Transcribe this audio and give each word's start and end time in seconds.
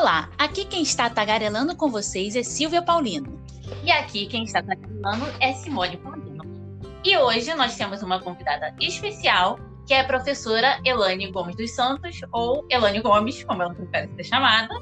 Olá, 0.00 0.30
aqui 0.38 0.64
quem 0.64 0.80
está 0.80 1.10
tagarelando 1.10 1.76
com 1.76 1.90
vocês 1.90 2.34
é 2.34 2.42
Silvia 2.42 2.80
Paulino. 2.80 3.38
E 3.84 3.92
aqui 3.92 4.24
quem 4.24 4.44
está 4.44 4.62
tagarelando 4.62 5.26
é 5.40 5.52
Simone 5.52 5.98
Paulino. 5.98 6.42
E 7.04 7.18
hoje 7.18 7.54
nós 7.54 7.76
temos 7.76 8.02
uma 8.02 8.18
convidada 8.18 8.74
especial, 8.80 9.60
que 9.86 9.92
é 9.92 10.00
a 10.00 10.04
professora 10.04 10.80
Elane 10.86 11.30
Gomes 11.30 11.54
dos 11.54 11.72
Santos, 11.72 12.18
ou 12.32 12.64
Elane 12.70 13.02
Gomes, 13.02 13.44
como 13.44 13.60
ela 13.60 13.74
prefere 13.74 14.10
ser 14.14 14.24
chamada, 14.24 14.74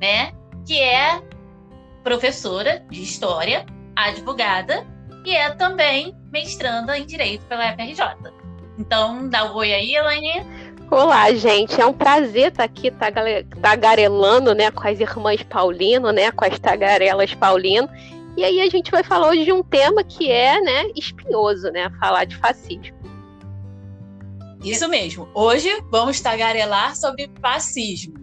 né? 0.00 0.32
Que 0.64 0.80
é 0.80 1.20
professora 2.04 2.86
de 2.88 3.02
História, 3.02 3.66
advogada 3.96 4.86
e 5.24 5.34
é 5.34 5.50
também 5.56 6.14
mestranda 6.30 6.96
em 6.96 7.04
Direito 7.04 7.44
pela 7.46 7.72
FRJ. 7.72 8.00
Então, 8.78 9.28
dá 9.28 9.44
um 9.52 9.56
oi 9.56 9.74
aí, 9.74 9.96
Elane. 9.96 10.46
Olá, 10.92 11.32
gente. 11.32 11.80
É 11.80 11.86
um 11.86 11.92
prazer 11.94 12.48
estar 12.48 12.64
aqui 12.64 12.92
tagarelando, 13.62 14.54
né, 14.54 14.70
com 14.70 14.86
as 14.86 15.00
irmãs 15.00 15.42
Paulino, 15.42 16.12
né, 16.12 16.30
com 16.30 16.44
as 16.44 16.58
tagarelas 16.58 17.32
Paulino. 17.32 17.88
E 18.36 18.44
aí 18.44 18.60
a 18.60 18.68
gente 18.68 18.90
vai 18.90 19.02
falar 19.02 19.30
hoje 19.30 19.46
de 19.46 19.52
um 19.54 19.62
tema 19.62 20.04
que 20.04 20.30
é, 20.30 20.60
né, 20.60 20.90
espinhoso, 20.94 21.70
né, 21.70 21.90
falar 21.98 22.26
de 22.26 22.36
fascismo. 22.36 22.94
Isso 24.62 24.86
mesmo. 24.86 25.26
Hoje 25.32 25.70
vamos 25.90 26.20
tagarelar 26.20 26.94
sobre 26.94 27.30
fascismo. 27.40 28.21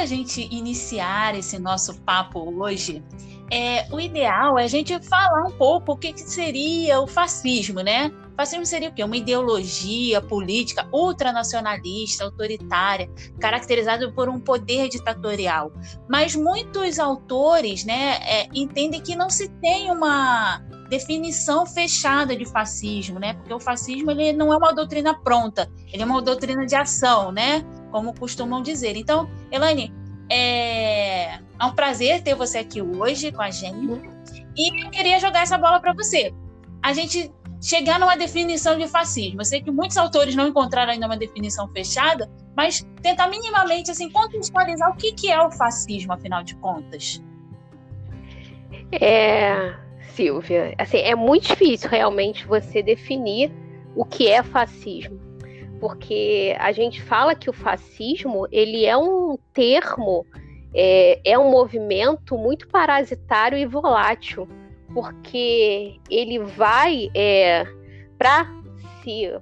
Para 0.00 0.04
a 0.06 0.08
gente 0.08 0.48
iniciar 0.50 1.34
esse 1.34 1.58
nosso 1.58 2.00
papo 2.00 2.40
hoje, 2.58 3.04
é, 3.50 3.86
o 3.92 4.00
ideal 4.00 4.58
é 4.58 4.64
a 4.64 4.66
gente 4.66 4.98
falar 5.06 5.44
um 5.46 5.50
pouco 5.50 5.92
o 5.92 5.96
que, 5.96 6.14
que 6.14 6.20
seria 6.22 6.98
o 7.02 7.06
fascismo, 7.06 7.82
né? 7.82 8.10
O 8.32 8.34
fascismo 8.34 8.64
seria 8.64 8.88
o 8.88 8.94
quê? 8.94 9.04
Uma 9.04 9.18
ideologia 9.18 10.22
política 10.22 10.88
ultranacionalista, 10.90 12.24
autoritária, 12.24 13.10
caracterizada 13.38 14.10
por 14.10 14.30
um 14.30 14.40
poder 14.40 14.88
ditatorial. 14.88 15.70
Mas 16.08 16.34
muitos 16.34 16.98
autores 16.98 17.84
né, 17.84 18.20
é, 18.22 18.48
entendem 18.54 19.02
que 19.02 19.14
não 19.14 19.28
se 19.28 19.50
tem 19.60 19.90
uma 19.90 20.64
definição 20.90 21.64
fechada 21.64 22.36
de 22.36 22.44
fascismo, 22.44 23.18
né? 23.18 23.32
Porque 23.32 23.54
o 23.54 23.60
fascismo 23.60 24.10
ele 24.10 24.32
não 24.34 24.52
é 24.52 24.56
uma 24.56 24.72
doutrina 24.72 25.14
pronta, 25.14 25.70
ele 25.92 26.02
é 26.02 26.04
uma 26.04 26.20
doutrina 26.20 26.66
de 26.66 26.74
ação, 26.74 27.32
né? 27.32 27.64
como 27.90 28.14
costumam 28.14 28.62
dizer. 28.62 28.96
Então, 28.96 29.28
Elaine, 29.50 29.92
é, 30.30 31.34
é 31.34 31.64
um 31.64 31.72
prazer 31.74 32.22
ter 32.22 32.34
você 32.34 32.58
aqui 32.58 32.80
hoje 32.80 33.32
com 33.32 33.42
a 33.42 33.50
gente. 33.50 34.00
E 34.56 34.84
eu 34.84 34.90
queria 34.90 35.18
jogar 35.18 35.42
essa 35.42 35.58
bola 35.58 35.80
para 35.80 35.92
você. 35.92 36.32
A 36.82 36.92
gente 36.92 37.30
chegar 37.62 37.98
numa 37.98 38.16
definição 38.16 38.78
de 38.78 38.88
fascismo. 38.88 39.40
Eu 39.40 39.44
sei 39.44 39.60
que 39.60 39.70
muitos 39.70 39.96
autores 39.96 40.34
não 40.34 40.48
encontraram 40.48 40.92
ainda 40.92 41.06
uma 41.06 41.16
definição 41.16 41.68
fechada, 41.68 42.30
mas 42.56 42.86
tentar 43.02 43.28
minimamente 43.28 43.90
assim 43.90 44.10
contextualizar 44.10 44.90
o 44.90 44.96
que, 44.96 45.12
que 45.12 45.30
é 45.30 45.40
o 45.42 45.50
fascismo, 45.50 46.12
afinal 46.12 46.42
de 46.42 46.54
contas. 46.56 47.22
É, 48.92 49.76
Silvia, 50.10 50.74
assim, 50.78 50.98
é 50.98 51.14
muito 51.14 51.48
difícil 51.48 51.88
realmente 51.88 52.46
você 52.46 52.82
definir 52.82 53.50
o 53.94 54.04
que 54.04 54.28
é 54.28 54.42
fascismo 54.42 55.30
porque 55.80 56.54
a 56.60 56.70
gente 56.70 57.00
fala 57.00 57.34
que 57.34 57.48
o 57.48 57.54
fascismo 57.54 58.46
ele 58.52 58.84
é 58.84 58.96
um 58.96 59.38
termo, 59.54 60.26
é, 60.74 61.18
é 61.24 61.38
um 61.38 61.50
movimento 61.50 62.36
muito 62.36 62.68
parasitário 62.68 63.58
e 63.58 63.64
volátil, 63.64 64.46
porque 64.92 65.98
ele 66.10 66.38
vai 66.38 67.08
é, 67.14 67.64
para 68.18 68.44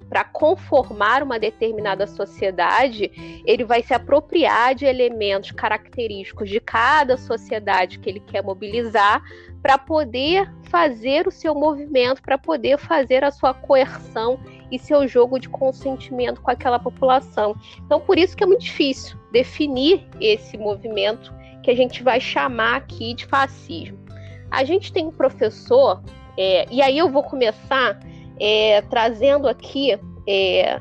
para 0.08 0.24
conformar 0.24 1.22
uma 1.22 1.38
determinada 1.38 2.06
sociedade, 2.06 3.42
ele 3.44 3.64
vai 3.64 3.82
se 3.82 3.94
apropriar 3.94 4.74
de 4.74 4.84
elementos 4.84 5.50
característicos 5.50 6.48
de 6.48 6.60
cada 6.60 7.16
sociedade 7.16 7.98
que 7.98 8.08
ele 8.08 8.20
quer 8.20 8.42
mobilizar 8.42 9.22
para 9.62 9.76
poder 9.76 10.50
fazer 10.64 11.26
o 11.26 11.30
seu 11.30 11.54
movimento, 11.54 12.22
para 12.22 12.38
poder 12.38 12.78
fazer 12.78 13.24
a 13.24 13.30
sua 13.30 13.52
coerção 13.52 14.38
e 14.70 14.78
seu 14.78 15.08
jogo 15.08 15.38
de 15.38 15.48
consentimento 15.48 16.40
com 16.40 16.50
aquela 16.50 16.78
população. 16.78 17.56
Então, 17.84 18.00
por 18.00 18.18
isso 18.18 18.36
que 18.36 18.44
é 18.44 18.46
muito 18.46 18.62
difícil 18.62 19.16
definir 19.32 20.06
esse 20.20 20.56
movimento 20.56 21.32
que 21.62 21.70
a 21.70 21.76
gente 21.76 22.02
vai 22.02 22.20
chamar 22.20 22.76
aqui 22.76 23.14
de 23.14 23.26
fascismo. 23.26 23.98
A 24.50 24.64
gente 24.64 24.92
tem 24.92 25.06
um 25.06 25.10
professor, 25.10 26.02
é, 26.36 26.66
e 26.70 26.80
aí 26.80 26.96
eu 26.96 27.10
vou 27.10 27.22
começar 27.22 27.98
é, 28.40 28.82
trazendo 28.82 29.48
aqui, 29.48 29.98
é, 30.26 30.80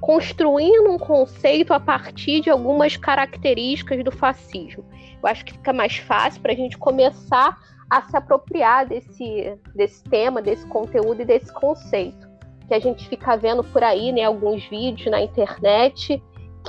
construindo 0.00 0.90
um 0.90 0.98
conceito 0.98 1.72
a 1.72 1.80
partir 1.80 2.40
de 2.40 2.50
algumas 2.50 2.96
características 2.96 4.04
do 4.04 4.12
fascismo. 4.12 4.84
Eu 5.22 5.28
acho 5.28 5.44
que 5.44 5.52
fica 5.52 5.72
mais 5.72 5.96
fácil 5.96 6.40
para 6.40 6.52
a 6.52 6.56
gente 6.56 6.78
começar 6.78 7.58
a 7.90 8.02
se 8.02 8.16
apropriar 8.16 8.86
desse, 8.86 9.58
desse 9.74 10.04
tema, 10.04 10.42
desse 10.42 10.66
conteúdo 10.66 11.22
e 11.22 11.24
desse 11.24 11.52
conceito. 11.52 12.28
Que 12.66 12.74
a 12.74 12.78
gente 12.78 13.08
fica 13.08 13.36
vendo 13.36 13.64
por 13.64 13.82
aí, 13.82 14.12
né, 14.12 14.24
alguns 14.24 14.64
vídeos 14.66 15.10
na 15.10 15.22
internet 15.22 16.22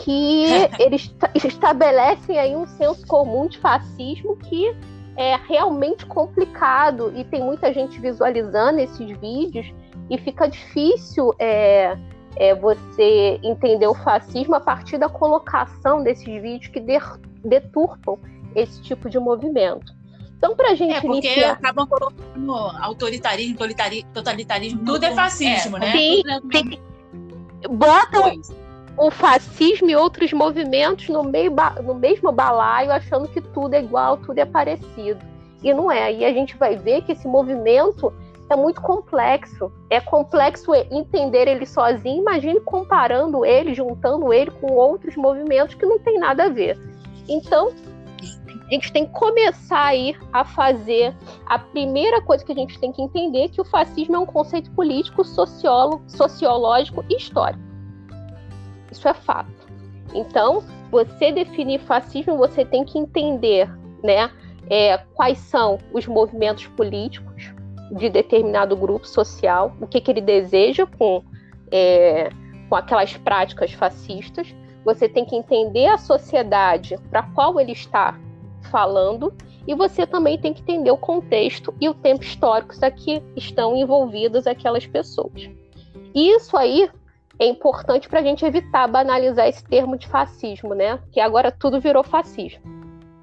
que 0.03 0.45
eles 0.79 1.13
estabelecem 1.44 2.39
aí 2.39 2.56
um 2.56 2.66
senso 2.66 3.06
comum 3.06 3.47
de 3.47 3.57
fascismo 3.59 4.38
que 4.38 4.73
é 5.19 5.35
realmente 5.35 6.06
complicado 6.06 7.12
e 7.13 7.25
tem 7.25 7.44
muita 7.44 7.74
gente 7.74 8.00
visualizando 8.00 8.80
esses 8.80 9.19
vídeos 9.19 9.69
e 10.09 10.18
fica 10.18 10.47
difícil 10.47 11.35
é, 11.38 11.97
é, 12.38 12.56
você 12.56 13.38
entender 13.44 13.85
o 13.85 13.94
fascismo 13.94 14.56
a 14.56 14.62
partir 14.62 14.97
da 14.97 15.09
colocação 15.09 16.02
desses 16.02 16.24
vídeos 16.24 16.68
que 16.68 16.81
deturpam 17.44 18.18
esse 18.56 18.81
tipo 18.81 19.09
de 19.09 19.19
movimento. 19.19 19.94
Então, 20.38 20.56
para 20.56 20.72
a 20.72 20.75
gente 20.75 20.94
é, 20.94 21.02
porque 21.02 21.28
iniciar... 21.28 21.51
acabam 21.51 21.86
colocando 21.86 22.53
autoritarismo, 22.81 23.57
totalitarismo, 24.13 24.86
tudo 24.86 25.03
é 25.03 25.12
fascismo, 25.13 25.75
é, 25.75 25.80
né? 25.81 25.91
Sim, 25.91 26.24
sim. 26.53 26.80
Botam 27.69 28.40
o 29.00 29.10
fascismo 29.10 29.90
e 29.90 29.96
outros 29.96 30.34
movimentos 30.34 31.08
no, 31.08 31.24
meio 31.24 31.54
no 31.82 31.96
mesmo 31.96 32.34
balaio, 32.34 32.92
achando 32.92 33.30
que 33.30 33.40
tudo 33.40 33.74
é 33.74 33.80
igual, 33.80 34.18
tudo 34.18 34.38
é 34.38 34.46
parecido. 34.46 35.20
E 35.64 35.74
não 35.74 35.90
é. 35.90 36.14
E 36.14 36.26
a 36.26 36.34
gente 36.34 36.58
vai 36.58 36.76
ver 36.76 37.04
que 37.04 37.14
esse 37.14 37.26
movimento 37.26 38.14
é 38.50 38.58
muito 38.58 38.82
complexo. 38.82 39.72
É 39.90 40.02
complexo 40.02 40.76
entender 40.76 41.48
ele 41.48 41.66
sozinho. 41.66 42.22
Imagine 42.22 42.60
comparando 42.60 43.46
ele, 43.46 43.74
juntando 43.74 44.34
ele 44.34 44.52
com 44.52 44.74
outros 44.74 45.16
movimentos 45.16 45.76
que 45.76 45.86
não 45.86 45.98
tem 46.00 46.20
nada 46.20 46.46
a 46.46 46.50
ver. 46.50 46.78
Então, 47.28 47.72
a 48.68 48.74
gente 48.74 48.92
tem 48.92 49.06
que 49.06 49.14
começar 49.14 49.86
aí 49.86 50.14
a 50.34 50.44
fazer 50.44 51.16
a 51.46 51.58
primeira 51.58 52.22
coisa 52.22 52.44
que 52.44 52.52
a 52.52 52.56
gente 52.56 52.78
tem 52.80 52.92
que 52.92 53.02
entender 53.02 53.46
é 53.46 53.48
que 53.48 53.62
o 53.62 53.66
fascismo 53.66 54.18
é 54.18 54.20
um 54.20 54.26
conceito 54.26 54.70
político, 54.72 55.24
sociológico 55.24 57.06
e 57.10 57.16
histórico. 57.16 57.69
Isso 58.91 59.07
é 59.07 59.13
fato. 59.13 59.67
Então, 60.13 60.63
você 60.91 61.31
definir 61.31 61.79
fascismo, 61.79 62.38
você 62.38 62.66
tem 62.66 62.83
que 62.83 62.97
entender, 62.97 63.69
né, 64.03 64.31
é, 64.69 64.97
quais 65.13 65.38
são 65.38 65.77
os 65.94 66.07
movimentos 66.07 66.67
políticos 66.67 67.51
de 67.91 68.09
determinado 68.09 68.75
grupo 68.75 69.07
social, 69.07 69.75
o 69.81 69.88
que, 69.88 70.00
que 70.00 70.12
ele 70.12 70.21
deseja 70.21 70.86
com, 70.86 71.24
é, 71.71 72.30
com 72.69 72.75
aquelas 72.75 73.15
práticas 73.18 73.71
fascistas. 73.74 74.53
Você 74.86 75.09
tem 75.09 75.25
que 75.25 75.35
entender 75.35 75.88
a 75.88 75.97
sociedade 75.97 76.95
para 77.09 77.24
qual 77.24 77.59
ele 77.59 77.71
está 77.71 78.18
falando, 78.71 79.33
e 79.68 79.74
você 79.74 80.06
também 80.06 80.38
tem 80.38 80.53
que 80.53 80.62
entender 80.62 80.92
o 80.92 80.97
contexto 80.97 81.74
e 81.80 81.89
o 81.89 81.94
tempo 81.94 82.24
histórico 82.24 82.74
que 82.95 83.21
estão 83.35 83.75
envolvidas 83.75 84.47
aquelas 84.47 84.85
pessoas. 84.85 85.50
E 86.13 86.35
isso 86.35 86.57
aí 86.57 86.89
é 87.39 87.45
importante 87.45 88.09
para 88.09 88.19
a 88.19 88.24
gente 88.24 88.45
evitar 88.45 88.88
banalizar 88.88 89.47
esse 89.47 89.63
termo 89.63 89.97
de 89.97 90.07
fascismo, 90.07 90.74
né? 90.75 91.00
Que 91.12 91.21
agora 91.21 91.51
tudo 91.51 91.80
virou 91.80 92.03
fascismo. 92.03 92.62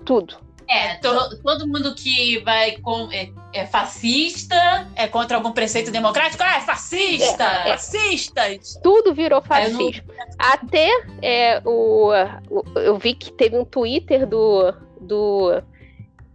Tudo. 0.04 0.38
É, 0.68 0.96
to, 0.96 1.42
todo 1.42 1.68
mundo 1.68 1.94
que 1.94 2.40
vai 2.40 2.72
com 2.78 3.08
é, 3.12 3.30
é, 3.52 3.66
fascista, 3.66 4.88
é 4.96 5.06
contra 5.06 5.36
algum 5.36 5.52
preceito 5.52 5.92
democrático, 5.92 6.42
ah, 6.42 6.56
é 6.56 6.60
fascista, 6.60 7.44
é, 7.44 7.68
é. 7.68 7.72
fascistas. 7.72 8.80
Tudo 8.82 9.14
virou 9.14 9.40
fascismo. 9.40 10.02
Não... 10.08 10.26
Até 10.38 10.90
é, 11.22 11.62
o, 11.64 12.10
o, 12.50 12.78
eu 12.80 12.98
vi 12.98 13.14
que 13.14 13.30
teve 13.30 13.56
um 13.56 13.64
Twitter 13.64 14.26
do, 14.26 14.72
do 15.00 15.62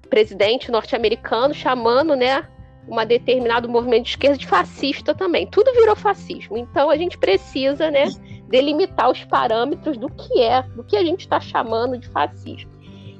presidente 0.09 0.71
norte-americano 0.71 1.53
chamando, 1.53 2.15
né, 2.15 2.47
um 2.87 3.05
determinado 3.05 3.69
movimento 3.69 4.03
de 4.03 4.09
esquerda 4.09 4.37
de 4.37 4.47
fascista 4.47 5.13
também. 5.13 5.47
Tudo 5.47 5.73
virou 5.73 5.95
fascismo. 5.95 6.57
Então 6.57 6.89
a 6.89 6.97
gente 6.97 7.17
precisa, 7.17 7.89
né, 7.89 8.05
delimitar 8.47 9.09
os 9.09 9.23
parâmetros 9.23 9.97
do 9.97 10.09
que 10.09 10.41
é, 10.41 10.61
do 10.75 10.83
que 10.83 10.97
a 10.97 11.03
gente 11.03 11.21
está 11.21 11.39
chamando 11.39 11.97
de 11.97 12.07
fascismo. 12.09 12.69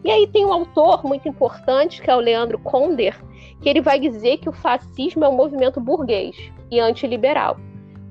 E 0.04 0.10
aí 0.10 0.28
tem 0.28 0.46
um 0.46 0.52
autor 0.52 1.06
muito 1.06 1.28
importante, 1.28 2.02
que 2.02 2.10
é 2.10 2.16
o 2.16 2.20
Leandro 2.20 2.58
Conder, 2.58 3.16
que 3.62 3.70
ele 3.70 3.82
vai 3.82 4.00
dizer 4.00 4.38
que 4.38 4.50
o 4.50 4.54
fascismo 4.54 5.24
é 5.24 5.30
um 5.30 5.36
movimento 5.36 5.80
burguês 5.80 6.36
e 6.72 6.80
antiliberal. 6.80 7.58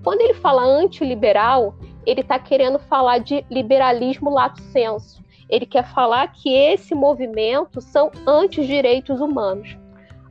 Quando 0.04 0.20
ele 0.20 0.34
fala 0.34 0.62
antiliberal, 0.62 1.74
ele 2.06 2.20
está 2.20 2.38
querendo 2.38 2.78
falar 2.78 3.18
de 3.18 3.44
liberalismo 3.50 4.30
lato 4.30 4.60
sensu. 4.60 5.20
Ele 5.48 5.66
quer 5.66 5.84
falar 5.84 6.28
que 6.28 6.54
esse 6.54 6.94
movimento 6.94 7.80
são 7.80 8.10
anti-direitos 8.26 9.20
humanos, 9.20 9.76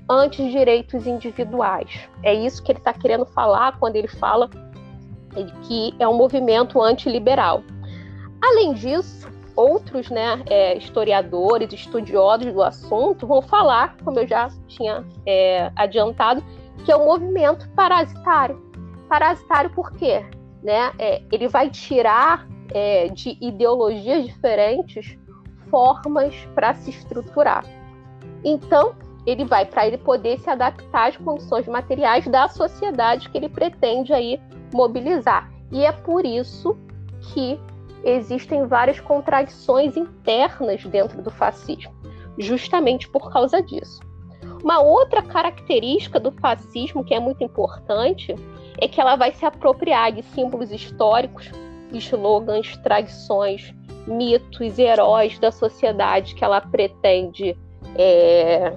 anti-direitos 0.10 1.06
individuais. 1.06 2.10
É 2.24 2.34
isso 2.34 2.64
que 2.64 2.72
ele 2.72 2.80
está 2.80 2.94
querendo 2.94 3.26
falar 3.26 3.78
quando 3.78 3.96
ele 3.96 4.08
fala 4.08 4.50
que 5.68 5.94
é 6.00 6.08
um 6.08 6.18
movimento 6.18 6.82
antiliberal. 6.82 7.62
Além 8.42 8.74
disso, 8.74 9.30
outros 9.56 10.10
né, 10.10 10.42
é, 10.48 10.78
historiadores, 10.78 11.72
estudiosos 11.74 12.52
do 12.54 12.64
assunto 12.64 13.28
vão 13.28 13.42
falar, 13.42 13.98
como 14.04 14.20
eu 14.20 14.28
já 14.28 14.50
tinha 14.68 15.06
é, 15.26 15.72
adiantado, 15.76 16.44
que 16.84 16.92
é 16.92 16.96
um 16.96 17.06
movimento 17.06 17.70
parasitário. 17.72 18.60
Parasitário 19.08 19.70
por 19.72 19.92
quê? 19.94 20.26
Né? 20.64 20.92
É, 20.98 21.22
ele 21.32 21.48
vai 21.48 21.70
tirar 21.70 22.48
é, 22.74 23.10
de 23.10 23.38
ideologias 23.42 24.26
diferentes 24.26 25.18
formas 25.70 26.34
para 26.56 26.74
se 26.74 26.90
estruturar. 26.90 27.66
Então, 28.44 28.96
ele 29.30 29.46
vai 29.46 29.66
para 29.66 29.86
ele 29.86 29.98
poder 29.98 30.40
se 30.40 30.50
adaptar 30.50 31.10
às 31.10 31.18
condições 31.18 31.68
materiais 31.68 32.28
da 32.28 32.48
sociedade 32.48 33.30
que 33.30 33.38
ele 33.38 33.48
pretende 33.48 34.12
aí 34.12 34.42
mobilizar. 34.74 35.52
E 35.72 35.86
é 35.86 35.92
por 35.92 36.26
isso 36.26 36.76
que 37.22 37.60
existem 38.04 38.66
várias 38.66 39.00
contradições 39.00 39.96
internas 39.96 40.84
dentro 40.86 41.22
do 41.22 41.30
fascismo, 41.30 41.94
justamente 42.40 43.08
por 43.10 43.32
causa 43.32 43.62
disso. 43.62 44.00
Uma 44.64 44.82
outra 44.82 45.22
característica 45.22 46.20
do 46.20 46.32
fascismo 46.32 47.04
que 47.04 47.14
é 47.14 47.20
muito 47.20 47.44
importante 47.44 48.34
é 48.80 48.88
que 48.88 49.00
ela 49.00 49.16
vai 49.16 49.32
se 49.32 49.46
apropriar 49.46 50.12
de 50.12 50.24
símbolos 50.24 50.72
históricos, 50.72 51.52
slogans, 51.94 52.76
tradições, 52.78 53.74
mitos, 54.08 54.80
heróis 54.80 55.38
da 55.38 55.52
sociedade 55.52 56.34
que 56.34 56.44
ela 56.44 56.62
pretende 56.62 57.56
é, 57.96 58.76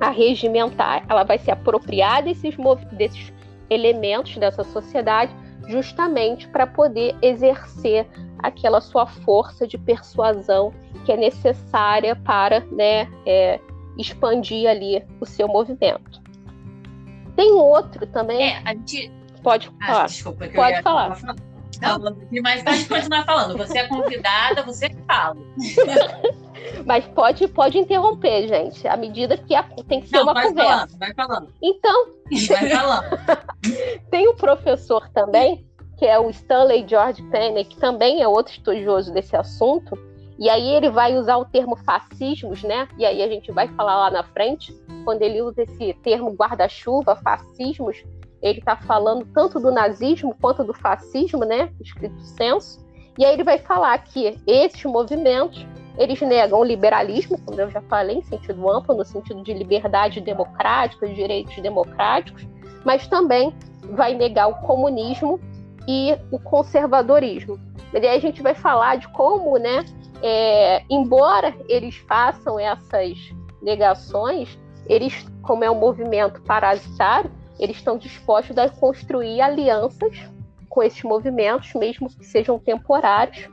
arregimentar. 0.00 1.04
Ela 1.08 1.24
vai 1.24 1.38
se 1.38 1.50
apropriar 1.50 2.22
desses, 2.22 2.54
desses 2.92 3.32
elementos 3.68 4.36
dessa 4.36 4.64
sociedade 4.64 5.34
justamente 5.68 6.46
para 6.48 6.66
poder 6.66 7.16
exercer 7.20 8.06
aquela 8.38 8.80
sua 8.80 9.06
força 9.06 9.66
de 9.66 9.76
persuasão 9.76 10.72
que 11.04 11.12
é 11.12 11.16
necessária 11.16 12.14
para 12.16 12.60
né, 12.70 13.08
é, 13.24 13.60
expandir 13.98 14.68
ali 14.68 15.02
o 15.20 15.26
seu 15.26 15.48
movimento. 15.48 16.20
Tem 17.34 17.52
outro 17.52 18.06
também. 18.06 18.50
É, 18.50 18.62
a 18.64 18.74
gente... 18.74 19.12
Pode 19.42 19.70
ah, 19.82 19.86
falar. 19.86 20.06
desculpa, 20.06 20.48
Pode 20.48 20.82
falar. 20.82 21.18
Não, 21.80 22.16
mas 22.42 22.62
pode 22.62 22.84
continuar 22.86 23.24
falando. 23.24 23.56
Você 23.58 23.78
é 23.78 23.86
convidada, 23.86 24.62
você 24.62 24.88
que 24.88 25.02
fala. 25.06 25.36
mas 26.84 27.06
pode, 27.06 27.46
pode 27.48 27.78
interromper, 27.78 28.48
gente. 28.48 28.86
À 28.86 28.96
medida 28.96 29.36
que 29.36 29.54
a, 29.54 29.62
tem 29.62 30.00
que 30.00 30.08
ser 30.08 30.16
Não, 30.16 30.24
uma 30.24 30.34
vai 30.34 30.48
conversa. 30.48 30.70
Falando, 30.70 30.98
vai 30.98 31.14
falando. 31.14 31.54
Então. 31.62 32.06
Vai 32.48 32.68
falando. 32.70 33.04
tem 34.10 34.28
o 34.28 34.32
um 34.32 34.36
professor 34.36 35.08
também 35.10 35.66
que 35.96 36.04
é 36.04 36.18
o 36.18 36.28
Stanley 36.30 36.86
George 36.86 37.22
Penney, 37.30 37.64
que 37.64 37.78
também 37.78 38.22
é 38.22 38.28
outro 38.28 38.52
estudioso 38.52 39.12
desse 39.12 39.34
assunto, 39.34 39.98
e 40.38 40.50
aí 40.50 40.68
ele 40.68 40.90
vai 40.90 41.16
usar 41.16 41.38
o 41.38 41.46
termo 41.46 41.76
fascismos, 41.76 42.62
né? 42.62 42.86
E 42.98 43.06
aí 43.06 43.22
a 43.22 43.28
gente 43.28 43.50
vai 43.50 43.66
falar 43.68 43.96
lá 43.96 44.10
na 44.10 44.22
frente, 44.22 44.74
quando 45.04 45.22
ele 45.22 45.40
usa 45.40 45.62
esse 45.62 45.94
termo 46.02 46.30
guarda-chuva, 46.34 47.16
fascismos, 47.16 48.04
ele 48.42 48.58
está 48.58 48.76
falando 48.76 49.26
tanto 49.32 49.58
do 49.58 49.70
nazismo 49.70 50.36
quanto 50.38 50.62
do 50.62 50.74
fascismo, 50.74 51.44
né? 51.46 51.72
Escrito 51.80 52.20
senso. 52.20 52.84
E 53.18 53.24
aí 53.24 53.32
ele 53.32 53.44
vai 53.44 53.58
falar 53.58 53.96
que 53.98 54.38
esses 54.46 54.84
movimentos 54.84 55.66
eles 55.98 56.20
negam 56.20 56.60
o 56.60 56.64
liberalismo, 56.64 57.38
como 57.40 57.60
eu 57.60 57.70
já 57.70 57.80
falei, 57.82 58.16
em 58.16 58.22
sentido 58.22 58.70
amplo, 58.70 58.94
no 58.94 59.04
sentido 59.04 59.42
de 59.42 59.52
liberdade 59.52 60.20
democrática, 60.20 61.06
de 61.06 61.14
direitos 61.14 61.56
democráticos, 61.56 62.46
mas 62.84 63.06
também 63.06 63.54
vai 63.92 64.14
negar 64.14 64.48
o 64.48 64.54
comunismo 64.66 65.40
e 65.86 66.16
o 66.30 66.38
conservadorismo. 66.38 67.58
E 67.92 67.98
aí 67.98 68.16
a 68.16 68.20
gente 68.20 68.42
vai 68.42 68.54
falar 68.54 68.96
de 68.96 69.08
como, 69.08 69.56
né, 69.58 69.84
é, 70.22 70.82
embora 70.90 71.54
eles 71.68 71.96
façam 71.96 72.58
essas 72.58 73.16
negações, 73.62 74.58
eles, 74.86 75.26
como 75.42 75.64
é 75.64 75.70
um 75.70 75.78
movimento 75.78 76.40
parasitário, 76.42 77.30
eles 77.58 77.76
estão 77.76 77.96
dispostos 77.96 78.56
a 78.58 78.68
construir 78.68 79.40
alianças 79.40 80.18
com 80.68 80.82
esses 80.82 81.02
movimentos, 81.02 81.72
mesmo 81.74 82.08
que 82.08 82.24
sejam 82.24 82.58
temporários, 82.58 83.48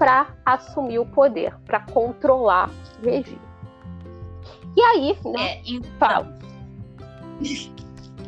para 0.00 0.34
assumir 0.46 0.98
o 0.98 1.04
poder, 1.04 1.54
para 1.66 1.80
controlar 1.80 2.70
o 3.02 3.04
regime. 3.04 3.38
E 4.74 4.80
aí, 4.80 5.18
né? 5.26 5.42
É, 5.42 5.62
então, 5.66 5.90
fala. 5.98 6.38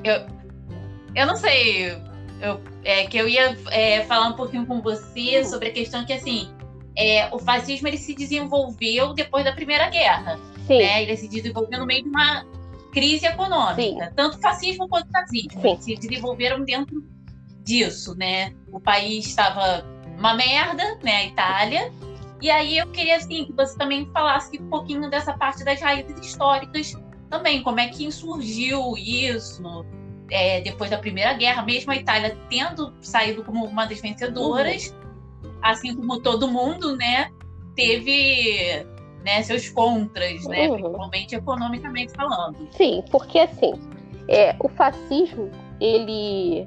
Eu, 0.04 0.26
eu 1.14 1.26
não 1.26 1.34
sei 1.34 1.92
eu, 2.42 2.60
é, 2.84 3.06
que 3.06 3.16
eu 3.16 3.26
ia 3.26 3.56
é, 3.70 4.04
falar 4.04 4.28
um 4.28 4.34
pouquinho 4.34 4.66
com 4.66 4.82
você 4.82 5.42
sobre 5.46 5.68
a 5.68 5.72
questão 5.72 6.04
que, 6.04 6.12
assim, 6.12 6.54
é, 6.94 7.34
o 7.34 7.38
fascismo 7.38 7.88
ele 7.88 7.96
se 7.96 8.14
desenvolveu 8.14 9.14
depois 9.14 9.42
da 9.42 9.52
Primeira 9.52 9.88
Guerra. 9.88 10.38
Sim. 10.66 10.76
Né? 10.76 11.04
Ele 11.04 11.16
se 11.16 11.26
desenvolveu 11.26 11.78
no 11.78 11.86
meio 11.86 12.02
de 12.02 12.10
uma 12.10 12.44
crise 12.92 13.24
econômica. 13.24 13.82
Sim. 13.82 13.98
Tanto 14.14 14.38
fascismo 14.40 14.86
quanto 14.90 15.10
nazismo 15.10 15.80
se 15.80 15.94
desenvolveram 15.94 16.62
dentro 16.66 17.02
disso, 17.64 18.14
né? 18.14 18.52
O 18.70 18.78
país 18.78 19.24
estava 19.24 19.82
uma 20.22 20.34
merda, 20.34 20.98
né? 21.02 21.16
A 21.16 21.24
Itália. 21.26 21.92
E 22.40 22.50
aí 22.50 22.78
eu 22.78 22.86
queria, 22.88 23.16
assim, 23.16 23.44
que 23.44 23.52
você 23.52 23.76
também 23.76 24.08
falasse 24.12 24.58
um 24.58 24.68
pouquinho 24.68 25.08
dessa 25.10 25.32
parte 25.32 25.64
das 25.64 25.80
raízes 25.80 26.18
históricas 26.18 26.94
também. 27.30 27.62
Como 27.62 27.78
é 27.78 27.88
que 27.88 28.10
surgiu 28.10 28.94
isso? 28.96 29.62
é, 30.32 30.62
depois 30.62 30.90
da 30.90 30.96
Primeira 30.96 31.34
Guerra, 31.34 31.62
mesmo 31.62 31.92
a 31.92 31.96
Itália 31.96 32.36
tendo 32.48 32.92
saído 33.02 33.44
como 33.44 33.66
uma 33.66 33.84
das 33.84 34.00
vencedoras, 34.00 34.94
uhum. 35.44 35.50
assim 35.62 35.94
como 35.94 36.20
todo 36.20 36.48
mundo, 36.48 36.96
né, 36.96 37.30
teve 37.76 38.84
né, 39.22 39.42
seus 39.42 39.68
contras, 39.68 40.44
né, 40.46 40.68
uhum. 40.68 40.74
principalmente 40.76 41.34
economicamente 41.34 42.12
falando. 42.14 42.66
Sim, 42.70 43.04
porque 43.10 43.40
assim, 43.40 43.74
é, 44.26 44.56
o 44.58 44.68
fascismo, 44.70 45.50
ele, 45.78 46.66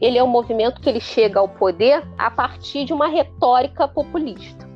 ele 0.00 0.18
é 0.18 0.22
um 0.22 0.28
movimento 0.28 0.80
que 0.80 0.88
ele 0.88 1.00
chega 1.00 1.40
ao 1.40 1.48
poder 1.48 2.02
a 2.16 2.30
partir 2.30 2.84
de 2.84 2.92
uma 2.92 3.08
retórica 3.08 3.86
populista. 3.86 4.68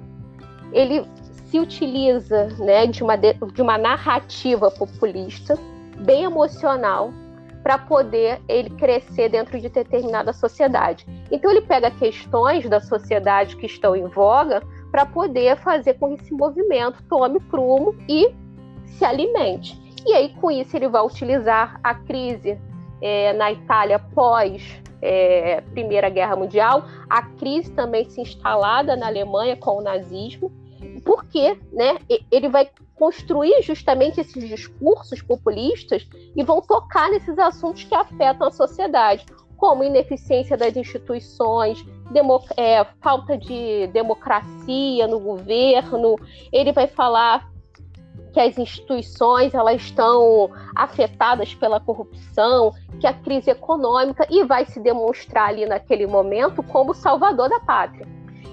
Ele 0.73 1.07
se 1.47 1.59
utiliza 1.59 2.47
né, 2.59 2.87
de, 2.87 3.03
uma, 3.03 3.17
de 3.17 3.61
uma 3.61 3.77
narrativa 3.77 4.71
populista, 4.71 5.59
bem 5.99 6.25
emocional, 6.25 7.13
para 7.63 7.79
poder 7.79 8.41
ele 8.49 8.71
crescer 8.71 9.29
dentro 9.29 9.61
de 9.61 9.69
determinada 9.69 10.33
sociedade. 10.33 11.07
Então 11.31 11.51
ele 11.51 11.61
pega 11.61 11.91
questões 11.91 12.69
da 12.69 12.81
sociedade 12.81 13.57
que 13.57 13.67
estão 13.67 13.95
em 13.95 14.07
voga 14.07 14.63
para 14.91 15.07
poder 15.07 15.57
fazer 15.59 15.95
com 15.95 16.17
que 16.17 16.23
esse 16.23 16.35
movimento 16.35 17.03
tome 17.09 17.39
prumo 17.39 17.95
e 18.09 18.35
se 18.85 19.05
alimente. 19.05 19.81
E 20.05 20.13
aí 20.13 20.31
com 20.41 20.51
isso 20.51 20.77
ele 20.77 20.89
vai 20.89 21.03
utilizar 21.03 21.79
a 21.85 21.95
crise 21.95 22.59
é, 23.01 23.33
na 23.33 23.53
Itália 23.53 23.99
pós 23.99 24.83
é, 25.03 25.61
Primeira 25.73 26.09
Guerra 26.09 26.37
Mundial, 26.37 26.85
a 27.11 27.23
crise 27.23 27.73
também 27.73 28.09
se 28.09 28.21
instalada 28.21 28.97
na 28.97 29.09
Alemanha 29.09 29.57
com 29.57 29.79
o 29.79 29.83
nazismo, 29.83 30.51
porque 31.05 31.59
né, 31.73 31.99
ele 32.31 32.49
vai 32.49 32.71
construir 32.95 33.61
justamente 33.63 34.21
esses 34.21 34.49
discursos 34.49 35.21
populistas 35.21 36.09
e 36.37 36.45
vão 36.45 36.63
tocar 36.63 37.11
nesses 37.11 37.37
assuntos 37.39 37.83
que 37.83 37.95
afetam 37.95 38.47
a 38.47 38.51
sociedade, 38.51 39.27
como 39.57 39.85
ineficiência 39.85 40.57
das 40.57 40.77
instituições, 40.77 41.85
é, 42.57 42.85
falta 43.01 43.37
de 43.37 43.87
democracia 43.89 45.07
no 45.09 45.19
governo. 45.19 46.17
Ele 46.53 46.73
vai 46.73 46.87
falar 46.87 47.52
que 48.33 48.41
as 48.41 48.57
instituições 48.59 49.55
elas 49.55 49.83
estão 49.83 50.51
afetadas 50.75 51.55
pela 51.55 51.79
corrupção, 51.79 52.73
que 53.01 53.07
a 53.07 53.13
crise 53.13 53.51
econômica 53.51 54.27
e 54.31 54.45
vai 54.45 54.65
se 54.65 54.81
demonstrar 54.81 55.51
ali 55.51 55.67
naquele 55.67 56.07
momento 56.07 56.63
como 56.63 56.95
salvador 56.95 57.49
da 57.49 57.61
pátria. 57.61 58.07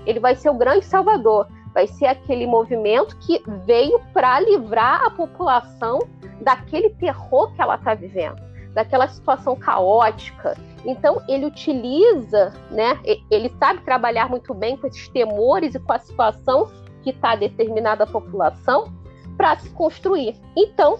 Ele 0.06 0.20
vai 0.20 0.36
ser 0.36 0.50
o 0.50 0.54
grande 0.54 0.86
salvador 0.86 1.48
vai 1.74 1.88
ser 1.88 2.08
aquele 2.08 2.48
movimento 2.48 3.16
que 3.20 3.42
veio 3.66 4.00
para 4.14 4.40
livrar 4.40 5.06
a 5.06 5.12
população 5.12 6.00
daquele 6.42 6.90
terror 6.92 7.54
que 7.54 7.62
ela 7.62 7.76
está 7.76 7.94
vivendo, 7.94 8.42
daquela 8.74 9.08
situação 9.08 9.56
caótica. 9.56 10.58
Então 10.86 11.22
ele 11.28 11.46
utiliza, 11.46 12.54
né? 12.72 13.00
Ele 13.30 13.50
sabe 13.60 13.82
trabalhar 13.82 14.30
muito 14.30 14.54
bem 14.54 14.78
com 14.78 14.88
esses 14.88 15.08
temores 15.10 15.76
e 15.76 15.80
com 15.80 15.94
a 15.94 16.00
situação 16.00 16.72
que 17.02 17.12
está 17.12 17.36
determinada 17.36 18.04
a 18.04 18.08
população 18.08 18.92
para 19.39 19.58
se 19.58 19.69
construir. 19.69 20.36
Então 20.53 21.00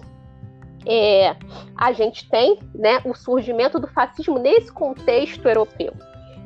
é, 0.86 1.36
a 1.76 1.92
gente 1.92 2.26
tem 2.30 2.58
né, 2.74 2.98
o 3.04 3.14
surgimento 3.14 3.78
do 3.78 3.86
fascismo 3.86 4.38
nesse 4.38 4.72
contexto 4.72 5.46
europeu. 5.46 5.92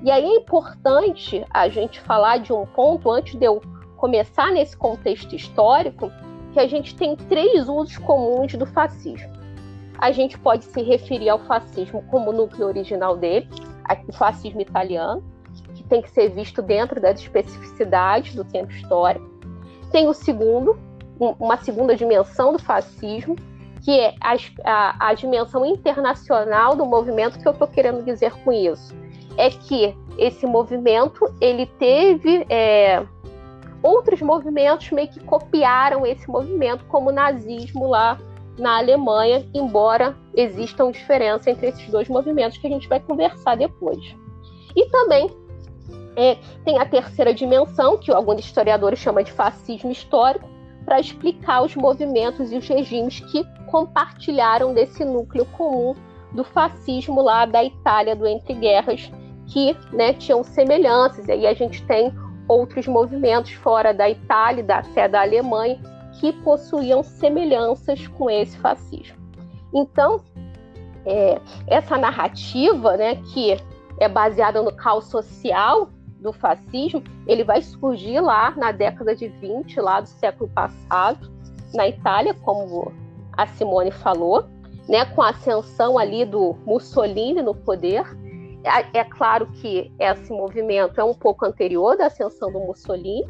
E 0.02 0.10
aí 0.10 0.24
é 0.24 0.36
importante 0.36 1.46
a 1.50 1.68
gente 1.68 2.00
falar 2.00 2.38
de 2.38 2.52
um 2.52 2.66
ponto, 2.66 3.08
antes 3.08 3.36
de 3.36 3.46
eu 3.46 3.62
começar 3.96 4.50
nesse 4.50 4.76
contexto 4.76 5.36
histórico, 5.36 6.10
que 6.52 6.58
a 6.58 6.66
gente 6.66 6.96
tem 6.96 7.14
três 7.14 7.68
usos 7.68 7.96
comuns 7.98 8.52
do 8.54 8.66
fascismo. 8.66 9.32
A 9.96 10.10
gente 10.10 10.36
pode 10.36 10.64
se 10.64 10.82
referir 10.82 11.28
ao 11.28 11.38
fascismo 11.38 12.02
como 12.10 12.32
núcleo 12.32 12.66
original 12.66 13.16
dele, 13.16 13.48
o 14.08 14.12
fascismo 14.12 14.60
italiano, 14.60 15.22
que 15.76 15.84
tem 15.84 16.02
que 16.02 16.10
ser 16.10 16.30
visto 16.30 16.60
dentro 16.60 17.00
das 17.00 17.20
especificidades 17.20 18.34
do 18.34 18.44
tempo 18.44 18.72
histórico. 18.72 19.24
Tem 19.92 20.08
o 20.08 20.12
segundo, 20.12 20.76
uma 21.18 21.56
segunda 21.56 21.94
dimensão 21.94 22.52
do 22.52 22.58
fascismo, 22.58 23.36
que 23.82 24.00
é 24.00 24.14
a, 24.20 24.34
a, 24.64 25.08
a 25.08 25.14
dimensão 25.14 25.64
internacional 25.64 26.74
do 26.74 26.86
movimento 26.86 27.38
que 27.38 27.46
eu 27.46 27.52
estou 27.52 27.68
querendo 27.68 28.02
dizer 28.04 28.32
com 28.42 28.52
isso. 28.52 28.94
É 29.36 29.50
que 29.50 29.96
esse 30.16 30.46
movimento 30.46 31.24
ele 31.40 31.66
teve 31.66 32.46
é, 32.48 33.04
outros 33.82 34.22
movimentos 34.22 34.90
meio 34.90 35.08
que 35.08 35.20
copiaram 35.20 36.06
esse 36.06 36.28
movimento, 36.28 36.84
como 36.86 37.10
o 37.10 37.12
nazismo 37.12 37.88
lá 37.88 38.18
na 38.58 38.78
Alemanha, 38.78 39.46
embora 39.52 40.16
existam 40.34 40.90
diferenças 40.90 41.46
entre 41.46 41.68
esses 41.68 41.88
dois 41.90 42.08
movimentos 42.08 42.56
que 42.56 42.66
a 42.66 42.70
gente 42.70 42.88
vai 42.88 43.00
conversar 43.00 43.56
depois. 43.56 44.16
E 44.74 44.86
também 44.86 45.28
é, 46.16 46.36
tem 46.64 46.78
a 46.78 46.86
terceira 46.86 47.34
dimensão, 47.34 47.98
que 47.98 48.12
alguns 48.12 48.40
historiadores 48.40 48.98
chamam 48.98 49.22
de 49.22 49.32
fascismo 49.32 49.90
histórico, 49.90 50.48
para 50.84 51.00
explicar 51.00 51.62
os 51.62 51.74
movimentos 51.74 52.52
e 52.52 52.56
os 52.56 52.68
regimes 52.68 53.20
que 53.20 53.44
compartilharam 53.66 54.74
desse 54.74 55.04
núcleo 55.04 55.46
comum 55.46 55.94
do 56.32 56.44
fascismo 56.44 57.22
lá 57.22 57.46
da 57.46 57.64
Itália 57.64 58.14
do 58.14 58.26
entre 58.26 58.54
guerras 58.54 59.10
que 59.46 59.76
né, 59.92 60.12
tinham 60.12 60.42
semelhanças. 60.42 61.28
E 61.28 61.32
aí 61.32 61.46
a 61.46 61.54
gente 61.54 61.82
tem 61.86 62.12
outros 62.48 62.86
movimentos 62.86 63.52
fora 63.52 63.92
da 63.92 64.08
Itália, 64.08 64.62
da, 64.62 64.78
até 64.78 65.08
da 65.08 65.22
Alemanha, 65.22 65.78
que 66.20 66.32
possuíam 66.32 67.02
semelhanças 67.02 68.06
com 68.06 68.30
esse 68.30 68.56
fascismo. 68.58 69.16
Então, 69.72 70.20
é, 71.04 71.40
essa 71.66 71.96
narrativa, 71.98 72.96
né, 72.96 73.16
que 73.32 73.56
é 73.98 74.08
baseada 74.08 74.62
no 74.62 74.72
caos 74.72 75.06
social 75.06 75.88
do 76.24 76.32
fascismo, 76.32 77.04
ele 77.26 77.44
vai 77.44 77.60
surgir 77.60 78.18
lá 78.18 78.52
na 78.56 78.72
década 78.72 79.14
de 79.14 79.28
20, 79.28 79.78
lá 79.78 80.00
do 80.00 80.08
século 80.08 80.50
passado, 80.50 81.30
na 81.74 81.86
Itália, 81.86 82.32
como 82.32 82.90
a 83.32 83.46
Simone 83.46 83.90
falou, 83.90 84.44
né, 84.88 85.04
com 85.04 85.20
a 85.20 85.28
ascensão 85.28 85.98
ali 85.98 86.24
do 86.24 86.56
Mussolini 86.64 87.42
no 87.42 87.54
poder. 87.54 88.04
É, 88.64 89.00
é 89.00 89.04
claro 89.04 89.46
que 89.48 89.92
esse 89.98 90.32
movimento 90.32 90.98
é 90.98 91.04
um 91.04 91.12
pouco 91.12 91.44
anterior 91.44 91.96
da 91.96 92.06
ascensão 92.06 92.50
do 92.50 92.60
Mussolini, 92.60 93.26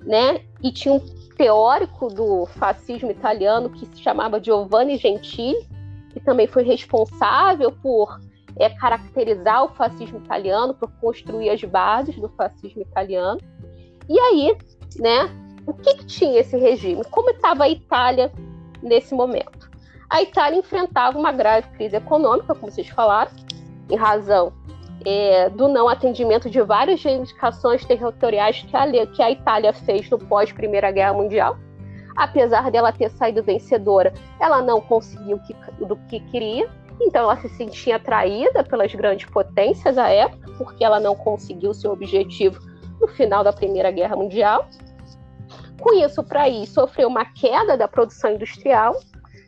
né? 0.00 0.40
E 0.62 0.72
tinha 0.72 0.94
um 0.94 1.00
teórico 1.36 2.08
do 2.08 2.46
fascismo 2.46 3.10
italiano 3.10 3.68
que 3.68 3.84
se 3.84 4.00
chamava 4.00 4.42
Giovanni 4.42 4.96
Gentili, 4.96 5.68
que 6.10 6.20
também 6.20 6.46
foi 6.46 6.62
responsável 6.62 7.70
por 7.70 8.18
é, 8.56 8.68
caracterizar 8.70 9.64
o 9.64 9.68
fascismo 9.68 10.18
italiano, 10.18 10.74
por 10.74 10.90
construir 11.00 11.50
as 11.50 11.62
bases 11.62 12.16
do 12.16 12.28
fascismo 12.30 12.82
italiano. 12.82 13.40
E 14.08 14.18
aí, 14.18 14.56
né? 14.98 15.28
O 15.66 15.74
que, 15.74 15.94
que 15.94 16.06
tinha 16.06 16.40
esse 16.40 16.56
regime? 16.56 17.04
Como 17.04 17.30
estava 17.30 17.64
a 17.64 17.68
Itália 17.68 18.32
nesse 18.82 19.14
momento. 19.14 19.70
A 20.08 20.22
Itália 20.22 20.58
enfrentava 20.58 21.18
uma 21.18 21.30
grave 21.30 21.68
crise 21.70 21.96
econômica, 21.96 22.54
como 22.54 22.72
vocês 22.72 22.88
falaram, 22.88 23.30
em 23.88 23.96
razão 23.96 24.52
é, 25.04 25.48
do 25.48 25.68
não 25.68 25.88
atendimento 25.88 26.50
de 26.50 26.60
várias 26.62 27.02
reivindicações 27.02 27.84
territoriais 27.84 28.62
que 28.62 28.76
a, 28.76 29.06
que 29.06 29.22
a 29.22 29.30
Itália 29.30 29.72
fez 29.72 30.08
no 30.10 30.18
pós-Primeira 30.18 30.90
Guerra 30.90 31.14
Mundial. 31.14 31.56
Apesar 32.16 32.70
dela 32.70 32.92
ter 32.92 33.10
saído 33.10 33.42
vencedora, 33.42 34.12
ela 34.38 34.60
não 34.60 34.80
conseguiu 34.80 35.38
que, 35.38 35.54
do 35.84 35.96
que 36.08 36.20
queria, 36.20 36.68
então 37.00 37.22
ela 37.22 37.36
se 37.40 37.48
sentia 37.48 37.96
atraída 37.96 38.62
pelas 38.62 38.94
grandes 38.94 39.28
potências 39.30 39.96
à 39.96 40.08
época, 40.08 40.52
porque 40.58 40.84
ela 40.84 41.00
não 41.00 41.14
conseguiu 41.14 41.72
seu 41.72 41.92
objetivo 41.92 42.60
no 43.00 43.08
final 43.08 43.42
da 43.42 43.52
Primeira 43.52 43.90
Guerra 43.90 44.16
Mundial. 44.16 44.68
Com 45.80 45.94
isso, 45.94 46.22
para 46.22 46.48
ir, 46.48 46.66
sofreu 46.66 47.08
uma 47.08 47.24
queda 47.24 47.76
da 47.76 47.88
produção 47.88 48.32
industrial, 48.32 49.00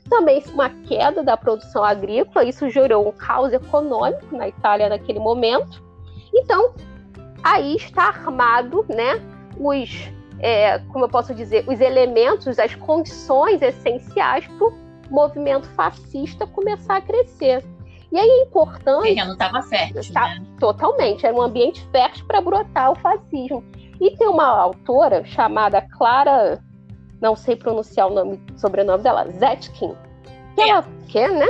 também 0.08 0.42
uma 0.52 0.70
queda 0.70 1.22
da 1.22 1.36
produção 1.36 1.84
agrícola, 1.84 2.44
isso 2.44 2.68
gerou 2.70 3.06
um 3.06 3.12
caos 3.12 3.52
econômico 3.52 4.34
na 4.34 4.48
Itália 4.48 4.88
naquele 4.88 5.18
momento. 5.18 5.82
Então, 6.34 6.74
aí 7.42 7.76
está 7.76 8.04
armado, 8.04 8.86
né, 8.88 9.20
os, 9.58 10.10
é, 10.40 10.78
como 10.90 11.04
eu 11.04 11.08
posso 11.08 11.34
dizer, 11.34 11.64
os 11.68 11.80
elementos, 11.80 12.58
as 12.58 12.74
condições 12.74 13.60
essenciais 13.60 14.46
para 14.46 14.66
o 14.66 14.81
movimento 15.12 15.68
fascista 15.70 16.46
começar 16.46 16.96
a 16.96 17.00
crescer. 17.00 17.64
E 18.10 18.18
aí 18.18 18.28
é 18.28 18.42
importante. 18.42 19.14
Já 19.14 19.24
não 19.24 19.32
estava 19.32 19.62
fértil. 19.62 20.12
Tá, 20.12 20.28
né? 20.28 20.46
Totalmente, 20.58 21.24
era 21.24 21.34
um 21.34 21.42
ambiente 21.42 21.86
fértil 21.90 22.26
para 22.26 22.40
brotar 22.40 22.92
o 22.92 22.94
fascismo. 22.96 23.64
E 24.00 24.10
tem 24.16 24.28
uma 24.28 24.46
autora 24.46 25.24
chamada 25.24 25.80
Clara, 25.80 26.62
não 27.20 27.36
sei 27.36 27.56
pronunciar 27.56 28.08
o 28.08 28.14
nome, 28.14 28.42
sobrenome 28.56 29.02
dela, 29.02 29.30
Zetkin, 29.30 29.94
que 30.54 30.60
é. 30.60 30.68
ela 30.68 30.84
quer, 31.08 31.30
né? 31.30 31.46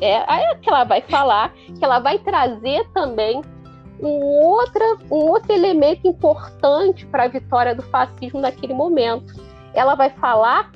É, 0.00 0.22
aí 0.26 0.56
que 0.56 0.68
ela 0.68 0.84
vai 0.84 1.00
falar, 1.02 1.52
que 1.52 1.84
ela 1.84 1.98
vai 1.98 2.18
trazer 2.18 2.86
também 2.92 3.40
um, 4.00 4.44
outra, 4.44 4.84
um 5.10 5.30
outro 5.30 5.52
elemento 5.52 6.06
importante 6.06 7.06
para 7.06 7.24
a 7.24 7.28
vitória 7.28 7.74
do 7.74 7.82
fascismo 7.82 8.40
naquele 8.40 8.74
momento. 8.74 9.34
Ela 9.74 9.94
vai 9.94 10.10
falar 10.10 10.70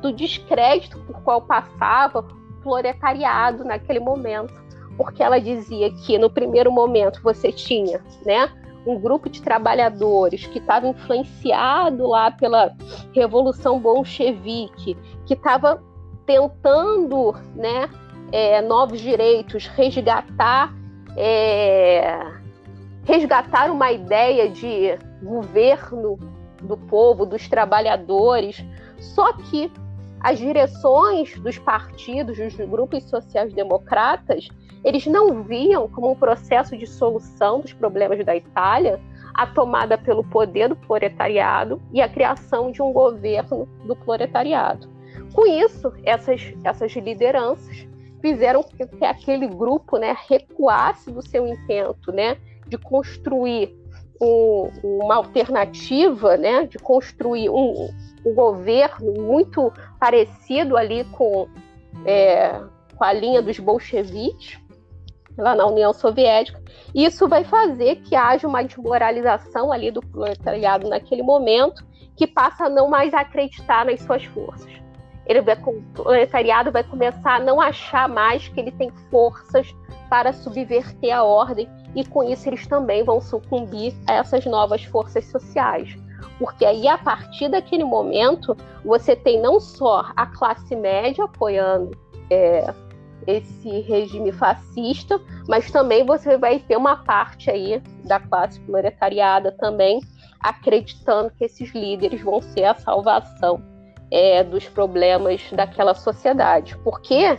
do 0.00 0.12
descrédito 0.12 0.98
por 1.00 1.22
qual 1.22 1.42
passava 1.42 2.20
o 2.20 2.62
proletariado 2.62 3.64
naquele 3.64 4.00
momento, 4.00 4.52
porque 4.96 5.22
ela 5.22 5.40
dizia 5.40 5.90
que 5.90 6.18
no 6.18 6.28
primeiro 6.28 6.70
momento 6.70 7.20
você 7.22 7.50
tinha, 7.50 8.02
né, 8.24 8.50
um 8.86 8.98
grupo 8.98 9.28
de 9.28 9.42
trabalhadores 9.42 10.46
que 10.46 10.58
estava 10.58 10.88
influenciado 10.88 12.06
lá 12.06 12.30
pela 12.30 12.74
Revolução 13.12 13.78
Bolchevique, 13.78 14.96
que 15.26 15.34
estava 15.34 15.82
tentando 16.24 17.34
né, 17.54 17.88
é, 18.32 18.62
novos 18.62 19.00
direitos, 19.00 19.66
resgatar, 19.66 20.74
é, 21.16 22.18
resgatar 23.04 23.70
uma 23.70 23.92
ideia 23.92 24.48
de 24.48 24.96
governo 25.22 26.18
do 26.62 26.76
povo, 26.76 27.26
dos 27.26 27.48
trabalhadores, 27.48 28.64
só 28.98 29.32
que 29.32 29.70
as 30.20 30.38
direções 30.38 31.38
dos 31.38 31.58
partidos, 31.58 32.36
dos 32.36 32.54
grupos 32.56 33.04
sociais-democratas, 33.04 34.48
eles 34.84 35.06
não 35.06 35.42
viam 35.42 35.88
como 35.88 36.10
um 36.10 36.14
processo 36.14 36.76
de 36.76 36.86
solução 36.86 37.60
dos 37.60 37.72
problemas 37.72 38.24
da 38.24 38.36
Itália 38.36 39.00
a 39.34 39.46
tomada 39.46 39.96
pelo 39.96 40.22
poder 40.24 40.68
do 40.68 40.76
proletariado 40.76 41.80
e 41.92 42.02
a 42.02 42.08
criação 42.08 42.70
de 42.70 42.82
um 42.82 42.92
governo 42.92 43.66
do 43.84 43.96
proletariado. 43.96 44.88
Com 45.32 45.46
isso, 45.46 45.92
essas, 46.04 46.52
essas 46.64 46.92
lideranças 46.92 47.86
fizeram 48.20 48.62
que, 48.62 48.86
que 48.86 49.04
aquele 49.04 49.46
grupo 49.46 49.96
né, 49.96 50.14
recuasse 50.28 51.10
do 51.10 51.22
seu 51.22 51.46
intento 51.46 52.12
né, 52.12 52.36
de 52.66 52.76
construir 52.76 53.74
um, 54.20 54.70
uma 54.82 55.16
alternativa, 55.16 56.36
né, 56.36 56.66
de 56.66 56.78
construir 56.78 57.48
um, 57.48 57.88
um 58.24 58.34
governo 58.34 59.12
muito 59.14 59.72
parecido 59.98 60.76
ali 60.76 61.04
com, 61.04 61.48
é, 62.04 62.60
com 62.96 63.04
a 63.04 63.12
linha 63.12 63.40
dos 63.40 63.58
bolcheviques, 63.58 64.58
lá 65.38 65.54
na 65.54 65.66
União 65.66 65.92
Soviética. 65.92 66.60
Isso 66.94 67.26
vai 67.28 67.44
fazer 67.44 67.96
que 67.96 68.14
haja 68.14 68.46
uma 68.46 68.62
desmoralização 68.62 69.72
ali 69.72 69.90
do 69.90 70.00
proletariado 70.00 70.88
naquele 70.88 71.22
momento, 71.22 71.82
que 72.16 72.26
passa 72.26 72.64
a 72.64 72.68
não 72.68 72.88
mais 72.88 73.14
acreditar 73.14 73.86
nas 73.86 74.00
suas 74.02 74.22
forças. 74.24 74.70
Ele 75.26 75.40
vai, 75.40 75.54
o 75.54 75.82
proletariado 75.94 76.70
vai 76.70 76.84
começar 76.84 77.36
a 77.36 77.40
não 77.40 77.60
achar 77.60 78.08
mais 78.08 78.48
que 78.48 78.60
ele 78.60 78.72
tem 78.72 78.90
forças 79.10 79.74
para 80.10 80.32
subverter 80.32 81.16
a 81.16 81.22
ordem 81.22 81.68
e 81.94 82.04
com 82.04 82.22
isso 82.22 82.48
eles 82.48 82.66
também 82.66 83.02
vão 83.04 83.20
sucumbir 83.20 83.94
a 84.06 84.14
essas 84.14 84.44
novas 84.46 84.84
forças 84.84 85.24
sociais. 85.26 85.96
Porque 86.38 86.64
aí, 86.64 86.86
a 86.88 86.96
partir 86.96 87.48
daquele 87.48 87.84
momento, 87.84 88.56
você 88.84 89.14
tem 89.14 89.40
não 89.40 89.60
só 89.60 90.10
a 90.16 90.26
classe 90.26 90.74
média 90.74 91.24
apoiando 91.24 91.90
é, 92.30 92.72
esse 93.26 93.80
regime 93.80 94.32
fascista, 94.32 95.20
mas 95.48 95.70
também 95.70 96.04
você 96.04 96.36
vai 96.38 96.58
ter 96.58 96.76
uma 96.76 96.96
parte 96.96 97.50
aí 97.50 97.82
da 98.04 98.18
classe 98.18 98.60
proletariada 98.60 99.52
também 99.52 100.00
acreditando 100.40 101.30
que 101.30 101.44
esses 101.44 101.72
líderes 101.74 102.22
vão 102.22 102.40
ser 102.40 102.64
a 102.64 102.74
salvação 102.74 103.62
é, 104.10 104.42
dos 104.42 104.66
problemas 104.68 105.42
daquela 105.52 105.94
sociedade. 105.94 106.76
Porque 106.78 107.38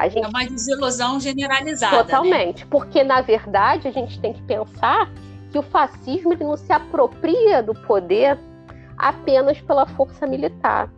a 0.00 0.08
gente... 0.08 0.24
É 0.24 0.28
uma 0.28 0.46
desilusão 0.46 1.20
generalizada. 1.20 1.98
Né? 1.98 2.02
Totalmente. 2.04 2.64
Né? 2.64 2.68
Porque, 2.70 3.04
na 3.04 3.20
verdade, 3.20 3.86
a 3.86 3.90
gente 3.90 4.18
tem 4.18 4.32
que 4.32 4.40
pensar 4.42 5.10
que 5.52 5.58
o 5.58 5.62
fascismo 5.62 6.32
ele 6.32 6.42
não 6.42 6.56
se 6.56 6.72
apropria 6.72 7.62
do 7.62 7.74
poder 7.74 8.38
apenas 8.96 9.60
pela 9.60 9.86
força 9.86 10.26
militar. 10.26 10.90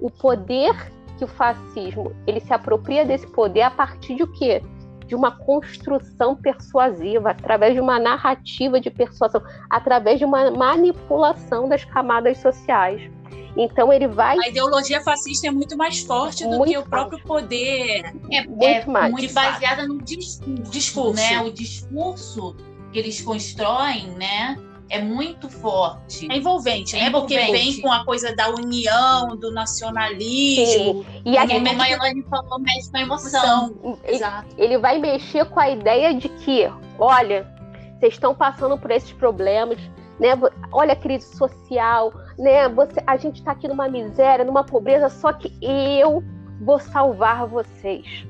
O 0.00 0.10
poder 0.10 0.74
que 1.16 1.24
o 1.24 1.28
fascismo 1.28 2.12
ele 2.26 2.40
se 2.40 2.52
apropria 2.52 3.04
desse 3.04 3.28
poder 3.28 3.62
a 3.62 3.70
partir 3.70 4.16
de 4.16 4.24
o 4.24 4.32
quê? 4.32 4.60
De 5.06 5.14
uma 5.14 5.30
construção 5.30 6.34
persuasiva, 6.34 7.30
através 7.30 7.74
de 7.74 7.80
uma 7.80 8.00
narrativa 8.00 8.80
de 8.80 8.90
persuasão, 8.90 9.40
através 9.70 10.18
de 10.18 10.24
uma 10.24 10.50
manipulação 10.50 11.68
das 11.68 11.84
camadas 11.84 12.38
sociais. 12.38 13.08
Então 13.56 13.92
ele 13.92 14.08
vai. 14.08 14.38
A 14.38 14.48
ideologia 14.48 15.00
fascista 15.02 15.46
é 15.46 15.50
muito 15.50 15.76
mais 15.76 16.00
forte 16.00 16.44
do 16.44 16.56
muito 16.56 16.70
que 16.70 16.78
o 16.78 16.82
próprio 16.82 17.22
poder. 17.22 18.02
É, 18.30 18.46
muito 18.46 18.64
é 18.64 18.86
mais. 18.86 19.12
muito 19.12 19.32
baseada 19.32 19.86
no 19.86 20.00
discurso, 20.02 21.12
né? 21.14 21.42
O 21.42 21.52
discurso 21.52 22.56
que 22.92 22.98
eles 22.98 23.20
constroem, 23.20 24.08
né? 24.12 24.56
é 24.92 25.00
muito 25.00 25.48
forte. 25.48 26.30
É 26.30 26.36
envolvente, 26.36 26.94
é 26.94 27.04
né? 27.04 27.10
Porque 27.10 27.34
vem 27.34 27.80
com 27.80 27.90
a 27.90 28.04
coisa 28.04 28.36
da 28.36 28.50
união, 28.50 29.34
do 29.38 29.50
nacionalismo. 29.50 31.02
Sim. 31.02 31.22
E 31.24 31.38
a 31.38 31.48
como 31.48 31.82
a 31.82 31.90
Elaine 31.90 32.22
falou, 32.28 32.60
mexe 32.60 32.90
com 32.90 32.98
a 32.98 33.00
emoção. 33.00 33.74
Ele, 34.04 34.16
Exato. 34.16 34.54
ele 34.58 34.76
vai 34.76 34.98
mexer 34.98 35.46
com 35.46 35.58
a 35.58 35.70
ideia 35.70 36.12
de 36.12 36.28
que, 36.28 36.70
olha, 36.98 37.50
vocês 37.98 38.12
estão 38.12 38.34
passando 38.34 38.76
por 38.76 38.90
esses 38.90 39.12
problemas, 39.12 39.78
né? 40.22 40.28
Olha 40.70 40.92
a 40.92 40.96
crise 40.96 41.36
social, 41.36 42.14
né? 42.38 42.68
Você, 42.68 43.02
a 43.04 43.16
gente 43.16 43.40
está 43.40 43.50
aqui 43.50 43.66
numa 43.66 43.88
miséria, 43.88 44.44
numa 44.44 44.62
pobreza, 44.62 45.08
só 45.08 45.32
que 45.32 45.52
eu 45.60 46.22
vou 46.60 46.78
salvar 46.78 47.44
vocês. 47.48 48.24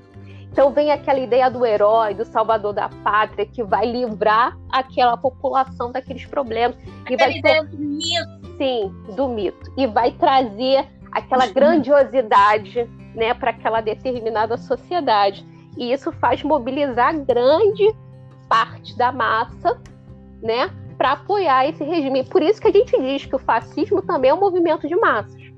Então 0.50 0.70
vem 0.72 0.90
aquela 0.90 1.18
ideia 1.18 1.50
do 1.50 1.66
herói, 1.66 2.14
do 2.14 2.24
salvador 2.24 2.72
da 2.72 2.88
pátria, 2.88 3.44
que 3.44 3.62
vai 3.62 3.84
livrar 3.84 4.56
aquela 4.70 5.18
população 5.18 5.92
daqueles 5.92 6.24
problemas. 6.24 6.76
Aquela 7.04 7.12
e 7.12 7.16
vai 7.16 7.38
ideia 7.38 7.64
do 7.64 7.78
mito. 7.78 8.56
Sim, 8.56 8.94
do 9.14 9.28
mito. 9.28 9.72
E 9.76 9.86
vai 9.86 10.12
trazer 10.12 10.86
aquela 11.10 11.46
grandiosidade 11.46 12.88
né, 13.14 13.34
para 13.34 13.50
aquela 13.50 13.82
determinada 13.82 14.56
sociedade. 14.56 15.46
E 15.76 15.92
isso 15.92 16.10
faz 16.12 16.42
mobilizar 16.42 17.18
grande 17.18 17.94
parte 18.48 18.96
da 18.96 19.12
massa 19.12 19.78
né, 20.42 20.70
para 20.92 21.12
apoiar 21.12 21.68
esse 21.68 21.82
regime. 21.84 22.24
Por 22.24 22.42
isso 22.42 22.60
que 22.60 22.68
a 22.68 22.72
gente 22.72 22.96
diz 23.00 23.26
que 23.26 23.36
o 23.36 23.38
fascismo 23.38 24.02
também 24.02 24.30
é 24.30 24.34
um 24.34 24.40
movimento 24.40 24.86
de 24.86 24.96
massas 24.96 25.52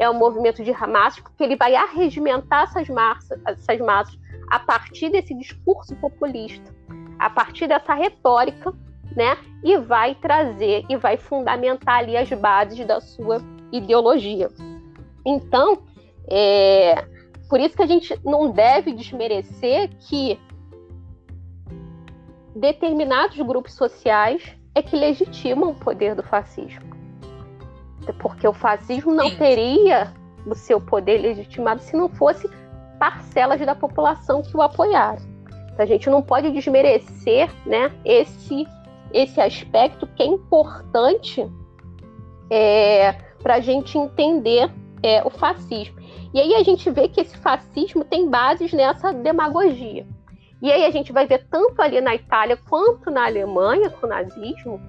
é 0.00 0.08
um 0.08 0.14
movimento 0.14 0.64
de 0.64 0.72
Hamas, 0.72 1.20
porque 1.20 1.44
ele 1.44 1.56
vai 1.56 1.76
arregimentar 1.76 2.64
essas 2.64 2.88
massas, 2.88 3.38
essas 3.46 3.78
massas 3.80 4.18
a 4.48 4.58
partir 4.58 5.10
desse 5.10 5.34
discurso 5.34 5.94
populista, 5.96 6.74
a 7.18 7.28
partir 7.28 7.68
dessa 7.68 7.92
retórica, 7.92 8.72
né? 9.14 9.36
E 9.62 9.76
vai 9.76 10.14
trazer 10.14 10.86
e 10.88 10.96
vai 10.96 11.18
fundamentar 11.18 11.98
ali 11.98 12.16
as 12.16 12.30
bases 12.32 12.84
da 12.86 12.98
sua 12.98 13.42
ideologia. 13.70 14.48
Então, 15.24 15.82
é, 16.26 17.06
por 17.50 17.60
isso 17.60 17.76
que 17.76 17.82
a 17.82 17.86
gente 17.86 18.18
não 18.24 18.50
deve 18.50 18.94
desmerecer 18.94 19.90
que 20.08 20.40
determinados 22.56 23.36
grupos 23.36 23.74
sociais 23.74 24.56
é 24.74 24.82
que 24.82 24.96
legitimam 24.96 25.70
o 25.70 25.74
poder 25.74 26.14
do 26.14 26.22
fascismo 26.22 27.00
porque 28.12 28.46
o 28.46 28.52
fascismo 28.52 29.14
não 29.14 29.30
teria 29.30 30.12
o 30.46 30.54
seu 30.54 30.80
poder 30.80 31.18
legitimado 31.18 31.82
se 31.82 31.96
não 31.96 32.08
fosse 32.08 32.48
parcelas 32.98 33.60
da 33.60 33.74
população 33.74 34.42
que 34.42 34.56
o 34.56 34.62
apoiaram. 34.62 35.22
Então, 35.72 35.84
a 35.84 35.86
gente 35.86 36.08
não 36.10 36.22
pode 36.22 36.50
desmerecer 36.50 37.50
né, 37.66 37.92
esse, 38.04 38.66
esse 39.12 39.40
aspecto 39.40 40.06
que 40.08 40.22
é 40.22 40.26
importante 40.26 41.46
é, 42.50 43.12
para 43.42 43.54
a 43.54 43.60
gente 43.60 43.96
entender 43.96 44.70
é, 45.02 45.22
o 45.24 45.30
fascismo. 45.30 45.98
E 46.32 46.40
aí 46.40 46.54
a 46.54 46.62
gente 46.62 46.90
vê 46.90 47.08
que 47.08 47.20
esse 47.20 47.36
fascismo 47.38 48.04
tem 48.04 48.28
bases 48.28 48.72
nessa 48.72 49.12
demagogia. 49.12 50.06
E 50.62 50.70
aí 50.70 50.84
a 50.84 50.90
gente 50.90 51.12
vai 51.12 51.26
ver 51.26 51.46
tanto 51.50 51.80
ali 51.80 52.00
na 52.00 52.14
Itália 52.14 52.56
quanto 52.68 53.10
na 53.10 53.24
Alemanha 53.24 53.88
com 53.90 54.06
o 54.06 54.10
nazismo 54.10 54.80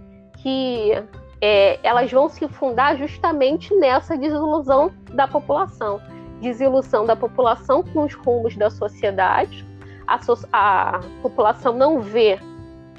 que 0.42 0.92
é, 1.40 1.80
elas 1.82 2.12
vão 2.12 2.28
se 2.28 2.48
fundar 2.48 2.98
justamente 2.98 3.74
nessa 3.76 4.18
desilusão 4.18 4.92
da 5.14 5.28
população. 5.28 6.02
Desilusão 6.42 7.06
da 7.06 7.16
população 7.16 7.84
com 7.84 8.04
os 8.04 8.14
rumos 8.14 8.56
da 8.58 8.70
sociedade. 8.70 9.66
A, 10.08 10.22
so 10.22 10.38
a 10.52 11.00
população 11.22 11.74
não 11.74 12.02
vê, 12.02 12.40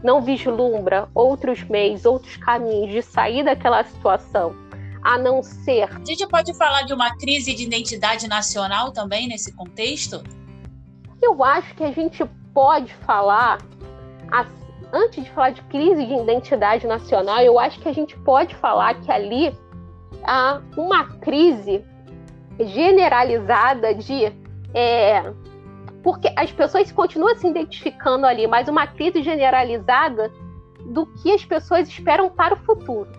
não 0.03 0.23
vislumbra 0.23 1.09
outros 1.15 1.63
meios, 1.65 2.07
outros 2.07 2.37
caminhos 2.37 2.91
de 2.91 3.03
sair 3.03 3.45
daquela 3.45 3.85
situação, 3.85 4.55
a 5.03 5.19
não 5.19 5.43
ser. 5.43 5.83
A 5.83 6.05
gente 6.05 6.27
pode 6.27 6.55
falar 6.55 6.83
de 6.83 6.95
uma 6.95 7.15
crise 7.17 7.55
de 7.55 7.65
identidade 7.65 8.29
nacional 8.29 8.93
também 8.93 9.29
nesse 9.29 9.53
contexto? 9.53 10.23
Eu 11.21 11.43
acho 11.45 11.75
que 11.75 11.85
a 11.85 11.93
gente 11.93 12.25
pode 12.55 12.93
falar 12.95 13.59
antes 14.93 15.25
de 15.25 15.31
falar 15.31 15.51
de 15.51 15.63
crise 15.63 16.05
de 16.05 16.15
identidade 16.15 16.87
nacional, 16.87 17.41
eu 17.41 17.59
acho 17.59 17.81
que 17.81 17.89
a 17.89 17.93
gente 17.93 18.17
pode 18.19 18.55
falar 18.55 18.95
que 19.01 19.11
ali 19.11 19.57
há 20.23 20.61
uma 20.77 21.05
crise 21.19 21.83
generalizada 22.61 23.95
de. 23.95 24.33
É, 24.75 25.33
porque 26.03 26.33
as 26.37 26.53
pessoas 26.53 26.91
continuam 26.93 27.35
se 27.37 27.47
identificando 27.47 28.27
ali, 28.27 28.47
mas 28.47 28.69
uma 28.69 28.87
crise 28.87 29.23
generalizada 29.23 30.31
do 30.87 31.07
que 31.07 31.33
as 31.33 31.45
pessoas 31.45 31.89
esperam 31.89 32.29
para 32.29 32.55
o 32.55 32.57
futuro. 32.59 33.11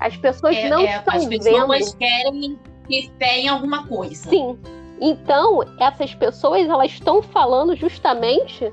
As 0.00 0.16
pessoas 0.16 0.56
é, 0.56 0.68
não 0.68 0.80
é, 0.80 0.96
estão 0.96 1.14
as 1.14 1.26
pessoas 1.26 1.94
querem 1.94 2.58
que 2.86 3.10
tenha 3.18 3.52
alguma 3.52 3.86
coisa. 3.86 4.30
Sim. 4.30 4.56
Então, 5.00 5.60
essas 5.78 6.14
pessoas 6.14 6.68
elas 6.68 6.92
estão 6.92 7.22
falando 7.22 7.76
justamente 7.76 8.72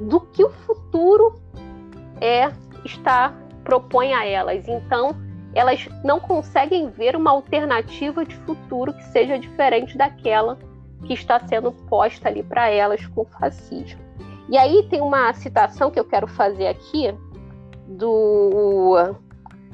do 0.00 0.20
que 0.20 0.44
o 0.44 0.50
futuro 0.50 1.40
é 2.20 2.52
está 2.84 3.34
propõe 3.64 4.14
a 4.14 4.24
elas. 4.24 4.66
Então, 4.68 5.14
elas 5.54 5.88
não 6.04 6.20
conseguem 6.20 6.88
ver 6.88 7.16
uma 7.16 7.30
alternativa 7.30 8.24
de 8.24 8.34
futuro 8.36 8.92
que 8.92 9.04
seja 9.04 9.38
diferente 9.38 9.96
daquela 9.96 10.58
que 11.04 11.12
está 11.12 11.40
sendo 11.46 11.72
posta 11.72 12.28
ali 12.28 12.42
para 12.42 12.68
elas 12.68 13.04
com 13.06 13.22
o 13.22 13.24
fascismo. 13.24 14.00
E 14.48 14.56
aí 14.56 14.86
tem 14.88 15.00
uma 15.00 15.32
citação 15.34 15.90
que 15.90 16.00
eu 16.00 16.04
quero 16.04 16.26
fazer 16.26 16.68
aqui 16.68 17.14
do, 17.86 19.14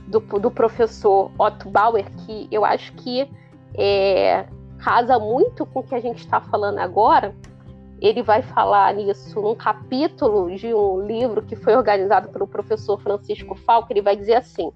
do, 0.08 0.20
do 0.20 0.50
professor 0.50 1.30
Otto 1.38 1.68
Bauer, 1.68 2.04
que 2.26 2.48
eu 2.50 2.64
acho 2.64 2.92
que 2.94 3.28
é, 3.76 4.46
casa 4.84 5.18
muito 5.18 5.64
com 5.64 5.80
o 5.80 5.82
que 5.82 5.94
a 5.94 6.00
gente 6.00 6.18
está 6.18 6.42
falando 6.42 6.78
agora, 6.78 7.34
ele 8.02 8.22
vai 8.22 8.42
falar 8.42 8.92
nisso 8.92 9.40
num 9.40 9.54
capítulo 9.54 10.54
de 10.54 10.74
um 10.74 11.00
livro 11.06 11.40
que 11.40 11.56
foi 11.56 11.74
organizado 11.74 12.28
pelo 12.28 12.46
professor 12.46 13.00
Francisco 13.00 13.54
Falco. 13.54 13.90
Ele 13.90 14.02
vai 14.02 14.14
dizer 14.14 14.34
assim: 14.34 14.70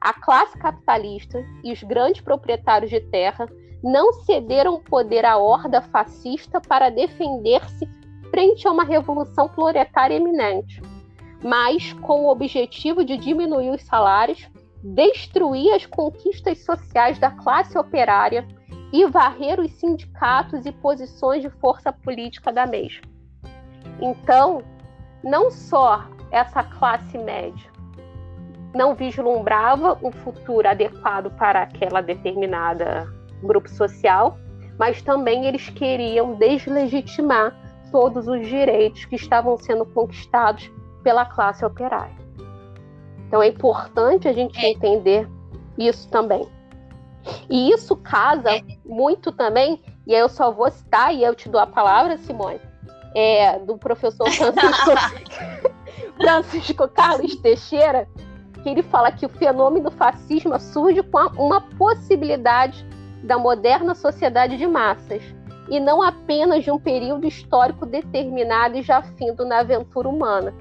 a 0.00 0.12
classe 0.12 0.58
capitalista 0.58 1.46
e 1.62 1.72
os 1.72 1.80
grandes 1.84 2.20
proprietários 2.20 2.90
de 2.90 2.98
terra 2.98 3.46
não 3.84 4.12
cederam 4.24 4.80
poder 4.80 5.24
à 5.24 5.36
horda 5.36 5.80
fascista 5.80 6.60
para 6.60 6.90
defender-se 6.90 7.88
frente 8.30 8.66
a 8.66 8.72
uma 8.72 8.84
revolução 8.84 9.48
proletária 9.48 10.16
eminente, 10.16 10.82
mas 11.40 11.92
com 11.92 12.24
o 12.24 12.30
objetivo 12.30 13.04
de 13.04 13.16
diminuir 13.16 13.70
os 13.70 13.82
salários, 13.82 14.48
destruir 14.82 15.72
as 15.72 15.86
conquistas 15.86 16.64
sociais 16.64 17.18
da 17.18 17.30
classe 17.30 17.78
operária 17.78 18.44
e 18.92 19.06
varrer 19.06 19.58
os 19.58 19.70
sindicatos 19.72 20.66
e 20.66 20.72
posições 20.72 21.42
de 21.42 21.48
força 21.48 21.92
política 21.92 22.52
da 22.52 22.66
mesma. 22.66 23.02
Então, 24.00 24.62
não 25.22 25.50
só 25.50 26.04
essa 26.30 26.62
classe 26.62 27.16
média 27.18 27.72
não 28.74 28.94
vislumbrava 28.94 29.98
um 30.02 30.10
futuro 30.10 30.66
adequado 30.66 31.30
para 31.36 31.62
aquela 31.62 32.00
determinada 32.00 33.06
grupo 33.42 33.68
social, 33.68 34.38
mas 34.78 35.02
também 35.02 35.46
eles 35.46 35.68
queriam 35.68 36.34
deslegitimar 36.34 37.54
todos 37.90 38.26
os 38.26 38.46
direitos 38.46 39.04
que 39.04 39.16
estavam 39.16 39.56
sendo 39.58 39.84
conquistados 39.84 40.70
pela 41.02 41.26
classe 41.26 41.64
operária. 41.64 42.16
Então 43.26 43.42
é 43.42 43.48
importante 43.48 44.26
a 44.26 44.32
gente 44.32 44.58
é. 44.58 44.70
entender 44.70 45.28
isso 45.76 46.08
também. 46.08 46.46
E 47.48 47.70
isso 47.70 47.96
casa 47.96 48.50
é. 48.50 48.62
muito 48.84 49.30
também 49.30 49.80
e 50.06 50.14
aí 50.14 50.20
eu 50.20 50.28
só 50.28 50.50
vou 50.50 50.70
citar, 50.70 51.14
e 51.14 51.22
eu 51.22 51.34
te 51.34 51.48
dou 51.48 51.60
a 51.60 51.66
palavra, 51.66 52.18
Simone, 52.18 52.60
é, 53.14 53.58
do 53.60 53.76
professor 53.78 54.28
Francisco, 54.30 54.90
Francisco 56.18 56.88
Carlos 56.88 57.36
Teixeira, 57.36 58.08
que 58.62 58.68
ele 58.68 58.82
fala 58.82 59.12
que 59.12 59.26
o 59.26 59.28
fenômeno 59.28 59.90
fascismo 59.90 60.58
surge 60.58 61.02
com 61.02 61.18
uma 61.36 61.60
possibilidade 61.60 62.84
da 63.22 63.38
moderna 63.38 63.94
sociedade 63.94 64.56
de 64.56 64.66
massas, 64.66 65.22
e 65.68 65.78
não 65.78 66.02
apenas 66.02 66.64
de 66.64 66.70
um 66.70 66.78
período 66.78 67.26
histórico 67.26 67.86
determinado 67.86 68.76
e 68.76 68.82
já 68.82 69.02
findo 69.02 69.46
na 69.46 69.60
aventura 69.60 70.08
humana. 70.08 70.52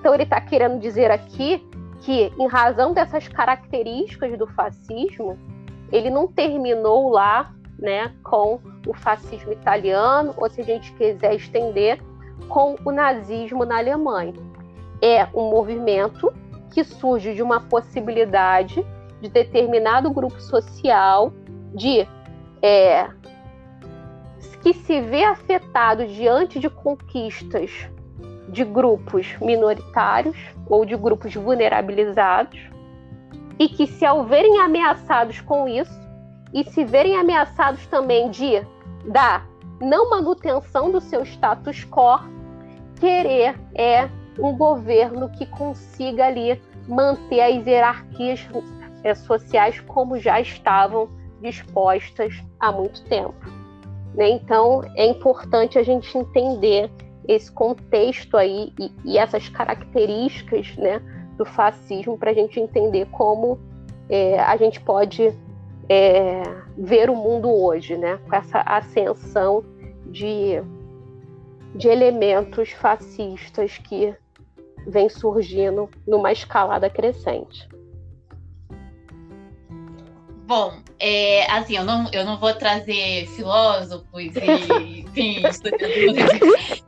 Então 0.00 0.12
ele 0.12 0.24
está 0.24 0.40
querendo 0.40 0.80
dizer 0.80 1.10
aqui 1.10 1.64
que, 2.00 2.32
em 2.36 2.48
razão 2.48 2.92
dessas 2.92 3.28
características 3.28 4.36
do 4.36 4.46
fascismo, 4.48 5.38
ele 5.90 6.10
não 6.10 6.26
terminou 6.26 7.10
lá 7.10 7.52
né, 7.78 8.12
com 8.22 8.60
o 8.86 8.92
fascismo 8.92 9.52
italiano, 9.52 10.34
ou 10.36 10.50
se 10.50 10.60
a 10.60 10.64
gente 10.64 10.92
quiser 10.94 11.34
estender, 11.34 12.00
com 12.48 12.76
o 12.84 12.90
nazismo 12.90 13.64
na 13.64 13.78
Alemanha. 13.78 14.34
É 15.00 15.26
um 15.34 15.50
movimento 15.50 16.32
que 16.70 16.82
surge 16.82 17.34
de 17.34 17.42
uma 17.42 17.60
possibilidade 17.60 18.84
de 19.20 19.28
determinado 19.28 20.10
grupo 20.10 20.40
social 20.40 21.32
de 21.74 22.06
é, 22.62 23.08
que 24.62 24.72
se 24.72 25.00
vê 25.00 25.24
afetado 25.24 26.06
diante 26.06 26.58
de 26.58 26.68
conquistas 26.68 27.88
de 28.48 28.64
grupos 28.64 29.36
minoritários 29.40 30.36
ou 30.68 30.84
de 30.84 30.96
grupos 30.96 31.34
vulnerabilizados 31.34 32.58
e 33.58 33.68
que 33.68 33.86
se 33.86 34.04
ao 34.04 34.24
verem 34.24 34.58
ameaçados 34.60 35.40
com 35.40 35.66
isso 35.66 35.98
e 36.52 36.64
se 36.64 36.84
verem 36.84 37.16
ameaçados 37.16 37.86
também 37.86 38.30
de 38.30 38.62
da 39.04 39.44
não 39.80 40.10
manutenção 40.10 40.90
do 40.90 41.00
seu 41.00 41.22
status 41.24 41.84
quo, 41.84 42.20
querer 42.98 43.58
é 43.74 44.08
um 44.38 44.56
governo 44.56 45.28
que 45.30 45.46
consiga 45.46 46.26
ali 46.26 46.60
manter 46.86 47.40
as 47.40 47.66
hierarquias 47.66 48.46
é, 49.04 49.14
sociais 49.14 49.80
como 49.80 50.18
já 50.18 50.40
estavam 50.40 51.08
dispostas 51.40 52.42
há 52.58 52.72
muito 52.72 53.04
tempo. 53.04 53.36
Né? 54.14 54.30
Então 54.30 54.82
é 54.96 55.06
importante 55.06 55.78
a 55.78 55.82
gente 55.82 56.16
entender 56.16 56.90
esse 57.26 57.52
contexto 57.52 58.36
aí 58.36 58.72
e, 58.78 58.90
e 59.04 59.18
essas 59.18 59.48
características 59.48 60.74
né, 60.76 61.00
do 61.38 61.44
fascismo 61.44 62.18
para 62.18 62.32
a 62.32 62.34
gente 62.34 62.58
entender 62.58 63.06
como 63.06 63.58
é, 64.10 64.38
a 64.40 64.56
gente 64.56 64.80
pode 64.80 65.32
é, 65.88 66.42
ver 66.76 67.08
o 67.08 67.14
mundo 67.16 67.48
hoje, 67.48 67.96
né? 67.96 68.18
Com 68.28 68.34
essa 68.34 68.60
ascensão 68.60 69.64
de, 70.06 70.60
de 71.74 71.88
elementos 71.88 72.72
fascistas 72.72 73.78
que 73.78 74.14
vem 74.86 75.08
surgindo 75.08 75.88
numa 76.06 76.32
escalada 76.32 76.90
crescente. 76.90 77.68
Bom, 80.46 80.78
é, 80.98 81.50
assim, 81.52 81.76
eu 81.76 81.84
não, 81.84 82.10
eu 82.10 82.24
não 82.24 82.38
vou 82.38 82.54
trazer 82.54 83.26
filósofos 83.28 84.34
e, 84.34 85.04
enfim. 85.04 85.42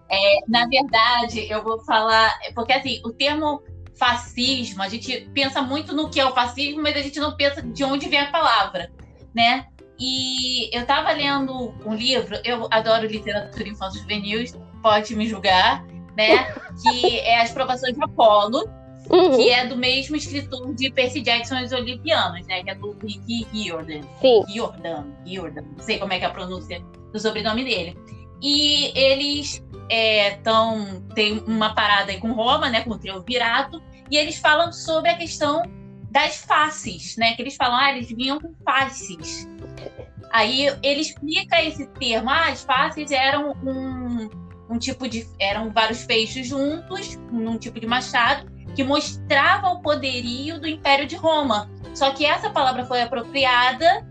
É, 0.09 0.41
na 0.49 0.67
verdade, 0.67 1.47
eu 1.51 1.63
vou 1.63 1.79
falar, 1.85 2.33
porque 2.55 2.73
assim, 2.73 3.03
o 3.05 3.13
termo 3.13 3.63
fascismo, 4.01 4.83
a 4.83 4.89
gente 4.89 5.29
pensa 5.35 5.61
muito 5.61 5.95
no 5.95 6.09
que 6.09 6.19
é 6.19 6.25
o 6.25 6.33
fascismo, 6.33 6.83
mas 6.83 6.97
a 6.97 7.03
gente 7.03 7.21
não 7.21 7.37
pensa 7.37 7.61
de 7.61 7.85
onde 7.85 8.09
vem 8.09 8.19
a 8.19 8.31
palavra, 8.31 8.91
né? 9.35 9.67
E 10.01 10.75
eu 10.75 10.81
estava 10.81 11.13
lendo 11.13 11.75
um 11.85 11.95
livro, 11.95 12.41
eu 12.43 12.67
adoro 12.71 13.07
literatura 13.07 13.69
infantil 13.69 14.01
juvenil, 14.01 14.43
pode 14.83 15.15
me 15.15 15.29
julgar, 15.29 15.85
né? 16.17 16.47
Que 16.83 17.19
é 17.19 17.43
As 17.43 17.51
Provações 17.51 17.95
de 17.95 18.03
Apolo, 18.03 18.65
uhum. 19.11 19.37
que 19.37 19.51
é 19.51 19.67
do 19.67 19.77
mesmo 19.77 20.17
escritor 20.17 20.75
de 20.75 20.91
Percy 20.91 21.21
Jackson 21.21 21.59
e 21.59 21.65
os 21.65 21.73
Olimpianos, 21.73 22.47
né? 22.47 22.65
Que 22.65 22.71
é 22.71 22.75
do 22.75 22.97
Rick 23.03 23.47
Riordan. 23.53 24.01
Sim. 24.23 24.43
Riordan, 24.49 25.05
Riordan, 25.27 25.63
não 25.77 25.85
sei 25.85 25.99
como 25.99 26.15
é 26.15 26.19
que 26.19 26.25
é 26.25 26.29
a 26.29 26.31
pronúncia 26.31 26.81
do 27.13 27.21
sobrenome 27.21 27.65
dele. 27.65 27.99
E 28.41 28.99
eles. 28.99 29.63
É, 29.93 30.39
tem 31.17 31.43
uma 31.49 31.75
parada 31.75 32.13
aí 32.13 32.21
com 32.21 32.33
Roma, 32.33 32.71
né? 32.71 32.83
Com 32.83 32.93
o 32.93 32.99
triunvirato, 32.99 33.83
e 34.11 34.17
eles 34.17 34.39
falam 34.39 34.73
sobre 34.73 35.11
a 35.11 35.17
questão 35.17 35.63
das 36.11 36.39
faces, 36.39 37.17
né? 37.17 37.35
Que 37.35 37.43
eles 37.43 37.57
falam, 37.57 37.77
ah, 37.77 37.93
eles 37.93 38.09
vinham 38.09 38.41
com 38.41 38.53
faces. 38.65 39.49
Aí 40.33 40.67
ele 40.83 41.01
explica 41.01 41.63
esse 41.63 41.87
termo, 41.87 42.29
ah, 42.29 42.49
as 42.49 42.65
faces 42.65 43.11
eram 43.13 43.53
um, 43.65 44.29
um 44.69 44.79
tipo 44.79 45.09
de. 45.09 45.27
eram 45.39 45.71
vários 45.71 46.05
peixes 46.05 46.47
juntos, 46.47 47.17
num 47.31 47.57
tipo 47.57 47.79
de 47.79 47.87
machado, 47.87 48.51
que 48.75 48.83
mostrava 48.83 49.69
o 49.69 49.81
poderio 49.81 50.61
do 50.61 50.67
Império 50.67 51.07
de 51.07 51.17
Roma. 51.17 51.71
Só 51.95 52.11
que 52.13 52.25
essa 52.25 52.51
palavra 52.51 52.85
foi 52.85 53.03
apropriada 53.03 54.07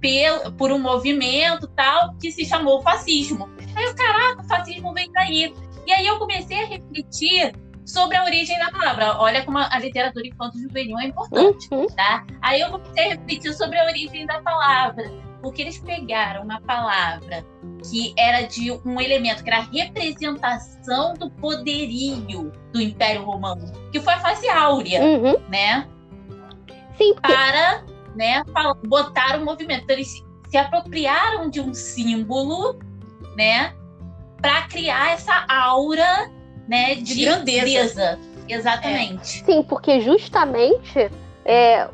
por, 0.00 0.52
por 0.52 0.72
um 0.72 0.78
movimento 0.78 1.66
tal 1.68 2.14
que 2.16 2.30
se 2.30 2.44
chamou 2.44 2.82
fascismo. 2.82 3.48
Aí 3.74 3.84
eu, 3.84 3.94
caraca, 3.94 4.42
o 4.42 4.48
fascismo 4.48 4.92
vem 4.92 5.10
daí. 5.12 5.54
E 5.86 5.92
aí 5.92 6.06
eu 6.06 6.18
comecei 6.18 6.64
a 6.64 6.66
refletir 6.66 7.52
sobre 7.86 8.16
a 8.16 8.24
origem 8.24 8.58
da 8.58 8.70
palavra. 8.70 9.16
Olha 9.18 9.44
como 9.44 9.58
a 9.58 9.78
literatura 9.78 10.26
enquanto 10.26 10.58
juvenil 10.58 10.98
é 10.98 11.06
importante, 11.06 11.68
uhum. 11.70 11.86
tá? 11.86 12.26
Aí 12.42 12.60
eu 12.60 12.70
comecei 12.70 13.06
a 13.06 13.08
refletir 13.14 13.54
sobre 13.54 13.78
a 13.78 13.84
origem 13.84 14.26
da 14.26 14.42
palavra, 14.42 15.10
porque 15.40 15.62
eles 15.62 15.78
pegaram 15.78 16.42
uma 16.42 16.60
palavra 16.60 17.46
que 17.88 18.12
era 18.18 18.42
de 18.42 18.72
um 18.84 19.00
elemento 19.00 19.44
que 19.44 19.48
era 19.48 19.60
a 19.60 19.66
representação 19.70 21.14
do 21.14 21.30
poderio 21.30 22.52
do 22.72 22.80
Império 22.80 23.22
Romano, 23.22 23.72
que 23.92 24.00
foi 24.00 24.14
a 24.14 24.18
face 24.18 24.48
áurea, 24.48 25.00
uhum. 25.00 25.38
né? 25.48 25.86
Sim. 26.98 27.14
Para, 27.22 27.84
né, 28.16 28.42
botar 28.88 29.38
o 29.38 29.44
movimento. 29.44 29.84
Então, 29.84 29.94
eles 29.94 30.24
se 30.48 30.56
apropriaram 30.56 31.48
de 31.50 31.60
um 31.60 31.72
símbolo, 31.72 32.78
né, 33.36 33.74
para 34.40 34.62
criar 34.62 35.12
essa 35.12 35.44
aura 35.48 36.30
né, 36.68 36.94
de, 36.94 37.02
de 37.02 37.24
grandeza. 37.24 37.62
grandeza. 37.64 38.18
Exatamente. 38.48 39.42
É. 39.42 39.44
Sim, 39.44 39.62
porque 39.62 40.00
justamente 40.00 41.10
é, 41.44 41.88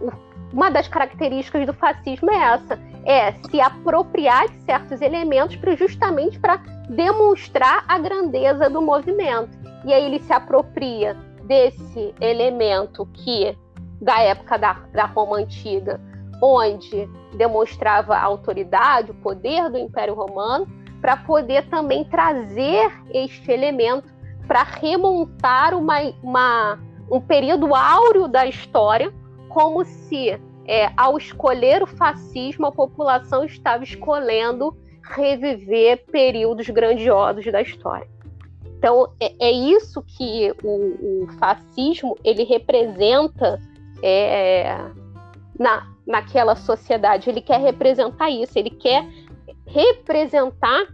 uma 0.52 0.70
das 0.70 0.86
características 0.86 1.66
do 1.66 1.72
fascismo 1.72 2.30
é 2.30 2.54
essa, 2.54 2.78
é 3.04 3.32
se 3.32 3.60
apropriar 3.60 4.48
de 4.48 4.60
certos 4.62 5.00
elementos 5.00 5.56
para 5.56 5.74
justamente 5.74 6.38
para 6.38 6.56
demonstrar 6.88 7.84
a 7.88 7.98
grandeza 7.98 8.68
do 8.68 8.82
movimento. 8.82 9.50
E 9.84 9.92
aí 9.92 10.04
ele 10.04 10.20
se 10.20 10.32
apropria 10.32 11.16
desse 11.44 12.14
elemento 12.20 13.06
que 13.12 13.56
da 14.00 14.20
época 14.20 14.58
da, 14.58 14.72
da 14.92 15.06
Roma 15.06 15.38
antiga, 15.38 16.00
onde 16.40 17.08
demonstrava 17.36 18.16
a 18.16 18.22
autoridade, 18.22 19.10
o 19.12 19.14
poder 19.14 19.70
do 19.70 19.78
Império 19.78 20.14
Romano, 20.14 20.66
para 21.00 21.16
poder 21.16 21.68
também 21.68 22.04
trazer 22.04 22.92
este 23.12 23.50
elemento 23.50 24.11
para 24.46 24.62
remontar 24.62 25.74
uma, 25.74 26.00
uma, 26.22 26.78
um 27.10 27.20
período 27.20 27.74
áureo 27.74 28.28
da 28.28 28.46
história, 28.46 29.12
como 29.48 29.84
se, 29.84 30.40
é, 30.66 30.90
ao 30.96 31.16
escolher 31.16 31.82
o 31.82 31.86
fascismo, 31.86 32.66
a 32.66 32.72
população 32.72 33.44
estava 33.44 33.84
escolhendo 33.84 34.76
reviver 35.02 36.04
períodos 36.06 36.68
grandiosos 36.68 37.44
da 37.50 37.60
história. 37.60 38.08
Então, 38.78 39.12
é, 39.20 39.32
é 39.38 39.52
isso 39.52 40.02
que 40.02 40.52
o, 40.62 41.24
o, 41.24 41.28
fascismo 41.38 42.16
ele 42.24 42.42
representa 42.42 43.60
é, 44.02 44.76
na, 45.58 45.86
naquela 46.04 46.56
sociedade. 46.56 47.30
Ele 47.30 47.40
quer 47.40 47.60
representar 47.60 48.28
isso, 48.30 48.58
ele 48.58 48.70
quer 48.70 49.06
representar 49.66 50.88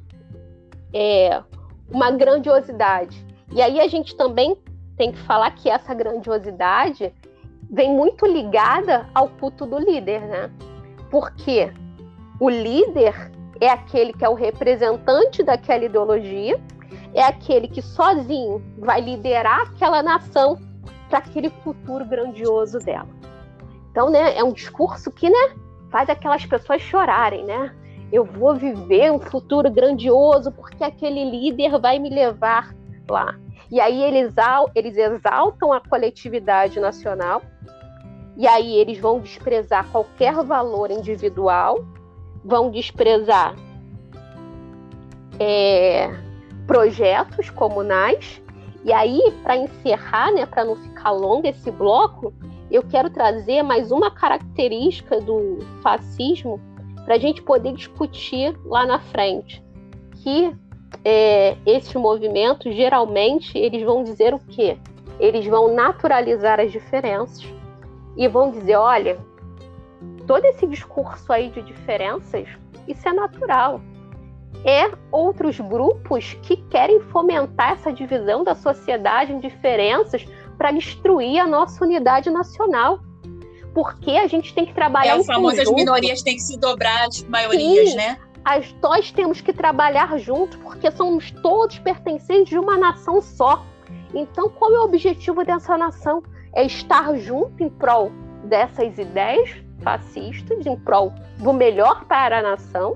é, 0.92 1.42
uma 1.90 2.10
grandiosidade. 2.10 3.26
E 3.52 3.62
aí 3.62 3.80
a 3.80 3.88
gente 3.88 4.16
também 4.16 4.56
tem 4.96 5.12
que 5.12 5.18
falar 5.20 5.50
que 5.52 5.70
essa 5.70 5.94
grandiosidade 5.94 7.12
vem 7.70 7.94
muito 7.94 8.26
ligada 8.26 9.08
ao 9.14 9.28
culto 9.28 9.66
do 9.66 9.78
líder, 9.78 10.20
né? 10.22 10.50
Porque 11.10 11.72
o 12.40 12.48
líder 12.48 13.30
é 13.60 13.68
aquele 13.68 14.12
que 14.12 14.24
é 14.24 14.28
o 14.28 14.34
representante 14.34 15.42
daquela 15.42 15.84
ideologia, 15.84 16.60
é 17.14 17.22
aquele 17.22 17.68
que 17.68 17.82
sozinho 17.82 18.62
vai 18.78 19.00
liderar 19.00 19.62
aquela 19.62 20.02
nação 20.02 20.58
para 21.08 21.18
aquele 21.18 21.50
futuro 21.50 22.04
grandioso 22.04 22.78
dela. 22.78 23.08
Então, 23.90 24.10
né, 24.10 24.36
é 24.36 24.44
um 24.44 24.52
discurso 24.52 25.10
que, 25.10 25.28
né, 25.28 25.56
faz 25.90 26.08
aquelas 26.08 26.44
pessoas 26.44 26.82
chorarem, 26.82 27.44
né? 27.44 27.74
Eu 28.12 28.24
vou 28.24 28.54
viver 28.54 29.10
um 29.10 29.18
futuro 29.18 29.70
grandioso 29.70 30.52
porque 30.52 30.84
aquele 30.84 31.24
líder 31.30 31.78
vai 31.78 31.98
me 31.98 32.08
levar 32.08 32.74
lá. 33.10 33.34
E 33.70 33.80
aí 33.80 34.02
eles, 34.02 34.34
eles 34.74 34.96
exaltam 34.96 35.72
a 35.72 35.80
coletividade 35.80 36.80
nacional, 36.80 37.42
e 38.36 38.46
aí 38.46 38.76
eles 38.76 38.98
vão 38.98 39.20
desprezar 39.20 39.86
qualquer 39.90 40.34
valor 40.44 40.90
individual, 40.90 41.84
vão 42.44 42.70
desprezar 42.70 43.54
é, 45.40 46.08
projetos 46.66 47.50
comunais. 47.50 48.40
E 48.84 48.92
aí, 48.92 49.20
para 49.42 49.56
encerrar, 49.56 50.30
né, 50.32 50.46
para 50.46 50.64
não 50.64 50.76
ficar 50.76 51.10
longo 51.10 51.48
esse 51.48 51.70
bloco, 51.70 52.32
eu 52.70 52.82
quero 52.82 53.10
trazer 53.10 53.62
mais 53.62 53.90
uma 53.90 54.10
característica 54.10 55.20
do 55.20 55.58
fascismo 55.82 56.60
para 57.04 57.16
a 57.16 57.18
gente 57.18 57.42
poder 57.42 57.72
discutir 57.72 58.56
lá 58.64 58.86
na 58.86 59.00
frente. 59.00 59.62
Que 60.22 60.54
é, 61.04 61.56
esses 61.64 61.94
movimentos, 61.94 62.74
geralmente, 62.74 63.56
eles 63.56 63.82
vão 63.82 64.02
dizer 64.02 64.34
o 64.34 64.38
quê? 64.38 64.76
Eles 65.18 65.46
vão 65.46 65.74
naturalizar 65.74 66.60
as 66.60 66.70
diferenças 66.70 67.46
e 68.16 68.26
vão 68.28 68.50
dizer, 68.50 68.76
olha, 68.76 69.18
todo 70.26 70.44
esse 70.44 70.66
discurso 70.66 71.32
aí 71.32 71.50
de 71.50 71.62
diferenças, 71.62 72.46
isso 72.86 73.08
é 73.08 73.12
natural. 73.12 73.80
É 74.64 74.90
outros 75.12 75.60
grupos 75.60 76.36
que 76.42 76.56
querem 76.56 77.00
fomentar 77.00 77.72
essa 77.72 77.92
divisão 77.92 78.42
da 78.42 78.54
sociedade 78.54 79.32
em 79.32 79.38
diferenças 79.38 80.26
para 80.56 80.72
destruir 80.72 81.38
a 81.38 81.46
nossa 81.46 81.84
unidade 81.84 82.28
nacional. 82.28 82.98
Porque 83.72 84.10
a 84.12 84.26
gente 84.26 84.52
tem 84.52 84.66
que 84.66 84.74
trabalhar 84.74 85.16
é, 85.16 85.20
o 85.20 85.24
famoso 85.24 85.60
as 85.60 85.70
minorias 85.70 86.22
têm 86.22 86.34
que 86.34 86.42
se 86.42 86.58
dobrar 86.58 87.06
às 87.06 87.22
maiorias, 87.22 87.90
Sim, 87.90 87.96
né? 87.96 88.18
As, 88.48 88.74
nós 88.82 89.12
temos 89.12 89.42
que 89.42 89.52
trabalhar 89.52 90.18
juntos, 90.18 90.56
porque 90.62 90.90
somos 90.90 91.30
todos 91.42 91.78
pertencentes 91.80 92.48
de 92.48 92.58
uma 92.58 92.78
nação 92.78 93.20
só. 93.20 93.62
Então, 94.14 94.48
qual 94.48 94.74
é 94.74 94.78
o 94.78 94.84
objetivo 94.84 95.44
dessa 95.44 95.76
nação? 95.76 96.22
É 96.54 96.64
estar 96.64 97.14
junto 97.18 97.62
em 97.62 97.68
prol 97.68 98.10
dessas 98.44 98.96
ideias 98.96 99.54
fascistas, 99.82 100.64
em 100.64 100.76
prol 100.78 101.12
do 101.36 101.52
melhor 101.52 102.06
para 102.06 102.38
a 102.38 102.42
nação, 102.42 102.94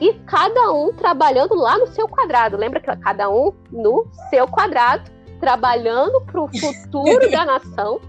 e 0.00 0.14
cada 0.24 0.70
um 0.72 0.92
trabalhando 0.92 1.56
lá 1.56 1.76
no 1.78 1.88
seu 1.88 2.06
quadrado. 2.06 2.56
Lembra 2.56 2.78
que 2.78 2.96
cada 2.98 3.28
um 3.28 3.52
no 3.72 4.06
seu 4.30 4.46
quadrado, 4.46 5.10
trabalhando 5.40 6.20
para 6.26 6.40
o 6.40 6.46
futuro 6.46 7.28
da 7.28 7.44
nação, 7.44 8.00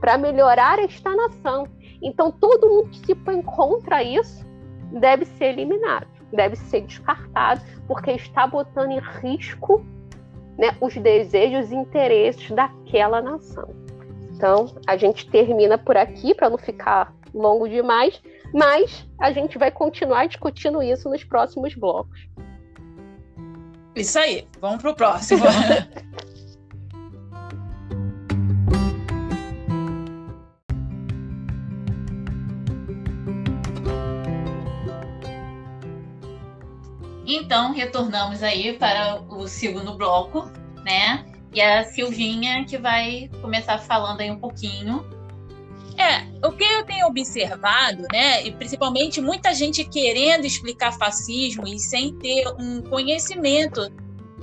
para 0.00 0.16
melhorar 0.16 0.78
esta 0.78 1.14
nação. 1.14 1.68
Então, 2.00 2.32
todo 2.32 2.70
mundo 2.70 2.88
que 2.88 3.04
se 3.04 3.14
põe 3.14 3.42
contra 3.42 4.02
isso 4.02 4.50
deve 4.92 5.24
ser 5.24 5.46
eliminado, 5.46 6.06
deve 6.34 6.56
ser 6.56 6.82
descartado, 6.82 7.60
porque 7.86 8.10
está 8.12 8.46
botando 8.46 8.90
em 8.90 9.00
risco 9.20 9.84
né, 10.58 10.76
os 10.80 10.94
desejos 10.96 11.70
e 11.70 11.74
interesses 11.74 12.50
daquela 12.50 13.20
nação. 13.20 13.68
Então, 14.34 14.74
a 14.86 14.96
gente 14.96 15.28
termina 15.30 15.78
por 15.78 15.96
aqui 15.96 16.34
para 16.34 16.50
não 16.50 16.58
ficar 16.58 17.14
longo 17.32 17.68
demais, 17.68 18.20
mas 18.52 19.06
a 19.18 19.32
gente 19.32 19.56
vai 19.56 19.70
continuar 19.70 20.26
discutindo 20.26 20.82
isso 20.82 21.08
nos 21.08 21.24
próximos 21.24 21.74
blocos. 21.74 22.28
Isso 23.94 24.18
aí, 24.18 24.48
vamos 24.60 24.80
para 24.80 24.90
o 24.90 24.94
próximo. 24.94 25.44
Então, 37.52 37.70
retornamos 37.74 38.42
aí 38.42 38.72
para 38.78 39.20
o 39.28 39.46
segundo 39.46 39.92
bloco, 39.92 40.50
né? 40.86 41.22
E 41.52 41.60
a 41.60 41.84
Silvinha 41.84 42.64
que 42.64 42.78
vai 42.78 43.28
começar 43.42 43.76
falando 43.76 44.22
aí 44.22 44.30
um 44.30 44.38
pouquinho. 44.38 45.04
É, 45.98 46.46
o 46.46 46.50
que 46.50 46.64
eu 46.64 46.82
tenho 46.86 47.06
observado, 47.06 48.06
né, 48.10 48.42
e 48.42 48.52
principalmente 48.52 49.20
muita 49.20 49.52
gente 49.52 49.84
querendo 49.84 50.46
explicar 50.46 50.92
fascismo 50.92 51.68
e 51.68 51.78
sem 51.78 52.14
ter 52.20 52.48
um 52.58 52.80
conhecimento 52.80 53.86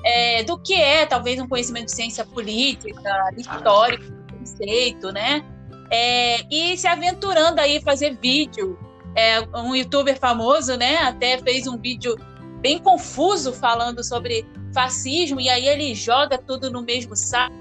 é, 0.05 0.43
do 0.43 0.59
que 0.59 0.75
é, 0.75 1.03
talvez 1.07 1.39
um 1.39 1.47
conhecimento 1.47 1.85
de 1.85 1.93
ciência 1.93 2.23
política, 2.23 3.33
histórico, 3.35 4.05
conceito, 4.37 5.11
né, 5.11 5.43
é, 5.89 6.41
e 6.51 6.77
se 6.77 6.85
aventurando 6.87 7.59
aí 7.59 7.81
fazer 7.81 8.15
vídeo. 8.21 8.77
É, 9.15 9.41
um 9.57 9.75
youtuber 9.75 10.15
famoso, 10.19 10.77
né, 10.77 10.97
até 10.97 11.39
fez 11.39 11.65
um 11.65 11.75
vídeo 11.75 12.15
bem 12.59 12.79
confuso 12.79 13.53
falando 13.53 14.03
sobre 14.03 14.45
fascismo, 14.73 15.39
e 15.39 15.49
aí 15.49 15.67
ele 15.67 15.95
joga 15.95 16.37
tudo 16.37 16.69
no 16.69 16.81
mesmo 16.81 17.15
saco, 17.15 17.53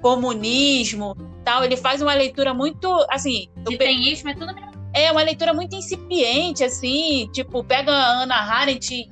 comunismo, 0.00 1.16
tal. 1.44 1.64
Ele 1.64 1.76
faz 1.76 2.02
uma 2.02 2.14
leitura 2.14 2.52
muito, 2.54 2.88
assim... 3.10 3.48
Desenhismo 3.68 4.30
é 4.30 4.34
tudo 4.34 4.54
mesmo. 4.54 4.70
É, 4.92 5.12
uma 5.12 5.22
leitura 5.22 5.54
muito 5.54 5.76
incipiente, 5.76 6.64
assim, 6.64 7.28
tipo, 7.32 7.62
pega 7.62 7.92
a 7.92 8.22
Ana 8.22 8.36
Arendt 8.36 8.92
e, 8.92 9.02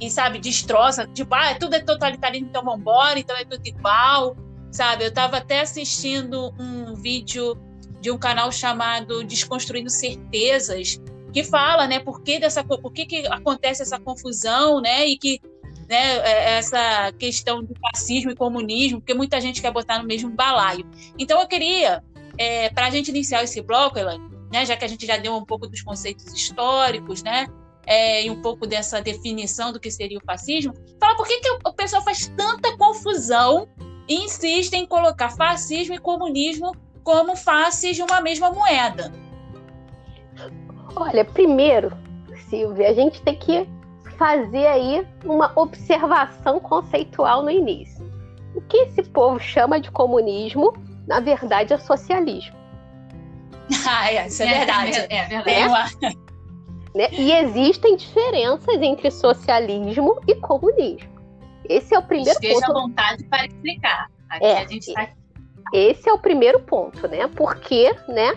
e, 0.00 0.06
e, 0.06 0.10
sabe, 0.10 0.38
destroça, 0.38 1.08
tipo, 1.08 1.34
ah, 1.34 1.56
tudo 1.56 1.74
é 1.74 1.80
totalitarismo, 1.80 2.46
então 2.48 2.62
vambora, 2.62 3.18
então 3.18 3.36
é 3.36 3.44
tudo 3.44 3.66
igual, 3.66 4.36
sabe? 4.70 5.04
Eu 5.04 5.12
tava 5.12 5.38
até 5.38 5.60
assistindo 5.60 6.54
um 6.56 6.94
vídeo 6.94 7.58
de 8.00 8.12
um 8.12 8.18
canal 8.18 8.52
chamado 8.52 9.24
Desconstruindo 9.24 9.90
Certezas, 9.90 11.00
que 11.32 11.44
fala, 11.44 11.86
né, 11.86 11.98
por 11.98 12.22
que 12.22 12.38
dessa, 12.38 12.64
por 12.64 12.92
que, 12.92 13.06
que 13.06 13.26
acontece 13.26 13.82
essa 13.82 13.98
confusão, 13.98 14.80
né, 14.80 15.06
e 15.06 15.18
que 15.18 15.40
né, 15.88 16.16
é, 16.18 16.58
essa 16.58 17.12
questão 17.18 17.62
do 17.62 17.74
fascismo 17.80 18.30
e 18.30 18.36
comunismo, 18.36 19.00
porque 19.00 19.14
muita 19.14 19.40
gente 19.40 19.60
quer 19.60 19.70
botar 19.70 19.98
no 19.98 20.04
mesmo 20.06 20.30
balaio. 20.30 20.86
Então 21.18 21.40
eu 21.40 21.46
queria, 21.46 22.02
é, 22.38 22.70
para 22.70 22.86
a 22.86 22.90
gente 22.90 23.08
iniciar 23.08 23.42
esse 23.44 23.60
bloco, 23.60 23.98
Elaine, 23.98 24.28
né, 24.52 24.64
já 24.64 24.76
que 24.76 24.84
a 24.84 24.88
gente 24.88 25.06
já 25.06 25.16
deu 25.16 25.34
um 25.34 25.44
pouco 25.44 25.66
dos 25.66 25.82
conceitos 25.82 26.32
históricos, 26.32 27.22
né, 27.22 27.46
é, 27.86 28.24
e 28.24 28.30
um 28.30 28.42
pouco 28.42 28.66
dessa 28.66 29.00
definição 29.00 29.72
do 29.72 29.78
que 29.78 29.90
seria 29.90 30.18
o 30.18 30.24
fascismo, 30.24 30.74
falar 31.00 31.14
por 31.14 31.26
que, 31.26 31.38
que 31.38 31.50
o 31.64 31.72
pessoal 31.72 32.02
faz 32.02 32.26
tanta 32.36 32.76
confusão 32.76 33.68
e 34.08 34.14
insiste 34.24 34.74
em 34.74 34.86
colocar 34.86 35.30
fascismo 35.30 35.94
e 35.94 35.98
comunismo 35.98 36.74
como 37.04 37.36
faces 37.36 37.94
de 37.94 38.02
uma 38.02 38.20
mesma 38.20 38.50
moeda. 38.50 39.12
Olha, 40.96 41.24
primeiro, 41.24 41.92
Silvia, 42.48 42.88
a 42.88 42.94
gente 42.94 43.20
tem 43.22 43.36
que 43.36 43.68
fazer 44.16 44.66
aí 44.66 45.06
uma 45.24 45.52
observação 45.54 46.58
conceitual 46.58 47.42
no 47.42 47.50
início. 47.50 48.04
O 48.54 48.62
que 48.62 48.78
esse 48.78 49.02
povo 49.02 49.38
chama 49.38 49.78
de 49.78 49.90
comunismo, 49.90 50.72
na 51.06 51.20
verdade, 51.20 51.74
é 51.74 51.78
socialismo. 51.78 52.56
Ah, 53.88 54.12
é, 54.12 54.26
isso 54.26 54.42
é, 54.42 54.46
é 54.46 54.58
verdade. 54.58 54.98
É, 55.10 55.16
é 55.16 55.42
verdade. 55.42 55.96
É. 56.02 56.08
Né? 56.96 57.08
E 57.12 57.32
existem 57.32 57.96
diferenças 57.96 58.80
entre 58.80 59.10
socialismo 59.10 60.20
e 60.26 60.34
comunismo. 60.36 61.10
Esse 61.68 61.94
é 61.94 61.98
o 61.98 62.02
primeiro 62.02 62.30
Esteja 62.30 62.54
ponto. 62.54 62.64
Esteja 62.64 62.78
à 62.78 62.82
vontade 62.82 63.24
para 63.24 63.46
explicar. 63.46 64.10
Aqui 64.30 64.46
é, 64.46 64.58
a 64.58 64.66
gente 64.66 64.88
está. 64.88 65.08
Esse 65.72 66.08
é 66.08 66.12
o 66.12 66.18
primeiro 66.18 66.60
ponto, 66.60 67.08
né? 67.08 67.26
Porque, 67.26 67.92
né? 68.08 68.32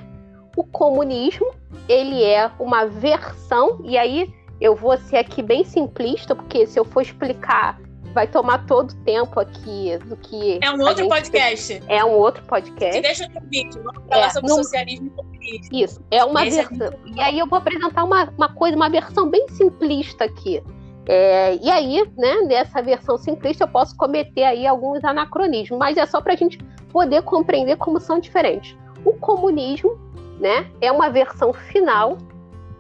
O 0.55 0.63
comunismo 0.63 1.51
ele 1.88 2.23
é 2.23 2.49
uma 2.59 2.85
versão, 2.85 3.79
e 3.83 3.97
aí 3.97 4.33
eu 4.59 4.75
vou 4.75 4.97
ser 4.97 5.17
aqui 5.17 5.41
bem 5.41 5.63
simplista, 5.63 6.35
porque 6.35 6.65
se 6.67 6.79
eu 6.79 6.85
for 6.85 7.01
explicar, 7.01 7.79
vai 8.13 8.27
tomar 8.27 8.65
todo 8.65 8.91
o 8.91 8.95
tempo 9.03 9.39
aqui 9.39 9.97
do 10.05 10.17
que. 10.17 10.59
É 10.62 10.71
um 10.71 10.81
outro 10.81 11.07
podcast. 11.07 11.81
É 11.88 12.03
um 12.03 12.12
outro 12.12 12.43
podcast. 12.43 12.95
Te 12.95 13.01
deixa 13.01 13.27
no 13.27 13.41
vídeo, 13.49 13.81
vamos 13.83 14.03
falar 14.09 14.25
é, 14.25 14.29
sobre 14.29 14.49
no... 14.49 14.55
socialismo 14.55 15.07
e 15.07 15.09
comunismo. 15.12 15.77
Isso, 15.77 16.01
é 16.12 16.25
uma 16.25 16.45
Esse 16.45 16.59
é 16.59 16.65
versão. 16.65 16.88
É 16.88 17.09
e 17.15 17.21
aí 17.21 17.39
eu 17.39 17.47
vou 17.47 17.57
apresentar 17.57 18.03
uma, 18.03 18.29
uma 18.38 18.49
coisa, 18.49 18.75
uma 18.75 18.89
versão 18.89 19.29
bem 19.29 19.47
simplista 19.49 20.25
aqui. 20.25 20.62
É, 21.07 21.55
e 21.55 21.71
aí, 21.71 22.03
né, 22.15 22.41
nessa 22.41 22.81
versão 22.83 23.17
simplista, 23.17 23.63
eu 23.63 23.67
posso 23.67 23.95
cometer 23.95 24.43
aí 24.43 24.67
alguns 24.67 25.03
anacronismos, 25.03 25.79
mas 25.79 25.97
é 25.97 26.05
só 26.05 26.21
para 26.21 26.33
a 26.33 26.35
gente 26.35 26.59
poder 26.91 27.23
compreender 27.23 27.77
como 27.77 27.99
são 27.99 28.19
diferentes. 28.19 28.77
O 29.03 29.13
comunismo 29.13 29.97
né? 30.39 30.69
É 30.82 30.91
uma 30.91 31.10
versão 31.10 31.54
final 31.54 32.17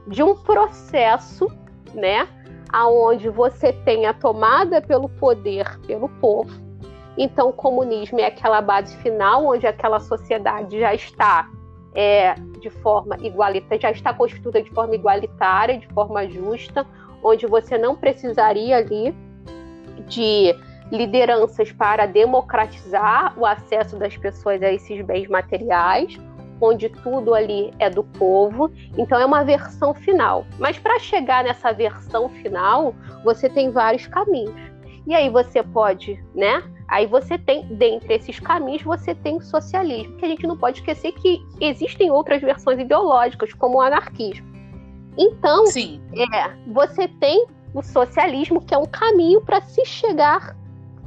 de 0.07 0.23
um 0.23 0.35
processo, 0.35 1.47
né? 1.93 2.27
Aonde 2.71 3.29
você 3.29 3.73
tem 3.73 4.05
a 4.05 4.13
tomada 4.13 4.81
pelo 4.81 5.09
poder 5.09 5.79
pelo 5.85 6.07
povo. 6.07 6.51
Então, 7.17 7.49
o 7.49 7.53
comunismo 7.53 8.19
é 8.19 8.25
aquela 8.25 8.61
base 8.61 8.95
final 8.97 9.45
onde 9.45 9.67
aquela 9.67 9.99
sociedade 9.99 10.79
já 10.79 10.93
está 10.93 11.49
é, 11.93 12.33
de 12.61 12.69
forma 12.69 13.17
igualitária, 13.21 13.81
já 13.81 13.91
está 13.91 14.13
constituída 14.13 14.61
de 14.61 14.69
forma 14.69 14.95
igualitária, 14.95 15.77
de 15.77 15.87
forma 15.87 16.27
justa, 16.27 16.85
onde 17.23 17.45
você 17.45 17.77
não 17.77 17.95
precisaria 17.95 18.77
ali 18.77 19.13
de 20.07 20.55
lideranças 20.91 21.71
para 21.71 22.05
democratizar 22.05 23.37
o 23.37 23.45
acesso 23.45 23.97
das 23.97 24.15
pessoas 24.17 24.61
a 24.63 24.71
esses 24.71 25.01
bens 25.05 25.27
materiais, 25.27 26.17
onde 26.61 26.89
tudo 26.89 27.33
ali 27.33 27.73
é 27.79 27.89
do 27.89 28.03
povo. 28.03 28.71
Então 28.97 29.19
é 29.19 29.25
uma 29.25 29.43
versão 29.43 29.93
final. 29.93 30.45
Mas 30.57 30.77
para 30.77 30.99
chegar 30.99 31.43
nessa 31.43 31.71
versão 31.71 32.29
final, 32.29 32.93
você 33.23 33.49
tem 33.49 33.71
vários 33.71 34.07
caminhos. 34.07 34.69
E 35.07 35.15
aí 35.15 35.29
você 35.29 35.63
pode, 35.63 36.23
né? 36.35 36.63
Aí 36.87 37.05
você 37.05 37.37
tem, 37.37 37.65
dentre 37.75 38.15
esses 38.15 38.39
caminhos, 38.39 38.81
você 38.81 39.13
tem 39.13 39.37
o 39.37 39.41
socialismo, 39.41 40.17
que 40.17 40.25
a 40.25 40.27
gente 40.27 40.47
não 40.47 40.57
pode 40.57 40.79
esquecer 40.79 41.11
que 41.13 41.39
existem 41.61 42.09
outras 42.11 42.41
versões 42.41 42.79
ideológicas, 42.79 43.53
como 43.53 43.77
o 43.77 43.81
anarquismo. 43.81 44.47
Então, 45.17 45.67
Sim. 45.67 46.01
É, 46.33 46.51
você 46.67 47.07
tem 47.07 47.45
o 47.73 47.81
socialismo, 47.81 48.61
que 48.61 48.73
é 48.73 48.77
um 48.77 48.85
caminho 48.85 49.41
para 49.41 49.61
se 49.61 49.85
chegar 49.85 50.55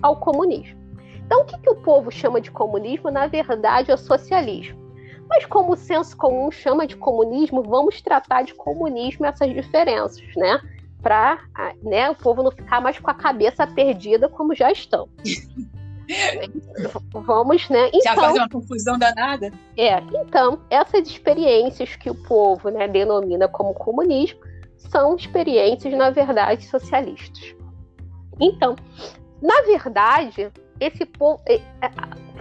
ao 0.01 0.17
comunismo. 0.17 0.81
Então, 1.25 1.41
o 1.41 1.45
que, 1.45 1.59
que 1.59 1.71
o 1.71 1.77
povo 1.77 2.11
chama 2.11 2.41
de 2.41 2.51
comunismo, 2.51 3.11
na 3.11 3.27
verdade, 3.27 3.91
é 3.91 3.97
socialismo. 3.97 4.82
Mas 5.35 5.47
como 5.47 5.73
o 5.73 5.77
senso 5.77 6.15
comum 6.15 6.51
chama 6.51 6.87
de 6.87 6.95
comunismo, 6.95 7.63
vamos 7.63 8.03
tratar 8.03 8.43
de 8.43 8.53
comunismo 8.53 9.25
essas 9.25 9.51
diferenças, 9.51 10.23
né? 10.37 10.61
Para 11.01 11.41
né, 11.83 12.11
o 12.11 12.15
povo 12.15 12.43
não 12.43 12.51
ficar 12.51 12.83
mais 12.83 12.99
com 12.99 13.11
a 13.11 13.15
cabeça 13.15 13.67
perdida 13.67 14.29
como 14.29 14.55
já 14.55 14.71
estão. 14.71 15.09
Vamos, 17.15 17.71
né? 17.71 17.89
Então, 17.89 18.01
Já 18.03 18.15
fazer 18.15 18.39
uma 18.41 18.49
confusão 18.51 18.99
danada? 18.99 19.51
É, 19.79 19.97
então, 20.23 20.61
essas 20.69 21.09
experiências 21.09 21.97
que 21.97 22.11
o 22.11 22.15
povo 22.15 22.69
né, 22.69 22.87
denomina 22.87 23.49
como 23.49 23.73
comunismo 23.73 24.39
são 24.77 25.17
experiências, 25.17 25.95
na 25.95 26.11
verdade, 26.11 26.67
socialistas. 26.67 27.55
Então, 28.39 28.77
na 29.41 29.63
verdade, 29.63 30.53
esse 30.79 31.07
povo 31.07 31.41
é, 31.47 31.55
é, 31.55 31.91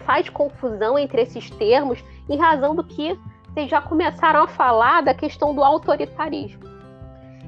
faz 0.05 0.27
confusão 0.27 0.99
entre 0.99 1.21
esses 1.21 1.49
termos 1.51 2.03
em 2.31 2.37
razão 2.37 2.73
do 2.73 2.83
que 2.83 3.19
vocês 3.53 3.69
já 3.69 3.81
começaram 3.81 4.43
a 4.43 4.47
falar 4.47 5.01
da 5.01 5.13
questão 5.13 5.53
do 5.53 5.61
autoritarismo. 5.61 6.63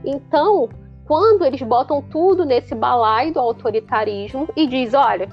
Então, 0.04 0.68
quando 1.06 1.46
eles 1.46 1.62
botam 1.62 2.02
tudo 2.02 2.44
nesse 2.46 2.76
balaio 2.76 3.34
do 3.34 3.40
autoritarismo 3.40 4.50
e 4.58 4.68
diz, 4.68 4.94
olha, 4.94 5.30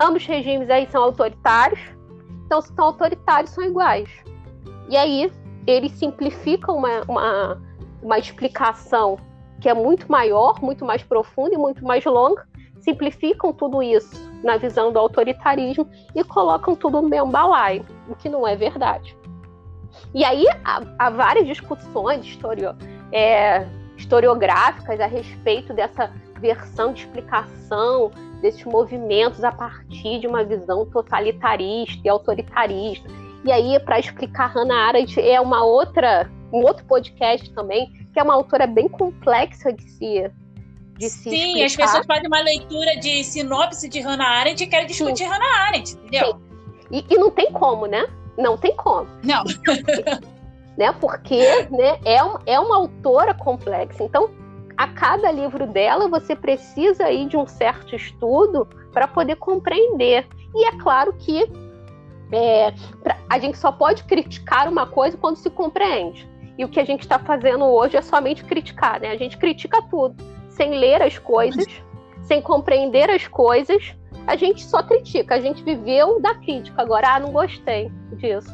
ambos 0.00 0.24
regimes 0.24 0.70
aí 0.70 0.88
são 0.90 1.02
autoritários, 1.02 1.80
então 2.46 2.62
se 2.62 2.74
são 2.74 2.86
autoritários 2.86 3.50
são 3.50 3.62
iguais. 3.62 4.08
E 4.88 4.96
aí 4.96 5.30
eles 5.66 5.92
simplificam 5.92 6.78
uma, 6.78 7.02
uma, 7.06 7.62
uma 8.02 8.18
explicação 8.18 9.18
que 9.60 9.68
é 9.68 9.74
muito 9.74 10.10
maior, 10.10 10.62
muito 10.62 10.82
mais 10.86 11.02
profunda 11.02 11.54
e 11.54 11.58
muito 11.58 11.84
mais 11.84 12.02
longa, 12.06 12.47
simplificam 12.88 13.52
tudo 13.52 13.82
isso 13.82 14.16
na 14.42 14.56
visão 14.56 14.90
do 14.90 14.98
autoritarismo 14.98 15.86
e 16.14 16.24
colocam 16.24 16.74
tudo 16.74 17.02
no 17.02 17.08
mesmo 17.08 17.30
balaio, 17.30 17.84
o 18.08 18.14
que 18.14 18.28
não 18.28 18.46
é 18.46 18.56
verdade. 18.56 19.16
E 20.14 20.24
aí 20.24 20.46
há, 20.64 20.82
há 20.98 21.10
várias 21.10 21.46
discussões 21.46 22.24
historio, 22.24 22.74
é, 23.12 23.66
historiográficas 23.96 25.00
a 25.00 25.06
respeito 25.06 25.74
dessa 25.74 26.10
versão 26.40 26.92
de 26.92 27.00
explicação 27.00 28.10
desses 28.40 28.64
movimentos 28.64 29.42
a 29.42 29.52
partir 29.52 30.20
de 30.20 30.26
uma 30.26 30.44
visão 30.44 30.86
totalitarista 30.86 32.00
e 32.04 32.08
autoritarista. 32.08 33.08
E 33.44 33.52
aí, 33.52 33.78
para 33.80 33.98
explicar 33.98 34.46
Hannah 34.46 34.88
Arendt, 34.88 35.20
é 35.20 35.40
uma 35.40 35.64
outra, 35.64 36.30
um 36.52 36.58
outro 36.58 36.84
podcast 36.86 37.50
também, 37.50 37.90
que 38.12 38.20
é 38.20 38.22
uma 38.22 38.34
autora 38.34 38.66
bem 38.66 38.88
complexa 38.88 39.72
de 39.72 39.82
se, 39.90 40.30
de 40.98 41.08
se 41.08 41.30
Sim, 41.30 41.62
explicar. 41.62 41.64
as 41.64 41.76
pessoas 41.76 42.06
fazem 42.06 42.26
uma 42.26 42.40
leitura 42.40 42.96
de 42.96 43.22
sinopse 43.22 43.88
de 43.88 44.00
Hannah 44.00 44.40
Arendt 44.40 44.62
e 44.62 44.66
querem 44.66 44.86
discutir 44.86 45.24
Sim. 45.24 45.30
Hannah 45.30 45.66
Arendt, 45.66 45.92
entendeu? 45.92 46.40
E, 46.90 47.04
e, 47.08 47.16
não 47.16 47.30
tem 47.30 47.52
como, 47.52 47.86
né? 47.86 48.06
Não 48.36 48.56
tem 48.56 48.74
como. 48.74 49.08
Não. 49.22 49.44
né? 50.76 50.92
Porque 51.00 51.68
né, 51.70 51.98
é, 52.04 52.22
um, 52.24 52.34
é 52.46 52.58
uma 52.58 52.76
autora 52.76 53.32
complexa. 53.32 54.02
Então, 54.02 54.30
a 54.76 54.88
cada 54.88 55.30
livro 55.30 55.66
dela 55.66 56.08
você 56.08 56.34
precisa 56.34 57.10
ir 57.10 57.28
de 57.28 57.36
um 57.36 57.46
certo 57.46 57.94
estudo 57.94 58.66
para 58.92 59.06
poder 59.06 59.36
compreender. 59.36 60.26
E 60.54 60.66
é 60.66 60.72
claro 60.78 61.12
que 61.12 61.50
é, 62.32 62.72
a 63.28 63.38
gente 63.38 63.56
só 63.58 63.70
pode 63.70 64.04
criticar 64.04 64.68
uma 64.68 64.86
coisa 64.86 65.16
quando 65.16 65.36
se 65.36 65.50
compreende. 65.50 66.28
E 66.56 66.64
o 66.64 66.68
que 66.68 66.80
a 66.80 66.84
gente 66.84 67.02
está 67.02 67.18
fazendo 67.18 67.64
hoje 67.64 67.96
é 67.96 68.02
somente 68.02 68.42
criticar, 68.44 69.00
né? 69.00 69.10
A 69.10 69.16
gente 69.16 69.36
critica 69.36 69.80
tudo, 69.82 70.16
sem 70.58 70.78
ler 70.78 71.00
as 71.00 71.18
coisas, 71.18 71.66
sem 72.24 72.42
compreender 72.42 73.08
as 73.08 73.26
coisas. 73.26 73.96
A 74.26 74.36
gente 74.36 74.62
só 74.62 74.82
critica. 74.82 75.36
A 75.36 75.40
gente 75.40 75.62
viveu 75.62 76.20
da 76.20 76.34
crítica. 76.34 76.82
Agora, 76.82 77.14
ah, 77.14 77.20
não 77.20 77.32
gostei 77.32 77.90
disso. 78.12 78.50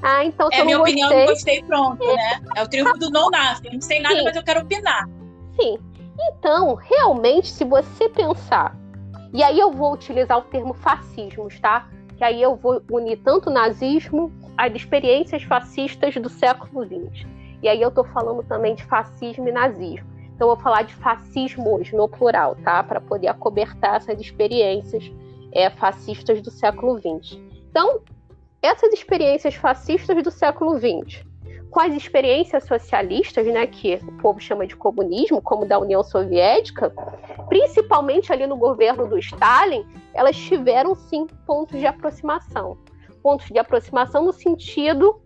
Ah, 0.00 0.24
então 0.24 0.48
se 0.50 0.58
é, 0.58 0.64
minha 0.64 0.78
gostei, 0.78 0.94
opinião, 0.94 1.20
não 1.20 1.26
gostei, 1.26 1.62
pronto, 1.64 2.02
é. 2.02 2.14
né? 2.14 2.40
É 2.56 2.62
o 2.62 2.68
triunfo 2.68 2.98
do 2.98 3.10
não. 3.10 3.28
Eu 3.62 3.72
não 3.74 3.80
sei 3.80 4.00
nada, 4.00 4.14
Sim. 4.14 4.24
mas 4.24 4.36
eu 4.36 4.42
quero 4.42 4.60
opinar 4.60 5.06
assim. 5.58 5.78
Então, 6.20 6.74
realmente, 6.74 7.48
se 7.48 7.64
você 7.64 8.08
pensar, 8.08 8.76
e 9.32 9.42
aí 9.42 9.58
eu 9.58 9.72
vou 9.72 9.92
utilizar 9.92 10.38
o 10.38 10.42
termo 10.42 10.74
fascismos, 10.74 11.58
tá? 11.60 11.88
Que 12.16 12.24
aí 12.24 12.40
eu 12.40 12.56
vou 12.56 12.82
unir 12.90 13.18
tanto 13.18 13.50
o 13.50 13.52
nazismo 13.52 14.32
às 14.56 14.74
experiências 14.74 15.42
fascistas 15.42 16.14
do 16.16 16.28
século 16.28 16.84
XX. 16.84 17.26
E 17.62 17.68
aí 17.68 17.80
eu 17.80 17.90
tô 17.90 18.04
falando 18.04 18.42
também 18.44 18.74
de 18.74 18.84
fascismo 18.84 19.48
e 19.48 19.52
nazismo. 19.52 20.06
Então 20.38 20.48
eu 20.48 20.54
vou 20.54 20.62
falar 20.62 20.82
de 20.82 20.94
fascismos 20.94 21.90
no 21.90 22.08
plural, 22.08 22.54
tá? 22.62 22.80
Para 22.84 23.00
poder 23.00 23.26
acobertar 23.26 23.96
essas 23.96 24.20
experiências 24.20 25.10
é, 25.50 25.68
fascistas 25.68 26.40
do 26.40 26.48
século 26.48 26.96
XX. 26.96 27.40
Então, 27.68 28.02
essas 28.62 28.92
experiências 28.92 29.56
fascistas 29.56 30.22
do 30.22 30.30
século 30.30 30.78
XX 30.78 31.26
com 31.72 31.80
as 31.80 31.92
experiências 31.92 32.64
socialistas, 32.64 33.46
né, 33.48 33.66
que 33.66 33.96
o 33.96 34.12
povo 34.18 34.38
chama 34.38 34.64
de 34.64 34.76
comunismo, 34.76 35.42
como 35.42 35.66
da 35.66 35.76
União 35.76 36.04
Soviética, 36.04 36.92
principalmente 37.48 38.32
ali 38.32 38.46
no 38.46 38.56
governo 38.56 39.08
do 39.08 39.18
Stalin, 39.18 39.84
elas 40.14 40.36
tiveram 40.36 40.94
sim 40.94 41.26
pontos 41.44 41.80
de 41.80 41.86
aproximação. 41.86 42.78
Pontos 43.24 43.48
de 43.48 43.58
aproximação 43.58 44.24
no 44.24 44.32
sentido 44.32 45.20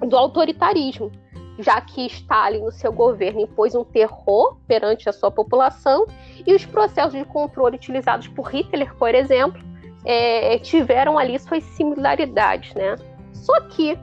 do 0.00 0.16
autoritarismo, 0.16 1.12
já 1.58 1.80
que 1.80 2.06
Stalin, 2.06 2.60
no 2.60 2.70
seu 2.70 2.92
governo, 2.92 3.40
impôs 3.40 3.74
um 3.74 3.84
terror 3.84 4.56
perante 4.66 5.08
a 5.08 5.12
sua 5.12 5.30
população 5.30 6.06
e 6.46 6.54
os 6.54 6.64
processos 6.64 7.12
de 7.12 7.24
controle 7.24 7.76
utilizados 7.76 8.28
por 8.28 8.46
Hitler, 8.46 8.94
por 8.94 9.14
exemplo, 9.14 9.60
é, 10.04 10.58
tiveram 10.58 11.18
ali 11.18 11.38
suas 11.38 11.64
similaridades, 11.64 12.72
né? 12.74 12.96
Só 13.32 13.60
que, 13.62 13.98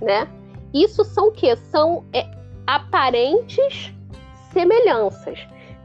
né, 0.00 0.28
isso 0.74 1.02
são 1.04 1.28
o 1.28 1.32
quê? 1.32 1.56
São 1.56 2.04
é, 2.12 2.26
aparentes 2.66 3.92
semelhanças. 4.52 5.38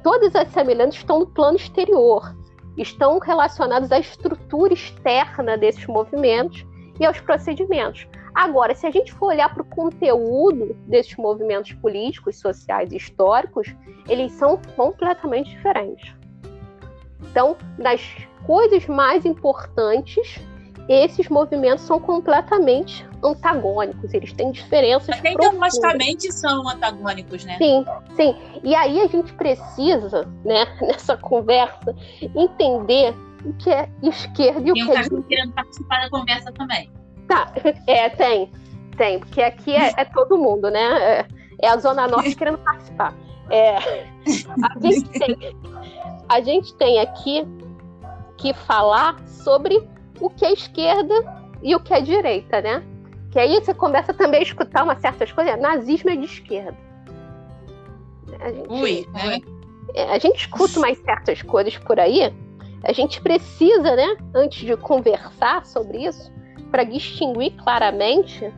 Todas 0.04 0.36
as 0.36 0.50
semelhanças 0.50 0.96
estão 0.96 1.20
no 1.20 1.28
plano 1.28 1.56
exterior, 1.56 2.36
estão 2.78 3.20
relacionadas 3.20 3.92
à 3.92 4.00
estrutura 4.00 4.74
externa 4.74 5.58
desses 5.58 5.88
movimentos 5.88 6.66
e 7.00 7.06
aos 7.06 7.20
procedimentos. 7.20 8.06
Agora, 8.36 8.76
se 8.76 8.86
a 8.86 8.92
gente 8.92 9.14
for 9.14 9.28
olhar 9.28 9.52
para 9.54 9.64
o 9.64 9.66
conteúdo 9.66 10.76
desses 10.88 11.16
movimentos 11.16 11.72
políticos, 11.74 12.38
sociais 12.38 12.92
e 12.92 12.98
históricos, 12.98 13.74
eles 14.10 14.34
são 14.34 14.60
completamente 14.76 15.50
diferentes. 15.52 16.14
Então, 17.32 17.56
das 17.78 18.02
coisas 18.46 18.86
mais 18.88 19.26
importantes 19.26 20.40
esses 20.88 21.30
movimentos 21.30 21.84
são 21.84 22.00
completamente 22.00 23.08
antagônicos, 23.24 24.14
eles 24.14 24.32
têm 24.34 24.52
diferenças 24.52 25.18
Até 25.18 25.34
ideologicamente 25.34 26.32
são 26.32 26.70
antagônicos, 26.70 27.44
né? 27.44 27.58
Sim, 27.58 27.84
sim. 28.16 28.36
E 28.64 28.76
aí 28.76 29.02
a 29.02 29.08
gente 29.08 29.34
precisa, 29.34 30.30
né, 30.44 30.66
nessa 30.82 31.18
conversa, 31.18 31.96
entender 32.36 33.16
o 33.44 33.54
que 33.54 33.72
é 33.72 33.90
esquerda 34.04 34.62
e 34.68 34.72
o 34.72 34.74
que 34.74 34.82
é 34.82 35.02
direita. 35.02 35.24
querendo 35.28 35.54
participar 35.54 36.02
da 36.02 36.10
conversa 36.10 36.52
também. 36.52 36.92
Tá, 37.28 37.52
é, 37.88 38.10
tem, 38.10 38.52
tem, 38.98 39.20
porque 39.20 39.42
aqui 39.42 39.76
é, 39.76 39.94
é 39.98 40.06
todo 40.06 40.38
mundo, 40.38 40.70
né? 40.70 41.20
É, 41.20 41.26
é, 41.60 41.70
a 41.70 41.78
Zona 41.78 42.08
Norte 42.08 42.36
querendo 42.38 42.60
participar. 42.60 43.14
É, 43.50 43.78
a, 43.78 44.80
gente 44.82 45.10
tem, 45.10 45.38
a 46.28 46.42
gente 46.42 46.74
tem 46.76 47.00
aqui 47.00 47.46
que 48.38 48.54
falar 48.54 49.20
sobre 49.28 49.88
o 50.20 50.30
que 50.30 50.46
é 50.46 50.54
esquerda 50.54 51.14
e 51.62 51.76
o 51.76 51.80
que 51.80 51.94
é 51.94 52.02
direita, 52.02 52.62
né? 52.62 52.84
Que 53.32 53.40
aí 53.40 53.60
você 53.60 53.74
começa 53.74 54.14
também 54.14 54.40
a 54.40 54.44
escutar 54.44 54.84
umas 54.84 55.00
certas 55.00 55.32
coisas. 55.32 55.60
Nazismo 55.60 56.10
é 56.10 56.16
de 56.16 56.26
esquerda. 56.26 56.78
A 58.40 58.52
gente, 58.52 58.70
Ui, 58.70 59.08
né? 59.14 59.40
É, 59.94 60.04
a 60.12 60.18
gente 60.18 60.38
escuta 60.38 60.80
umas 60.80 60.98
certas 61.00 61.42
coisas 61.42 61.78
por 61.78 62.00
aí. 62.00 62.34
A 62.84 62.92
gente 62.92 63.22
precisa, 63.22 63.96
né, 63.96 64.16
antes 64.34 64.60
de 64.60 64.76
conversar 64.78 65.66
sobre 65.66 66.06
isso, 66.06 66.32
para 66.76 66.84
distinguir 66.84 67.54
claramente 67.54 68.54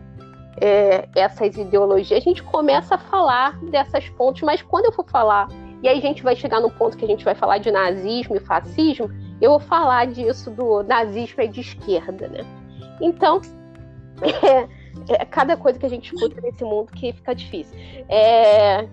é, 0.60 1.08
essas 1.16 1.56
ideologias, 1.56 2.20
a 2.20 2.24
gente 2.24 2.42
começa 2.42 2.96
a 2.96 2.98
falar 2.98 3.56
dessas 3.66 4.10
pontos, 4.10 4.42
mas 4.42 4.60
quando 4.60 4.86
eu 4.86 4.92
for 4.92 5.08
falar, 5.08 5.48
e 5.84 5.88
aí 5.88 6.00
a 6.00 6.02
gente 6.02 6.24
vai 6.24 6.36
chegar 6.36 6.60
no 6.60 6.72
ponto 6.72 6.98
que 6.98 7.06
a 7.06 7.08
gente 7.08 7.24
vai 7.24 7.36
falar 7.36 7.60
de 7.60 7.70
nazismo 7.70 8.36
e 8.36 8.40
fascismo, 8.40 9.08
eu 9.40 9.52
vou 9.52 9.60
falar 9.60 10.08
disso 10.08 10.50
do 10.50 10.82
nazismo 10.82 11.44
é 11.44 11.46
de 11.46 11.62
esquerda, 11.62 12.28
né? 12.28 12.40
Então, 13.00 13.40
é, 14.26 15.14
é 15.14 15.26
cada 15.26 15.56
coisa 15.56 15.78
que 15.78 15.86
a 15.86 15.90
gente 15.90 16.12
escuta 16.12 16.42
nesse 16.42 16.64
mundo 16.64 16.92
que 16.94 17.14
fica 17.14 17.36
difícil. 17.36 17.78
É, 18.10 18.88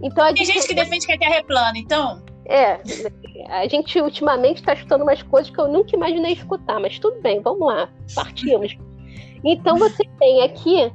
então 0.00 0.24
Tem 0.26 0.36
gente, 0.44 0.52
gente 0.52 0.68
que 0.68 0.74
defende 0.74 1.04
que 1.04 1.12
a 1.14 1.18
Terra 1.18 1.34
é 1.34 1.42
plana, 1.42 1.76
então. 1.76 2.22
É, 2.44 2.78
a 3.46 3.66
gente 3.68 4.00
ultimamente 4.00 4.58
está 4.58 4.72
escutando 4.72 5.02
umas 5.02 5.22
coisas 5.22 5.50
que 5.50 5.60
eu 5.60 5.68
nunca 5.68 5.94
imaginei 5.94 6.32
escutar, 6.32 6.80
mas 6.80 6.98
tudo 6.98 7.20
bem, 7.20 7.40
vamos 7.40 7.66
lá, 7.66 7.88
partimos. 8.14 8.76
Então 9.44 9.76
você 9.76 10.04
tem 10.18 10.42
aqui, 10.42 10.92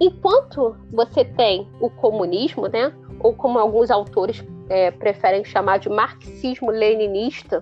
enquanto 0.00 0.76
você 0.92 1.24
tem 1.24 1.68
o 1.80 1.88
comunismo, 1.88 2.66
né, 2.68 2.92
ou 3.20 3.34
como 3.34 3.58
alguns 3.58 3.90
autores 3.90 4.44
é, 4.68 4.90
preferem 4.90 5.44
chamar 5.44 5.78
de 5.78 5.88
marxismo-leninista, 5.88 7.60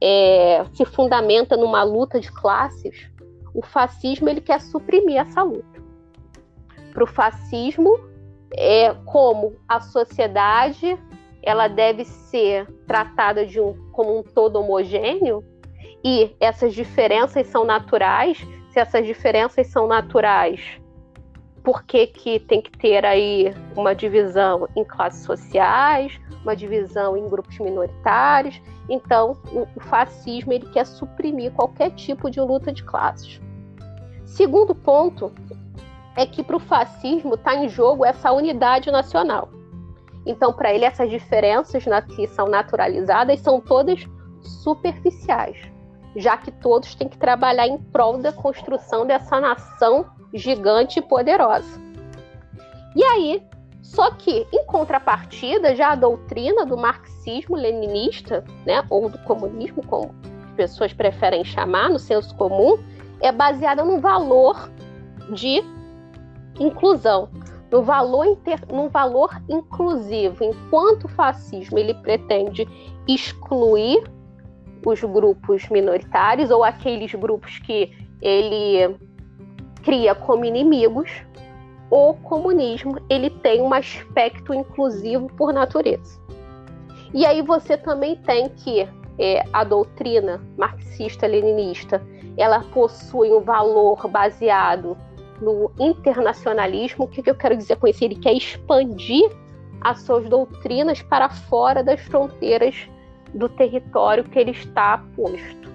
é, 0.00 0.64
se 0.74 0.84
fundamenta 0.84 1.56
numa 1.56 1.82
luta 1.82 2.20
de 2.20 2.30
classes, 2.30 3.10
o 3.54 3.62
fascismo 3.62 4.28
ele 4.28 4.40
quer 4.40 4.60
suprimir 4.60 5.20
essa 5.20 5.42
luta. 5.42 5.82
Para 6.92 7.04
o 7.04 7.06
fascismo, 7.06 7.98
é 8.56 8.94
como 9.04 9.56
a 9.68 9.80
sociedade 9.80 10.98
ela 11.42 11.68
deve 11.68 12.04
ser 12.04 12.66
tratada 12.86 13.46
de 13.46 13.60
um, 13.60 13.74
como 13.92 14.18
um 14.18 14.22
todo 14.22 14.58
homogêneo 14.60 15.44
e 16.04 16.34
essas 16.40 16.74
diferenças 16.74 17.46
são 17.46 17.64
naturais. 17.64 18.38
Se 18.70 18.78
essas 18.78 19.06
diferenças 19.06 19.66
são 19.68 19.86
naturais, 19.86 20.80
por 21.62 21.82
que, 21.82 22.06
que 22.06 22.40
tem 22.40 22.62
que 22.62 22.70
ter 22.70 23.04
aí 23.04 23.54
uma 23.76 23.94
divisão 23.94 24.68
em 24.76 24.84
classes 24.84 25.24
sociais, 25.24 26.18
uma 26.42 26.54
divisão 26.54 27.16
em 27.16 27.28
grupos 27.28 27.58
minoritários? 27.58 28.60
Então, 28.88 29.36
o, 29.52 29.80
fascismo 29.80 30.52
ele 30.52 30.66
quer 30.70 30.86
suprimir 30.86 31.52
qualquer 31.52 31.90
tipo 31.90 32.30
de 32.30 32.40
luta 32.40 32.72
de 32.72 32.82
classes. 32.82 33.40
Segundo 34.24 34.74
ponto 34.74 35.32
é 36.16 36.24
que 36.26 36.42
para 36.42 36.56
o 36.56 36.60
fascismo 36.60 37.34
está 37.34 37.54
em 37.54 37.68
jogo 37.68 38.04
essa 38.04 38.32
unidade 38.32 38.90
nacional. 38.90 39.50
Então, 40.28 40.52
para 40.52 40.74
ele, 40.74 40.84
essas 40.84 41.08
diferenças 41.08 41.82
que 42.14 42.28
são 42.28 42.46
naturalizadas 42.48 43.40
são 43.40 43.60
todas 43.62 44.06
superficiais, 44.42 45.56
já 46.14 46.36
que 46.36 46.52
todos 46.52 46.94
têm 46.94 47.08
que 47.08 47.16
trabalhar 47.16 47.66
em 47.66 47.78
prol 47.78 48.18
da 48.18 48.30
construção 48.30 49.06
dessa 49.06 49.40
nação 49.40 50.06
gigante 50.34 50.98
e 50.98 51.02
poderosa. 51.02 51.80
E 52.94 53.02
aí, 53.02 53.42
só 53.80 54.10
que, 54.10 54.46
em 54.52 54.66
contrapartida, 54.66 55.74
já 55.74 55.92
a 55.92 55.94
doutrina 55.94 56.66
do 56.66 56.76
marxismo-leninista, 56.76 58.44
né, 58.66 58.84
ou 58.90 59.08
do 59.08 59.18
comunismo, 59.20 59.82
como 59.86 60.14
as 60.44 60.52
pessoas 60.56 60.92
preferem 60.92 61.42
chamar, 61.42 61.88
no 61.88 61.98
senso 61.98 62.34
comum, 62.36 62.78
é 63.20 63.32
baseada 63.32 63.82
no 63.82 63.98
valor 63.98 64.70
de 65.32 65.64
inclusão, 66.60 67.30
no 67.70 67.82
valor, 67.82 68.26
inter, 68.26 68.60
no 68.72 68.88
valor 68.88 69.30
inclusivo, 69.48 70.42
enquanto 70.42 71.04
o 71.04 71.08
fascismo 71.08 71.78
ele 71.78 71.94
pretende 71.94 72.66
excluir 73.06 74.02
os 74.84 75.02
grupos 75.02 75.68
minoritários 75.68 76.50
ou 76.50 76.64
aqueles 76.64 77.14
grupos 77.14 77.58
que 77.58 77.92
ele 78.22 78.96
cria 79.82 80.14
como 80.14 80.44
inimigos, 80.44 81.10
o 81.90 82.14
comunismo 82.14 82.98
ele 83.08 83.30
tem 83.30 83.60
um 83.60 83.72
aspecto 83.72 84.52
inclusivo 84.52 85.28
por 85.36 85.52
natureza. 85.52 86.20
E 87.14 87.24
aí 87.24 87.42
você 87.42 87.76
também 87.76 88.16
tem 88.16 88.48
que 88.48 88.86
é, 89.18 89.42
a 89.52 89.64
doutrina 89.64 90.40
marxista-leninista 90.56 92.00
ela 92.36 92.60
possui 92.72 93.32
um 93.32 93.40
valor 93.40 94.06
baseado 94.08 94.96
no 95.40 95.70
internacionalismo. 95.78 97.04
O 97.04 97.08
que, 97.08 97.22
que 97.22 97.30
eu 97.30 97.34
quero 97.34 97.56
dizer 97.56 97.76
com 97.76 97.86
isso? 97.86 98.04
Ele 98.04 98.16
quer 98.16 98.34
expandir 98.34 99.30
as 99.80 100.02
suas 100.02 100.28
doutrinas 100.28 101.02
para 101.02 101.28
fora 101.28 101.82
das 101.82 102.00
fronteiras 102.00 102.88
do 103.34 103.48
território 103.48 104.24
que 104.24 104.38
ele 104.38 104.50
está 104.50 104.98
posto. 105.14 105.68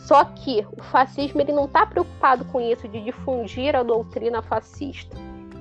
Só 0.00 0.24
que 0.24 0.64
o 0.76 0.82
fascismo 0.84 1.40
ele 1.40 1.52
não 1.52 1.64
está 1.64 1.84
preocupado 1.84 2.44
com 2.46 2.60
isso 2.60 2.86
de 2.88 3.00
difundir 3.00 3.74
a 3.74 3.82
doutrina 3.82 4.40
fascista. 4.40 5.16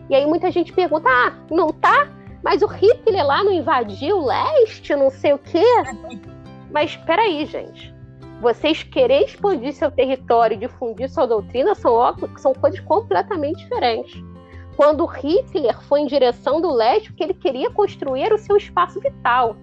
E 0.09 0.15
aí 0.15 0.25
muita 0.25 0.51
gente 0.51 0.71
pergunta: 0.71 1.09
ah, 1.09 1.33
não 1.49 1.69
tá? 1.69 2.07
Mas 2.43 2.61
o 2.61 2.67
Hitler 2.67 3.25
lá 3.25 3.43
não 3.43 3.51
invadiu 3.51 4.19
o 4.19 4.25
leste, 4.25 4.95
não 4.95 5.09
sei 5.09 5.33
o 5.33 5.39
quê. 5.39 5.65
Mas 6.71 6.91
espera 6.91 7.23
aí, 7.23 7.43
gente 7.45 7.94
vocês 8.41 8.83
querer 8.83 9.25
expandir 9.25 9.73
seu 9.73 9.89
território 9.89 10.55
e 10.55 10.59
difundir 10.59 11.09
sua 11.09 11.25
doutrina 11.25 11.73
são, 11.73 11.95
são 12.37 12.53
coisas 12.53 12.79
completamente 12.81 13.63
diferentes. 13.63 14.21
Quando 14.75 15.05
Hitler 15.05 15.81
foi 15.83 16.01
em 16.01 16.07
direção 16.07 16.59
do 16.59 16.71
leste, 16.71 17.09
porque 17.09 17.23
ele 17.23 17.33
queria 17.33 17.71
construir 17.71 18.31
o 18.33 18.37
seu 18.37 18.57
espaço 18.57 18.99
vital, 18.99 19.55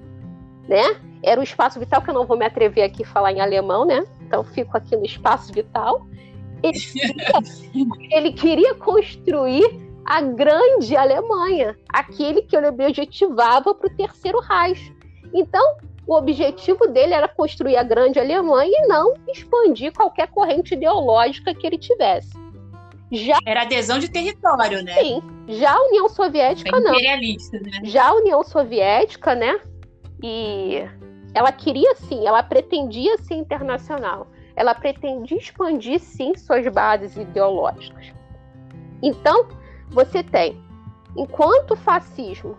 né? 0.66 0.96
Era 1.22 1.40
o 1.40 1.44
espaço 1.44 1.78
vital 1.78 2.00
que 2.00 2.10
eu 2.10 2.14
não 2.14 2.26
vou 2.26 2.36
me 2.36 2.46
atrever 2.46 2.84
aqui 2.84 3.04
a 3.04 3.06
falar 3.06 3.32
em 3.32 3.40
alemão, 3.40 3.84
né? 3.84 4.04
Então 4.22 4.42
fico 4.42 4.76
aqui 4.76 4.96
no 4.96 5.04
espaço 5.04 5.52
vital. 5.52 6.06
Ele 6.62 6.78
queria, 6.78 7.14
ele 8.10 8.32
queria 8.32 8.74
construir 8.74 9.92
a 10.04 10.20
grande 10.20 10.96
Alemanha, 10.96 11.76
aquele 11.88 12.42
que 12.42 12.56
ele 12.56 12.68
objetivava 12.68 13.74
para 13.74 13.86
o 13.86 13.96
terceiro 13.96 14.40
Reich. 14.40 14.92
Então, 15.32 15.76
o 16.06 16.14
objetivo 16.14 16.88
dele 16.88 17.14
era 17.14 17.28
construir 17.28 17.76
a 17.76 17.82
grande 17.82 18.18
Alemanha 18.18 18.72
e 18.72 18.88
não 18.88 19.14
expandir 19.28 19.92
qualquer 19.92 20.28
corrente 20.28 20.74
ideológica 20.74 21.54
que 21.54 21.66
ele 21.66 21.78
tivesse. 21.78 22.32
Já... 23.10 23.36
Era 23.46 23.62
adesão 23.62 23.98
de 23.98 24.08
território, 24.08 24.82
né? 24.82 24.94
Sim. 24.94 25.22
Já 25.48 25.74
a 25.74 25.82
União 25.82 26.08
Soviética, 26.08 26.80
não. 26.80 26.92
Imperialista, 26.92 27.58
né? 27.60 27.70
Já 27.84 28.08
a 28.08 28.14
União 28.14 28.42
Soviética, 28.42 29.34
né? 29.34 29.60
E 30.22 30.82
ela 31.34 31.52
queria 31.52 31.94
sim, 31.94 32.26
ela 32.26 32.42
pretendia 32.42 33.18
ser 33.18 33.34
internacional. 33.34 34.28
Ela 34.56 34.74
pretendia 34.74 35.38
expandir 35.38 36.00
sim 36.00 36.34
suas 36.36 36.66
bases 36.68 37.16
ideológicas. 37.16 38.12
Então, 39.02 39.46
você 39.90 40.22
tem, 40.22 40.62
enquanto 41.16 41.72
o 41.72 41.76
fascismo 41.76 42.56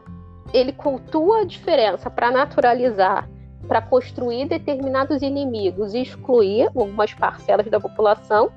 ele 0.54 0.72
cultua 0.72 1.42
a 1.42 1.46
diferença 1.46 2.10
para 2.10 2.30
naturalizar 2.30 3.28
para 3.68 3.82
construir 3.82 4.48
determinados 4.48 5.22
inimigos 5.22 5.94
e 5.94 6.02
excluir 6.02 6.68
algumas 6.68 7.14
parcelas 7.14 7.68
da 7.68 7.80
população. 7.80 8.52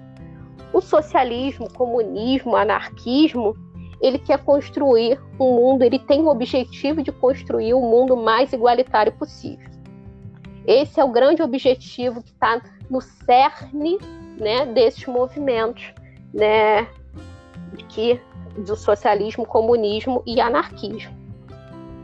O 0.72 0.80
socialismo, 0.80 1.72
comunismo, 1.72 2.56
anarquismo, 2.56 3.56
ele 4.00 4.18
quer 4.18 4.38
construir 4.38 5.18
um 5.40 5.54
mundo, 5.54 5.82
ele 5.82 5.98
tem 5.98 6.20
o 6.20 6.28
objetivo 6.28 7.02
de 7.02 7.10
construir 7.10 7.72
o 7.74 7.78
um 7.78 7.90
mundo 7.90 8.16
mais 8.16 8.52
igualitário 8.52 9.12
possível. 9.12 9.70
Esse 10.66 11.00
é 11.00 11.04
o 11.04 11.12
grande 11.12 11.42
objetivo 11.42 12.22
que 12.22 12.30
está 12.30 12.60
no 12.90 13.00
cerne 13.00 13.98
né, 14.38 14.66
desses 14.66 15.06
movimentos 15.06 15.94
né, 16.34 16.88
que, 17.88 18.20
do 18.58 18.76
socialismo, 18.76 19.46
comunismo 19.46 20.22
e 20.26 20.40
anarquismo. 20.40 21.14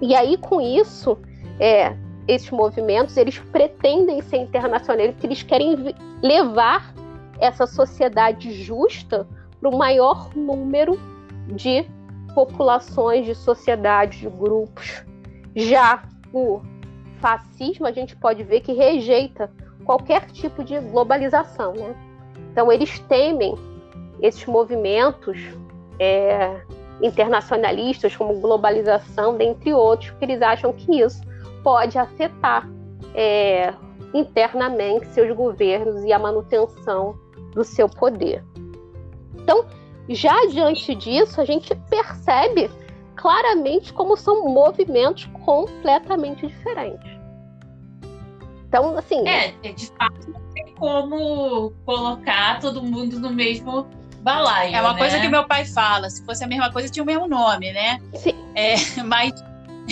E 0.01 0.15
aí, 0.15 0.37
com 0.37 0.61
isso, 0.61 1.19
é, 1.61 1.97
esses 2.27 2.51
movimentos, 2.51 3.17
eles 3.17 3.39
pretendem 3.39 4.21
ser 4.23 4.39
internacionais, 4.39 5.13
porque 5.13 5.27
eles 5.27 5.43
querem 5.43 5.95
levar 6.23 6.95
essa 7.39 7.67
sociedade 7.67 8.53
justa 8.53 9.27
para 9.61 9.69
o 9.69 9.77
maior 9.77 10.31
número 10.35 10.99
de 11.49 11.85
populações, 12.35 13.27
de 13.27 13.35
sociedades, 13.35 14.21
de 14.21 14.29
grupos. 14.29 15.05
Já 15.55 16.05
o 16.33 16.61
fascismo, 17.21 17.87
a 17.87 17.93
gente 17.93 18.17
pode 18.17 18.43
ver 18.43 18.61
que 18.61 18.73
rejeita 18.73 19.51
qualquer 19.85 20.27
tipo 20.31 20.65
de 20.65 20.79
globalização, 20.79 21.73
né? 21.75 21.95
Então 22.51 22.71
eles 22.71 22.99
temem 23.01 23.57
esses 24.21 24.47
movimentos 24.47 25.39
é, 25.99 26.61
internacionalistas 27.01 28.17
como 28.17 28.41
globalização, 28.41 29.37
dentre 29.37 29.73
outros, 29.73 30.11
porque 30.11 30.25
eles 30.25 30.43
acham 30.43 30.73
que 30.73 31.01
isso 31.01 31.21
pode 31.63 31.99
afetar 31.99 32.69
é, 33.15 33.73
internamente 34.15 35.07
seus 35.09 35.35
governos 35.37 36.05
e 36.05 36.13
a 36.13 36.19
manutenção 36.19 37.19
do 37.55 37.65
seu 37.65 37.89
poder. 37.89 38.45
Então, 39.35 39.65
já 40.09 40.47
diante 40.47 40.95
disso, 40.95 41.41
a 41.41 41.45
gente 41.45 41.75
percebe 41.89 42.71
claramente 43.17 43.93
como 43.93 44.17
são 44.17 44.49
movimentos 44.49 45.29
completamente 45.45 46.47
diferentes. 46.47 47.11
Então, 48.69 48.97
assim. 48.97 49.27
É, 49.29 49.55
é 49.63 49.73
de 49.73 49.87
fato, 49.89 50.31
não 50.31 50.41
tem 50.55 50.75
como 50.75 51.73
colocar 51.85 52.59
todo 52.61 52.83
mundo 52.83 53.21
no 53.21 53.31
mesmo 53.31 53.87
balaio. 54.23 54.75
É 54.75 54.81
uma 54.81 54.95
né? 54.95 54.99
coisa 54.99 55.21
que 55.21 55.29
meu 55.29 55.47
pai 55.47 55.65
fala: 55.67 56.09
se 56.09 56.25
fosse 56.25 56.43
a 56.43 56.47
mesma 56.47 56.73
coisa, 56.73 56.89
tinha 56.89 57.03
o 57.03 57.07
mesmo 57.07 57.29
nome, 57.29 57.71
né? 57.73 58.01
Sim. 58.15 58.35
É, 58.55 58.77
mas 59.05 59.33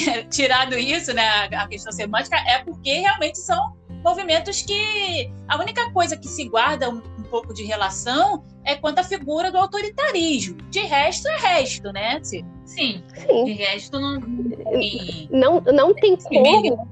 tirado 0.31 0.77
isso, 0.77 1.13
né, 1.13 1.49
a 1.53 1.67
questão 1.69 1.93
semântica, 1.93 2.37
é 2.37 2.59
porque 2.59 3.01
realmente 3.01 3.39
são 3.39 3.77
movimentos 4.05 4.63
que 4.63 5.31
a 5.49 5.59
única 5.59 5.91
coisa 5.93 6.17
que 6.17 6.29
se 6.29 6.49
guarda 6.49 6.89
um, 6.89 7.03
um 7.19 7.23
pouco 7.25 7.53
de 7.53 7.65
relação 7.65 8.45
é 8.65 8.75
quanto 8.75 8.99
à 8.99 9.03
figura 9.03 9.51
do 9.51 9.59
autoritarismo. 9.59 10.57
De 10.71 10.81
resto 10.81 11.29
é 11.29 11.37
resto, 11.37 11.93
né? 11.93 12.21
Sim. 12.23 12.45
Sim. 12.65 13.03
De 13.45 13.53
resto 13.53 13.99
não 13.99 14.21
tem. 14.21 15.29
Não, 15.31 15.61
não 15.61 15.95
tem 15.95 16.17
como. 16.17 16.89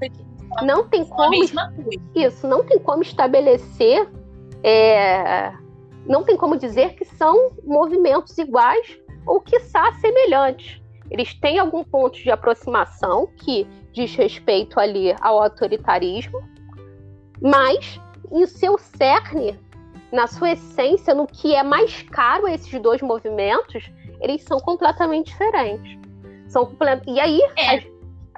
Não 0.63 0.89
tem 0.89 1.05
como. 1.05 1.35
Isso, 2.15 2.47
não 2.47 2.65
tem 2.65 2.79
como 2.79 3.03
estabelecer. 3.03 4.09
É, 4.63 5.53
não 6.07 6.25
tem 6.25 6.37
como 6.37 6.57
dizer 6.57 6.95
que 6.95 7.05
são 7.05 7.53
movimentos 7.65 8.37
iguais 8.39 8.99
ou, 9.25 9.41
quiçá, 9.41 9.93
semelhantes 10.01 10.81
eles 11.11 11.35
têm 11.35 11.59
algum 11.59 11.83
ponto 11.83 12.19
de 12.19 12.31
aproximação 12.31 13.29
que 13.39 13.67
diz 13.93 14.15
respeito 14.15 14.79
ali 14.79 15.15
ao 15.21 15.43
autoritarismo, 15.43 16.41
mas 17.41 18.01
em 18.31 18.47
seu 18.47 18.77
cerne, 18.79 19.59
na 20.13 20.27
sua 20.27 20.53
essência, 20.53 21.15
no 21.15 21.27
que 21.27 21.55
é 21.55 21.63
mais 21.63 22.03
caro 22.03 22.47
a 22.47 22.53
esses 22.53 22.81
dois 22.81 23.01
movimentos, 23.01 23.91
eles 24.21 24.43
são 24.43 24.59
completamente 24.59 25.27
diferentes. 25.27 25.99
São 26.49 26.71
E 27.07 27.21
aí 27.21 27.41
é. 27.57 27.77
a, 27.77 27.83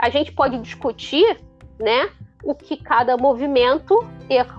a, 0.06 0.10
gente 0.10 0.32
pode 0.32 0.58
discutir, 0.58 1.38
né, 1.78 2.10
o 2.42 2.54
que 2.54 2.76
cada 2.76 3.16
movimento, 3.16 3.94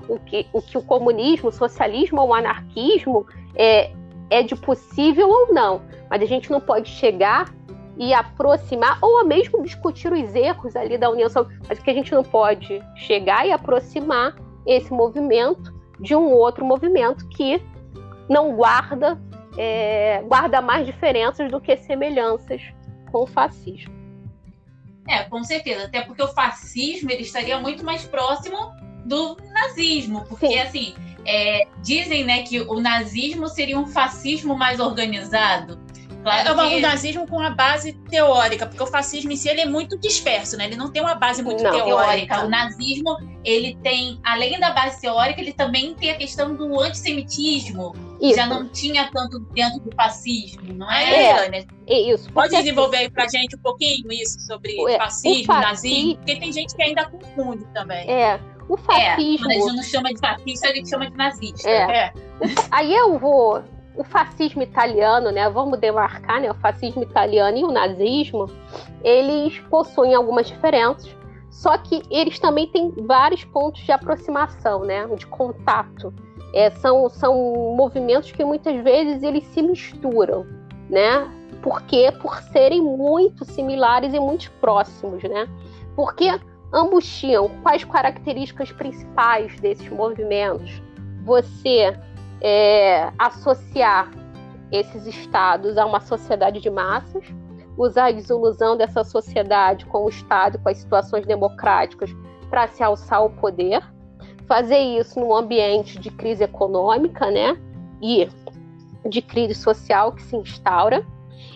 o 0.08 0.20
que 0.20 0.48
o, 0.54 0.62
que 0.62 0.78
o 0.78 0.82
comunismo, 0.82 1.50
o 1.50 1.52
socialismo 1.52 2.22
ou 2.22 2.30
o 2.30 2.34
anarquismo 2.34 3.26
é, 3.56 3.92
é 4.30 4.42
de 4.42 4.56
possível 4.56 5.30
ou 5.30 5.54
não. 5.54 5.82
Mas 6.10 6.22
a 6.22 6.26
gente 6.26 6.50
não 6.52 6.62
pode 6.62 6.90
chegar 6.90 7.54
e 7.98 8.14
aproximar, 8.14 8.98
ou 9.02 9.26
mesmo 9.26 9.62
discutir 9.64 10.12
os 10.12 10.34
erros 10.34 10.76
ali 10.76 10.98
da 10.98 11.10
União 11.10 11.30
Soviética, 11.30 11.66
mas 11.68 11.80
que 11.80 11.90
a 11.90 11.94
gente 11.94 12.12
não 12.14 12.24
pode 12.24 12.82
chegar 12.96 13.46
e 13.46 13.52
aproximar 13.52 14.36
esse 14.66 14.92
movimento 14.92 15.74
de 16.00 16.16
um 16.16 16.32
outro 16.32 16.66
movimento 16.66 17.28
que 17.30 17.62
não 18.30 18.56
guarda 18.56 19.20
é, 19.58 20.24
guarda 20.28 20.62
mais 20.62 20.86
diferenças 20.86 21.52
do 21.52 21.60
que 21.60 21.76
semelhanças 21.76 22.62
com 23.12 23.24
o 23.24 23.28
fascismo. 23.28 23.94
É, 25.08 25.24
com 25.24 25.44
certeza, 25.44 25.86
até 25.86 26.02
porque 26.02 26.24
o 26.24 26.28
fascismo 26.28 27.12
ele 27.12 27.24
estaria 27.24 27.60
muito 27.60 27.84
mais 27.84 28.06
próximo 28.06 28.58
do 29.06 29.36
nazismo, 29.52 30.24
porque 30.30 30.48
Sim. 30.48 30.60
assim 30.60 30.96
é, 31.26 31.68
dizem 31.82 32.24
né, 32.24 32.44
que 32.44 32.62
o 32.62 32.80
nazismo 32.80 33.48
seria 33.48 33.78
um 33.78 33.86
fascismo 33.86 34.58
mais 34.58 34.80
organizado. 34.80 35.80
Claro 36.24 36.62
é 36.62 36.70
que... 36.70 36.76
um 36.76 36.80
nazismo 36.80 37.28
com 37.28 37.40
a 37.40 37.50
base 37.50 37.94
teórica, 37.94 38.66
porque 38.66 38.82
o 38.82 38.88
fascismo 38.88 39.32
em 39.32 39.36
si 39.36 39.50
ele 39.50 39.62
é 39.62 39.66
muito 39.66 39.98
disperso, 39.98 40.56
né? 40.56 40.66
Ele 40.66 40.76
não 40.76 40.92
tem 40.92 41.02
uma 41.02 41.16
base 41.16 41.42
muito 41.42 41.64
não, 41.64 41.72
teórica. 41.72 42.46
O 42.46 42.50
nazismo, 42.50 43.18
ele 43.44 43.76
tem, 43.82 44.20
além 44.24 44.60
da 44.60 44.72
base 44.72 45.02
teórica, 45.02 45.42
ele 45.42 45.54
também 45.54 45.96
tem 45.96 46.12
a 46.12 46.16
questão 46.16 46.56
do 46.56 46.80
antissemitismo. 46.80 47.96
Isso. 48.22 48.36
Já 48.36 48.46
não 48.46 48.70
tinha 48.70 49.10
tanto 49.12 49.40
dentro 49.40 49.80
do 49.80 49.96
fascismo, 49.96 50.62
não 50.74 50.92
é, 50.92 51.48
é, 51.48 51.66
é 51.88 52.00
isso. 52.00 52.32
Pode 52.32 52.56
desenvolver 52.56 52.98
aí 52.98 53.10
pra 53.10 53.28
gente 53.28 53.56
um 53.56 53.60
pouquinho 53.60 54.12
isso 54.12 54.40
sobre 54.42 54.80
é, 54.92 54.98
fascismo, 54.98 55.54
nazismo? 55.54 56.16
Porque 56.18 56.36
tem 56.36 56.52
gente 56.52 56.76
que 56.76 56.84
ainda 56.84 57.06
confunde 57.06 57.66
também. 57.74 58.08
É, 58.08 58.40
o 58.70 58.78
fascismo. 58.78 59.52
É, 59.52 59.56
quando 59.58 59.66
a 59.66 59.68
gente 59.68 59.76
não 59.76 59.84
chama 59.84 60.14
de 60.14 60.20
fascista, 60.20 60.68
a 60.68 60.76
gente 60.76 60.90
chama 60.90 61.10
de 61.10 61.18
nazista. 61.18 61.68
É. 61.68 61.98
é. 61.98 62.14
Aí 62.70 62.94
eu 62.94 63.18
vou 63.18 63.64
o 63.96 64.04
fascismo 64.04 64.62
italiano, 64.62 65.32
né, 65.32 65.50
vamos 65.50 65.80
demarcar, 65.80 66.42
né, 66.42 66.50
o 66.50 66.56
fascismo 66.56 67.04
italiano 67.04 67.58
e 67.58 67.64
o 67.64 67.72
nazismo, 67.72 68.50
eles 69.04 69.60
possuem 69.70 70.16
algumas 70.16 70.48
diferenças, 70.48 71.16
só 71.50 71.78
que 71.78 72.02
eles 72.10 72.40
também 72.40 72.68
têm 72.68 72.92
vários 73.06 73.44
pontos 73.44 73.82
de 73.82 73.92
aproximação, 73.92 74.84
né, 74.84 75.06
de 75.18 75.28
contato. 75.28 76.14
É, 76.54 76.70
são, 76.72 77.10
são 77.10 77.34
movimentos 77.78 78.32
que 78.32 78.44
muitas 78.44 78.82
vezes 78.84 79.24
eles 79.24 79.46
se 79.48 79.62
misturam, 79.62 80.46
né? 80.90 81.30
Porque 81.62 82.12
por 82.22 82.42
serem 82.52 82.82
muito 82.82 83.46
similares 83.46 84.14
e 84.14 84.20
muito 84.20 84.52
próximos, 84.60 85.24
né? 85.24 85.48
Porque 85.96 86.28
ambos 86.74 87.06
tinham 87.06 87.50
quais 87.64 87.86
características 87.86 88.70
principais 88.72 89.58
desses 89.62 89.88
movimentos? 89.90 90.82
Você 91.24 91.98
é, 92.42 93.12
associar 93.18 94.12
esses 94.72 95.06
estados 95.06 95.78
a 95.78 95.86
uma 95.86 96.00
sociedade 96.00 96.60
de 96.60 96.70
massas, 96.70 97.24
usar 97.78 98.08
a 98.08 98.12
desilusão 98.12 98.76
dessa 98.76 99.04
sociedade 99.04 99.86
com 99.86 100.06
o 100.06 100.10
Estado, 100.10 100.60
com 100.60 100.70
as 100.70 100.78
situações 100.78 101.26
democráticas, 101.26 102.10
para 102.50 102.68
se 102.68 102.84
alçar 102.84 103.20
ao 103.20 103.30
poder, 103.30 103.82
fazer 104.48 104.80
isso 104.80 105.20
num 105.20 105.36
ambiente 105.36 106.00
de 106.00 106.10
crise 106.12 106.44
econômica, 106.44 107.30
né? 107.32 107.58
E 108.02 108.28
de 109.08 109.22
crise 109.22 109.56
social 109.56 110.12
que 110.12 110.22
se 110.22 110.36
instaura. 110.36 111.06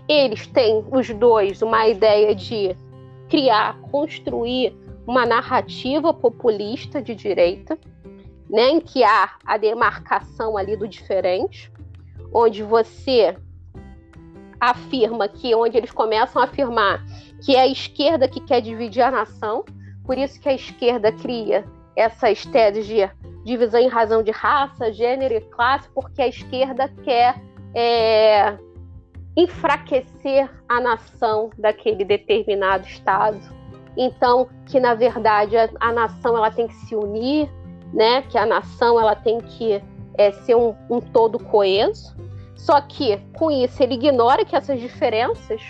Eles 0.07 0.47
têm, 0.47 0.83
os 0.91 1.09
dois, 1.09 1.61
uma 1.61 1.87
ideia 1.87 2.33
de 2.33 2.75
criar, 3.29 3.79
construir 3.91 4.75
uma 5.05 5.25
narrativa 5.25 6.13
populista 6.13 7.01
de 7.01 7.13
direita, 7.13 7.77
né, 8.49 8.69
em 8.69 8.79
que 8.79 9.03
há 9.03 9.31
a 9.45 9.57
demarcação 9.57 10.57
ali 10.57 10.75
do 10.75 10.87
diferente, 10.87 11.71
onde 12.33 12.63
você 12.63 13.37
afirma 14.59 15.27
que, 15.27 15.53
onde 15.53 15.77
eles 15.77 15.91
começam 15.91 16.41
a 16.41 16.45
afirmar 16.45 17.03
que 17.43 17.55
é 17.55 17.61
a 17.61 17.67
esquerda 17.67 18.27
que 18.27 18.39
quer 18.39 18.61
dividir 18.61 19.01
a 19.01 19.11
nação, 19.11 19.63
por 20.03 20.17
isso 20.17 20.39
que 20.39 20.49
a 20.49 20.53
esquerda 20.53 21.11
cria 21.11 21.65
essas 21.95 22.45
teses 22.45 22.85
de 22.85 23.09
divisão 23.43 23.79
em 23.79 23.87
razão 23.87 24.23
de 24.23 24.31
raça, 24.31 24.91
gênero 24.91 25.35
e 25.35 25.41
classe, 25.41 25.87
porque 25.93 26.21
a 26.21 26.27
esquerda 26.27 26.89
quer 27.03 27.39
é, 27.73 28.57
enfraquecer 29.37 30.49
a 30.67 30.81
nação 30.81 31.51
daquele 31.57 32.03
determinado 32.03 32.85
estado. 32.87 33.39
Então, 33.97 34.49
que 34.65 34.79
na 34.79 34.93
verdade 34.93 35.55
a, 35.55 35.69
a 35.79 35.91
nação 35.91 36.35
ela 36.35 36.51
tem 36.51 36.67
que 36.67 36.75
se 36.75 36.95
unir, 36.95 37.49
né? 37.93 38.21
Que 38.23 38.37
a 38.37 38.45
nação 38.45 38.99
ela 38.99 39.15
tem 39.15 39.39
que 39.39 39.81
é, 40.17 40.31
ser 40.31 40.55
um, 40.55 40.75
um 40.89 40.99
todo 40.99 41.39
coeso. 41.39 42.15
Só 42.55 42.79
que 42.81 43.17
com 43.37 43.51
isso 43.51 43.81
ele 43.81 43.95
ignora 43.95 44.45
que 44.45 44.55
essas 44.55 44.79
diferenças, 44.79 45.61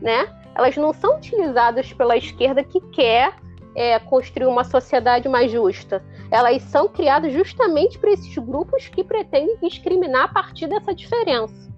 né? 0.00 0.28
Elas 0.54 0.76
não 0.76 0.92
são 0.92 1.16
utilizadas 1.16 1.92
pela 1.92 2.16
esquerda 2.16 2.62
que 2.64 2.80
quer 2.90 3.34
é, 3.74 3.98
construir 3.98 4.46
uma 4.46 4.64
sociedade 4.64 5.28
mais 5.28 5.50
justa. 5.50 6.02
Elas 6.30 6.62
são 6.62 6.88
criadas 6.88 7.32
justamente 7.32 7.98
para 7.98 8.10
esses 8.10 8.36
grupos 8.36 8.88
que 8.88 9.04
pretendem 9.04 9.56
discriminar 9.62 10.24
a 10.24 10.28
partir 10.28 10.66
dessa 10.66 10.94
diferença. 10.94 11.68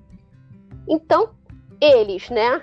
Então, 0.88 1.30
eles, 1.80 2.28
né, 2.30 2.60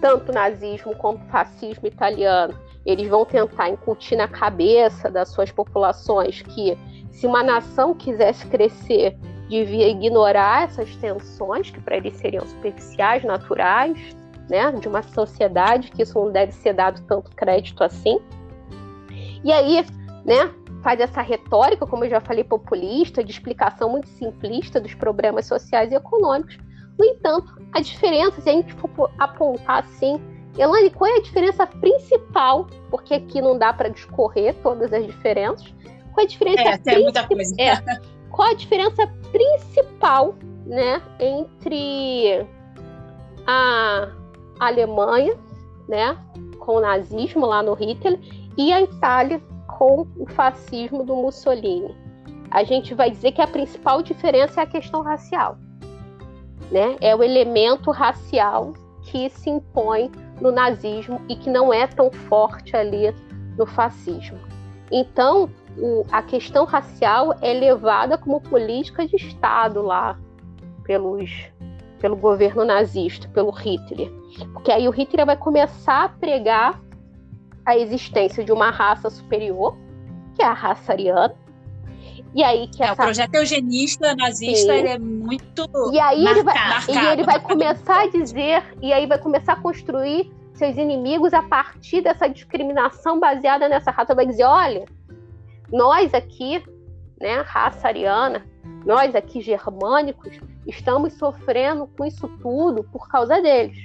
tanto 0.00 0.32
nazismo 0.32 0.94
como 0.96 1.18
fascismo 1.30 1.86
italiano, 1.88 2.54
eles 2.84 3.08
vão 3.08 3.24
tentar 3.24 3.68
incutir 3.68 4.16
na 4.16 4.28
cabeça 4.28 5.10
das 5.10 5.28
suas 5.28 5.50
populações 5.50 6.42
que 6.42 6.76
se 7.10 7.26
uma 7.26 7.42
nação 7.42 7.94
quisesse 7.94 8.46
crescer, 8.46 9.16
devia 9.48 9.88
ignorar 9.88 10.64
essas 10.64 10.94
tensões 10.96 11.70
que 11.70 11.80
para 11.80 11.96
eles 11.96 12.16
seriam 12.16 12.46
superficiais, 12.46 13.24
naturais, 13.24 13.98
né, 14.48 14.70
de 14.72 14.88
uma 14.88 15.02
sociedade 15.02 15.90
que 15.90 16.02
isso 16.02 16.18
não 16.18 16.30
deve 16.30 16.52
ser 16.52 16.74
dado 16.74 17.00
tanto 17.06 17.30
crédito 17.34 17.82
assim. 17.82 18.20
E 19.44 19.52
aí, 19.52 19.84
né, 20.24 20.52
faz 20.82 21.00
essa 21.00 21.22
retórica, 21.22 21.86
como 21.86 22.04
eu 22.04 22.10
já 22.10 22.20
falei, 22.20 22.44
populista, 22.44 23.22
de 23.22 23.30
explicação 23.30 23.90
muito 23.90 24.08
simplista 24.08 24.80
dos 24.80 24.94
problemas 24.94 25.46
sociais 25.46 25.92
e 25.92 25.94
econômicos. 25.94 26.58
No 26.98 27.04
entanto, 27.04 27.60
a 27.72 27.80
diferença, 27.80 28.40
se 28.40 28.48
a 28.48 28.52
gente 28.52 28.72
for 28.74 29.10
apontar 29.18 29.84
assim, 29.84 30.20
Elane, 30.58 30.90
qual 30.90 31.10
é 31.10 31.18
a 31.18 31.22
diferença 31.22 31.66
principal? 31.66 32.66
Porque 32.90 33.14
aqui 33.14 33.40
não 33.40 33.56
dá 33.56 33.72
para 33.72 33.88
discorrer 33.88 34.54
todas 34.62 34.92
as 34.92 35.06
diferenças. 35.06 35.72
Qual 36.12 36.20
é 36.20 36.22
a 36.22 36.26
diferença 36.26 36.60
é, 36.60 36.78
principal? 36.78 37.02
muita 37.02 37.26
coisa. 37.26 37.54
É, 37.58 38.00
qual 38.30 38.48
a 38.48 38.54
diferença 38.54 39.06
principal, 39.30 40.34
né, 40.66 41.00
entre 41.20 42.46
a 43.46 44.08
Alemanha, 44.58 45.36
né, 45.88 46.18
com 46.58 46.76
o 46.76 46.80
nazismo 46.80 47.46
lá 47.46 47.62
no 47.62 47.74
Hitler 47.74 48.18
e 48.56 48.72
a 48.72 48.82
Itália 48.82 49.40
com 49.78 50.06
o 50.16 50.26
fascismo 50.30 51.04
do 51.04 51.14
Mussolini? 51.14 51.96
A 52.50 52.64
gente 52.64 52.94
vai 52.94 53.10
dizer 53.10 53.32
que 53.32 53.42
a 53.42 53.46
principal 53.46 54.02
diferença 54.02 54.60
é 54.60 54.64
a 54.64 54.66
questão 54.66 55.02
racial, 55.02 55.56
né? 56.70 56.96
É 57.00 57.14
o 57.14 57.22
elemento 57.22 57.90
racial 57.90 58.72
que 59.02 59.28
se 59.30 59.50
impõe 59.50 60.10
no 60.40 60.50
nazismo 60.50 61.20
e 61.28 61.36
que 61.36 61.50
não 61.50 61.72
é 61.72 61.86
tão 61.86 62.10
forte 62.10 62.76
ali 62.76 63.14
no 63.56 63.66
fascismo. 63.66 64.38
Então, 64.90 65.50
o, 65.76 66.04
a 66.10 66.22
questão 66.22 66.64
racial 66.64 67.34
é 67.42 67.52
levada 67.52 68.16
como 68.16 68.40
política 68.40 69.06
de 69.06 69.16
Estado 69.16 69.82
lá 69.82 70.18
pelos, 70.84 71.30
pelo 72.00 72.16
governo 72.16 72.64
nazista, 72.64 73.28
pelo 73.28 73.50
Hitler. 73.50 74.10
Porque 74.52 74.72
aí 74.72 74.88
o 74.88 74.90
Hitler 74.90 75.26
vai 75.26 75.36
começar 75.36 76.04
a 76.04 76.08
pregar 76.08 76.80
a 77.64 77.76
existência 77.76 78.42
de 78.42 78.50
uma 78.50 78.70
raça 78.70 79.10
superior, 79.10 79.76
que 80.34 80.42
é 80.42 80.46
a 80.46 80.54
raça 80.54 80.92
ariana, 80.92 81.34
e 82.34 82.42
aí 82.42 82.68
que 82.68 82.82
é, 82.82 82.86
essa... 82.86 82.94
O 82.94 82.96
projeto 82.96 83.34
eugenista 83.34 84.14
nazista 84.14 84.74
ele 84.74 84.88
é 84.88 84.98
muito 84.98 85.68
e 85.92 85.98
aí 85.98 86.22
marcado, 86.22 86.38
ele 86.38 86.42
vai, 86.42 86.54
marcado, 86.54 86.92
e 86.92 87.06
ele 87.12 87.22
vai 87.24 87.40
começar 87.40 88.02
a 88.02 88.06
dizer 88.06 88.62
e 88.82 88.92
aí 88.92 89.06
vai 89.06 89.18
começar 89.18 89.54
a 89.54 89.56
construir 89.56 90.30
seus 90.58 90.76
inimigos 90.76 91.32
a 91.32 91.42
partir 91.42 92.02
dessa 92.02 92.28
discriminação 92.28 93.18
baseada 93.18 93.68
nessa 93.68 93.90
raça. 93.90 94.14
Vai 94.14 94.26
dizer, 94.26 94.44
olha, 94.44 94.84
nós 95.72 96.12
aqui, 96.12 96.62
né, 97.20 97.42
raça 97.46 97.86
ariana, 97.86 98.44
nós 98.84 99.14
aqui 99.14 99.40
germânicos, 99.40 100.38
estamos 100.66 101.14
sofrendo 101.14 101.86
com 101.86 102.04
isso 102.04 102.28
tudo 102.42 102.82
por 102.84 103.08
causa 103.08 103.40
deles. 103.40 103.78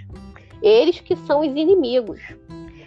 Eles 0.62 1.00
que 1.00 1.16
são 1.16 1.41
os 1.41 1.48
inimigos. 1.48 2.20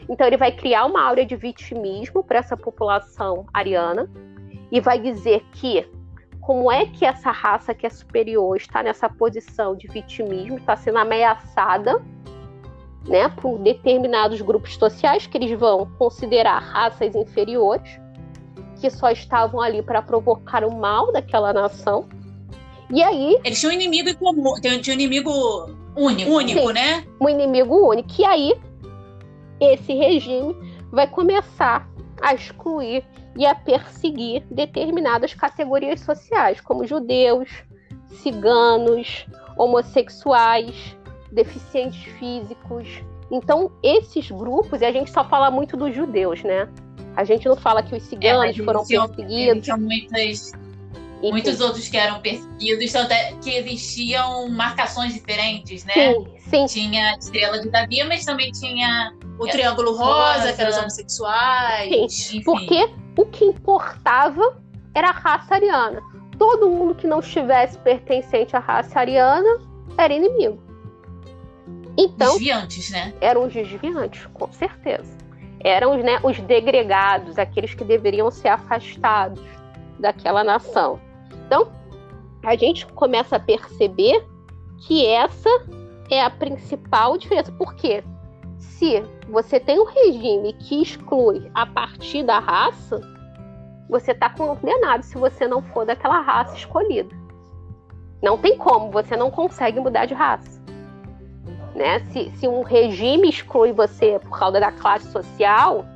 Então 0.09 0.27
ele 0.27 0.37
vai 0.37 0.53
criar 0.53 0.85
uma 0.85 1.03
áurea 1.03 1.25
de 1.27 1.37
vitimismo 1.37 2.23
para 2.23 2.39
essa 2.39 2.57
população 2.57 3.47
ariana 3.53 4.09
e 4.71 4.81
vai 4.81 4.99
dizer 4.99 5.45
que 5.53 5.89
como 6.41 6.71
é 6.71 6.87
que 6.87 7.05
essa 7.05 7.31
raça 7.31 7.75
que 7.75 7.87
é 7.87 7.91
superior 7.91 8.57
está 8.57 8.83
nessa 8.83 9.09
posição 9.09 9.75
de 9.75 9.89
vitimismo, 9.89 10.59
está 10.59 10.77
sendo 10.77 10.99
ameaçada, 10.99 12.01
né, 13.09 13.29
por 13.29 13.59
determinados 13.59 14.41
grupos 14.41 14.75
sociais 14.75 15.27
que 15.27 15.37
eles 15.37 15.59
vão 15.59 15.91
considerar 15.99 16.61
raças 16.61 17.15
inferiores, 17.15 18.01
que 18.81 18.89
só 18.91 19.11
estavam 19.11 19.61
ali 19.61 19.83
para 19.83 20.03
provocar 20.03 20.65
o 20.65 20.77
mal 20.77 21.13
daquela 21.13 21.53
nação. 21.53 22.09
E 22.91 23.03
aí. 23.03 23.39
Eles 23.43 23.59
tinham 23.59 23.73
um 23.73 23.75
inimigo 23.75 24.17
comum, 24.17 24.55
tinham 24.61 24.77
um 24.77 24.93
inimigo 24.93 25.31
único, 25.97 26.31
único 26.31 26.71
né? 26.71 27.05
Um 27.21 27.29
inimigo 27.29 27.89
único. 27.89 28.09
E 28.21 28.25
aí, 28.25 28.55
esse 29.61 29.93
regime 29.95 30.55
vai 30.93 31.09
começar 31.09 31.89
a 32.23 32.35
excluir 32.35 33.05
e 33.37 33.47
a 33.47 33.55
perseguir 33.55 34.45
determinadas 34.51 35.35
categorias 35.35 36.01
sociais, 36.01 36.61
como 36.61 36.87
judeus, 36.87 37.49
ciganos, 38.23 39.27
homossexuais, 39.57 40.97
deficientes 41.31 42.03
físicos. 42.19 42.89
Então, 43.31 43.73
esses 43.83 44.31
grupos, 44.31 44.81
e 44.81 44.85
a 44.85 44.93
gente 44.93 45.11
só 45.11 45.25
fala 45.25 45.51
muito 45.51 45.77
dos 45.77 45.95
judeus, 45.95 46.43
né? 46.43 46.69
A 47.17 47.25
gente 47.25 47.49
não 47.49 47.57
fala 47.57 47.83
que 47.83 47.95
os 47.95 48.03
ciganos 48.05 48.59
é, 48.59 48.63
foram 48.63 48.85
perseguidos. 48.87 49.69
Muitas, 49.79 50.53
muitos 51.23 51.61
outros 51.61 51.89
que 51.89 51.97
eram 51.97 52.21
perseguidos, 52.21 52.95
até 52.95 53.33
que 53.43 53.51
existiam 53.51 54.49
marcações 54.51 55.15
diferentes, 55.15 55.85
né? 55.85 55.93
Sim, 55.95 56.27
sim. 56.39 56.67
Tinha 56.67 57.17
estrela 57.17 57.61
de 57.61 57.71
Davi, 57.71 58.05
mas 58.05 58.25
também 58.25 58.53
tinha 58.53 59.16
o 59.39 59.47
Triângulo 59.47 59.97
Rosa, 59.97 60.41
rosa. 60.41 60.53
que 60.53 60.61
eram 60.61 60.71
os 60.71 60.79
homossexuais. 60.79 62.13
Sim, 62.13 62.39
enfim. 62.39 62.43
porque 62.43 62.91
o 63.17 63.27
que 63.27 63.45
importava 63.45 64.59
era 64.95 65.09
a 65.09 65.13
raça 65.13 65.55
ariana. 65.55 66.03
Todo 66.39 66.69
mundo 66.69 66.95
que 66.95 67.07
não 67.07 67.21
estivesse 67.21 67.79
pertencente 67.79 68.57
à 68.57 68.59
raça 68.59 68.99
ariana 69.01 69.59
era 69.97 70.13
inimigo. 70.13 70.63
Então, 71.99 72.33
desviantes, 72.33 72.91
né? 72.91 73.15
Eram 73.21 73.47
os 73.47 73.53
desviantes, 73.53 74.27
com 74.35 74.53
certeza. 74.53 75.17
Eram 75.61 75.97
né, 75.97 76.21
os 76.23 76.39
degregados, 76.41 77.39
aqueles 77.39 77.75
que 77.75 77.85
deveriam 77.85 78.31
ser 78.31 78.49
afastados 78.49 79.43
daquela 79.99 80.45
nação. 80.45 81.01
Então, 81.47 81.73
a 82.43 82.55
gente 82.55 82.87
começa 82.87 83.37
a 83.37 83.41
perceber 83.41 84.25
que 84.79 85.07
essa 85.07 85.49
é 86.11 86.23
a 86.23 86.31
principal 86.31 87.17
diferença. 87.17 87.51
Por 87.53 87.75
quê? 87.75 88.05
Se 88.79 89.03
você 89.31 89.59
tem 89.59 89.81
um 89.81 89.87
regime 89.87 90.53
que 90.53 90.83
exclui 90.83 91.51
a 91.55 91.65
partir 91.65 92.23
da 92.23 92.39
raça, 92.39 93.01
você 93.89 94.13
está 94.13 94.29
condenado 94.29 95.03
se 95.03 95.17
você 95.17 95.49
não 95.49 95.63
for 95.63 95.87
daquela 95.87 96.21
raça 96.21 96.55
escolhida. 96.55 97.09
Não 98.23 98.37
tem 98.37 98.59
como, 98.59 98.91
você 98.91 99.17
não 99.17 99.31
consegue 99.31 99.81
mudar 99.81 100.05
de 100.05 100.13
raça. 100.13 100.61
Né? 101.75 102.01
Se, 102.11 102.31
se 102.33 102.47
um 102.47 102.63
regime 102.63 103.31
exclui 103.31 103.73
você 103.73 104.19
por 104.19 104.39
causa 104.39 104.61
da 104.61 104.71
classe 104.71 105.11
social, 105.11 105.87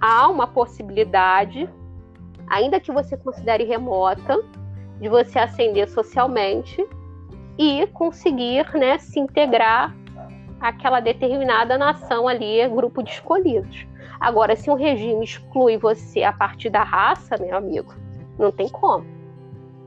há 0.00 0.28
uma 0.28 0.46
possibilidade, 0.46 1.68
ainda 2.46 2.78
que 2.78 2.92
você 2.92 3.16
considere 3.16 3.64
remota, 3.64 4.40
de 5.00 5.08
você 5.08 5.40
ascender 5.40 5.88
socialmente 5.88 6.86
e 7.58 7.88
conseguir 7.88 8.72
né, 8.74 8.98
se 8.98 9.18
integrar 9.18 9.92
àquela 10.60 11.00
determinada 11.00 11.78
nação 11.78 12.28
ali, 12.28 12.66
grupo 12.68 13.02
de 13.02 13.10
escolhidos. 13.10 13.86
Agora, 14.20 14.56
se 14.56 14.70
um 14.70 14.74
regime 14.74 15.24
exclui 15.24 15.76
você 15.76 16.22
a 16.22 16.32
partir 16.32 16.70
da 16.70 16.82
raça, 16.82 17.36
meu 17.38 17.56
amigo, 17.56 17.94
não 18.38 18.50
tem 18.50 18.68
como. 18.68 19.06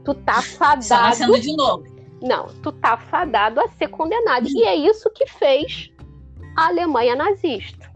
Tu 0.05 0.13
tá 0.13 0.41
fadado. 0.41 0.83
Só 0.83 1.37
de 1.37 1.55
novo. 1.55 1.83
Não, 2.21 2.47
tu 2.61 2.71
tá 2.71 2.97
fadado 2.97 3.59
a 3.59 3.67
ser 3.69 3.87
condenado. 3.87 4.47
E 4.47 4.63
é 4.63 4.75
isso 4.75 5.09
que 5.09 5.25
fez 5.27 5.91
a 6.55 6.67
Alemanha 6.67 7.15
nazista. 7.15 7.91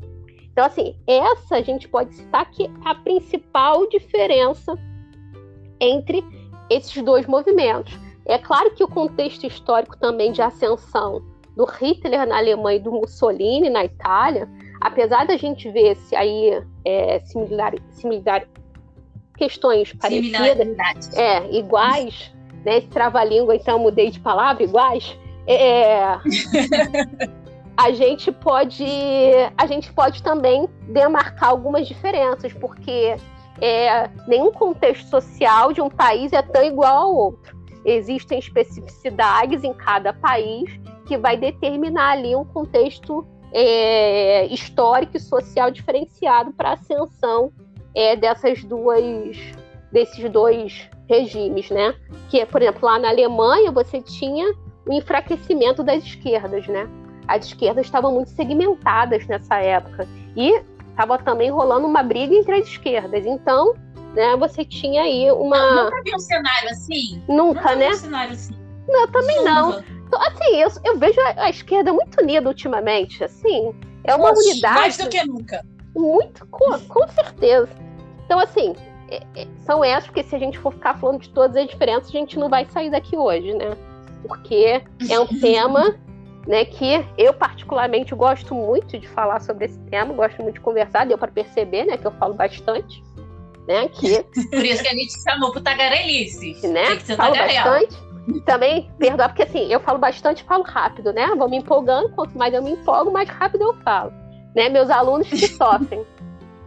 Então, 0.51 0.65
assim, 0.65 0.95
essa 1.05 1.57
a 1.57 1.61
gente 1.61 1.88
pode 1.88 2.15
citar 2.15 2.49
que 2.49 2.65
é 2.65 2.69
a 2.86 2.95
principal 2.95 3.88
diferença 3.89 4.78
entre 5.80 6.23
esses 6.69 7.01
dois 7.03 7.28
movimentos. 7.28 7.99
É 8.26 8.38
claro 8.38 8.71
que 8.73 8.84
o 8.84 8.88
contexto 8.88 9.45
histórico 9.45 9.97
também 9.97 10.32
de 10.32 10.41
ascensão 10.41 11.21
do 11.56 11.66
Hitler 11.66 12.28
na 12.28 12.38
Alemanha 12.38 12.78
e 12.78 12.82
do 12.82 12.91
Mussolini 12.91 13.70
na 13.70 13.86
Itália, 13.86 14.49
apesar 14.82 15.26
da 15.26 15.38
gente 15.38 15.70
ver 15.72 15.95
se 15.95 16.16
aí 16.16 16.62
é, 16.84 17.20
similar, 17.22 17.74
similar, 17.91 18.45
questões 19.38 19.93
parecidas, 19.93 21.14
é, 21.16 21.49
iguais, 21.51 22.34
né? 22.64 22.78
Esse 22.78 22.88
trava-língua, 22.88 23.56
então 23.56 23.80
mudei 23.80 24.10
de 24.12 24.20
palavra, 24.20 24.64
iguais. 24.64 25.18
É, 25.47 26.18
a 27.78 27.91
gente 27.91 28.32
pode 28.32 28.86
a 29.58 29.66
gente 29.68 29.91
pode 29.93 30.24
também 30.24 30.68
demarcar 30.89 31.49
algumas 31.49 31.88
diferenças, 31.88 32.51
porque 32.53 33.16
é, 33.62 34.10
nenhum 34.28 34.51
contexto 34.51 35.10
social 35.10 35.72
de 35.72 35.82
um 35.82 35.89
país 35.89 36.34
é 36.34 36.41
tão 36.41 36.64
igual 36.64 37.03
ao 37.03 37.16
outro. 37.16 37.56
Existem 37.86 38.39
especificidades 38.39 39.64
em 39.64 39.74
cada 39.74 40.12
país 40.12 40.70
que 41.06 41.18
vai 41.18 41.38
determinar 41.38 42.12
ali 42.12 42.36
um 42.36 42.45
contexto 42.45 43.26
é, 43.53 44.45
histórico 44.47 45.16
e 45.18 45.20
social 45.20 45.72
diferenciado 45.72 46.51
para 46.53 46.70
a 46.70 46.74
ascensão 46.74 47.51
é, 47.95 48.16
dessas 48.16 48.64
duas 48.64 49.36
desses 49.91 50.30
dois 50.30 50.89
regimes, 51.08 51.70
né? 51.70 51.95
Que, 52.30 52.45
por 52.45 52.62
exemplo, 52.62 52.86
lá 52.86 52.99
na 52.99 53.10
Alemanha 53.10 53.72
você 53.72 54.01
tinha 54.01 54.53
o 54.86 54.91
enfraquecimento 54.91 55.84
das 55.84 56.03
esquerdas, 56.03 56.68
né? 56.68 56.89
As 57.28 57.45
esquerdas 57.45 57.86
estavam 57.86 58.12
muito 58.12 58.30
segmentadas 58.32 59.26
nessa 59.28 59.56
época 59.56 60.08
e 60.36 60.62
estava 60.89 61.18
também 61.18 61.49
rolando 61.49 61.88
uma 61.88 62.03
briga 62.03 62.36
entre 62.36 62.56
as 62.56 62.68
esquerdas. 62.68 63.26
Então, 63.26 63.74
né, 64.14 64.36
você 64.38 64.66
tinha 64.66 65.03
aí 65.03 65.32
uma. 65.32 65.58
Eu 65.58 65.86
nunca 65.86 66.03
vi 66.03 66.16
um 66.16 66.20
cenário 66.20 66.70
assim. 66.70 67.24
Nunca, 67.28 67.62
nunca 67.62 67.76
né? 67.76 67.89
Um 67.89 67.93
cenário 67.93 68.34
assim. 68.34 68.56
Não, 68.88 69.08
também 69.08 69.43
não. 69.43 69.84
Então, 70.16 70.22
assim, 70.22 70.55
eu, 70.55 70.70
eu 70.86 70.97
vejo 70.97 71.20
a, 71.20 71.43
a, 71.43 71.49
esquerda 71.49 71.91
muito 71.91 72.22
unida 72.22 72.47
ultimamente, 72.47 73.24
assim. 73.24 73.76
É 74.03 74.16
uma 74.16 74.32
Oxe, 74.32 74.49
unidade. 74.49 74.80
Mais 74.80 74.97
do 74.97 75.09
que 75.09 75.24
nunca. 75.26 75.66
Muito, 75.95 76.45
com, 76.47 76.80
com 76.80 77.07
certeza. 77.09 77.70
Então, 78.26 78.39
assim, 78.39 78.74
é, 79.09 79.22
é, 79.36 79.47
são 79.66 79.84
essas, 79.84 80.05
porque 80.05 80.24
se 80.24 80.36
a 80.36 80.39
gente 80.39 80.57
for 80.57 80.72
ficar 80.72 80.97
falando 80.97 81.22
de 81.22 81.30
todas 81.30 81.55
as 81.57 81.68
diferenças, 81.68 82.09
a 82.09 82.18
gente 82.18 82.39
não 82.39 82.49
vai 82.49 82.66
sair 82.66 82.89
daqui 82.89 83.18
hoje, 83.18 83.53
né? 83.53 83.76
Porque 84.26 84.82
é 85.09 85.20
um 85.20 85.28
tema 85.39 85.95
né, 86.47 86.63
que 86.63 87.05
eu 87.18 87.34
particularmente 87.34 88.16
gosto 88.16 88.53
muito 88.53 88.97
de 88.97 89.07
falar 89.09 89.41
sobre 89.41 89.66
esse 89.66 89.80
tema, 89.89 90.13
gosto 90.13 90.41
muito 90.41 90.55
de 90.55 90.61
conversar, 90.61 91.05
deu 91.05 91.18
para 91.18 91.32
perceber, 91.32 91.86
né, 91.86 91.97
que 91.97 92.05
eu 92.05 92.11
falo 92.11 92.36
bastante, 92.36 93.03
né, 93.68 93.88
que 93.88 94.22
por 94.51 94.63
isso 94.63 94.84
que 94.84 94.89
a 94.89 94.93
gente 94.93 95.24
chamou 95.24 95.51
pro 95.51 95.59
tagarelice, 95.59 96.68
né, 96.68 96.99
falo 97.18 97.36
bastante, 97.36 97.97
também, 98.45 98.91
perdoar, 98.97 99.30
porque 99.30 99.43
assim, 99.43 99.71
eu 99.71 99.80
falo 99.80 99.99
bastante 99.99 100.43
falo 100.43 100.63
rápido, 100.63 101.13
né? 101.13 101.28
Vou 101.36 101.49
me 101.49 101.57
empolgando, 101.57 102.09
quanto 102.09 102.38
mais 102.38 102.53
eu 102.53 102.63
me 102.63 102.71
empolgo, 102.71 103.11
mais 103.11 103.30
rápido 103.30 103.63
eu 103.63 103.73
falo. 103.76 104.11
Né? 104.55 104.69
Meus 104.69 104.89
alunos 104.89 105.28
que 105.30 105.47
sofrem. 105.47 106.05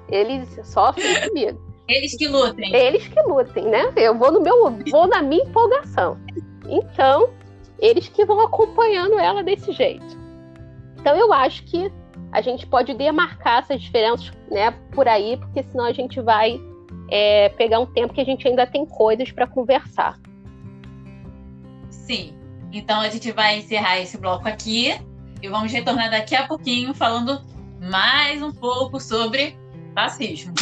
Eles 0.09 0.49
sofrem 0.65 1.29
comigo. 1.29 1.61
Eles 1.89 2.17
que 2.17 2.29
lutem. 2.29 2.75
Eles 2.75 3.09
que 3.09 3.21
lutem, 3.23 3.65
né? 3.65 3.93
Eu 3.97 4.17
vou 4.17 4.31
no 4.31 4.41
meu, 4.41 4.71
vou 4.91 5.07
na 5.07 5.23
minha 5.23 5.43
empolgação. 5.43 6.19
Então, 6.69 7.31
eles 7.79 8.09
que 8.09 8.25
vão 8.25 8.41
acompanhando 8.41 9.19
ela 9.19 9.43
desse 9.43 9.73
jeito. 9.73 10.19
Então, 10.99 11.17
eu 11.17 11.33
acho 11.33 11.65
que 11.65 11.91
a 12.31 12.41
gente 12.43 12.67
pode 12.67 12.93
demarcar 12.93 13.61
essas 13.61 13.81
diferenças, 13.81 14.31
né, 14.51 14.71
por 14.93 15.09
aí, 15.09 15.39
porque 15.39 15.63
senão 15.63 15.87
a 15.87 15.93
gente 15.93 16.21
vai 16.21 16.61
é, 17.11 17.49
pegar 17.51 17.81
um 17.81 17.87
tempo 17.87 18.13
que 18.13 18.21
a 18.21 18.25
gente 18.25 18.47
ainda 18.47 18.67
tem 18.67 18.85
coisas 18.85 19.31
para 19.33 19.47
conversar. 19.47 20.19
Sim. 22.09 22.33
Então 22.73 23.03
a 23.03 23.11
gente 23.11 23.31
vai 23.33 23.59
encerrar 23.59 24.01
esse 24.01 24.17
bloco 24.17 24.49
aqui 24.49 24.99
e 25.43 25.49
vamos 25.49 25.71
retornar 25.71 26.11
daqui 26.11 26.35
a 26.35 26.47
pouquinho 26.47 26.95
falando 26.95 27.45
mais 27.83 28.43
um 28.43 28.51
pouco 28.51 28.99
sobre 28.99 29.55
racismo. 29.95 30.55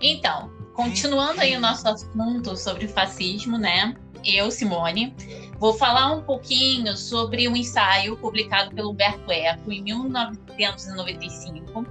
Então, 0.00 0.48
continuando 0.74 1.40
aí 1.40 1.56
o 1.56 1.60
nosso 1.60 1.88
assunto 1.88 2.56
sobre 2.56 2.86
fascismo, 2.86 3.58
né? 3.58 3.96
Eu, 4.24 4.48
Simone, 4.52 5.12
Vou 5.58 5.74
falar 5.74 6.12
um 6.12 6.22
pouquinho 6.22 6.96
sobre 6.96 7.48
um 7.48 7.56
ensaio 7.56 8.16
publicado 8.16 8.72
pelo 8.74 8.92
Humberto 8.92 9.32
Eco 9.32 9.72
em 9.72 9.82
1995. 9.82 11.84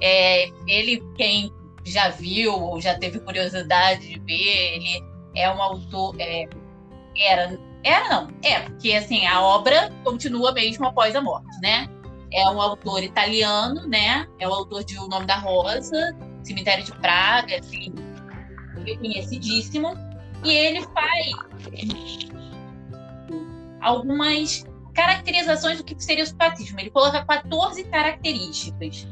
É, 0.00 0.48
ele 0.66 1.04
quem 1.14 1.52
já 1.84 2.08
viu 2.08 2.54
ou 2.54 2.80
já 2.80 2.98
teve 2.98 3.20
curiosidade 3.20 4.08
de 4.08 4.18
ver, 4.20 4.76
ele 4.76 5.04
é 5.34 5.50
um 5.50 5.60
autor. 5.60 6.16
É, 6.18 6.48
era, 7.18 7.58
era 7.84 8.08
não, 8.08 8.28
é, 8.42 8.60
porque 8.60 8.94
assim, 8.94 9.26
a 9.26 9.42
obra 9.42 9.92
continua 10.04 10.52
mesmo 10.52 10.86
após 10.86 11.14
a 11.14 11.20
morte, 11.20 11.60
né? 11.60 11.86
É 12.32 12.48
um 12.48 12.62
autor 12.62 13.02
italiano, 13.02 13.86
né? 13.86 14.26
É 14.38 14.48
o 14.48 14.54
autor 14.54 14.84
de 14.84 14.98
O 14.98 15.06
Nome 15.06 15.26
da 15.26 15.36
Rosa, 15.36 16.16
Cemitério 16.42 16.82
de 16.82 16.92
Praga, 16.92 17.58
assim, 17.58 17.92
reconhecidíssimo. 18.86 19.94
E 20.42 20.50
ele 20.50 20.80
faz 20.94 21.30
algumas 23.82 24.64
caracterizações 24.94 25.78
do 25.78 25.84
que 25.84 25.94
seria 26.02 26.24
o 26.24 26.36
fascismo. 26.36 26.78
Ele 26.80 26.90
coloca 26.90 27.24
14 27.24 27.84
características. 27.84 29.06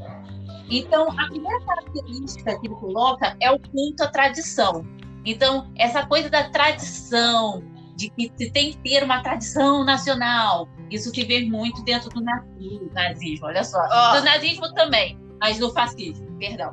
Então, 0.71 1.09
a 1.19 1.27
primeira 1.27 1.61
característica 1.65 2.59
que 2.59 2.67
ele 2.67 2.77
coloca 2.77 3.37
é 3.41 3.51
o 3.51 3.59
culto 3.59 4.05
à 4.05 4.09
tradição. 4.09 4.87
Então, 5.25 5.71
essa 5.77 6.07
coisa 6.07 6.31
da 6.31 6.49
tradição, 6.49 7.63
de 7.97 8.09
que 8.11 8.33
se 8.37 8.51
tem 8.51 8.73
que 8.73 8.79
ter 8.79 9.03
uma 9.03 9.23
tradição 9.23 9.85
nacional, 9.85 10.69
isso 10.91 11.13
se 11.15 11.25
vê 11.25 11.45
muito 11.45 11.83
dentro 11.83 12.09
do 12.09 12.23
nazismo, 12.23 13.47
olha 13.47 13.65
só. 13.65 13.79
Oh. 13.79 14.19
Do 14.19 14.25
nazismo 14.25 14.73
também, 14.75 15.19
mas 15.41 15.59
do 15.59 15.73
fascismo, 15.73 16.27
perdão. 16.39 16.73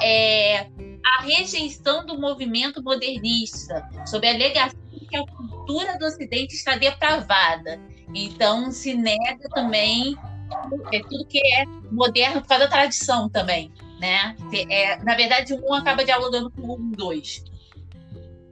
É, 0.00 0.68
a 1.04 1.22
rejeição 1.22 2.06
do 2.06 2.18
movimento 2.18 2.82
modernista, 2.82 3.86
sob 4.06 4.26
a 4.26 4.32
alegação 4.32 4.81
que 5.12 5.16
a 5.16 5.26
cultura 5.26 5.98
do 5.98 6.06
Ocidente 6.06 6.54
está 6.54 6.76
depravada. 6.76 7.78
Então, 8.14 8.72
se 8.72 8.94
nega 8.94 9.46
também 9.50 10.16
é 10.90 11.00
tudo 11.00 11.24
que 11.26 11.38
é 11.38 11.64
moderno 11.90 12.40
por 12.40 12.48
causa 12.48 12.64
da 12.64 12.70
tradição 12.70 13.28
também, 13.28 13.72
né? 14.00 14.36
É, 14.70 14.96
na 15.02 15.14
verdade, 15.14 15.54
um 15.54 15.74
acaba 15.74 16.04
dialogando 16.04 16.50
com 16.50 16.62
o 16.62 16.76
um, 16.76 16.90
dois. 16.90 17.44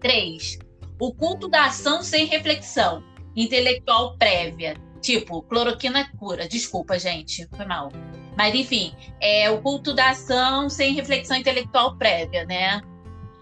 Três, 0.01 0.59
o 0.99 1.13
culto 1.13 1.49
da 1.49 1.67
ação 1.67 2.03
sem 2.03 2.27
reflexão 2.27 3.03
intelectual 3.35 4.17
prévia. 4.17 4.77
Tipo, 5.01 5.43
cloroquina 5.43 6.11
cura. 6.19 6.47
Desculpa, 6.47 6.99
gente, 6.99 7.49
foi 7.57 7.65
mal. 7.65 7.91
Mas, 8.37 8.55
enfim, 8.55 8.95
é 9.21 9.51
o 9.51 9.61
culto 9.61 9.95
da 9.95 10.11
ação 10.11 10.69
sem 10.69 10.95
reflexão 10.95 11.37
intelectual 11.37 11.97
prévia, 11.97 12.45
né? 12.45 12.83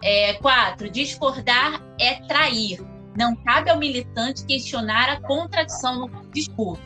É, 0.03 0.35
quatro, 0.35 0.89
discordar 0.89 1.83
é 2.01 2.15
trair. 2.27 2.79
Não 3.19 3.35
cabe 3.35 3.69
ao 3.69 3.79
militante 3.79 4.47
questionar 4.47 5.11
a 5.11 5.21
contradição 5.21 6.07
no 6.07 6.31
discurso. 6.31 6.81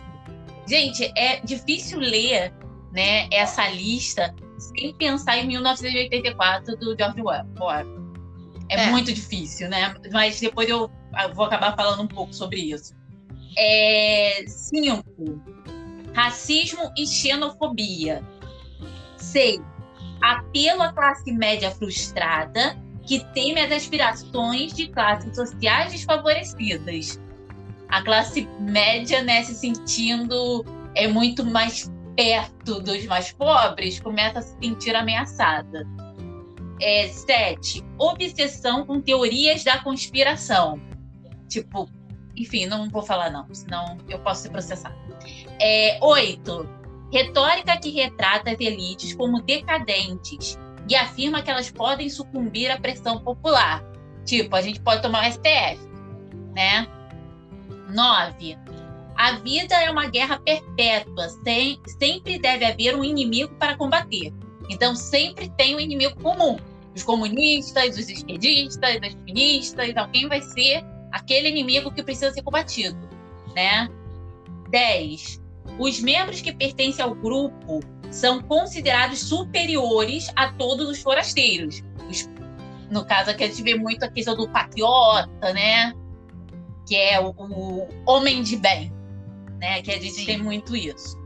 Gente, 0.66 1.12
é 1.14 1.40
difícil 1.40 1.98
ler 1.98 2.54
né, 2.90 3.28
essa 3.30 3.68
lista 3.68 4.34
sem 4.56 4.94
pensar 4.94 5.36
em 5.36 5.48
1984 5.48 6.74
do 6.78 6.96
George 6.96 7.20
Orwell. 7.20 8.02
É, 8.70 8.84
é, 8.84 8.90
muito 8.90 9.12
difícil, 9.12 9.68
né? 9.68 9.94
Mas 10.10 10.40
depois 10.40 10.70
eu 10.70 10.90
vou 11.34 11.44
acabar 11.44 11.76
falando 11.76 12.02
um 12.02 12.08
pouco 12.08 12.32
sobre 12.32 12.60
isso. 12.60 12.94
É, 13.58 14.42
cinco, 14.46 15.04
racismo 16.14 16.90
e 16.96 17.06
xenofobia. 17.06 18.24
Seis, 19.18 19.60
apelo 20.22 20.80
à 20.80 20.92
classe 20.94 21.30
média 21.30 21.70
frustrada 21.72 22.80
que 23.12 23.24
teme 23.34 23.60
as 23.60 23.70
aspirações 23.70 24.72
de 24.72 24.88
classes 24.88 25.36
sociais 25.36 25.92
desfavorecidas. 25.92 27.20
A 27.90 28.02
classe 28.02 28.48
média, 28.58 29.22
né, 29.22 29.42
se 29.42 29.54
sentindo 29.54 30.64
é 30.94 31.06
muito 31.06 31.44
mais 31.44 31.92
perto 32.16 32.80
dos 32.80 33.04
mais 33.04 33.30
pobres, 33.30 34.00
começa 34.00 34.38
a 34.38 34.42
se 34.42 34.56
sentir 34.58 34.96
ameaçada. 34.96 35.86
É, 36.80 37.06
sete, 37.08 37.84
obsessão 37.98 38.86
com 38.86 38.98
teorias 38.98 39.62
da 39.62 39.78
conspiração. 39.82 40.80
Tipo, 41.50 41.86
enfim, 42.34 42.64
não 42.64 42.88
vou 42.88 43.02
falar 43.02 43.28
não, 43.28 43.46
senão 43.52 43.98
eu 44.08 44.18
posso 44.20 44.44
ser 44.44 44.48
processado. 44.48 44.96
É, 45.60 45.98
oito, 46.00 46.66
retórica 47.12 47.76
que 47.76 47.90
retrata 47.90 48.52
as 48.52 48.58
elites 48.58 49.14
como 49.14 49.42
decadentes 49.42 50.58
e 50.92 50.96
afirma 50.96 51.40
que 51.40 51.50
elas 51.50 51.70
podem 51.70 52.10
sucumbir 52.10 52.70
à 52.70 52.78
pressão 52.78 53.18
popular. 53.18 53.82
Tipo, 54.26 54.54
a 54.54 54.60
gente 54.60 54.78
pode 54.78 55.00
tomar 55.00 55.26
o 55.26 55.32
STF, 55.32 55.80
né? 56.54 56.86
Nove, 57.88 58.58
a 59.16 59.32
vida 59.36 59.74
é 59.74 59.90
uma 59.90 60.06
guerra 60.06 60.38
perpétua, 60.38 61.30
sem, 61.42 61.80
sempre 61.98 62.38
deve 62.38 62.66
haver 62.66 62.94
um 62.94 63.02
inimigo 63.02 63.54
para 63.54 63.74
combater. 63.74 64.34
Então, 64.68 64.94
sempre 64.94 65.48
tem 65.56 65.74
um 65.74 65.80
inimigo 65.80 66.14
comum 66.22 66.58
os 66.94 67.02
comunistas, 67.02 67.96
os 67.96 68.10
esquerdistas, 68.10 68.98
as 69.02 69.14
feministas, 69.14 69.96
alguém 69.96 70.28
vai 70.28 70.42
ser 70.42 70.84
aquele 71.10 71.48
inimigo 71.48 71.90
que 71.90 72.02
precisa 72.02 72.30
ser 72.30 72.42
combatido, 72.42 72.98
né? 73.54 73.88
10. 74.68 75.40
Os 75.78 76.00
membros 76.00 76.42
que 76.42 76.52
pertencem 76.52 77.02
ao 77.02 77.14
grupo 77.14 77.80
são 78.12 78.42
considerados 78.42 79.20
superiores 79.20 80.30
a 80.36 80.52
todos 80.52 80.88
os 80.88 81.02
forasteiros. 81.02 81.82
Os, 82.08 82.28
no 82.90 83.04
caso 83.06 83.30
aqui 83.30 83.42
a 83.42 83.48
gente 83.48 83.62
vê 83.62 83.74
muito 83.74 84.04
a 84.04 84.08
questão 84.08 84.36
do 84.36 84.48
patriota, 84.48 85.52
né? 85.52 85.94
Que 86.86 86.94
é 86.94 87.18
o, 87.18 87.30
o 87.30 87.88
homem 88.06 88.42
de 88.42 88.56
bem, 88.56 88.92
né? 89.58 89.80
Que 89.80 89.90
a 89.90 89.94
gente 89.94 90.12
Sim. 90.12 90.26
tem 90.26 90.38
muito 90.38 90.76
isso. 90.76 91.18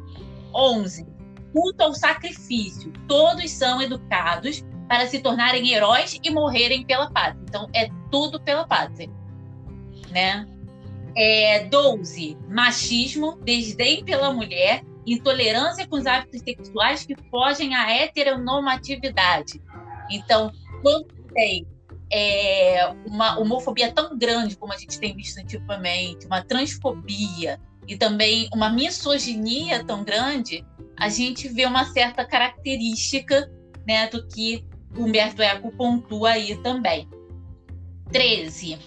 11. 0.54 1.04
Culto 1.52 1.82
ao 1.82 1.92
sacrifício. 1.92 2.92
Todos 3.08 3.50
são 3.50 3.82
educados 3.82 4.64
para 4.88 5.08
se 5.08 5.18
tornarem 5.18 5.72
heróis 5.72 6.18
e 6.22 6.30
morrerem 6.30 6.86
pela 6.86 7.10
pátria. 7.10 7.42
Então, 7.48 7.68
é 7.74 7.90
tudo 8.12 8.40
pela 8.40 8.64
pátria. 8.64 9.10
Né? 10.10 10.46
É, 11.16 11.64
12. 11.64 12.38
Machismo, 12.48 13.40
desdém 13.42 14.04
pela 14.04 14.32
mulher, 14.32 14.84
intolerância 15.06 15.86
com 15.86 15.96
os 15.96 16.06
hábitos 16.06 16.40
sexuais 16.40 17.06
que 17.06 17.14
fogem 17.30 17.74
à 17.74 17.90
heteronormatividade. 17.90 19.62
Então, 20.10 20.52
quando 20.82 21.06
tem 21.32 21.66
é, 22.12 22.86
uma 23.06 23.38
homofobia 23.38 23.92
tão 23.92 24.16
grande 24.16 24.56
como 24.56 24.72
a 24.72 24.76
gente 24.76 24.98
tem 24.98 25.14
visto 25.14 25.38
antigamente, 25.38 26.26
uma 26.26 26.42
transfobia 26.42 27.60
e 27.86 27.96
também 27.96 28.48
uma 28.52 28.70
misoginia 28.70 29.84
tão 29.84 30.02
grande, 30.02 30.64
a 30.98 31.08
gente 31.08 31.48
vê 31.48 31.66
uma 31.66 31.84
certa 31.84 32.24
característica 32.24 33.50
né, 33.86 34.08
do 34.08 34.26
que 34.26 34.64
Humberto 34.96 35.42
Eco 35.42 35.70
pontua 35.72 36.30
aí 36.30 36.56
também. 36.62 37.08
13. 38.10 38.78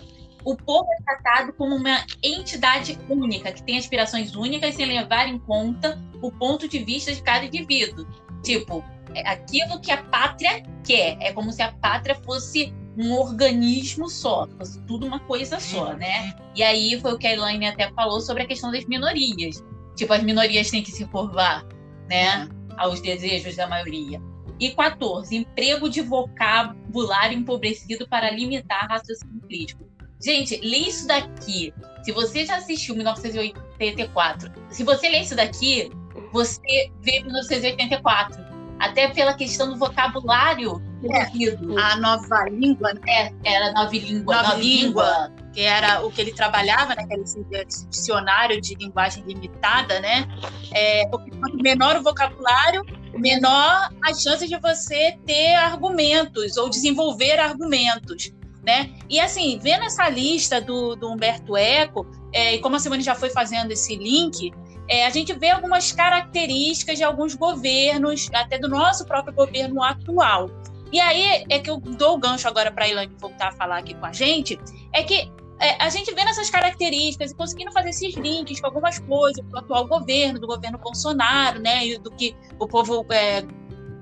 O 0.43 0.55
povo 0.55 0.87
é 0.99 1.03
tratado 1.03 1.53
como 1.53 1.75
uma 1.75 2.05
entidade 2.23 2.97
única, 3.09 3.51
que 3.51 3.63
tem 3.63 3.77
aspirações 3.77 4.35
únicas 4.35 4.75
sem 4.75 4.85
levar 4.85 5.27
em 5.27 5.37
conta 5.39 6.01
o 6.21 6.31
ponto 6.31 6.67
de 6.67 6.79
vista 6.79 7.13
de 7.13 7.21
cada 7.21 7.45
indivíduo. 7.45 8.07
Tipo, 8.43 8.83
é 9.13 9.27
aquilo 9.27 9.79
que 9.81 9.91
a 9.91 10.01
pátria 10.03 10.63
quer. 10.85 11.17
É 11.19 11.33
como 11.33 11.51
se 11.51 11.61
a 11.61 11.71
pátria 11.73 12.15
fosse 12.15 12.73
um 12.97 13.13
organismo 13.13 14.09
só, 14.09 14.47
fosse 14.57 14.81
tudo 14.85 15.05
uma 15.05 15.19
coisa 15.21 15.59
só, 15.59 15.93
né? 15.93 16.35
E 16.55 16.63
aí 16.63 16.99
foi 16.99 17.13
o 17.13 17.17
que 17.17 17.27
a 17.27 17.33
Elaine 17.33 17.67
até 17.67 17.89
falou 17.91 18.19
sobre 18.19 18.43
a 18.43 18.47
questão 18.47 18.71
das 18.71 18.85
minorias. 18.85 19.63
Tipo, 19.95 20.13
as 20.13 20.23
minorias 20.23 20.69
têm 20.69 20.83
que 20.83 20.91
se 20.91 21.05
curvar, 21.05 21.65
né? 22.09 22.47
Aos 22.77 23.01
desejos 23.01 23.55
da 23.55 23.67
maioria. 23.67 24.21
E 24.59 24.71
14, 24.71 25.35
emprego 25.35 25.89
de 25.89 26.01
vocabulário 26.01 27.37
empobrecido 27.37 28.07
para 28.07 28.29
limitar 28.29 28.89
raciocínio 28.89 29.41
crítico. 29.41 29.88
Gente, 30.21 30.59
lê 30.61 30.77
isso 30.77 31.07
daqui. 31.07 31.73
Se 32.03 32.11
você 32.11 32.45
já 32.45 32.57
assistiu 32.57 32.95
1984, 32.95 34.51
se 34.69 34.83
você 34.83 35.09
lê 35.09 35.21
isso 35.21 35.35
daqui, 35.35 35.91
você 36.31 36.91
vê 37.01 37.21
1984. 37.21 38.49
Até 38.79 39.09
pela 39.09 39.33
questão 39.33 39.69
do 39.69 39.77
vocabulário 39.77 40.81
é, 41.03 41.81
A 41.81 41.95
nova 41.97 42.49
língua, 42.49 42.93
né? 42.93 43.01
É, 43.07 43.53
era 43.55 43.71
nova 43.71 43.91
língua. 43.91 44.35
Nova, 44.35 44.47
nova 44.49 44.61
língua, 44.61 45.27
língua, 45.27 45.31
que 45.53 45.61
era 45.61 46.05
o 46.05 46.11
que 46.11 46.21
ele 46.21 46.33
trabalhava, 46.33 46.93
né? 46.95 47.07
Esse 47.11 47.45
dicionário 47.89 48.59
de 48.59 48.75
linguagem 48.75 49.23
limitada, 49.23 49.99
né? 50.01 50.27
É, 50.73 51.05
quanto 51.07 51.57
menor 51.61 51.95
o 51.97 52.03
vocabulário, 52.03 52.85
menor 53.13 53.89
as 54.03 54.21
chances 54.21 54.49
de 54.49 54.57
você 54.57 55.17
ter 55.25 55.55
argumentos 55.55 56.57
ou 56.57 56.69
desenvolver 56.69 57.39
argumentos. 57.39 58.33
Né? 58.63 58.93
E 59.09 59.19
assim, 59.19 59.57
vendo 59.61 59.85
essa 59.85 60.09
lista 60.09 60.59
do, 60.59 60.95
do 60.95 61.09
Humberto 61.09 61.55
Eco, 61.55 62.05
é, 62.33 62.55
e 62.55 62.59
como 62.59 62.75
a 62.75 62.79
Simone 62.79 63.01
já 63.01 63.15
foi 63.15 63.29
fazendo 63.29 63.71
esse 63.71 63.95
link, 63.95 64.51
é, 64.87 65.05
a 65.05 65.09
gente 65.09 65.33
vê 65.33 65.49
algumas 65.51 65.91
características 65.91 66.97
de 66.97 67.03
alguns 67.03 67.35
governos, 67.35 68.27
até 68.33 68.57
do 68.57 68.67
nosso 68.67 69.05
próprio 69.05 69.33
governo 69.33 69.83
atual. 69.83 70.49
E 70.91 70.99
aí 70.99 71.45
é 71.49 71.59
que 71.59 71.69
eu 71.69 71.77
dou 71.77 72.15
o 72.15 72.17
gancho 72.17 72.47
agora 72.47 72.71
para 72.71 72.85
a 72.85 72.87
Ilane 72.87 73.15
voltar 73.19 73.49
a 73.49 73.51
falar 73.51 73.77
aqui 73.77 73.93
com 73.93 74.05
a 74.05 74.11
gente, 74.11 74.59
é 74.91 75.03
que 75.03 75.31
é, 75.59 75.75
a 75.83 75.89
gente 75.89 76.13
vendo 76.13 76.29
essas 76.29 76.49
características 76.49 77.31
e 77.31 77.35
conseguindo 77.35 77.71
fazer 77.71 77.89
esses 77.89 78.15
links 78.15 78.59
com 78.59 78.67
algumas 78.67 78.97
coisas 78.97 79.43
do 79.45 79.57
atual 79.57 79.87
governo, 79.87 80.39
do 80.39 80.47
governo 80.47 80.77
Bolsonaro, 80.77 81.59
né, 81.59 81.85
e 81.85 81.97
do 81.99 82.09
que 82.09 82.35
o 82.57 82.67
povo 82.67 83.05
é, 83.11 83.43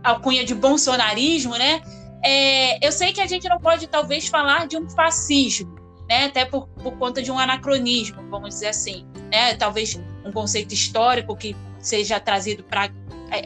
alcunha 0.04 0.46
de 0.46 0.54
bolsonarismo, 0.54 1.58
né, 1.58 1.82
é, 2.24 2.86
eu 2.86 2.92
sei 2.92 3.14
que 3.14 3.22
a 3.22 3.28
gente 3.28 3.48
não 3.48 3.60
pode 3.60 3.88
talvez 3.88 4.28
falar 4.28 4.68
de 4.68 4.78
um 4.78 4.90
fascismo, 4.90 5.76
né? 6.10 6.26
Até 6.26 6.46
por, 6.46 6.68
por 6.68 6.98
conta 6.98 7.22
de 7.22 7.32
um 7.32 7.38
anacronismo, 7.38 8.22
vamos 8.30 8.50
dizer 8.50 8.68
assim, 8.68 9.06
né? 9.32 9.56
Talvez 9.56 10.00
um 10.26 10.32
conceito 10.32 10.74
histórico 10.74 11.36
que 11.36 11.56
seja 11.80 12.20
trazido 12.20 12.64
para 12.64 12.90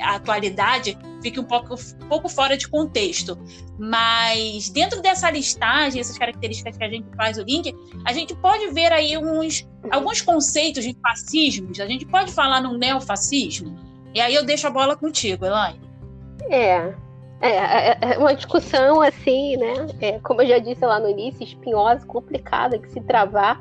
a 0.02 0.16
atualidade 0.16 0.98
fique 1.22 1.40
um 1.40 1.44
pouco, 1.44 1.76
um 1.76 2.08
pouco 2.08 2.28
fora 2.28 2.58
de 2.58 2.68
contexto. 2.68 3.38
Mas 3.78 4.70
dentro 4.70 5.02
dessa 5.02 5.30
listagem, 5.30 6.02
essas 6.02 6.18
características 6.18 6.78
que 6.78 6.84
a 6.84 6.90
gente 6.90 7.08
faz 7.16 7.38
o 7.38 7.44
link, 7.44 7.74
a 8.06 8.12
gente 8.12 8.36
pode 8.36 8.68
ver 8.72 8.92
aí 8.92 9.18
uns, 9.18 9.68
alguns 9.90 10.22
conceitos 10.22 10.84
de 10.84 10.98
fascismos. 11.02 11.80
A 11.80 11.86
gente 11.86 12.06
pode 12.06 12.32
falar 12.32 12.62
num 12.62 12.78
neofascismo? 12.78 13.78
E 14.14 14.20
aí 14.20 14.36
eu 14.36 14.46
deixo 14.46 14.68
a 14.68 14.72
bola 14.72 14.96
contigo, 14.96 15.46
Elaine. 15.46 15.80
É, 16.50 16.94
é, 17.42 17.90
é, 17.92 17.98
é 18.14 18.18
uma 18.18 18.36
discussão 18.36 19.02
assim, 19.02 19.58
né? 19.58 19.74
É, 20.00 20.20
como 20.20 20.42
eu 20.42 20.48
já 20.48 20.60
disse 20.60 20.86
lá 20.86 21.00
no 21.00 21.10
início, 21.10 21.44
espinhosa, 21.44 22.06
complicada, 22.06 22.78
que 22.78 22.90
se 22.92 23.02
travar, 23.02 23.60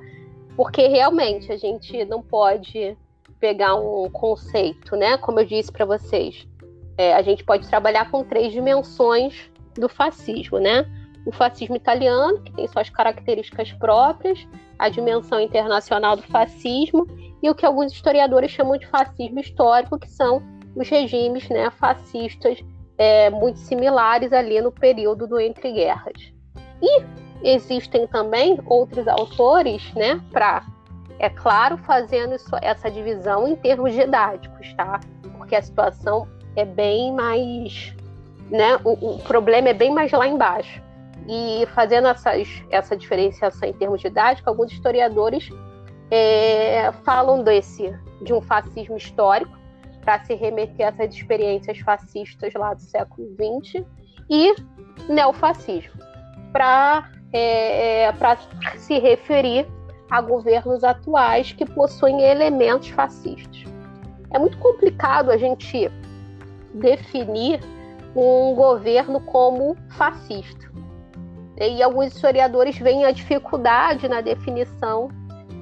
porque 0.57 0.87
realmente 0.87 1.51
a 1.51 1.57
gente 1.57 2.05
não 2.05 2.23
pode 2.23 2.97
pegar 3.39 3.75
um 3.75 4.11
conceito, 4.11 4.95
né? 4.97 5.17
Como 5.17 5.41
eu 5.41 5.47
disse 5.47 5.73
para 5.73 5.87
vocês, 5.87 6.47
é, 6.99 7.15
a 7.15 7.23
gente 7.23 7.43
pode 7.43 7.67
trabalhar 7.69 8.11
com 8.11 8.23
três 8.23 8.53
dimensões 8.53 9.51
do 9.75 9.89
fascismo, 9.89 10.59
né? 10.59 10.85
O 11.27 11.33
fascismo 11.33 11.77
italiano, 11.77 12.41
que 12.43 12.53
tem 12.53 12.69
suas 12.69 12.91
características 12.91 13.73
próprias, 13.73 14.47
a 14.79 14.89
dimensão 14.89 15.41
internacional 15.41 16.17
do 16.17 16.23
fascismo 16.23 17.07
e 17.43 17.49
o 17.49 17.55
que 17.55 17.65
alguns 17.65 17.93
historiadores 17.93 18.51
chamam 18.51 18.77
de 18.77 18.87
fascismo 18.87 19.41
histórico, 19.41 19.99
que 19.99 20.11
são 20.11 20.43
os 20.77 20.89
regimes 20.89 21.49
né, 21.49 21.71
fascistas 21.71 22.63
é, 23.01 23.31
muito 23.31 23.59
similares 23.61 24.31
ali 24.31 24.61
no 24.61 24.71
período 24.71 25.27
do 25.27 25.41
entre 25.41 25.73
guerras. 25.73 26.35
E 26.83 27.03
existem 27.43 28.07
também 28.07 28.61
outros 28.67 29.09
autores, 29.09 29.91
né, 29.95 30.21
para 30.31 30.63
é 31.19 31.29
claro, 31.29 31.79
fazendo 31.79 32.35
isso, 32.35 32.51
essa 32.63 32.91
divisão 32.91 33.49
em 33.49 33.57
termos 33.57 33.93
didáticos, 33.93 34.73
tá? 34.75 35.01
Porque 35.37 35.55
a 35.55 35.61
situação 35.61 36.27
é 36.57 36.65
bem 36.65 37.13
mais. 37.13 37.95
Né? 38.51 38.77
O, 38.85 39.17
o 39.17 39.19
problema 39.19 39.69
é 39.69 39.75
bem 39.75 39.93
mais 39.93 40.11
lá 40.13 40.27
embaixo. 40.27 40.83
E 41.29 41.67
fazendo 41.75 42.09
essas, 42.09 42.49
essa 42.71 42.97
diferenciação 42.97 43.69
em 43.69 43.73
termos 43.75 44.01
didáticos, 44.01 44.49
alguns 44.49 44.73
historiadores 44.73 45.51
é, 46.11 46.91
falam 47.05 47.43
desse 47.43 47.95
de 48.23 48.33
um 48.33 48.41
fascismo 48.41 48.97
histórico 48.97 49.60
para 50.01 50.25
se 50.25 50.35
remeter 50.35 50.87
a 50.87 50.91
essas 50.91 51.15
experiências 51.15 51.79
fascistas 51.79 52.53
lá 52.55 52.75
do 52.75 52.83
século 52.83 53.29
XX 53.35 53.85
e 54.29 54.55
neofascismo 55.09 56.01
para 56.53 57.09
é, 57.33 58.05
é, 58.05 58.15
se 58.77 58.99
referir 58.99 59.67
a 60.11 60.21
governos 60.21 60.83
atuais 60.83 61.53
que 61.53 61.65
possuem 61.65 62.21
elementos 62.23 62.89
fascistas. 62.89 63.65
É 64.33 64.39
muito 64.39 64.59
complicado 64.59 65.31
a 65.31 65.37
gente 65.37 65.91
definir 66.75 67.61
um 68.15 68.55
governo 68.55 69.21
como 69.21 69.77
fascista. 69.91 70.71
E 71.61 71.83
alguns 71.83 72.15
historiadores 72.15 72.79
veem 72.79 73.05
a 73.05 73.13
dificuldade 73.13 74.09
na 74.09 74.21
definição 74.21 75.09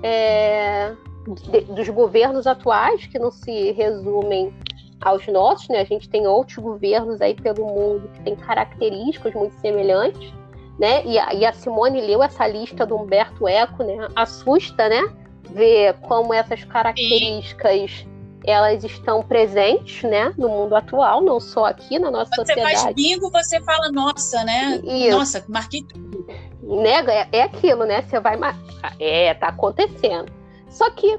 é, 0.02 0.94
de, 1.34 1.60
dos 1.62 1.88
governos 1.88 2.46
atuais, 2.46 3.06
que 3.06 3.18
não 3.18 3.30
se 3.30 3.72
resumem 3.72 4.52
aos 5.00 5.26
nossos, 5.28 5.68
né? 5.68 5.80
A 5.80 5.84
gente 5.84 6.08
tem 6.08 6.26
outros 6.26 6.58
governos 6.58 7.20
aí 7.20 7.34
pelo 7.34 7.66
mundo 7.66 8.08
que 8.14 8.20
têm 8.22 8.36
características 8.36 9.32
muito 9.34 9.54
semelhantes 9.60 10.32
né? 10.78 11.04
E 11.04 11.18
a, 11.18 11.34
e 11.34 11.44
a 11.44 11.52
Simone 11.52 12.00
leu 12.00 12.22
essa 12.22 12.46
lista 12.46 12.86
do 12.86 12.96
Humberto 12.96 13.48
Eco, 13.48 13.82
né? 13.82 14.08
Assusta, 14.14 14.88
né? 14.88 15.12
Ver 15.50 15.94
como 16.02 16.32
essas 16.32 16.62
características 16.64 17.90
Sim. 17.90 18.08
elas 18.46 18.84
estão 18.84 19.22
presentes, 19.22 20.08
né? 20.08 20.32
No 20.38 20.48
mundo 20.48 20.76
atual, 20.76 21.20
não 21.20 21.40
só 21.40 21.64
aqui 21.64 21.98
na 21.98 22.10
nossa 22.10 22.30
você 22.30 22.42
sociedade. 22.42 22.76
Você 22.76 22.82
faz 22.82 22.94
bingo, 22.94 23.30
você 23.30 23.60
fala, 23.60 23.90
nossa, 23.90 24.44
né? 24.44 24.80
Isso. 24.84 25.18
Nossa, 25.18 25.44
marquei 25.48 25.82
tudo. 25.82 26.26
Né? 26.62 27.00
É, 27.32 27.38
é 27.38 27.42
aquilo, 27.42 27.84
né? 27.84 28.02
Você 28.02 28.20
vai 28.20 28.36
marcar. 28.36 28.94
É, 29.00 29.34
tá 29.34 29.48
acontecendo. 29.48 30.30
Só 30.68 30.90
que 30.90 31.18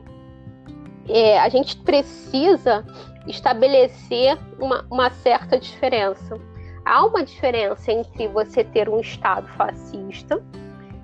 é, 1.08 1.40
a 1.40 1.50
gente 1.50 1.78
precisa 1.78 2.86
estabelecer 3.28 4.38
uma, 4.60 4.86
uma 4.90 5.10
certa 5.10 5.60
diferença 5.60 6.40
há 6.90 7.06
uma 7.06 7.24
diferença 7.24 7.92
entre 7.92 8.28
você 8.28 8.64
ter 8.64 8.90
um 8.90 9.00
Estado 9.00 9.48
fascista 9.50 10.44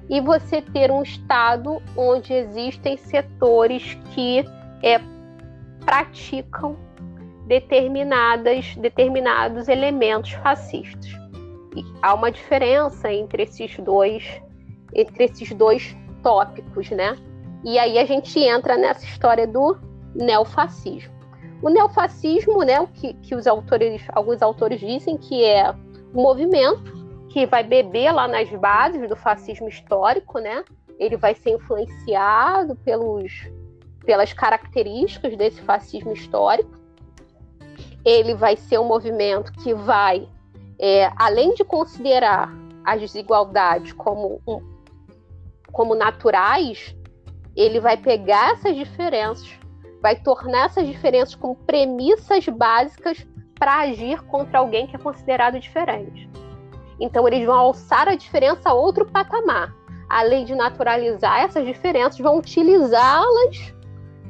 e 0.10 0.20
você 0.20 0.62
ter 0.62 0.90
um 0.90 1.04
Estado 1.04 1.80
onde 1.96 2.34
existem 2.34 2.98
setores 2.98 3.96
que 4.14 4.44
é, 4.82 5.00
praticam 5.86 6.76
determinadas, 7.46 8.76
determinados 8.78 9.68
elementos 9.68 10.32
fascistas. 10.32 11.12
E 11.76 11.84
há 12.02 12.16
uma 12.16 12.32
diferença 12.32 13.12
entre 13.12 13.44
esses 13.44 13.78
dois, 13.78 14.42
entre 14.94 15.26
esses 15.26 15.52
dois 15.52 15.96
tópicos, 16.24 16.90
né? 16.90 17.16
E 17.66 17.80
aí 17.80 17.98
a 17.98 18.06
gente 18.06 18.40
entra 18.40 18.78
nessa 18.78 19.04
história 19.04 19.48
do 19.48 19.76
neofascismo. 20.14 21.12
O 21.64 21.70
neofascismo, 21.70 22.62
né, 22.64 22.80
o 22.80 22.86
que, 22.86 23.16
que 23.16 23.34
os 23.34 23.48
autores, 23.48 24.04
alguns 24.14 24.44
autores 24.44 24.80
dizem 24.80 25.18
que 25.18 25.44
é 25.44 25.72
um 26.14 26.22
movimento 26.22 26.94
que 27.30 27.48
vai 27.48 27.64
beber 27.64 28.12
lá 28.12 28.28
nas 28.28 28.48
bases 28.52 29.10
do 29.10 29.16
fascismo 29.16 29.68
histórico, 29.68 30.38
né? 30.38 30.64
Ele 31.00 31.18
vai 31.18 31.34
ser 31.34 31.56
influenciado 31.56 32.76
pelos, 32.76 33.50
pelas 34.06 34.32
características 34.32 35.36
desse 35.36 35.60
fascismo 35.62 36.14
histórico. 36.14 36.70
Ele 38.06 38.36
vai 38.36 38.56
ser 38.56 38.78
um 38.78 38.86
movimento 38.86 39.52
que 39.54 39.74
vai, 39.74 40.30
é, 40.78 41.12
além 41.18 41.56
de 41.56 41.64
considerar 41.64 42.54
as 42.86 43.02
desigualdades 43.02 43.92
como, 43.92 44.40
como 45.72 45.96
naturais, 45.96 46.96
ele 47.56 47.80
vai 47.80 47.98
pegar 47.98 48.52
essas 48.54 48.76
diferenças 48.76 49.58
vai 50.06 50.16
tornar 50.16 50.66
essas 50.68 50.86
diferenças 50.86 51.34
como 51.34 51.56
premissas 51.56 52.48
básicas 52.48 53.26
para 53.58 53.80
agir 53.80 54.22
contra 54.26 54.60
alguém 54.60 54.86
que 54.86 54.96
é 54.96 55.00
considerado 55.00 55.60
diferente. 55.60 56.30
Então, 57.00 57.28
eles 57.28 57.44
vão 57.44 57.56
alçar 57.56 58.08
a 58.08 58.14
diferença 58.14 58.70
a 58.70 58.74
outro 58.76 59.08
patamar. 59.08 59.74
Além 60.08 60.46
de 60.46 60.54
naturalizar 60.54 61.40
essas 61.40 61.66
diferenças, 61.66 62.20
vão 62.20 62.38
utilizá-las 62.38 63.74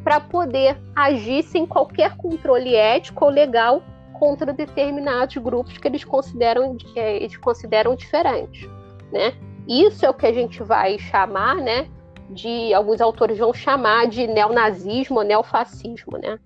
para 0.01 0.21
poder 0.21 0.81
agir 0.95 1.43
sem 1.43 1.65
qualquer 1.65 2.15
controle 2.15 2.73
ético 2.73 3.25
ou 3.25 3.29
legal 3.29 3.83
contra 4.17 4.53
determinados 4.53 5.35
grupos 5.35 5.77
que 5.77 5.85
eles 5.89 6.05
consideram, 6.05 6.77
é, 6.95 7.17
eles 7.17 7.35
consideram 7.35 7.97
diferentes. 7.97 8.65
Né? 9.11 9.33
Isso 9.67 10.05
é 10.05 10.09
o 10.09 10.13
que 10.13 10.25
a 10.25 10.31
gente 10.31 10.63
vai 10.63 10.97
chamar 10.97 11.55
né, 11.55 11.89
de 12.29 12.73
alguns 12.73 13.01
autores 13.01 13.37
vão 13.37 13.53
chamar 13.53 14.07
de 14.07 14.27
neonazismo 14.27 15.21
neofascismo, 15.21 16.17
né? 16.17 16.39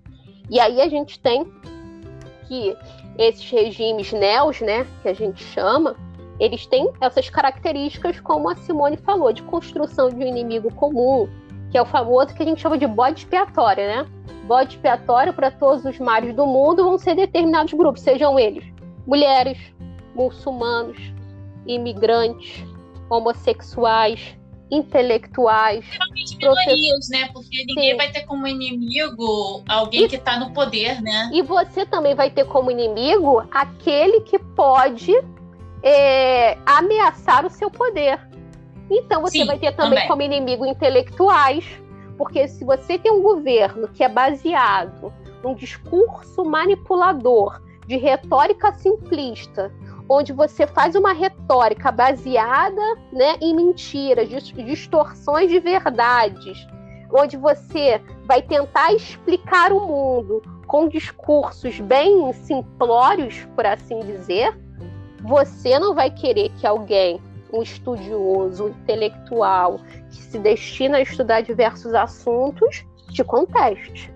E 0.48 0.58
aí 0.60 0.80
a 0.80 0.88
gente 0.88 1.18
tem 1.18 1.44
que 2.48 2.76
esses 3.16 3.48
regimes 3.50 4.12
neos, 4.12 4.60
né, 4.60 4.86
que 5.02 5.08
a 5.08 5.14
gente 5.14 5.42
chama, 5.42 5.94
eles 6.38 6.66
têm 6.66 6.90
essas 7.00 7.28
características, 7.28 8.18
como 8.20 8.48
a 8.48 8.56
Simone 8.56 8.96
falou, 8.96 9.32
de 9.32 9.42
construção 9.42 10.08
de 10.08 10.16
um 10.16 10.26
inimigo 10.26 10.72
comum, 10.74 11.28
que 11.70 11.76
é 11.76 11.82
o 11.82 11.86
famoso 11.86 12.34
que 12.34 12.42
a 12.42 12.46
gente 12.46 12.60
chama 12.60 12.78
de 12.78 12.86
bode 12.86 13.20
expiatório, 13.20 13.84
né? 13.86 14.06
Bode 14.44 14.74
expiatório 14.74 15.32
para 15.32 15.50
todos 15.50 15.84
os 15.84 15.98
mares 15.98 16.34
do 16.34 16.46
mundo 16.46 16.82
vão 16.82 16.98
ser 16.98 17.14
determinados 17.14 17.72
grupos, 17.74 18.02
sejam 18.02 18.38
eles 18.38 18.64
mulheres, 19.06 19.58
muçulmanos, 20.14 20.96
imigrantes, 21.66 22.64
homossexuais, 23.08 24.36
intelectuais. 24.70 25.84
Geralmente 25.84 26.36
minorias, 26.36 27.08
né? 27.08 27.28
Porque 27.32 27.64
ninguém 27.64 27.92
Sim. 27.92 27.96
vai 27.96 28.10
ter 28.10 28.22
como 28.22 28.46
inimigo 28.46 29.62
alguém 29.68 30.04
e, 30.04 30.08
que 30.08 30.16
está 30.16 30.38
no 30.38 30.52
poder, 30.52 31.00
né? 31.02 31.30
E 31.32 31.42
você 31.42 31.84
também 31.84 32.14
vai 32.14 32.30
ter 32.30 32.44
como 32.44 32.70
inimigo 32.70 33.42
aquele 33.50 34.20
que 34.20 34.38
pode 34.38 35.12
é, 35.82 36.56
ameaçar 36.64 37.44
o 37.44 37.50
seu 37.50 37.70
poder. 37.70 38.20
Então 38.90 39.20
você 39.22 39.38
Sim, 39.38 39.46
vai 39.46 39.58
ter 39.58 39.72
também, 39.72 39.90
também 39.90 40.08
como 40.08 40.22
inimigo 40.22 40.66
intelectuais, 40.66 41.64
porque 42.18 42.48
se 42.48 42.64
você 42.64 42.98
tem 42.98 43.10
um 43.10 43.22
governo 43.22 43.88
que 43.88 44.02
é 44.02 44.08
baseado 44.08 45.12
num 45.42 45.54
discurso 45.54 46.44
manipulador, 46.44 47.60
de 47.86 47.96
retórica 47.96 48.72
simplista, 48.74 49.72
onde 50.10 50.32
você 50.32 50.66
faz 50.66 50.96
uma 50.96 51.12
retórica 51.12 51.92
baseada 51.92 52.82
né, 53.12 53.36
em 53.40 53.54
mentiras, 53.54 54.28
distorções 54.28 55.48
de 55.48 55.60
verdades, 55.60 56.66
onde 57.12 57.36
você 57.36 58.02
vai 58.24 58.42
tentar 58.42 58.92
explicar 58.92 59.72
o 59.72 59.86
mundo 59.86 60.42
com 60.66 60.88
discursos 60.88 61.78
bem 61.78 62.32
simplórios, 62.32 63.46
por 63.54 63.64
assim 63.64 64.00
dizer, 64.00 64.52
você 65.22 65.78
não 65.78 65.94
vai 65.94 66.10
querer 66.10 66.50
que 66.58 66.66
alguém, 66.66 67.20
um 67.52 67.62
estudioso, 67.62 68.64
um 68.64 68.68
intelectual, 68.68 69.78
que 70.10 70.16
se 70.16 70.38
destina 70.40 70.98
a 70.98 71.02
estudar 71.02 71.42
diversos 71.42 71.94
assuntos, 71.94 72.84
te 73.12 73.22
conteste. 73.22 74.12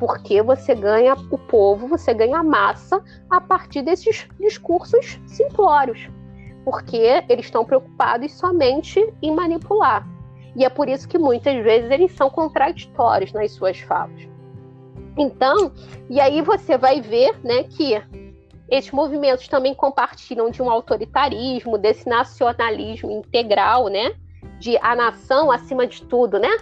Porque 0.00 0.42
você 0.42 0.74
ganha 0.74 1.14
o 1.30 1.36
povo, 1.36 1.86
você 1.86 2.14
ganha 2.14 2.38
a 2.38 2.42
massa 2.42 3.04
a 3.28 3.40
partir 3.40 3.82
desses 3.82 4.26
discursos 4.40 5.20
simplórios. 5.26 6.08
Porque 6.64 7.22
eles 7.28 7.44
estão 7.44 7.64
preocupados 7.64 8.32
somente 8.32 8.98
em 9.22 9.32
manipular. 9.32 10.08
E 10.56 10.64
é 10.64 10.70
por 10.70 10.88
isso 10.88 11.06
que 11.06 11.18
muitas 11.18 11.62
vezes 11.62 11.90
eles 11.90 12.12
são 12.12 12.30
contraditórios 12.30 13.32
nas 13.32 13.52
suas 13.52 13.78
falas. 13.80 14.26
Então, 15.18 15.70
e 16.08 16.18
aí 16.18 16.40
você 16.40 16.78
vai 16.78 17.02
ver 17.02 17.38
né, 17.44 17.64
que 17.64 18.02
esses 18.70 18.90
movimentos 18.90 19.48
também 19.48 19.74
compartilham 19.74 20.50
de 20.50 20.62
um 20.62 20.70
autoritarismo, 20.70 21.76
desse 21.76 22.08
nacionalismo 22.08 23.10
integral, 23.10 23.88
né? 23.88 24.14
De 24.58 24.78
a 24.78 24.94
nação 24.94 25.50
acima 25.50 25.86
de 25.86 26.02
tudo, 26.04 26.38
né? 26.38 26.56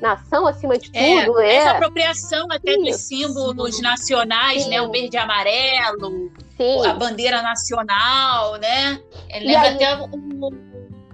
Nação 0.00 0.46
acima 0.46 0.76
de 0.78 0.90
é, 0.92 1.24
tudo. 1.24 1.40
É, 1.40 1.56
essa 1.56 1.70
apropriação 1.72 2.46
até 2.50 2.72
Isso. 2.72 2.82
dos 2.82 2.96
símbolos 2.96 3.80
nacionais, 3.80 4.64
Sim. 4.64 4.70
né? 4.70 4.82
O 4.82 4.90
verde 4.90 5.16
e 5.16 5.18
amarelo, 5.18 6.30
Sim. 6.56 6.86
a 6.86 6.92
bandeira 6.94 7.40
nacional, 7.42 8.56
né? 8.56 9.00
É, 9.30 9.40
lembra 9.40 9.68
aí... 9.68 9.74
até 9.74 9.96
o, 9.96 10.08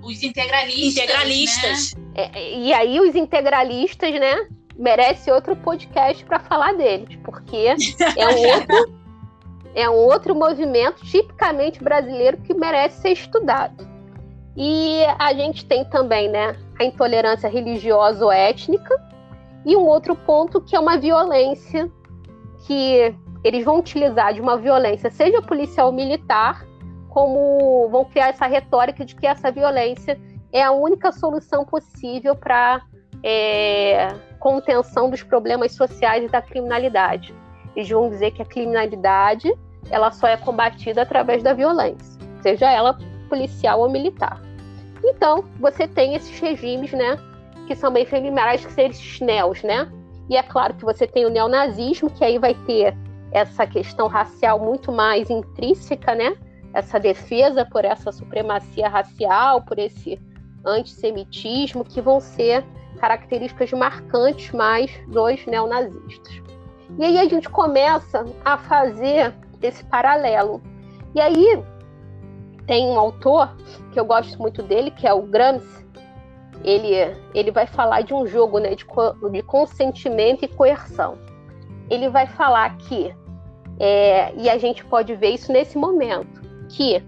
os 0.03 0.23
integralistas. 0.23 1.05
Integralistas. 1.05 1.95
Né? 1.95 2.31
É, 2.35 2.55
e 2.59 2.73
aí 2.73 3.01
os 3.01 3.15
integralistas, 3.15 4.13
né? 4.13 4.49
merece 4.77 5.31
outro 5.31 5.55
podcast 5.57 6.25
para 6.25 6.41
falar 6.41 6.75
deles, 6.75 7.17
porque 7.23 7.57
é 8.17 8.29
um 8.29 8.49
outro 8.49 9.03
é 9.75 9.91
um 9.91 9.95
outro 9.95 10.35
movimento 10.35 11.05
tipicamente 11.07 11.83
brasileiro 11.83 12.37
que 12.39 12.53
merece 12.53 13.01
ser 13.01 13.13
estudado. 13.13 13.89
E 14.57 15.03
a 15.19 15.33
gente 15.33 15.65
tem 15.65 15.85
também, 15.85 16.29
né, 16.29 16.57
a 16.79 16.85
intolerância 16.85 17.49
religiosa 17.49 18.25
ou 18.25 18.33
étnica 18.33 18.95
e 19.65 19.77
um 19.77 19.87
outro 19.87 20.15
ponto 20.15 20.61
que 20.61 20.75
é 20.75 20.81
uma 20.81 20.99
violência 20.99 21.91
que 22.67 23.15
eles 23.45 23.65
vão 23.65 23.79
utilizar 23.79 24.33
de 24.35 24.41
uma 24.41 24.57
violência, 24.57 25.11
seja 25.11 25.43
policial 25.43 25.89
ou 25.89 25.93
militar, 25.93 26.67
como 27.09 27.89
vão 27.91 28.05
criar 28.05 28.29
essa 28.29 28.47
retórica 28.47 29.05
de 29.05 29.15
que 29.15 29.27
essa 29.27 29.51
violência 29.51 30.19
é 30.53 30.63
a 30.63 30.71
única 30.71 31.13
solução 31.13 31.65
possível 31.65 32.37
para 32.37 32.83
é, 33.23 34.09
contenção 34.39 35.11
dos 35.11 35.23
problemas 35.23 35.73
sociais 35.73 36.25
e 36.25 36.29
da 36.29 36.41
criminalidade. 36.41 37.35
Eles 37.75 37.89
vão 37.89 38.09
dizer 38.09 38.33
que 38.33 38.43
a 38.43 38.47
criminalidade 38.47 39.53
ela 39.91 40.11
só 40.11 40.29
é 40.29 40.37
combatida 40.37 41.03
através 41.03 41.43
da 41.43 41.53
violência, 41.53 42.21
seja 42.43 42.71
ela 42.71 42.97
policial 43.29 43.81
ou 43.81 43.91
militar. 43.91 44.41
Então, 45.05 45.45
você 45.59 45.87
tem 45.87 46.15
esses 46.15 46.39
regimes, 46.39 46.93
né, 46.93 47.19
que 47.67 47.75
são 47.75 47.93
bem 47.93 48.07
familiares, 48.07 48.65
que 48.65 48.73
são 48.73 48.85
esses 48.85 49.21
neos, 49.21 49.63
né? 49.63 49.91
E 50.29 50.37
é 50.37 50.43
claro 50.43 50.75
que 50.75 50.85
você 50.85 51.07
tem 51.07 51.27
o 51.27 51.31
neonazismo, 51.31 52.11
que 52.11 52.25
aí 52.25 52.39
vai 52.39 52.55
ter 52.67 52.97
essa 53.33 53.67
questão 53.67 54.07
racial 54.09 54.59
muito 54.59 54.93
mais 54.93 55.29
intrínseca, 55.31 56.15
né? 56.15 56.37
Essa 56.73 56.99
defesa 56.99 57.65
por 57.65 57.85
essa 57.85 58.13
supremacia 58.13 58.89
racial, 58.89 59.63
por 59.63 59.79
esse 59.79 60.21
antissemitismo, 60.65 61.85
que 61.85 62.01
vão 62.01 62.21
ser 62.21 62.65
características 62.99 63.73
marcantes 63.73 64.53
mais 64.53 64.91
dos 65.09 65.45
neonazistas. 65.47 66.43
E 66.99 67.05
aí 67.05 67.19
a 67.19 67.25
gente 67.25 67.49
começa 67.49 68.25
a 68.45 68.57
fazer 68.57 69.35
esse 69.61 69.85
paralelo. 69.85 70.63
E 71.15 71.21
aí 71.21 71.63
tem 72.67 72.87
um 72.87 72.99
autor 72.99 73.55
que 73.93 73.99
eu 73.99 74.05
gosto 74.05 74.41
muito 74.41 74.63
dele, 74.63 74.91
que 74.91 75.07
é 75.07 75.13
o 75.13 75.23
Gramsci. 75.23 75.83
Ele, 76.65 76.95
ele 77.35 77.51
vai 77.51 77.67
falar 77.67 78.03
de 78.03 78.15
um 78.15 78.27
jogo 78.27 78.59
né, 78.59 78.75
de, 78.75 78.87
de 79.31 79.43
consentimento 79.43 80.45
e 80.45 80.49
coerção. 80.49 81.19
Ele 81.91 82.09
vai 82.09 82.27
falar 82.27 82.77
que, 82.79 83.15
é, 83.81 84.33
e 84.37 84.49
a 84.49 84.57
gente 84.59 84.85
pode 84.85 85.15
ver 85.15 85.31
isso 85.31 85.53
nesse 85.53 85.77
momento, 85.77 86.41
que 86.69 87.03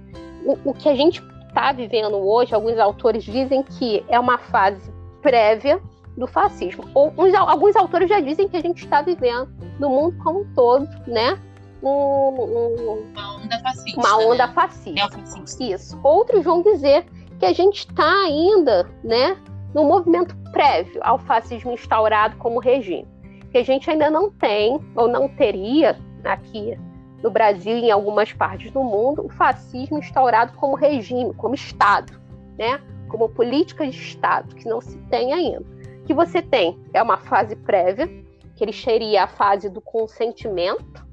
o, 0.44 0.70
o 0.70 0.74
que 0.74 0.88
a 0.88 0.94
gente 0.94 1.22
está 1.46 1.72
vivendo 1.72 2.16
hoje, 2.16 2.54
alguns 2.54 2.78
autores 2.78 3.22
dizem 3.22 3.62
que 3.62 4.04
é 4.08 4.18
uma 4.18 4.38
fase 4.38 4.92
prévia 5.22 5.80
do 6.16 6.26
fascismo. 6.26 6.84
Ou, 6.92 7.12
uns, 7.16 7.32
alguns 7.34 7.76
autores 7.76 8.08
já 8.08 8.20
dizem 8.20 8.48
que 8.48 8.56
a 8.56 8.60
gente 8.60 8.84
está 8.84 9.02
vivendo 9.02 9.48
no 9.78 9.88
mundo 9.88 10.16
como 10.22 10.40
um 10.40 10.54
todo, 10.54 10.88
né? 11.06 11.38
Um, 11.84 11.88
um, 11.88 13.02
uma 13.12 13.36
onda 13.36 13.58
fascista. 13.60 14.00
Uma 14.00 14.18
né? 14.18 14.24
onda 14.24 14.46
né? 14.46 14.52
fascista. 14.52 15.62
Isso. 15.62 16.00
Outros 16.02 16.44
vão 16.44 16.62
dizer 16.62 17.04
que 17.38 17.46
a 17.46 17.52
gente 17.52 17.80
está 17.80 18.10
ainda, 18.24 18.88
né, 19.02 19.36
no 19.74 19.84
movimento 19.84 20.34
prévio 20.50 21.00
ao 21.02 21.18
fascismo 21.18 21.72
instaurado 21.72 22.36
como 22.36 22.58
regime. 22.58 23.06
Que 23.50 23.58
a 23.58 23.62
gente 23.62 23.90
ainda 23.90 24.10
não 24.10 24.30
tem, 24.30 24.80
ou 24.96 25.06
não 25.08 25.28
teria 25.28 25.98
aqui 26.24 26.78
no 27.22 27.30
Brasil 27.30 27.76
e 27.76 27.86
em 27.86 27.90
algumas 27.90 28.32
partes 28.32 28.70
do 28.70 28.82
mundo, 28.82 29.24
o 29.24 29.28
fascismo 29.28 29.98
instaurado 29.98 30.52
como 30.54 30.76
regime, 30.76 31.32
como 31.34 31.54
Estado, 31.54 32.12
né? 32.58 32.80
como 33.08 33.28
política 33.28 33.86
de 33.86 33.96
Estado, 33.96 34.54
que 34.56 34.68
não 34.68 34.80
se 34.80 34.98
tem 35.08 35.32
ainda. 35.32 35.64
O 36.00 36.04
que 36.04 36.12
você 36.12 36.42
tem 36.42 36.78
é 36.92 37.02
uma 37.02 37.16
fase 37.16 37.54
prévia, 37.54 38.08
que 38.56 38.64
ele 38.64 38.72
seria 38.72 39.24
a 39.24 39.26
fase 39.26 39.68
do 39.68 39.80
consentimento, 39.80 41.03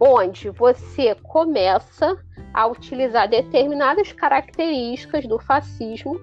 onde 0.00 0.50
você 0.50 1.14
começa 1.16 2.16
a 2.52 2.66
utilizar 2.66 3.28
determinadas 3.28 4.12
características 4.12 5.26
do 5.26 5.38
fascismo 5.38 6.20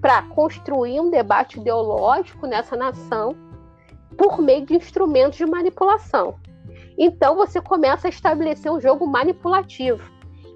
para 0.00 0.22
construir 0.22 1.00
um 1.00 1.10
debate 1.10 1.60
ideológico 1.60 2.46
nessa 2.46 2.76
nação 2.76 3.36
por 4.16 4.40
meio 4.40 4.66
de 4.66 4.74
instrumentos 4.74 5.38
de 5.38 5.46
manipulação. 5.46 6.36
Então 6.98 7.36
você 7.36 7.60
começa 7.60 8.08
a 8.08 8.10
estabelecer 8.10 8.70
um 8.70 8.80
jogo 8.80 9.06
manipulativo, 9.06 10.02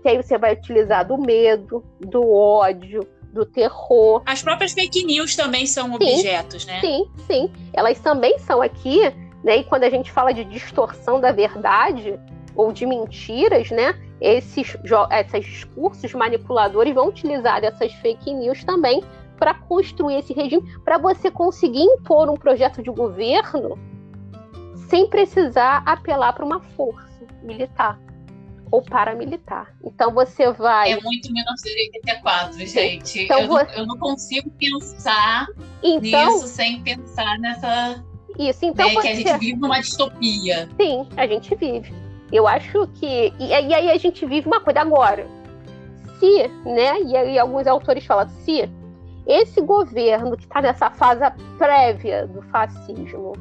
que 0.02 0.08
aí 0.08 0.16
você 0.16 0.36
vai 0.36 0.54
utilizar 0.54 1.06
do 1.06 1.16
medo, 1.16 1.84
do 2.00 2.28
ódio, 2.30 3.06
do 3.32 3.46
terror. 3.46 4.22
As 4.26 4.42
próprias 4.42 4.72
fake 4.72 5.04
news 5.04 5.36
também 5.36 5.66
são 5.66 5.88
sim, 5.88 5.94
objetos, 5.94 6.66
né? 6.66 6.80
Sim, 6.80 7.10
sim. 7.26 7.50
Elas 7.72 7.98
também 8.00 8.38
são 8.38 8.60
aqui, 8.60 9.00
né? 9.44 9.58
E 9.58 9.64
quando 9.64 9.84
a 9.84 9.90
gente 9.90 10.10
fala 10.10 10.32
de 10.32 10.44
distorção 10.44 11.20
da 11.20 11.32
verdade 11.32 12.18
ou 12.56 12.72
de 12.72 12.86
mentiras, 12.86 13.70
né? 13.70 13.94
Esses, 14.20 14.76
esses 15.10 15.44
discursos 15.44 16.12
manipuladores 16.14 16.94
vão 16.94 17.08
utilizar 17.08 17.62
essas 17.62 17.92
fake 17.94 18.32
news 18.32 18.64
também 18.64 19.02
para 19.38 19.52
construir 19.52 20.16
esse 20.16 20.32
regime, 20.32 20.64
para 20.82 20.96
você 20.96 21.30
conseguir 21.30 21.82
impor 21.82 22.30
um 22.30 22.36
projeto 22.36 22.82
de 22.82 22.90
governo 22.90 23.78
sem 24.88 25.08
precisar 25.08 25.82
apelar 25.84 26.32
para 26.32 26.44
uma 26.44 26.60
força 26.60 27.06
militar 27.42 28.00
ou 28.70 28.82
paramilitar. 28.82 29.74
Então 29.84 30.12
você 30.12 30.50
vai. 30.52 30.92
É 30.92 31.00
muito 31.00 31.32
1984, 31.32 32.66
gente. 32.66 33.22
Então, 33.24 33.40
eu, 33.40 33.48
você... 33.48 33.64
não, 33.64 33.72
eu 33.74 33.86
não 33.86 33.98
consigo 33.98 34.50
pensar 34.50 35.46
então... 35.82 36.34
nisso 36.34 36.48
sem 36.48 36.82
pensar 36.82 37.38
nessa. 37.38 38.04
Isso, 38.38 38.64
então. 38.64 38.88
Né, 38.88 38.94
você... 38.94 39.02
Que 39.02 39.08
a 39.08 39.14
gente 39.14 39.38
vive 39.38 39.56
numa 39.56 39.80
distopia. 39.80 40.68
Sim, 40.80 41.08
a 41.16 41.26
gente 41.26 41.54
vive. 41.54 42.05
Eu 42.32 42.46
acho 42.46 42.86
que. 42.88 43.32
E, 43.38 43.48
e 43.48 43.74
aí 43.74 43.90
a 43.90 43.98
gente 43.98 44.24
vive 44.26 44.46
uma 44.46 44.60
coisa 44.60 44.80
agora. 44.80 45.26
Se, 46.18 46.48
né? 46.64 47.00
E 47.02 47.16
aí 47.16 47.38
alguns 47.38 47.66
autores 47.66 48.04
falam, 48.04 48.28
se 48.28 48.68
esse 49.26 49.60
governo 49.60 50.36
que 50.36 50.44
está 50.44 50.62
nessa 50.62 50.90
fase 50.90 51.22
prévia 51.58 52.26
do 52.26 52.42
fascismo, 52.42 53.32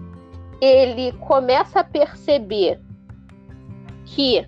ele 0.60 1.12
começa 1.14 1.82
a 1.82 1.84
perceber 1.84 2.80
que 4.06 4.46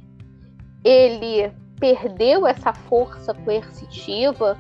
ele 0.84 1.52
perdeu 1.80 2.48
essa 2.48 2.74
força 2.74 3.34
coercitiva 3.34 4.58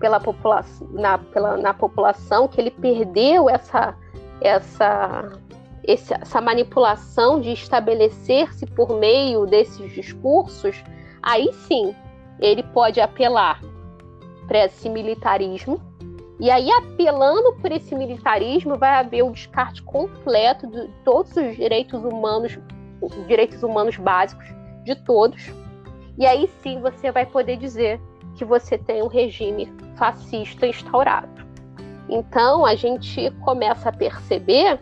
pela 0.00 0.18
população, 0.18 0.88
na, 0.92 1.18
pela, 1.18 1.56
na 1.56 1.74
população, 1.74 2.48
que 2.48 2.60
ele 2.60 2.70
perdeu 2.70 3.48
essa, 3.48 3.94
essa, 4.40 5.32
essa 5.86 6.40
manipulação 6.40 7.40
de 7.40 7.52
estabelecer-se 7.52 8.66
por 8.66 8.98
meio 8.98 9.46
desses 9.46 9.92
discursos, 9.92 10.82
aí 11.22 11.52
sim 11.52 11.94
ele 12.40 12.62
pode 12.62 13.00
apelar 13.00 13.60
para 14.46 14.64
esse 14.64 14.88
militarismo. 14.88 15.80
E 16.40 16.50
aí, 16.50 16.70
apelando 16.70 17.54
por 17.54 17.70
esse 17.70 17.94
militarismo, 17.94 18.76
vai 18.76 18.94
haver 18.94 19.22
o 19.22 19.30
descarte 19.30 19.82
completo 19.82 20.66
de 20.66 20.88
todos 21.04 21.36
os 21.36 21.56
direitos 21.56 22.02
humanos, 22.02 22.58
direitos 23.26 23.62
humanos 23.62 23.96
básicos 23.96 24.46
de 24.84 24.94
todos. 24.96 25.52
E 26.18 26.26
aí 26.26 26.50
sim 26.62 26.80
você 26.80 27.10
vai 27.10 27.24
poder 27.24 27.56
dizer 27.56 28.00
que 28.36 28.44
você 28.44 28.76
tem 28.76 29.02
um 29.02 29.06
regime 29.06 29.72
fascista 29.96 30.66
instaurado. 30.66 31.44
Então 32.08 32.66
a 32.66 32.74
gente 32.74 33.30
começa 33.44 33.88
a 33.88 33.92
perceber 33.92 34.80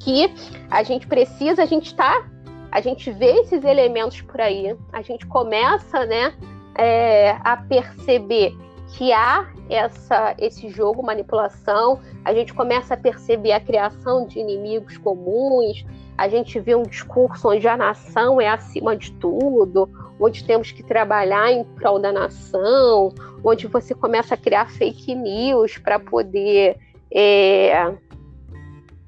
que 0.00 0.32
a 0.70 0.82
gente 0.82 1.06
precisa, 1.06 1.62
a 1.62 1.66
gente 1.66 1.86
está, 1.86 2.26
a 2.72 2.80
gente 2.80 3.10
vê 3.10 3.32
esses 3.40 3.62
elementos 3.62 4.20
por 4.22 4.40
aí, 4.40 4.76
a 4.92 5.02
gente 5.02 5.26
começa, 5.26 6.04
né, 6.06 6.34
é, 6.74 7.36
a 7.44 7.56
perceber 7.56 8.56
que 8.96 9.12
há 9.12 9.48
essa, 9.68 10.34
esse 10.38 10.68
jogo, 10.68 11.02
manipulação, 11.02 12.00
a 12.24 12.34
gente 12.34 12.52
começa 12.52 12.94
a 12.94 12.96
perceber 12.96 13.52
a 13.52 13.60
criação 13.60 14.26
de 14.26 14.40
inimigos 14.40 14.98
comuns, 14.98 15.84
a 16.18 16.28
gente 16.28 16.58
vê 16.58 16.74
um 16.74 16.82
discurso 16.82 17.48
onde 17.48 17.66
a 17.66 17.76
nação 17.76 18.40
é 18.40 18.48
acima 18.48 18.96
de 18.96 19.12
tudo, 19.12 19.88
onde 20.18 20.44
temos 20.44 20.70
que 20.70 20.82
trabalhar 20.82 21.50
em 21.50 21.64
prol 21.64 21.98
da 21.98 22.12
nação, 22.12 23.14
onde 23.42 23.66
você 23.66 23.94
começa 23.94 24.34
a 24.34 24.36
criar 24.36 24.70
fake 24.70 25.14
news 25.14 25.78
para 25.78 25.98
poder 25.98 26.76
é, 27.10 27.94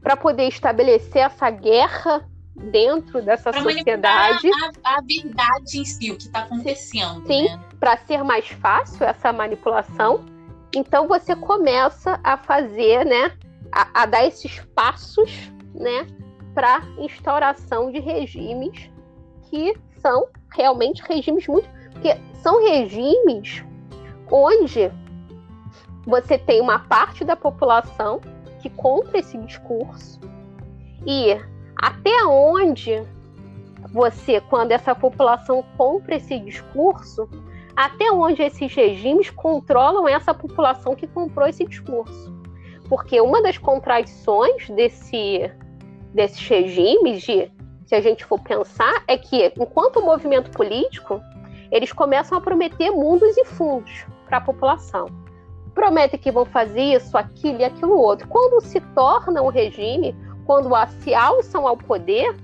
para 0.03 0.17
poder 0.17 0.49
estabelecer 0.49 1.23
essa 1.23 1.49
guerra 1.49 2.29
dentro 2.57 3.23
dessa 3.23 3.51
pra 3.51 3.63
sociedade. 3.63 4.51
A, 4.85 4.99
a, 4.99 5.01
verdade 5.01 5.79
em 5.79 5.85
si, 5.85 6.11
o 6.11 6.17
que 6.17 6.25
está 6.25 6.41
acontecendo. 6.41 7.27
Sim, 7.27 7.45
né? 7.45 7.61
para 7.79 7.97
ser 7.99 8.23
mais 8.23 8.49
fácil 8.49 9.05
essa 9.05 9.33
manipulação. 9.33 10.25
Então 10.75 11.07
você 11.07 11.37
começa 11.37 12.19
a 12.25 12.37
fazer, 12.37 13.05
né, 13.05 13.33
a, 13.71 14.03
a 14.03 14.07
dar 14.07 14.27
esses 14.27 14.61
passos, 14.75 15.31
né, 15.75 16.07
para 16.55 16.83
instauração 16.99 17.91
de 17.91 17.99
regimes 18.01 18.91
que 19.49 19.75
são 20.01 20.29
realmente 20.55 21.03
regimes 21.03 21.47
muito, 21.47 21.69
porque 21.93 22.19
são 22.43 22.63
regimes 22.67 23.65
onde 24.31 24.91
você 26.07 26.37
tem 26.39 26.61
uma 26.61 26.81
parte 26.81 27.25
da 27.25 27.37
população 27.37 28.21
que 28.63 28.71
compra 28.71 29.19
esse 29.19 29.37
discurso 29.39 30.21
e 31.05 31.37
até 31.77 32.25
onde 32.25 33.03
você, 33.93 34.41
quando 34.41 34.73
essa 34.73 34.95
população 34.95 35.65
compra 35.77 36.17
esse 36.17 36.39
discurso, 36.39 37.29
até 37.75 38.11
onde 38.13 38.43
esses 38.43 38.73
regimes 38.73 39.31
controlam 39.31 40.09
essa 40.09 40.33
população 40.33 40.95
que 40.95 41.07
comprou 41.07 41.47
esse 41.49 41.65
discurso. 41.65 42.33
Porque 42.89 43.21
uma 43.21 43.43
das 43.43 43.59
contradições 43.59 44.69
desse, 44.71 45.51
desses 46.15 46.47
regimes, 46.47 47.23
de, 47.23 47.51
se 47.87 47.95
a 47.95 48.01
gente 48.01 48.25
for 48.25 48.39
pensar, 48.41 49.03
é 49.09 49.19
que, 49.19 49.53
enquanto 49.59 50.03
movimento 50.03 50.51
político, 50.51 51.21
eles 51.71 51.93
começam 51.93 52.39
a 52.39 52.41
prometer 52.41 52.91
mundos 52.91 53.37
e 53.37 53.45
fundos 53.45 54.07
para 54.27 54.39
a 54.39 54.41
população. 54.41 55.07
Prometem 55.75 56.19
que 56.19 56.31
vão 56.31 56.45
fazer 56.45 56.83
isso, 56.83 57.17
aquilo 57.17 57.61
e 57.61 57.65
aquilo 57.65 57.99
outro. 57.99 58.29
Quando 58.29 58.61
se 58.63 58.81
torna 58.95 59.43
um 59.43 59.49
regime, 59.49 60.15
quando 60.45 60.71
se 61.01 61.15
alçam 61.15 61.67
ao 61.67 61.77
poder, 61.77 62.37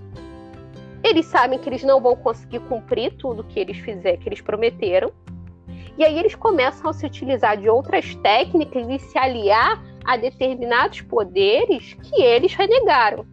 eles 1.02 1.26
sabem 1.26 1.58
que 1.58 1.68
eles 1.68 1.82
não 1.82 2.00
vão 2.00 2.16
conseguir 2.16 2.60
cumprir 2.60 3.16
tudo 3.16 3.44
que 3.44 3.60
eles 3.60 3.76
fizeram, 3.78 4.18
que 4.18 4.28
eles 4.28 4.40
prometeram. 4.40 5.12
E 5.96 6.04
aí 6.04 6.18
eles 6.18 6.34
começam 6.34 6.90
a 6.90 6.92
se 6.92 7.04
utilizar 7.04 7.56
de 7.56 7.68
outras 7.68 8.14
técnicas 8.16 8.88
e 8.88 8.98
se 8.98 9.18
aliar 9.18 9.82
a 10.04 10.16
determinados 10.16 11.00
poderes 11.02 11.94
que 11.94 12.22
eles 12.22 12.54
renegaram. 12.54 13.26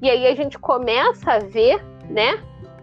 E 0.00 0.08
aí 0.08 0.26
a 0.26 0.34
gente 0.34 0.58
começa 0.58 1.32
a 1.32 1.38
ver, 1.38 1.84
né, 2.08 2.40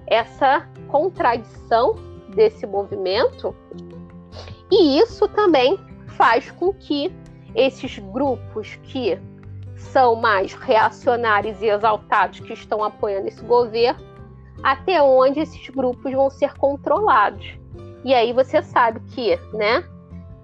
essa 0.07 0.67
contradição 0.89 1.95
desse 2.35 2.65
movimento. 2.65 3.55
E 4.71 4.99
isso 4.99 5.27
também 5.29 5.79
faz 6.17 6.51
com 6.51 6.73
que 6.73 7.13
esses 7.55 7.99
grupos 7.99 8.75
que 8.83 9.19
são 9.75 10.15
mais 10.15 10.53
reacionários 10.53 11.61
e 11.61 11.67
exaltados 11.67 12.39
que 12.39 12.53
estão 12.53 12.83
apoiando 12.83 13.27
esse 13.27 13.43
governo, 13.43 14.03
até 14.63 15.01
onde 15.01 15.39
esses 15.39 15.69
grupos 15.69 16.11
vão 16.11 16.29
ser 16.29 16.53
controlados. 16.55 17.45
E 18.03 18.13
aí 18.13 18.33
você 18.33 18.61
sabe 18.61 18.99
que, 19.11 19.37
né, 19.53 19.83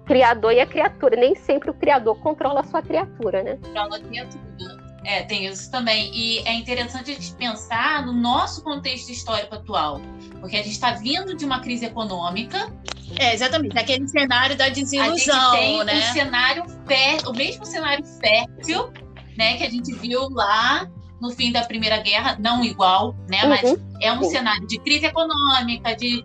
criador 0.04 0.52
e 0.52 0.60
a 0.60 0.66
criatura, 0.66 1.16
nem 1.16 1.34
sempre 1.34 1.70
o 1.70 1.74
criador 1.74 2.18
controla 2.20 2.60
a 2.60 2.64
sua 2.64 2.82
criatura, 2.82 3.42
né? 3.42 3.58
Controla 3.62 3.96
a 3.96 4.00
criatura. 4.00 4.90
É, 5.04 5.22
tem 5.22 5.46
isso 5.46 5.70
também. 5.70 6.10
E 6.14 6.40
é 6.40 6.54
interessante 6.54 7.10
a 7.10 7.14
gente 7.14 7.32
pensar 7.34 8.04
no 8.04 8.12
nosso 8.12 8.62
contexto 8.62 9.10
histórico 9.10 9.54
atual, 9.54 10.00
porque 10.40 10.56
a 10.56 10.62
gente 10.62 10.72
está 10.72 10.92
vindo 10.92 11.34
de 11.34 11.44
uma 11.44 11.60
crise 11.60 11.86
econômica. 11.86 12.70
É, 13.18 13.34
exatamente, 13.34 13.74
naquele 13.74 14.06
cenário 14.08 14.56
da 14.56 14.68
desilusão, 14.68 15.52
a 15.52 15.56
gente 15.56 15.58
tem 15.58 15.84
né? 15.84 15.94
Um 15.98 16.12
cenário 16.12 16.64
fértil, 16.86 17.30
o 17.30 17.34
mesmo 17.34 17.64
cenário 17.64 18.04
fértil 18.04 18.92
né, 19.40 19.56
que 19.56 19.64
a 19.64 19.70
gente 19.70 19.90
viu 19.94 20.28
lá 20.28 20.86
no 21.18 21.30
fim 21.30 21.50
da 21.50 21.62
Primeira 21.62 21.98
Guerra, 21.98 22.36
não 22.38 22.62
igual, 22.62 23.16
né, 23.26 23.42
uhum. 23.42 23.48
mas 23.48 23.76
é 24.02 24.12
um 24.12 24.22
cenário 24.24 24.66
de 24.66 24.78
crise 24.78 25.06
econômica, 25.06 25.96
de 25.96 26.24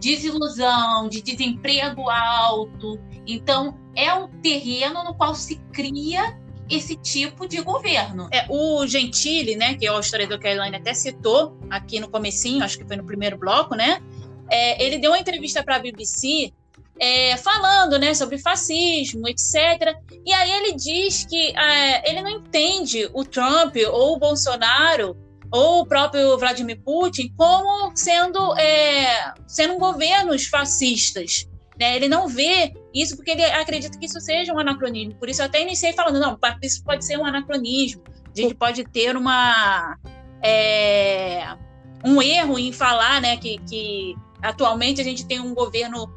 desilusão, 0.00 1.08
de 1.08 1.22
desemprego 1.22 2.10
alto. 2.10 3.00
Então, 3.24 3.78
é 3.94 4.12
um 4.12 4.28
terreno 4.40 5.04
no 5.04 5.14
qual 5.14 5.34
se 5.34 5.56
cria 5.72 6.38
esse 6.68 6.96
tipo 6.96 7.46
de 7.46 7.60
governo. 7.62 8.28
É, 8.32 8.46
o 8.48 8.84
Gentili, 8.86 9.54
né, 9.54 9.74
que 9.74 9.86
é 9.86 9.92
o 9.92 10.00
historiador 10.00 10.38
que 10.40 10.48
a 10.48 10.52
Elaine 10.52 10.76
até 10.76 10.92
citou 10.92 11.56
aqui 11.70 12.00
no 12.00 12.08
comecinho, 12.08 12.64
acho 12.64 12.78
que 12.78 12.84
foi 12.84 12.96
no 12.96 13.04
primeiro 13.04 13.38
bloco, 13.38 13.76
né, 13.76 14.00
é, 14.50 14.82
ele 14.84 14.98
deu 14.98 15.10
uma 15.12 15.18
entrevista 15.18 15.62
para 15.62 15.76
a 15.76 15.78
BBC 15.78 16.52
é, 16.98 17.36
falando 17.36 17.98
né, 17.98 18.14
sobre 18.14 18.38
fascismo, 18.38 19.28
etc. 19.28 19.96
E 20.24 20.32
aí 20.32 20.50
ele 20.50 20.72
diz 20.74 21.24
que 21.24 21.56
é, 21.56 22.10
ele 22.10 22.22
não 22.22 22.30
entende 22.30 23.08
o 23.12 23.24
Trump 23.24 23.76
ou 23.90 24.14
o 24.14 24.18
Bolsonaro 24.18 25.16
ou 25.50 25.80
o 25.80 25.86
próprio 25.86 26.36
Vladimir 26.38 26.80
Putin 26.82 27.32
como 27.36 27.92
sendo, 27.94 28.56
é, 28.58 29.34
sendo 29.46 29.78
governos 29.78 30.46
fascistas. 30.46 31.46
Né? 31.78 31.96
Ele 31.96 32.08
não 32.08 32.26
vê 32.26 32.72
isso 32.94 33.16
porque 33.16 33.32
ele 33.32 33.44
acredita 33.44 33.98
que 33.98 34.06
isso 34.06 34.20
seja 34.20 34.52
um 34.52 34.58
anacronismo. 34.58 35.14
Por 35.16 35.28
isso 35.28 35.42
eu 35.42 35.46
até 35.46 35.60
iniciei 35.60 35.92
falando, 35.92 36.18
não, 36.18 36.38
isso 36.62 36.82
pode 36.82 37.04
ser 37.04 37.18
um 37.18 37.24
anacronismo. 37.24 38.02
A 38.34 38.40
gente 38.40 38.54
pode 38.54 38.84
ter 38.84 39.16
uma 39.16 39.96
é, 40.42 41.46
um 42.04 42.20
erro 42.20 42.58
em 42.58 42.72
falar 42.72 43.20
né, 43.20 43.36
que, 43.36 43.58
que 43.68 44.14
atualmente 44.46 45.00
a 45.00 45.04
gente 45.04 45.26
tem 45.26 45.40
um 45.40 45.54
governo 45.54 46.08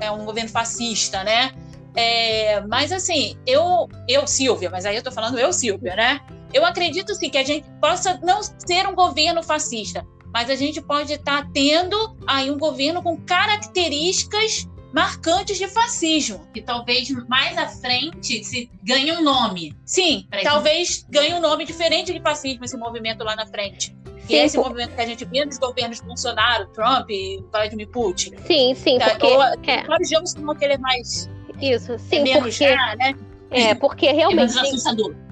é 0.00 0.10
um 0.10 0.24
governo 0.24 0.50
fascista, 0.50 1.22
né? 1.24 1.52
É, 1.94 2.60
mas 2.62 2.92
assim, 2.92 3.36
eu, 3.46 3.88
eu, 4.08 4.26
Silvia, 4.26 4.70
mas 4.70 4.86
aí 4.86 4.96
eu 4.96 5.02
tô 5.02 5.10
falando 5.10 5.38
eu, 5.38 5.52
Silvia, 5.52 5.96
né? 5.96 6.20
Eu 6.52 6.64
acredito 6.64 7.14
sim 7.14 7.28
que 7.28 7.38
a 7.38 7.44
gente 7.44 7.66
possa 7.80 8.18
não 8.22 8.40
ser 8.42 8.86
um 8.86 8.94
governo 8.94 9.42
fascista, 9.42 10.06
mas 10.32 10.48
a 10.48 10.54
gente 10.54 10.80
pode 10.80 11.12
estar 11.12 11.42
tá 11.42 11.50
tendo 11.52 12.16
aí 12.26 12.50
um 12.50 12.58
governo 12.58 13.02
com 13.02 13.16
características 13.16 14.68
marcantes 14.92 15.58
de 15.58 15.66
fascismo. 15.68 16.46
Que 16.54 16.62
talvez 16.62 17.10
mais 17.26 17.58
à 17.58 17.66
frente 17.68 18.42
se 18.44 18.70
ganhe 18.82 19.12
um 19.12 19.22
nome. 19.22 19.76
Sim, 19.84 20.26
talvez 20.42 21.04
ganhe 21.08 21.34
um 21.34 21.40
nome 21.40 21.64
diferente 21.64 22.12
de 22.12 22.20
fascismo 22.20 22.64
esse 22.64 22.76
movimento 22.76 23.24
lá 23.24 23.36
na 23.36 23.46
frente. 23.46 23.94
Sim, 24.28 24.34
e 24.34 24.36
esse 24.38 24.56
por... 24.56 24.64
movimento 24.66 24.94
que 24.94 25.00
a 25.00 25.06
gente 25.06 25.24
vê 25.24 25.44
nos 25.44 25.58
governos 25.58 26.00
Bolsonaro, 26.00 26.66
Trump 26.68 27.10
e 27.10 27.42
Vladimir 27.50 27.88
Putin. 27.88 28.32
Sim, 28.46 28.74
sim, 28.74 28.98
tá, 28.98 29.10
porque... 29.10 29.26
Ou, 29.26 29.42
é. 29.42 29.84
Nós 29.88 30.08
vemos 30.08 30.34
como 30.34 30.54
que 30.54 30.64
ele 30.64 30.74
é 30.74 30.78
mais... 30.78 31.30
Isso, 31.60 31.98
sim, 31.98 32.28
é 32.30 32.38
porque... 32.38 32.50
Já, 32.50 32.96
né? 32.96 33.14
É, 33.50 33.74
porque 33.74 34.12
realmente... 34.12 34.54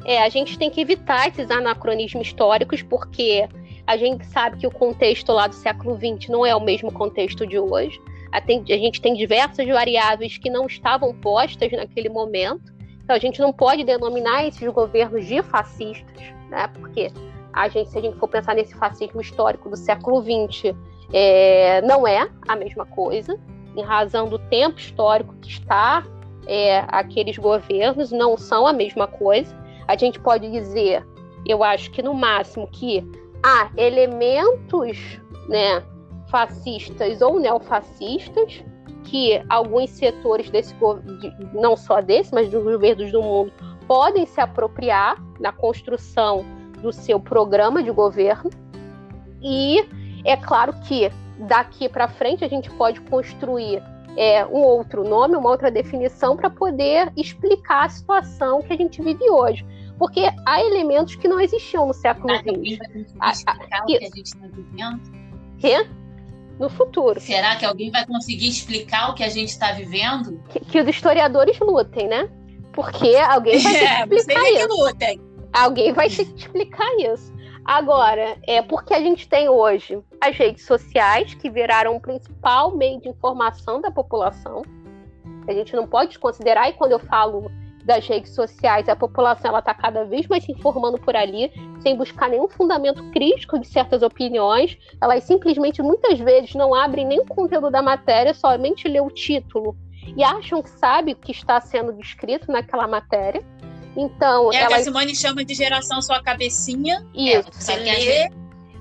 É, 0.05 0.14
é, 0.14 0.23
a 0.23 0.28
gente 0.28 0.59
tem 0.59 0.70
que 0.70 0.81
evitar 0.81 1.28
esses 1.28 1.51
anacronismos 1.51 2.27
históricos, 2.27 2.82
porque 2.82 3.47
a 3.86 3.97
gente 3.97 4.27
sabe 4.27 4.59
que 4.59 4.66
o 4.66 4.70
contexto 4.70 5.31
lá 5.32 5.47
do 5.47 5.55
século 5.55 5.97
XX 5.97 6.28
não 6.28 6.44
é 6.44 6.56
o 6.56 6.60
mesmo 6.60 6.90
contexto 6.90 7.47
de 7.47 7.59
hoje. 7.59 8.01
A, 8.32 8.39
a 8.39 8.78
gente 8.78 9.01
tem 9.01 9.14
diversas 9.14 9.66
variáveis 9.66 10.39
que 10.39 10.51
não 10.51 10.66
estavam 10.66 11.14
postas 11.14 11.70
naquele 11.73 12.09
momento. 12.09 12.74
Então 13.05 13.14
a 13.14 13.18
gente 13.18 13.40
não 13.40 13.52
pode 13.52 13.85
denominar 13.85 14.47
esses 14.47 14.66
governos 14.73 15.24
de 15.27 15.40
fascistas, 15.43 16.20
né? 16.51 16.66
Porque 16.74 17.12
a 17.57 17.69
gente, 17.69 17.89
se 17.89 17.99
a 17.99 18.03
gente 18.03 18.19
for 18.19 18.28
pensar 18.28 18.55
nesse 18.55 18.74
fascismo 18.74 19.19
histórico 19.19 19.70
do 19.70 19.77
século 19.77 20.23
XX, 20.23 20.77
é, 21.11 21.81
não 21.81 22.07
é 22.07 22.28
a 22.47 22.55
mesma 22.55 22.85
coisa, 22.85 23.41
em 23.74 23.83
razão 23.83 24.28
do 24.28 24.39
tempo 24.39 24.78
histórico 24.78 25.35
que 25.41 25.49
está 25.49 26.05
é, 26.47 26.85
aqueles 26.89 27.39
governos, 27.39 28.12
não 28.12 28.37
são 28.37 28.66
a 28.66 28.74
mesma 28.74 29.07
coisa. 29.07 29.57
A 29.89 29.97
gente 29.97 30.20
pode 30.20 30.51
dizer, 30.51 31.03
eu 31.47 31.65
acho 31.65 31.91
que 31.93 32.03
no 32.03 32.12
máximo 32.12 32.69
que 32.69 33.03
há 33.43 33.70
elementos 33.74 35.19
né, 35.49 35.83
fascistas 36.28 37.23
ou 37.23 37.41
neofascistas 37.41 38.62
que 39.05 39.43
alguns 39.49 39.91
setores 39.91 40.51
desse 40.51 40.74
não 41.55 41.74
só 41.74 42.03
desse, 42.03 42.35
mas 42.35 42.51
dos 42.51 42.62
governos 42.62 43.11
do 43.11 43.23
mundo 43.23 43.51
podem 43.87 44.27
se 44.27 44.41
apropriar 44.41 45.16
na 45.41 45.53
construção 45.53 46.45
do 46.81 46.93
seu 46.93 47.19
programa 47.19 47.82
de 47.82 47.90
governo. 47.90 48.51
E 49.43 49.85
é 50.24 50.36
claro 50.36 50.73
que 50.86 51.11
daqui 51.39 51.89
para 51.89 52.09
frente 52.09 52.44
a 52.44 52.48
gente 52.48 52.70
pode 52.70 53.01
construir 53.03 53.82
é, 54.16 54.44
um 54.47 54.62
outro 54.62 55.05
nome, 55.05 55.36
uma 55.36 55.51
outra 55.51 55.70
definição 55.70 56.36
para 56.36 56.48
poder 56.48 57.12
explicar 57.16 57.85
a 57.85 57.89
situação 57.89 58.62
que 58.62 58.73
a 58.73 58.77
gente 58.77 59.03
vive 59.03 59.28
hoje. 59.31 59.65
Porque 59.98 60.23
há 60.44 60.62
elementos 60.62 61.15
que 61.15 61.27
não 61.27 61.40
existiam 61.40 61.86
no 61.86 61.94
século 61.94 62.35
XX. 62.36 62.78
Ah, 63.19 63.31
explicar 63.31 63.82
o 63.82 63.86
que 63.86 63.97
a 63.97 64.01
gente 64.01 64.27
está 64.27 64.47
vivendo? 64.47 65.01
Quê? 65.59 65.86
no 66.59 66.69
futuro. 66.69 67.20
Será 67.20 67.57
que 67.57 67.65
alguém 67.65 67.90
vai 67.90 68.07
conseguir 68.07 68.48
explicar 68.48 69.11
o 69.11 69.15
que 69.15 69.23
a 69.23 69.28
gente 69.28 69.51
está 69.51 69.73
vivendo? 69.73 70.43
Que, 70.48 70.61
que, 70.61 70.81
os 70.81 70.89
historiadores 70.89 71.59
lutem, 71.61 72.09
né? 72.09 72.28
Porque 72.73 73.15
alguém 73.16 73.59
vai 73.59 73.73
ter 73.73 73.78
que 73.78 73.86
é, 74.15 74.16
explicar 74.16 74.40
é, 74.43 74.51
isso. 74.53 74.69
Que 74.69 74.82
lutem. 74.82 75.20
Alguém 75.57 75.93
vai 75.93 76.09
que 76.11 76.23
explicar 76.23 76.95
isso. 76.99 77.35
Agora, 77.65 78.37
é 78.47 78.61
porque 78.62 78.93
a 78.95 79.01
gente 79.01 79.27
tem 79.28 79.49
hoje 79.49 79.99
as 80.20 80.37
redes 80.37 80.65
sociais, 80.65 81.35
que 81.35 81.51
viraram 81.51 81.97
o 81.97 82.01
principal 82.01 82.77
meio 82.77 83.01
de 83.01 83.09
informação 83.09 83.81
da 83.81 83.91
população. 83.91 84.62
A 85.49 85.53
gente 85.53 85.74
não 85.74 85.87
pode 85.87 86.19
considerar, 86.19 86.69
e 86.69 86.74
quando 86.74 86.93
eu 86.93 86.99
falo 86.99 87.51
das 87.85 88.07
redes 88.07 88.35
sociais, 88.35 88.89
a 88.89 88.97
população 88.97 89.57
está 89.57 89.73
cada 89.73 90.05
vez 90.05 90.27
mais 90.27 90.45
se 90.45 90.53
informando 90.53 90.99
por 90.99 91.16
ali, 91.16 91.51
sem 91.81 91.97
buscar 91.97 92.28
nenhum 92.28 92.49
fundamento 92.49 93.03
crítico 93.11 93.59
de 93.59 93.66
certas 93.66 94.03
opiniões. 94.03 94.77
Elas 95.01 95.24
simplesmente, 95.24 95.83
muitas 95.83 96.19
vezes, 96.19 96.55
não 96.55 96.74
abrem 96.74 97.07
nem 97.07 97.20
o 97.20 97.27
conteúdo 97.27 97.70
da 97.70 97.81
matéria, 97.81 98.35
somente 98.35 98.89
lê 98.89 99.01
o 99.01 99.11
título 99.11 99.77
e 100.16 100.23
acham 100.23 100.62
que 100.62 100.70
sabe 100.70 101.12
o 101.12 101.16
que 101.16 101.33
está 101.33 101.61
sendo 101.61 101.93
descrito 101.93 102.51
naquela 102.53 102.87
matéria. 102.87 103.43
Então, 103.97 104.52
é 104.52 104.56
ela... 104.56 104.68
que 104.68 104.74
a 104.74 104.82
Simone 104.82 105.16
chama 105.16 105.44
de 105.44 105.55
geração 105.55 106.02
sua 106.02 106.23
cabecinha. 106.23 107.05
Isso. 107.14 107.48
É, 107.48 107.52
você 107.52 107.77
lê, 107.77 108.31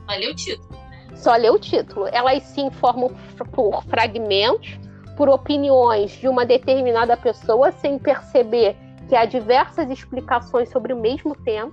só 0.06 0.16
lê 0.16 0.28
o 0.30 0.36
título. 0.36 0.80
Só 1.16 1.36
lê 1.36 1.50
o 1.50 1.58
título. 1.58 2.08
Elas 2.12 2.44
se 2.44 2.62
informam 2.62 3.10
por 3.54 3.84
fragmentos, 3.86 4.78
por 5.16 5.30
opiniões 5.30 6.12
de 6.12 6.28
uma 6.28 6.46
determinada 6.46 7.16
pessoa, 7.16 7.72
sem 7.72 7.98
perceber 7.98 8.76
que 9.08 9.16
há 9.16 9.24
diversas 9.24 9.90
explicações 9.90 10.70
sobre 10.70 10.92
o 10.92 10.98
mesmo 10.98 11.36
tema. 11.36 11.72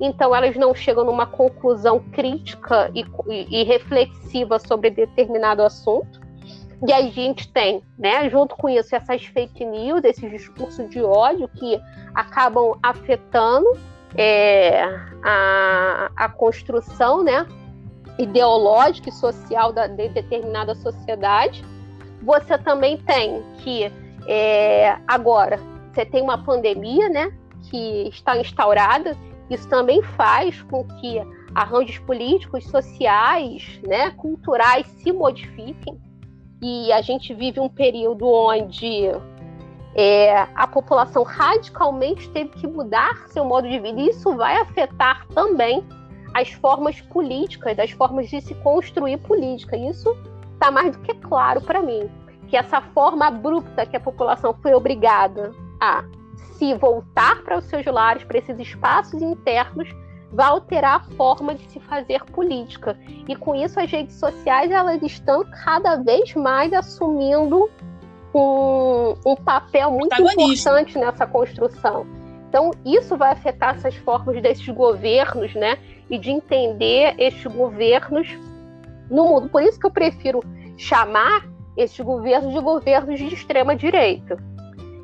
Então, 0.00 0.34
elas 0.34 0.56
não 0.56 0.74
chegam 0.74 1.04
numa 1.04 1.26
conclusão 1.26 2.00
crítica 2.10 2.90
e, 2.94 3.04
e, 3.28 3.60
e 3.60 3.64
reflexiva 3.64 4.58
sobre 4.58 4.90
determinado 4.90 5.62
assunto. 5.62 6.19
E 6.86 6.92
a 6.92 7.02
gente 7.02 7.46
tem, 7.52 7.82
né, 7.98 8.28
junto 8.30 8.56
com 8.56 8.68
isso, 8.68 8.94
essas 8.96 9.22
fake 9.26 9.64
news, 9.64 10.02
esses 10.02 10.30
discursos 10.30 10.88
de 10.88 11.02
ódio 11.02 11.46
que 11.48 11.78
acabam 12.14 12.78
afetando 12.82 13.66
é, 14.16 14.84
a, 15.22 16.10
a 16.16 16.28
construção 16.30 17.22
né, 17.22 17.46
ideológica 18.18 19.10
e 19.10 19.12
social 19.12 19.72
da, 19.74 19.86
de 19.86 20.08
determinada 20.08 20.74
sociedade. 20.74 21.62
Você 22.22 22.56
também 22.56 22.96
tem 22.96 23.42
que, 23.58 23.92
é, 24.26 24.96
agora, 25.06 25.60
você 25.92 26.06
tem 26.06 26.22
uma 26.22 26.42
pandemia 26.42 27.10
né, 27.10 27.30
que 27.70 28.08
está 28.08 28.38
instaurada, 28.38 29.14
isso 29.50 29.68
também 29.68 30.02
faz 30.02 30.62
com 30.62 30.84
que 30.84 31.20
arranjos 31.54 31.98
políticos, 31.98 32.64
sociais, 32.64 33.80
né, 33.86 34.12
culturais 34.12 34.86
se 34.86 35.12
modifiquem 35.12 36.00
e 36.62 36.92
a 36.92 37.00
gente 37.00 37.32
vive 37.32 37.58
um 37.58 37.68
período 37.68 38.26
onde 38.26 39.10
é, 39.94 40.46
a 40.54 40.66
população 40.66 41.22
radicalmente 41.22 42.28
teve 42.30 42.50
que 42.50 42.66
mudar 42.66 43.28
seu 43.28 43.44
modo 43.44 43.68
de 43.68 43.78
vida. 43.78 44.00
E 44.00 44.08
isso 44.10 44.36
vai 44.36 44.56
afetar 44.56 45.26
também 45.28 45.84
as 46.34 46.50
formas 46.50 47.00
políticas, 47.00 47.78
as 47.78 47.90
formas 47.90 48.28
de 48.28 48.40
se 48.40 48.54
construir 48.56 49.18
política. 49.18 49.76
Isso 49.76 50.16
está 50.54 50.70
mais 50.70 50.96
do 50.96 51.02
que 51.02 51.14
claro 51.14 51.60
para 51.60 51.82
mim. 51.82 52.08
Que 52.48 52.56
essa 52.56 52.80
forma 52.80 53.26
abrupta 53.26 53.86
que 53.86 53.96
a 53.96 54.00
população 54.00 54.54
foi 54.60 54.74
obrigada 54.74 55.52
a 55.80 56.04
se 56.54 56.74
voltar 56.74 57.42
para 57.42 57.58
os 57.58 57.64
seus 57.64 57.86
lares, 57.86 58.22
para 58.24 58.38
esses 58.38 58.58
espaços 58.58 59.22
internos, 59.22 59.88
vai 60.32 60.46
alterar 60.46 60.96
a 60.96 61.14
forma 61.16 61.54
de 61.54 61.68
se 61.70 61.80
fazer 61.80 62.24
política. 62.26 62.96
E 63.28 63.34
com 63.34 63.54
isso 63.54 63.80
as 63.80 63.90
redes 63.90 64.16
sociais 64.16 64.70
elas 64.70 65.02
estão 65.02 65.44
cada 65.64 65.96
vez 65.96 66.34
mais 66.34 66.72
assumindo 66.72 67.68
um, 68.34 69.14
um 69.26 69.36
papel 69.36 69.90
muito 69.90 70.14
importante 70.20 70.98
nessa 70.98 71.26
construção. 71.26 72.06
Então 72.48 72.70
isso 72.84 73.16
vai 73.16 73.32
afetar 73.32 73.76
essas 73.76 73.96
formas 73.96 74.40
desses 74.40 74.68
governos, 74.68 75.54
né? 75.54 75.78
E 76.08 76.18
de 76.18 76.30
entender 76.30 77.14
estes 77.18 77.46
governos 77.46 78.28
no 79.10 79.24
mundo. 79.24 79.48
Por 79.48 79.62
isso 79.62 79.78
que 79.78 79.86
eu 79.86 79.90
prefiro 79.90 80.40
chamar 80.76 81.48
esses 81.76 81.98
governos 82.00 82.52
de 82.52 82.60
governos 82.60 83.18
de 83.18 83.26
extrema 83.34 83.76
direita. 83.76 84.36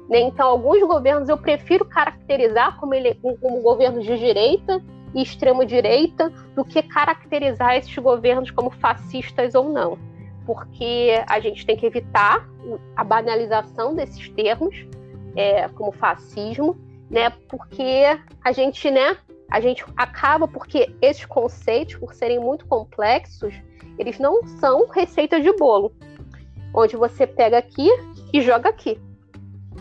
Né? 0.09 0.21
Então, 0.21 0.49
alguns 0.49 0.81
governos 0.87 1.29
eu 1.29 1.37
prefiro 1.37 1.85
caracterizar 1.85 2.79
como, 2.79 2.95
ele, 2.95 3.15
como 3.15 3.61
governos 3.61 4.05
de 4.05 4.19
direita 4.19 4.83
e 5.17 5.23
extrema-direita 5.23 6.29
do 6.55 6.63
que 6.63 6.83
caracterizar 6.83 7.75
esses 7.75 7.97
governos 7.97 8.51
como 8.51 8.71
fascistas 8.71 9.55
ou 9.55 9.73
não. 9.73 9.99
Porque 10.45 11.25
a 11.27 11.41
gente 11.41 11.65
tem 11.65 11.75
que 11.75 11.87
evitar 11.87 12.47
a 12.95 13.03
banalização 13.03 13.95
desses 13.95 14.29
termos, 14.29 14.77
é, 15.35 15.69
como 15.71 15.91
fascismo, 15.91 16.79
né? 17.11 17.31
Porque 17.49 18.05
a 18.45 18.53
gente, 18.53 18.91
né? 18.91 19.17
A 19.51 19.59
gente 19.59 19.85
acaba 19.97 20.47
porque 20.47 20.95
esses 21.01 21.25
conceitos, 21.25 21.97
por 21.97 22.13
serem 22.13 22.39
muito 22.39 22.67
complexos, 22.67 23.55
eles 23.99 24.19
não 24.19 24.47
são 24.61 24.87
receitas 24.89 25.43
de 25.43 25.53
bolo, 25.53 25.93
onde 26.75 26.95
você 26.95 27.27
pega 27.27 27.57
aqui 27.57 27.89
e 28.35 28.43
joga 28.43 28.69
aqui. 28.69 29.01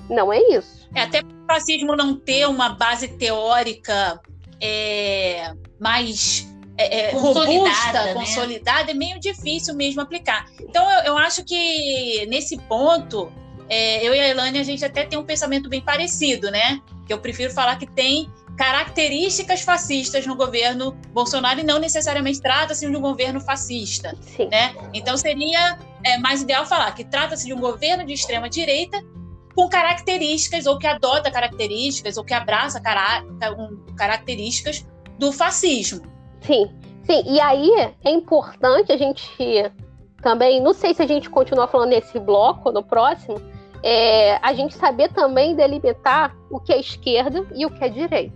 Não 0.09 0.31
é 0.31 0.39
isso. 0.39 0.87
É, 0.93 1.01
até 1.01 1.19
o 1.19 1.45
fascismo 1.45 1.95
não 1.95 2.15
ter 2.15 2.47
uma 2.47 2.69
base 2.69 3.07
teórica 3.07 4.21
é, 4.61 5.53
mais 5.79 6.47
é, 6.77 7.09
é, 7.09 7.11
robusta, 7.11 8.03
né? 8.03 8.13
consolidada, 8.13 8.91
é 8.91 8.93
meio 8.93 9.19
difícil 9.19 9.73
mesmo 9.75 10.01
aplicar. 10.01 10.45
Então, 10.59 10.89
eu, 10.91 11.03
eu 11.05 11.17
acho 11.17 11.43
que 11.43 12.25
nesse 12.27 12.57
ponto, 12.57 13.31
é, 13.69 14.05
eu 14.05 14.13
e 14.13 14.19
a 14.19 14.27
Elane, 14.27 14.59
a 14.59 14.63
gente 14.63 14.83
até 14.83 15.05
tem 15.05 15.17
um 15.17 15.23
pensamento 15.23 15.69
bem 15.69 15.81
parecido, 15.81 16.51
né? 16.51 16.81
Que 17.07 17.13
eu 17.13 17.19
prefiro 17.19 17.53
falar 17.53 17.77
que 17.77 17.87
tem 17.87 18.29
características 18.57 19.61
fascistas 19.61 20.25
no 20.25 20.35
governo 20.35 20.93
Bolsonaro 21.11 21.59
e 21.59 21.63
não 21.63 21.77
necessariamente 21.77 22.41
trata-se 22.41 22.89
de 22.89 22.95
um 22.95 23.01
governo 23.01 23.39
fascista, 23.39 24.15
Sim. 24.21 24.47
né? 24.47 24.73
Então 24.93 25.17
seria 25.17 25.77
é, 26.03 26.17
mais 26.17 26.41
ideal 26.41 26.65
falar 26.65 26.91
que 26.93 27.03
trata-se 27.03 27.45
de 27.45 27.53
um 27.53 27.59
governo 27.59 28.05
de 28.05 28.13
extrema 28.13 28.49
direita 28.49 29.03
com 29.55 29.69
características, 29.69 30.65
ou 30.65 30.77
que 30.77 30.85
adota 30.85 31.31
características, 31.31 32.17
ou 32.17 32.23
que 32.23 32.33
abraça 32.33 32.81
características 33.95 34.85
do 35.17 35.31
fascismo. 35.31 36.01
Sim, 36.41 36.69
sim. 37.05 37.23
E 37.25 37.39
aí 37.39 37.71
é 38.03 38.11
importante 38.11 38.91
a 38.91 38.97
gente 38.97 39.71
também, 40.21 40.61
não 40.61 40.73
sei 40.73 40.93
se 40.93 41.01
a 41.01 41.07
gente 41.07 41.29
continua 41.29 41.67
falando 41.67 41.89
nesse 41.89 42.19
bloco 42.19 42.69
ou 42.69 42.73
no 42.73 42.83
próximo, 42.83 43.39
é, 43.81 44.37
a 44.41 44.53
gente 44.53 44.75
saber 44.75 45.09
também 45.13 45.55
delimitar 45.55 46.35
o 46.51 46.59
que 46.59 46.73
é 46.73 46.79
esquerda 46.79 47.45
e 47.55 47.65
o 47.65 47.69
que 47.69 47.83
é 47.83 47.89
direita. 47.89 48.35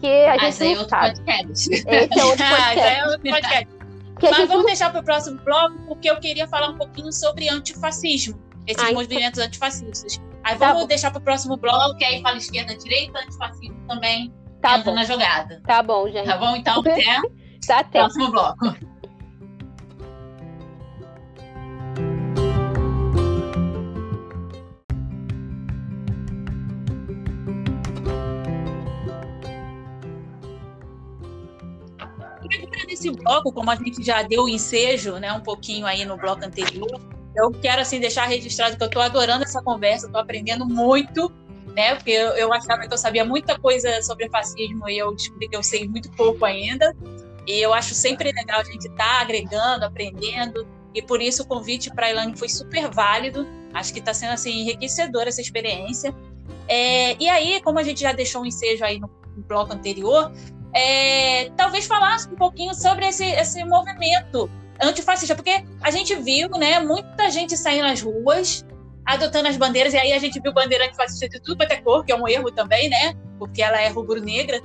Que 0.00 0.06
a 0.06 0.38
gente 0.38 0.62
ah, 0.62 0.74
não 0.74 0.82
é 0.82 0.88
sabe. 0.88 1.16
Podcast. 1.16 1.74
Esse 1.74 1.88
é 1.88 2.24
outro 2.24 2.44
podcast. 2.44 2.78
ah, 2.78 2.90
é 2.90 3.04
outro 3.06 3.30
podcast. 3.30 3.74
Mas 4.22 4.36
vamos 4.36 4.56
não... 4.56 4.64
deixar 4.64 4.90
para 4.90 5.00
o 5.00 5.04
próximo 5.04 5.40
bloco, 5.42 5.74
porque 5.88 6.08
eu 6.08 6.20
queria 6.20 6.46
falar 6.46 6.68
um 6.68 6.76
pouquinho 6.76 7.12
sobre 7.12 7.48
antifascismo 7.48 8.43
esses 8.66 8.82
Ai, 8.82 8.92
movimentos 8.92 9.38
tá... 9.38 9.46
antifascistas. 9.46 10.20
Aí 10.42 10.56
tá 10.56 10.72
vamos 10.72 10.88
deixar 10.88 11.10
para 11.10 11.20
o 11.20 11.22
próximo 11.22 11.56
bloco, 11.56 11.96
que 11.96 12.04
aí 12.04 12.20
fala 12.22 12.36
esquerda, 12.36 12.76
direita, 12.76 13.18
antifascismo 13.18 13.86
também 13.86 14.32
tá 14.60 14.78
bom. 14.78 14.94
na 14.94 15.04
jogada. 15.04 15.60
Tá 15.66 15.82
bom, 15.82 16.08
gente. 16.10 16.26
Tá 16.26 16.36
bom? 16.36 16.56
Então, 16.56 16.80
até 16.80 17.04
tá, 17.66 17.78
até. 17.80 17.98
próximo 18.00 18.30
bloco. 18.30 18.94
nesse 32.86 33.10
bloco, 33.10 33.52
como 33.52 33.70
a 33.70 33.76
gente 33.76 34.02
já 34.02 34.22
deu 34.22 34.44
o 34.44 34.48
ensejo, 34.48 35.16
né, 35.16 35.32
um 35.32 35.40
pouquinho 35.40 35.86
aí 35.86 36.04
no 36.04 36.16
bloco 36.16 36.44
anterior, 36.44 37.00
eu 37.34 37.50
quero 37.50 37.82
assim 37.82 37.98
deixar 37.98 38.26
registrado 38.26 38.76
que 38.76 38.82
eu 38.82 38.86
estou 38.86 39.02
adorando 39.02 39.44
essa 39.44 39.62
conversa, 39.62 40.06
estou 40.06 40.20
aprendendo 40.20 40.66
muito, 40.66 41.32
né? 41.74 41.94
Porque 41.94 42.10
eu, 42.10 42.30
eu, 42.32 42.52
achava 42.52 42.86
que 42.86 42.92
eu 42.92 42.98
sabia 42.98 43.24
muita 43.24 43.58
coisa 43.58 44.02
sobre 44.02 44.28
fascismo 44.28 44.88
e 44.88 44.98
eu 44.98 45.14
descobri 45.14 45.48
que 45.48 45.56
eu 45.56 45.62
sei 45.62 45.88
muito 45.88 46.10
pouco 46.12 46.44
ainda. 46.44 46.94
E 47.46 47.60
eu 47.60 47.74
acho 47.74 47.94
sempre 47.94 48.32
legal 48.32 48.60
a 48.60 48.64
gente 48.64 48.86
estar 48.86 48.96
tá 48.96 49.20
agregando, 49.20 49.84
aprendendo. 49.84 50.66
E 50.94 51.02
por 51.02 51.20
isso 51.20 51.42
o 51.42 51.46
convite 51.46 51.90
para 51.90 52.06
a 52.06 52.10
Ilane 52.10 52.36
foi 52.36 52.48
super 52.48 52.88
válido. 52.88 53.46
Acho 53.72 53.92
que 53.92 53.98
está 53.98 54.14
sendo 54.14 54.32
assim 54.32 54.60
enriquecedora 54.60 55.28
essa 55.28 55.40
experiência. 55.40 56.14
É, 56.68 57.20
e 57.20 57.28
aí, 57.28 57.60
como 57.62 57.78
a 57.78 57.82
gente 57.82 58.00
já 58.00 58.12
deixou 58.12 58.42
um 58.42 58.46
ensejo 58.46 58.84
aí 58.84 58.98
no, 58.98 59.10
no 59.36 59.42
bloco 59.42 59.72
anterior, 59.72 60.32
é, 60.72 61.50
talvez 61.56 61.86
falasse 61.86 62.28
um 62.28 62.36
pouquinho 62.36 62.74
sobre 62.74 63.06
esse, 63.06 63.24
esse 63.24 63.62
movimento 63.64 64.48
antifascista, 64.82 65.34
porque 65.34 65.64
a 65.80 65.90
gente 65.90 66.14
viu, 66.16 66.48
né, 66.50 66.80
muita 66.80 67.30
gente 67.30 67.56
saindo 67.56 67.84
nas 67.84 68.00
ruas, 68.00 68.64
adotando 69.04 69.48
as 69.48 69.56
bandeiras, 69.56 69.92
e 69.92 69.98
aí 69.98 70.12
a 70.12 70.18
gente 70.18 70.40
viu 70.40 70.52
bandeira 70.52 70.86
antifascista 70.86 71.28
de 71.28 71.40
tudo 71.40 71.66
ter 71.66 71.82
cor, 71.82 72.04
que 72.04 72.12
é 72.12 72.16
um 72.16 72.26
erro 72.26 72.50
também, 72.50 72.88
né, 72.88 73.14
porque 73.38 73.62
ela 73.62 73.80
é 73.80 73.88
rubro-negra. 73.88 74.60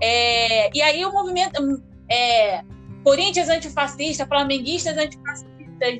É, 0.00 0.70
e 0.76 0.82
aí 0.82 1.04
o 1.04 1.12
movimento 1.12 1.82
é, 2.10 2.62
Corinthians 3.04 3.48
antifascista, 3.48 4.26
flamenguistas 4.26 4.96
antifascistas, 4.96 5.54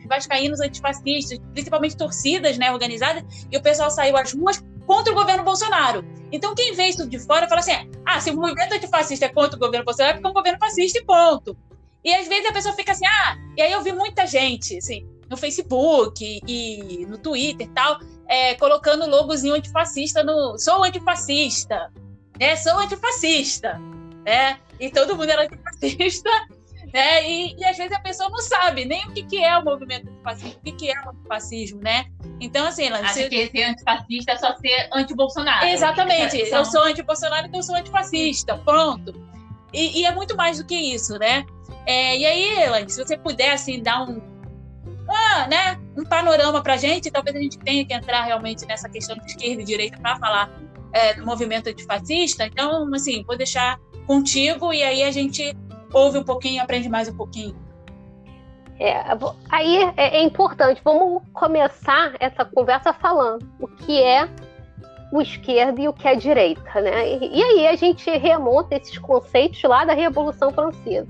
vascaínos 0.08 0.60
antifascistas, 0.60 1.38
principalmente 1.52 1.96
torcidas 1.96 2.58
né, 2.58 2.72
organizadas, 2.72 3.22
e 3.50 3.56
o 3.56 3.62
pessoal 3.62 3.90
saiu 3.90 4.16
às 4.16 4.32
ruas 4.32 4.62
contra 4.86 5.12
o 5.12 5.16
governo 5.16 5.44
Bolsonaro. 5.44 6.04
Então, 6.32 6.54
quem 6.54 6.74
vê 6.74 6.88
isso 6.88 7.08
de 7.08 7.18
fora 7.18 7.48
fala 7.48 7.60
assim: 7.60 7.72
ah, 8.04 8.20
se 8.20 8.30
o 8.30 8.36
movimento 8.36 8.72
antifascista 8.72 9.26
é 9.26 9.28
contra 9.28 9.56
o 9.56 9.60
governo 9.60 9.84
Bolsonaro, 9.84 10.10
é 10.10 10.14
porque 10.14 10.26
é 10.26 10.30
um 10.30 10.34
governo 10.34 10.58
fascista 10.58 10.98
e 10.98 11.04
ponto. 11.04 11.56
E 12.04 12.14
às 12.14 12.28
vezes 12.28 12.46
a 12.46 12.52
pessoa 12.52 12.74
fica 12.74 12.92
assim: 12.92 13.06
ah, 13.06 13.38
e 13.56 13.62
aí 13.62 13.72
eu 13.72 13.82
vi 13.82 13.92
muita 13.92 14.26
gente, 14.26 14.78
assim, 14.78 15.06
no 15.28 15.36
Facebook 15.36 16.40
e 16.46 17.06
no 17.08 17.18
Twitter 17.18 17.66
e 17.66 17.70
tal, 17.70 17.98
é, 18.28 18.54
colocando 18.54 19.08
logozinho 19.08 19.54
antifascista 19.54 20.22
no. 20.22 20.58
Sou 20.58 20.84
antifascista, 20.84 21.90
né? 22.38 22.56
Sou 22.56 22.78
antifascista, 22.78 23.80
né? 24.24 24.58
E 24.78 24.90
todo 24.90 25.16
mundo 25.16 25.30
era 25.30 25.44
antifascista 25.44 26.30
né? 26.94 27.28
E, 27.28 27.56
e, 27.58 27.64
às 27.64 27.76
vezes 27.76 27.92
a 27.92 27.98
pessoa 27.98 28.30
não 28.30 28.38
sabe 28.38 28.84
nem 28.84 29.04
o 29.06 29.12
que, 29.12 29.24
que 29.24 29.42
é 29.42 29.58
o 29.58 29.64
movimento 29.64 30.08
antifascista, 30.08 30.58
o 30.58 30.62
que, 30.62 30.72
que 30.72 30.90
é 30.92 31.00
o 31.04 31.10
antifascismo, 31.10 31.80
né? 31.80 32.06
Então, 32.40 32.64
assim, 32.66 32.88
Acho 32.88 33.14
você... 33.14 33.28
que 33.28 33.48
ser 33.48 33.64
antifascista 33.64 34.32
é 34.32 34.36
só 34.36 34.54
ser 34.56 34.88
anti-Bolsonaro. 34.92 35.66
Exatamente. 35.66 36.38
Eu 36.38 36.64
sou 36.64 36.84
anti-Bolsonaro, 36.84 37.48
então 37.48 37.58
eu 37.58 37.64
sou 37.64 37.74
antifascista. 37.74 38.56
Pronto. 38.58 39.12
E, 39.72 40.00
e, 40.00 40.06
é 40.06 40.14
muito 40.14 40.36
mais 40.36 40.58
do 40.58 40.64
que 40.64 40.76
isso, 40.76 41.18
né? 41.18 41.44
É, 41.86 42.16
e 42.16 42.26
aí, 42.26 42.62
Elaine, 42.62 42.90
se 42.90 43.02
você 43.02 43.16
puder, 43.16 43.52
assim, 43.52 43.82
dar 43.82 44.02
um, 44.02 44.20
ah, 45.08 45.46
né, 45.48 45.78
um 45.96 46.04
panorama 46.04 46.62
pra 46.62 46.76
gente, 46.76 47.10
talvez 47.10 47.36
a 47.36 47.40
gente 47.40 47.58
tenha 47.58 47.84
que 47.84 47.92
entrar 47.92 48.22
realmente 48.22 48.64
nessa 48.66 48.88
questão 48.88 49.16
de 49.16 49.26
esquerda 49.26 49.62
e 49.62 49.64
direita 49.64 49.98
para 49.98 50.16
falar 50.16 50.50
é, 50.92 51.14
do 51.14 51.26
movimento 51.26 51.68
antifascista. 51.68 52.46
Então, 52.46 52.92
assim, 52.94 53.22
vou 53.24 53.36
deixar 53.36 53.78
contigo 54.06 54.72
e 54.72 54.82
aí 54.82 55.02
a 55.02 55.10
gente 55.10 55.54
ouve 55.92 56.18
um 56.18 56.24
pouquinho, 56.24 56.62
aprende 56.62 56.88
mais 56.88 57.08
um 57.08 57.16
pouquinho. 57.16 57.56
É, 58.78 59.04
aí 59.50 59.76
é, 59.96 60.18
é 60.18 60.22
importante, 60.22 60.80
vamos 60.84 61.22
começar 61.32 62.14
essa 62.18 62.44
conversa 62.44 62.92
falando 62.92 63.46
o 63.60 63.68
que 63.68 64.02
é 64.02 64.28
o 65.12 65.20
esquerdo 65.20 65.80
e 65.80 65.86
o 65.86 65.92
que 65.92 66.08
é 66.08 66.16
direita, 66.16 66.80
né? 66.80 67.08
E, 67.08 67.38
e, 67.38 67.42
aí 67.42 67.66
a 67.68 67.76
gente 67.76 68.10
remonta 68.10 68.74
esses 68.74 68.98
conceitos 68.98 69.62
lá 69.62 69.84
da 69.84 69.92
Revolução 69.92 70.50
Francesa. 70.50 71.06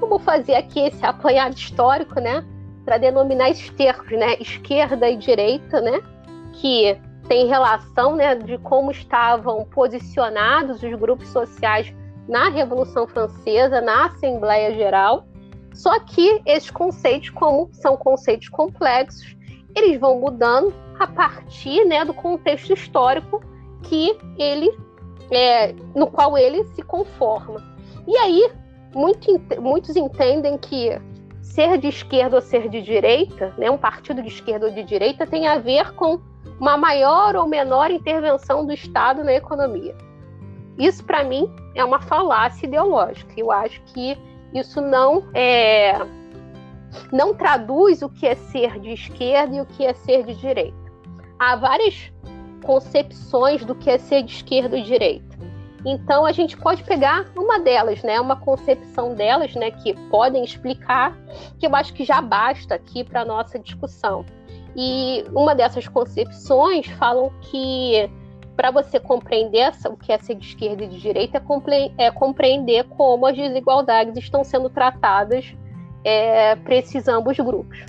Vamos 0.00 0.22
fazer 0.22 0.54
aqui 0.54 0.80
esse 0.80 1.04
apanhado 1.04 1.54
histórico, 1.56 2.20
né? 2.20 2.44
Para 2.84 2.98
denominar 2.98 3.50
esses 3.50 3.70
termos, 3.70 4.10
né? 4.12 4.36
Esquerda 4.40 5.08
e 5.08 5.16
direita, 5.16 5.80
né? 5.80 6.00
Que 6.54 6.96
tem 7.28 7.46
relação, 7.46 8.16
né? 8.16 8.34
De 8.34 8.58
como 8.58 8.90
estavam 8.90 9.64
posicionados 9.64 10.82
os 10.82 10.94
grupos 10.94 11.28
sociais 11.28 11.92
na 12.28 12.48
Revolução 12.48 13.06
Francesa, 13.06 13.80
na 13.80 14.06
Assembleia 14.06 14.74
Geral. 14.74 15.26
Só 15.74 15.98
que 16.00 16.40
esses 16.46 16.70
conceitos, 16.70 17.30
como 17.30 17.68
são 17.72 17.96
conceitos 17.96 18.48
complexos, 18.48 19.36
eles 19.74 19.98
vão 20.00 20.20
mudando 20.20 20.74
a 20.98 21.06
partir 21.06 21.84
né, 21.84 22.04
do 22.04 22.12
contexto 22.12 22.72
histórico 22.72 23.40
que 23.82 24.16
ele, 24.36 24.70
é, 25.30 25.72
no 25.94 26.08
qual 26.08 26.36
ele 26.36 26.64
se 26.74 26.82
conforma. 26.82 27.62
E 28.06 28.16
aí, 28.16 28.50
muito, 28.94 29.60
muitos 29.60 29.96
entendem 29.96 30.56
que 30.58 31.00
ser 31.42 31.78
de 31.78 31.88
esquerda 31.88 32.36
ou 32.36 32.42
ser 32.42 32.68
de 32.68 32.80
direita, 32.82 33.52
né, 33.58 33.70
um 33.70 33.78
partido 33.78 34.22
de 34.22 34.28
esquerda 34.28 34.66
ou 34.66 34.72
de 34.72 34.82
direita, 34.84 35.26
tem 35.26 35.46
a 35.46 35.58
ver 35.58 35.92
com 35.94 36.20
uma 36.60 36.76
maior 36.76 37.36
ou 37.36 37.46
menor 37.46 37.90
intervenção 37.90 38.66
do 38.66 38.72
Estado 38.72 39.22
na 39.24 39.32
economia. 39.32 39.94
Isso, 40.78 41.04
para 41.04 41.24
mim, 41.24 41.50
é 41.74 41.84
uma 41.84 42.00
falácia 42.00 42.66
ideológica. 42.66 43.32
Eu 43.36 43.50
acho 43.50 43.80
que 43.86 44.16
isso 44.54 44.80
não 44.80 45.24
é, 45.34 45.98
não 47.12 47.34
traduz 47.34 48.02
o 48.02 48.08
que 48.08 48.26
é 48.26 48.34
ser 48.34 48.78
de 48.78 48.92
esquerda 48.92 49.56
e 49.56 49.60
o 49.60 49.66
que 49.66 49.84
é 49.84 49.92
ser 49.92 50.24
de 50.24 50.34
direita. 50.34 50.76
Há 51.38 51.56
várias 51.56 52.12
concepções 52.64 53.64
do 53.64 53.74
que 53.74 53.90
é 53.90 53.98
ser 53.98 54.22
de 54.22 54.32
esquerda 54.32 54.76
e 54.76 54.82
direita. 54.82 55.36
Então 55.84 56.26
a 56.26 56.32
gente 56.32 56.56
pode 56.56 56.82
pegar 56.82 57.26
uma 57.36 57.60
delas, 57.60 58.02
né, 58.02 58.20
uma 58.20 58.36
concepção 58.36 59.14
delas, 59.14 59.54
né, 59.54 59.70
que 59.70 59.94
podem 60.10 60.44
explicar, 60.44 61.16
que 61.58 61.66
eu 61.66 61.74
acho 61.74 61.92
que 61.94 62.04
já 62.04 62.20
basta 62.20 62.74
aqui 62.74 63.04
para 63.04 63.24
nossa 63.24 63.58
discussão. 63.58 64.24
E 64.76 65.24
uma 65.32 65.54
dessas 65.54 65.86
concepções 65.88 66.86
falam 66.86 67.32
que 67.42 68.10
para 68.58 68.72
você 68.72 68.98
compreender 68.98 69.72
o 69.88 69.96
que 69.96 70.10
é 70.10 70.18
ser 70.18 70.34
de 70.34 70.46
esquerda 70.46 70.82
e 70.82 70.88
de 70.88 71.00
direita, 71.00 71.40
é, 71.68 72.06
é 72.06 72.10
compreender 72.10 72.84
como 72.84 73.24
as 73.24 73.36
desigualdades 73.36 74.16
estão 74.16 74.42
sendo 74.42 74.68
tratadas 74.68 75.54
é, 76.02 76.56
para 76.56 76.74
esses 76.74 77.06
ambos 77.06 77.36
grupos. 77.38 77.84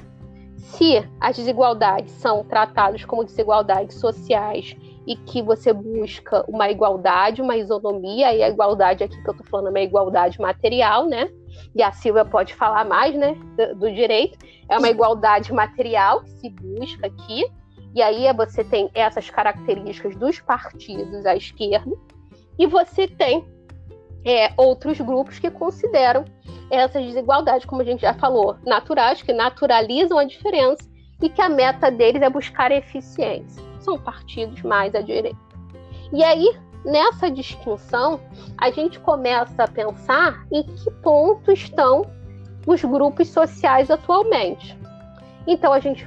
Se 0.58 1.04
as 1.20 1.36
desigualdades 1.36 2.12
são 2.12 2.44
tratadas 2.44 3.04
como 3.04 3.24
desigualdades 3.24 3.96
sociais 3.96 4.78
e 5.08 5.16
que 5.16 5.42
você 5.42 5.74
busca 5.74 6.44
uma 6.48 6.70
igualdade, 6.70 7.42
uma 7.42 7.58
isonomia, 7.58 8.34
e 8.34 8.44
a 8.44 8.50
igualdade 8.50 9.04
aqui 9.04 9.22
que 9.22 9.30
eu 9.30 9.32
estou 9.32 9.48
falando 9.48 9.68
é 9.68 9.70
uma 9.72 9.80
igualdade 9.82 10.40
material, 10.40 11.08
né? 11.08 11.30
E 11.76 11.82
a 11.82 11.92
Silvia 11.92 12.26
pode 12.26 12.54
falar 12.54 12.86
mais, 12.86 13.16
né, 13.16 13.36
do, 13.58 13.76
do 13.76 13.92
direito. 13.92 14.38
É 14.70 14.78
uma 14.78 14.90
igualdade 14.90 15.52
material 15.54 16.22
que 16.22 16.30
se 16.32 16.50
busca 16.50 17.08
aqui, 17.08 17.46
e 17.96 18.02
aí 18.02 18.32
você 18.34 18.64
tem 18.64 18.90
essas 18.94 19.30
características 19.30 20.16
dos 20.16 20.40
partidos 20.40 21.26
à 21.26 21.36
esquerda, 21.36 21.92
e 22.58 22.68
você 22.68 23.08
tem 23.08 23.48
é, 24.26 24.52
outros 24.58 25.00
grupos 25.00 25.40
que 25.40 25.50
consideram 25.50 26.26
essas 26.70 27.04
desigualdades, 27.04 27.66
como 27.66 27.82
a 27.82 27.86
gente 27.86 28.02
já 28.02 28.14
falou, 28.14 28.58
naturais, 28.66 29.22
que 29.22 29.34
naturalizam 29.34 30.20
a 30.20 30.24
diferença 30.24 30.88
e 31.22 31.30
que 31.30 31.42
a 31.42 31.50
meta 31.50 31.90
deles 31.90 32.22
é 32.22 32.30
buscar 32.30 32.72
eficiência. 32.72 33.69
São 33.80 33.98
partidos 33.98 34.62
mais 34.62 34.94
à 34.96 35.02
direita. 35.02 35.40
E 36.12 36.24
aí, 36.24 36.58
nessa 36.84 37.30
distinção, 37.30 38.20
a 38.58 38.72
gente 38.72 39.00
começa 39.00 39.64
a 39.64 39.68
pensar 39.68 40.46
em 40.52 40.64
que 40.64 40.92
ponto 41.04 41.52
estão 41.52 42.06
os 42.66 42.84
grupos 42.84 43.30
sociais 43.30 43.90
atualmente. 43.90 44.78
Então, 45.48 45.72
a 45.72 45.80
gente 45.80 46.06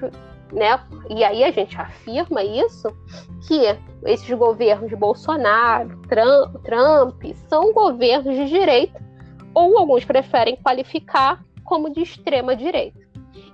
né? 0.53 0.79
E 1.09 1.25
aí 1.25 1.43
a 1.43 1.51
gente 1.51 1.77
afirma 1.77 2.45
isso 2.45 2.89
que 3.49 3.63
esses 4.05 4.31
governos 4.39 4.91
de 4.91 4.97
Bolsonaro, 4.97 5.99
Trump, 6.09 6.63
Trump 6.63 7.25
são 7.49 7.73
governos 7.73 8.37
de 8.37 8.47
direita 8.47 9.01
ou 9.55 9.79
alguns 9.79 10.05
preferem 10.05 10.57
qualificar 10.57 11.43
como 11.65 11.91
de 11.91 12.03
extrema 12.03 12.55
direita. 12.55 13.01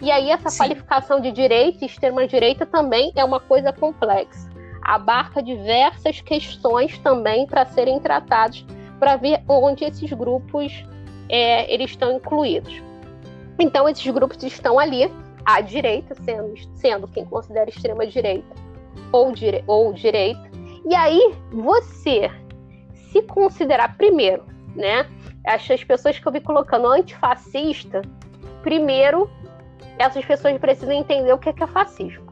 E 0.01 0.11
aí 0.11 0.31
essa 0.31 0.51
Sim. 0.51 0.59
qualificação 0.59 1.21
de 1.21 1.33
direita 1.33 1.85
e 1.85 1.87
extrema 1.87 2.27
direita 2.27 2.65
também 2.65 3.13
é 3.17 3.25
uma 3.25 3.41
coisa 3.41 3.73
complexa. 3.73 4.49
Abarca 4.83 5.43
diversas 5.43 6.21
questões 6.21 6.99
também 6.99 7.47
para 7.47 7.67
serem 7.67 7.99
tratadas 7.99 8.65
para 8.99 9.17
ver 9.17 9.43
onde 9.49 9.85
esses 9.85 10.13
grupos 10.13 10.85
é, 11.29 11.73
eles 11.73 11.91
estão 11.91 12.17
incluídos. 12.17 12.83
Então 13.59 13.89
esses 13.89 14.07
grupos 14.13 14.43
estão 14.43 14.79
ali 14.79 15.13
à 15.45 15.61
direita, 15.61 16.15
sendo, 16.23 16.55
sendo 16.75 17.09
quem 17.09 17.25
considera 17.25 17.69
extrema 17.69 18.07
direita 18.07 18.55
ou, 19.13 19.33
dire, 19.33 19.65
ou 19.67 19.93
direita. 19.93 20.49
E 20.89 20.95
aí 20.95 21.35
você 21.53 22.31
se 23.11 23.23
considerar 23.23 23.97
primeiro, 23.97 24.45
né? 24.75 25.07
Essas 25.45 25.83
pessoas 25.83 26.19
que 26.19 26.27
eu 26.27 26.33
vi 26.33 26.41
colocando 26.41 26.89
antifascista, 26.89 28.03
primeiro 28.63 29.31
essas 29.99 30.25
pessoas 30.25 30.59
precisam 30.59 30.95
entender 30.95 31.33
o 31.33 31.39
que 31.39 31.49
é, 31.49 31.53
que 31.53 31.63
é 31.63 31.67
fascismo. 31.67 32.27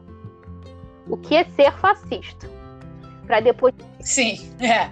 O 1.07 1.17
que 1.17 1.35
é 1.35 1.43
ser 1.43 1.71
fascista. 1.73 2.49
Para 3.25 3.39
depois. 3.41 3.73
Sim, 3.99 4.51
é. 4.59 4.89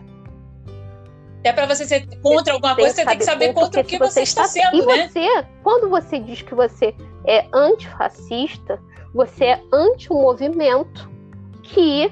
É 1.43 1.53
para 1.53 1.68
você 1.68 1.85
ser 1.85 2.07
contra 2.22 2.53
alguma 2.53 2.76
coisa, 2.76 2.95
você 2.95 3.06
tem 3.06 3.18
que 3.18 3.23
saber 3.23 3.53
contra 3.53 3.81
o 3.81 3.85
que 3.85 3.99
você 3.99 4.22
está 4.22 4.45
sendo, 4.45 4.77
e 4.77 4.85
né? 4.85 5.07
você, 5.07 5.45
quando 5.61 5.89
você 5.89 6.19
diz 6.19 6.41
que 6.41 6.56
você 6.56 6.95
é 7.27 7.45
antifascista, 7.53 8.81
você 9.14 9.45
é 9.45 9.61
anti 9.72 10.11
um 10.11 10.22
movimento 10.22 11.07
que 11.61 12.10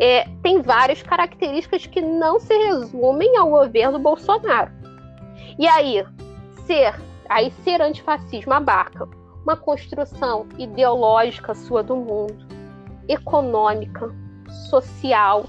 é, 0.00 0.26
tem 0.42 0.62
várias 0.62 1.02
características 1.02 1.84
que 1.84 2.00
não 2.00 2.40
se 2.40 2.56
resumem 2.56 3.36
ao 3.36 3.50
governo 3.50 3.98
Bolsonaro. 3.98 4.72
E 5.58 5.68
aí, 5.68 6.02
ser, 6.66 6.94
aí 7.28 7.52
ser 7.62 7.82
antifascismo 7.82 8.54
abarca 8.54 9.06
uma 9.42 9.56
construção 9.56 10.46
ideológica 10.58 11.54
sua 11.54 11.82
do 11.82 11.96
mundo, 11.96 12.46
econômica, 13.08 14.14
social. 14.68 15.46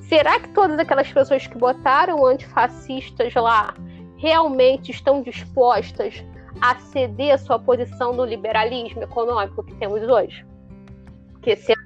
Será 0.00 0.40
que 0.40 0.48
todas 0.50 0.78
aquelas 0.78 1.10
pessoas 1.10 1.46
que 1.46 1.58
botaram 1.58 2.24
antifascistas 2.24 3.34
lá 3.34 3.74
realmente 4.16 4.90
estão 4.90 5.22
dispostas 5.22 6.24
a 6.60 6.76
ceder 6.78 7.34
a 7.34 7.38
sua 7.38 7.58
posição 7.58 8.12
no 8.12 8.24
liberalismo 8.24 9.02
econômico 9.02 9.62
que 9.62 9.74
temos 9.74 10.02
hoje? 10.02 10.46
Porque 11.32 11.56
ser 11.56 11.76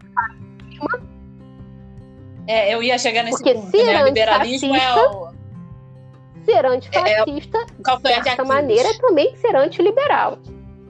é, 2.47 2.75
eu 2.75 2.83
ia 2.83 2.99
chegar 2.99 3.23
nesse 3.23 3.39
Porque 3.39 3.55
ponto, 3.55 3.71
ser 3.71 3.85
né? 3.85 4.03
liberalismo 4.05 4.75
é 4.75 5.07
o... 5.07 5.33
Ser 6.45 6.67
antifascista, 6.67 7.59
é, 7.59 8.13
é 8.13 8.19
de 8.19 8.25
certa 8.25 8.45
maneira, 8.45 8.89
é 8.89 8.95
também 8.95 9.37
ser 9.37 9.55
antiliberal. 9.55 10.39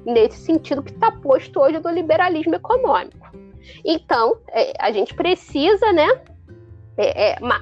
Nesse 0.05 0.39
sentido 0.39 0.83
que 0.83 0.93
está 0.93 1.11
posto 1.11 1.61
hoje 1.61 1.79
do 1.79 1.89
liberalismo 1.89 2.55
econômico. 2.55 3.31
Então, 3.85 4.39
é, 4.49 4.73
a 4.79 4.91
gente 4.91 5.15
precisa, 5.15 5.93
né, 5.93 6.09
é, 6.97 7.33
é, 7.33 7.41
ma 7.41 7.61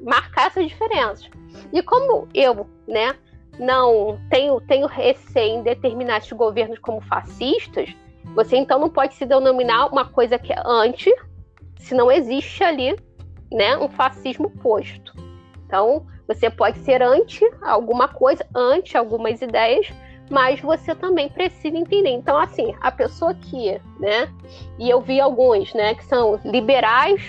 marcar 0.00 0.48
essas 0.48 0.66
diferenças. 0.66 1.30
E 1.72 1.80
como 1.80 2.26
eu, 2.34 2.66
né, 2.88 3.14
não 3.58 4.18
tenho, 4.28 4.60
tenho 4.62 4.86
receio 4.86 5.58
em 5.58 5.62
determinar 5.62 6.18
esses 6.18 6.32
governos 6.32 6.78
como 6.80 7.00
fascistas, 7.02 7.94
você 8.34 8.56
então 8.56 8.78
não 8.78 8.90
pode 8.90 9.14
se 9.14 9.24
denominar 9.24 9.86
uma 9.86 10.04
coisa 10.04 10.38
que 10.38 10.52
é 10.52 10.60
anti, 10.64 11.14
se 11.78 11.94
não 11.94 12.10
existe 12.10 12.64
ali, 12.64 12.96
né, 13.50 13.76
um 13.76 13.88
fascismo 13.88 14.50
posto. 14.50 15.14
Então, 15.66 16.06
você 16.26 16.50
pode 16.50 16.78
ser 16.78 17.02
anti 17.02 17.44
alguma 17.62 18.08
coisa, 18.08 18.44
anti 18.54 18.96
algumas 18.96 19.40
ideias, 19.40 19.92
mas 20.32 20.58
você 20.60 20.94
também 20.94 21.28
precisa 21.28 21.76
entender. 21.76 22.08
Então, 22.08 22.38
assim, 22.38 22.74
a 22.80 22.90
pessoa 22.90 23.34
que, 23.34 23.78
né, 24.00 24.32
e 24.78 24.88
eu 24.88 25.00
vi 25.00 25.20
alguns, 25.20 25.74
né, 25.74 25.94
que 25.94 26.04
são 26.06 26.40
liberais, 26.42 27.22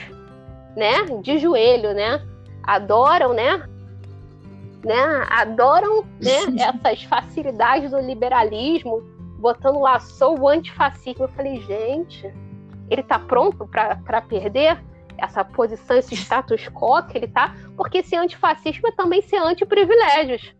né, 0.75 1.03
de 1.21 1.37
joelho, 1.37 1.93
né, 1.93 2.25
adoram, 2.63 3.33
né, 3.33 3.67
né, 4.85 5.27
adoram, 5.29 6.05
né, 6.21 6.39
essas 6.57 7.03
facilidades 7.03 7.91
do 7.91 7.99
liberalismo, 7.99 9.01
botando 9.37 9.79
lá, 9.79 9.99
sou 9.99 10.47
antifascista. 10.47 11.23
Eu 11.23 11.29
falei, 11.29 11.59
gente, 11.59 12.33
ele 12.89 13.03
tá 13.03 13.19
pronto 13.19 13.67
para 13.67 14.21
perder? 14.21 14.79
essa 15.15 15.45
posição, 15.45 15.95
esse 15.95 16.15
status 16.15 16.67
quo 16.69 17.01
que 17.03 17.17
ele 17.17 17.27
tá, 17.27 17.55
porque 17.77 18.01
ser 18.01 18.15
antifascismo 18.15 18.87
é 18.87 18.91
também 18.91 19.21
ser 19.21 19.37
anti-privilégios. 19.37 20.53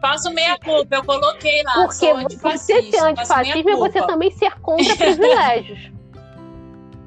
Faço 0.00 0.32
meia 0.32 0.58
culpa, 0.58 0.96
eu 0.96 1.04
coloquei 1.04 1.62
lá. 1.62 1.72
Porque 1.74 2.12
você 2.38 2.82
ser 2.82 3.02
antifascismo 3.02 3.70
é 3.70 3.76
você 3.76 4.06
também 4.06 4.30
ser 4.30 4.58
contra 4.60 4.94
privilégios. 4.96 5.90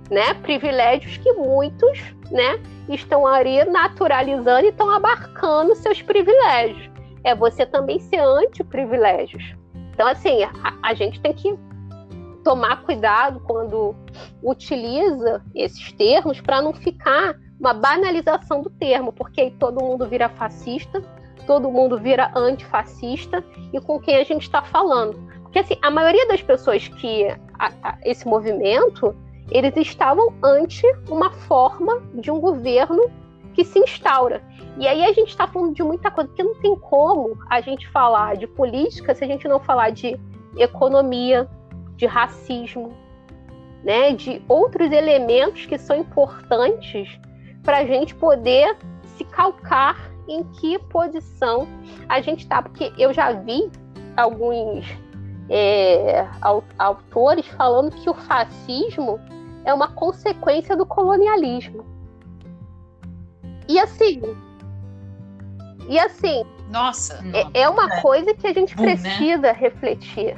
né? 0.10 0.34
Privilégios 0.36 1.18
que 1.18 1.32
muitos, 1.34 2.00
né, 2.32 2.60
estão 2.88 3.28
ali 3.28 3.64
naturalizando 3.66 4.66
e 4.66 4.70
estão 4.70 4.90
abarcando 4.90 5.76
seus 5.76 6.02
privilégios. 6.02 6.90
É 7.24 7.36
você 7.36 7.66
também 7.66 8.00
ser 8.00 8.20
anti-privilégios. 8.20 9.44
Então, 9.94 10.08
assim, 10.08 10.44
a, 10.44 10.52
a 10.82 10.94
gente 10.94 11.20
tem 11.20 11.34
que 11.34 11.58
tomar 12.44 12.84
cuidado 12.84 13.41
quando 13.41 13.96
utiliza 14.41 15.44
esses 15.54 15.91
termos 15.91 16.40
para 16.40 16.62
não 16.62 16.74
ficar 16.74 17.36
uma 17.60 17.74
banalização 17.74 18.62
do 18.62 18.70
termo, 18.70 19.12
porque 19.12 19.41
aí 19.41 19.52
todo 19.52 19.84
mundo 19.84 20.08
vira 20.08 20.30
fascista, 20.30 21.04
todo 21.49 21.71
mundo 21.71 21.97
vira 21.97 22.31
antifascista 22.35 23.43
e 23.73 23.81
com 23.81 23.99
quem 23.99 24.17
a 24.17 24.23
gente 24.23 24.43
está 24.43 24.61
falando. 24.61 25.17
Porque 25.41 25.57
assim, 25.57 25.76
a 25.81 25.89
maioria 25.89 26.27
das 26.27 26.43
pessoas 26.43 26.88
que 26.88 27.26
a, 27.57 27.71
a, 27.81 27.97
esse 28.05 28.27
movimento, 28.27 29.15
eles 29.49 29.76
estavam 29.77 30.31
ante 30.43 30.85
uma 31.09 31.31
forma 31.31 32.03
de 32.13 32.30
um 32.30 32.39
governo 32.39 33.09
que 33.55 33.65
se 33.65 33.80
instaura. 33.80 34.43
E 34.77 34.88
aí 34.88 35.03
a 35.03 35.11
gente 35.11 35.30
está 35.30 35.47
falando 35.47 35.73
de 35.73 35.81
muita 35.81 36.11
coisa, 36.11 36.27
porque 36.27 36.43
não 36.43 36.53
tem 36.61 36.76
como 36.76 37.35
a 37.49 37.59
gente 37.61 37.89
falar 37.89 38.38
de 38.38 38.45
política 38.45 39.15
se 39.15 39.23
a 39.23 39.27
gente 39.27 39.47
não 39.47 39.59
falar 39.59 39.89
de 39.89 40.19
economia, 40.55 41.49
de 41.95 42.05
racismo, 42.05 42.93
né, 43.84 44.13
de 44.13 44.39
outros 44.47 44.91
elementos 44.91 45.65
que 45.65 45.80
são 45.80 45.95
importantes 45.95 47.19
para 47.63 47.80
a 47.80 47.85
gente 47.85 48.13
poder 48.13 48.77
se 49.17 49.23
calcar 49.23 50.09
em 50.30 50.43
que 50.43 50.77
posição 50.80 51.68
a 52.07 52.22
gente 52.22 52.41
está. 52.41 52.61
Porque 52.61 52.93
eu 52.97 53.14
já 53.14 53.31
vi 53.34 53.69
alguns 54.15 54.85
é, 55.49 56.27
autores 56.77 57.47
falando 57.47 57.91
que 57.91 58.10
o 58.10 58.14
fascismo 58.14 59.19
é 59.65 59.73
uma 59.73 59.89
consequência 59.89 60.76
do 60.76 60.85
colonialismo. 60.85 61.85
E 63.68 63.80
assim. 63.80 64.22
E 65.88 65.99
assim. 65.99 66.45
Nossa! 66.69 67.19
É, 67.34 67.61
é 67.61 67.69
uma 67.69 67.85
é. 67.85 68.01
coisa 68.01 68.34
que 68.34 68.45
a 68.45 68.53
gente 68.53 68.76
Bom, 68.76 68.84
né? 68.84 68.95
precisa 68.95 69.41
né? 69.41 69.51
refletir. 69.51 70.38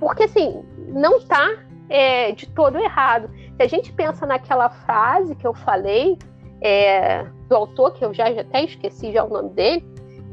Porque 0.00 0.24
assim, 0.24 0.64
não 0.88 1.18
está 1.18 1.46
é, 1.88 2.32
de 2.32 2.46
todo 2.48 2.78
errado. 2.78 3.30
Se 3.56 3.62
a 3.62 3.66
gente 3.66 3.92
pensa 3.92 4.26
naquela 4.26 4.70
frase 4.70 5.34
que 5.34 5.46
eu 5.46 5.52
falei 5.52 6.18
é, 6.62 7.26
do 7.48 7.56
autor, 7.56 7.94
que 7.94 8.04
eu 8.04 8.12
já, 8.12 8.32
já, 8.32 8.42
até 8.42 8.64
esqueci 8.64 9.12
já 9.12 9.24
o 9.24 9.28
nome 9.28 9.50
dele, 9.50 9.84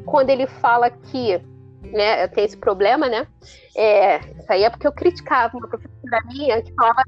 quando 0.06 0.30
ele 0.30 0.48
fala 0.48 0.90
que 0.90 1.40
né, 1.84 2.28
tem 2.28 2.46
esse 2.46 2.58
problema, 2.58 3.08
né? 3.08 3.28
É, 3.76 4.18
isso 4.18 4.52
aí 4.52 4.64
é 4.64 4.70
porque 4.70 4.88
eu 4.88 4.92
criticava 4.92 5.58
uma 5.58 5.68
professora 5.68 6.22
minha 6.28 6.62
que 6.62 6.74
falava, 6.74 7.04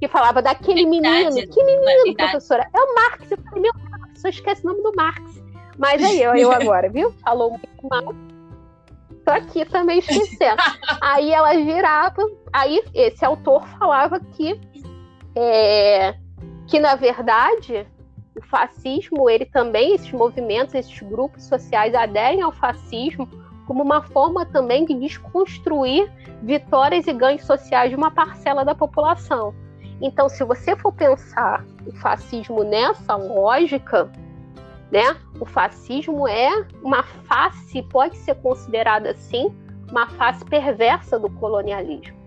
que 0.00 0.08
falava 0.08 0.42
daquele 0.42 0.86
menino. 0.86 1.34
Que 1.34 1.64
menino, 1.64 2.16
professora? 2.16 2.68
É 2.74 2.80
o 2.80 2.94
Marx. 2.94 3.30
Eu 3.30 3.38
falei, 3.38 3.62
meu 3.62 3.72
Deus, 3.72 4.02
a 4.02 4.08
pessoa 4.08 4.30
esquece 4.30 4.64
o 4.64 4.68
nome 4.68 4.82
do 4.82 4.92
Marx. 4.94 5.42
Mas 5.78 6.02
aí, 6.02 6.22
eu, 6.22 6.34
eu 6.34 6.52
agora, 6.52 6.88
viu? 6.88 7.12
Falou 7.24 7.50
muito 7.50 7.88
mal 7.88 8.14
tô 9.24 9.30
aqui 9.30 9.64
também 9.64 9.98
esquecendo. 9.98 10.62
aí 11.00 11.32
ela 11.32 11.52
virava, 11.54 12.22
aí 12.52 12.82
esse 12.94 13.24
autor 13.24 13.66
falava 13.78 14.20
que 14.20 14.60
é, 15.34 16.14
que 16.66 16.78
na 16.78 16.94
verdade 16.94 17.86
o 18.36 18.42
fascismo, 18.42 19.28
ele 19.28 19.44
também, 19.44 19.94
esses 19.94 20.10
movimentos, 20.12 20.74
esses 20.74 21.00
grupos 21.00 21.44
sociais 21.44 21.94
aderem 21.94 22.40
ao 22.40 22.52
fascismo 22.52 23.28
como 23.66 23.82
uma 23.82 24.02
forma 24.02 24.44
também 24.46 24.84
de 24.84 24.94
desconstruir 24.94 26.10
vitórias 26.42 27.06
e 27.06 27.12
ganhos 27.12 27.44
sociais 27.44 27.90
de 27.90 27.96
uma 27.96 28.10
parcela 28.10 28.64
da 28.64 28.74
população. 28.74 29.54
Então, 30.00 30.28
se 30.28 30.42
você 30.44 30.74
for 30.76 30.92
pensar 30.92 31.64
o 31.86 31.92
fascismo 31.92 32.64
nessa 32.64 33.14
lógica, 33.14 34.10
né? 34.90 35.16
O 35.40 35.46
fascismo 35.46 36.28
é 36.28 36.50
uma 36.82 37.02
face, 37.02 37.82
pode 37.84 38.16
ser 38.18 38.34
considerada 38.36 39.10
assim, 39.10 39.54
uma 39.90 40.06
face 40.08 40.44
perversa 40.44 41.18
do 41.18 41.30
colonialismo. 41.30 42.21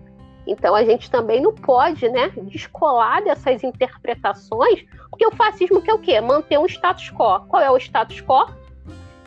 Então 0.46 0.74
a 0.74 0.84
gente 0.84 1.10
também 1.10 1.40
não 1.40 1.52
pode, 1.52 2.08
né, 2.08 2.30
descolar 2.42 3.22
dessas 3.24 3.64
interpretações, 3.64 4.84
porque 5.10 5.26
o 5.26 5.32
fascismo 5.32 5.82
quer 5.82 5.94
o 5.94 5.98
quê? 5.98 6.20
Manter 6.20 6.58
um 6.58 6.66
status 6.66 7.10
quo. 7.10 7.40
Qual 7.48 7.60
é 7.60 7.70
o 7.70 7.76
status 7.76 8.20
quo? 8.20 8.46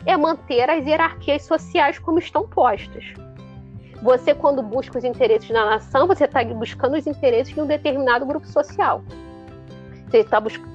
É 0.06 0.16
manter 0.16 0.70
as 0.70 0.86
hierarquias 0.86 1.42
sociais 1.42 1.98
como 1.98 2.18
estão 2.18 2.48
postas. 2.48 3.04
Você, 4.02 4.34
quando 4.34 4.62
busca 4.62 4.96
os 4.96 5.04
interesses 5.04 5.50
da 5.50 5.66
nação, 5.66 6.06
você 6.06 6.24
está 6.24 6.42
buscando 6.42 6.96
os 6.96 7.06
interesses 7.06 7.52
de 7.52 7.60
um 7.60 7.66
determinado 7.66 8.24
grupo 8.24 8.46
social. 8.46 9.02
Você 10.08 10.18
está 10.18 10.40
buscando 10.40 10.70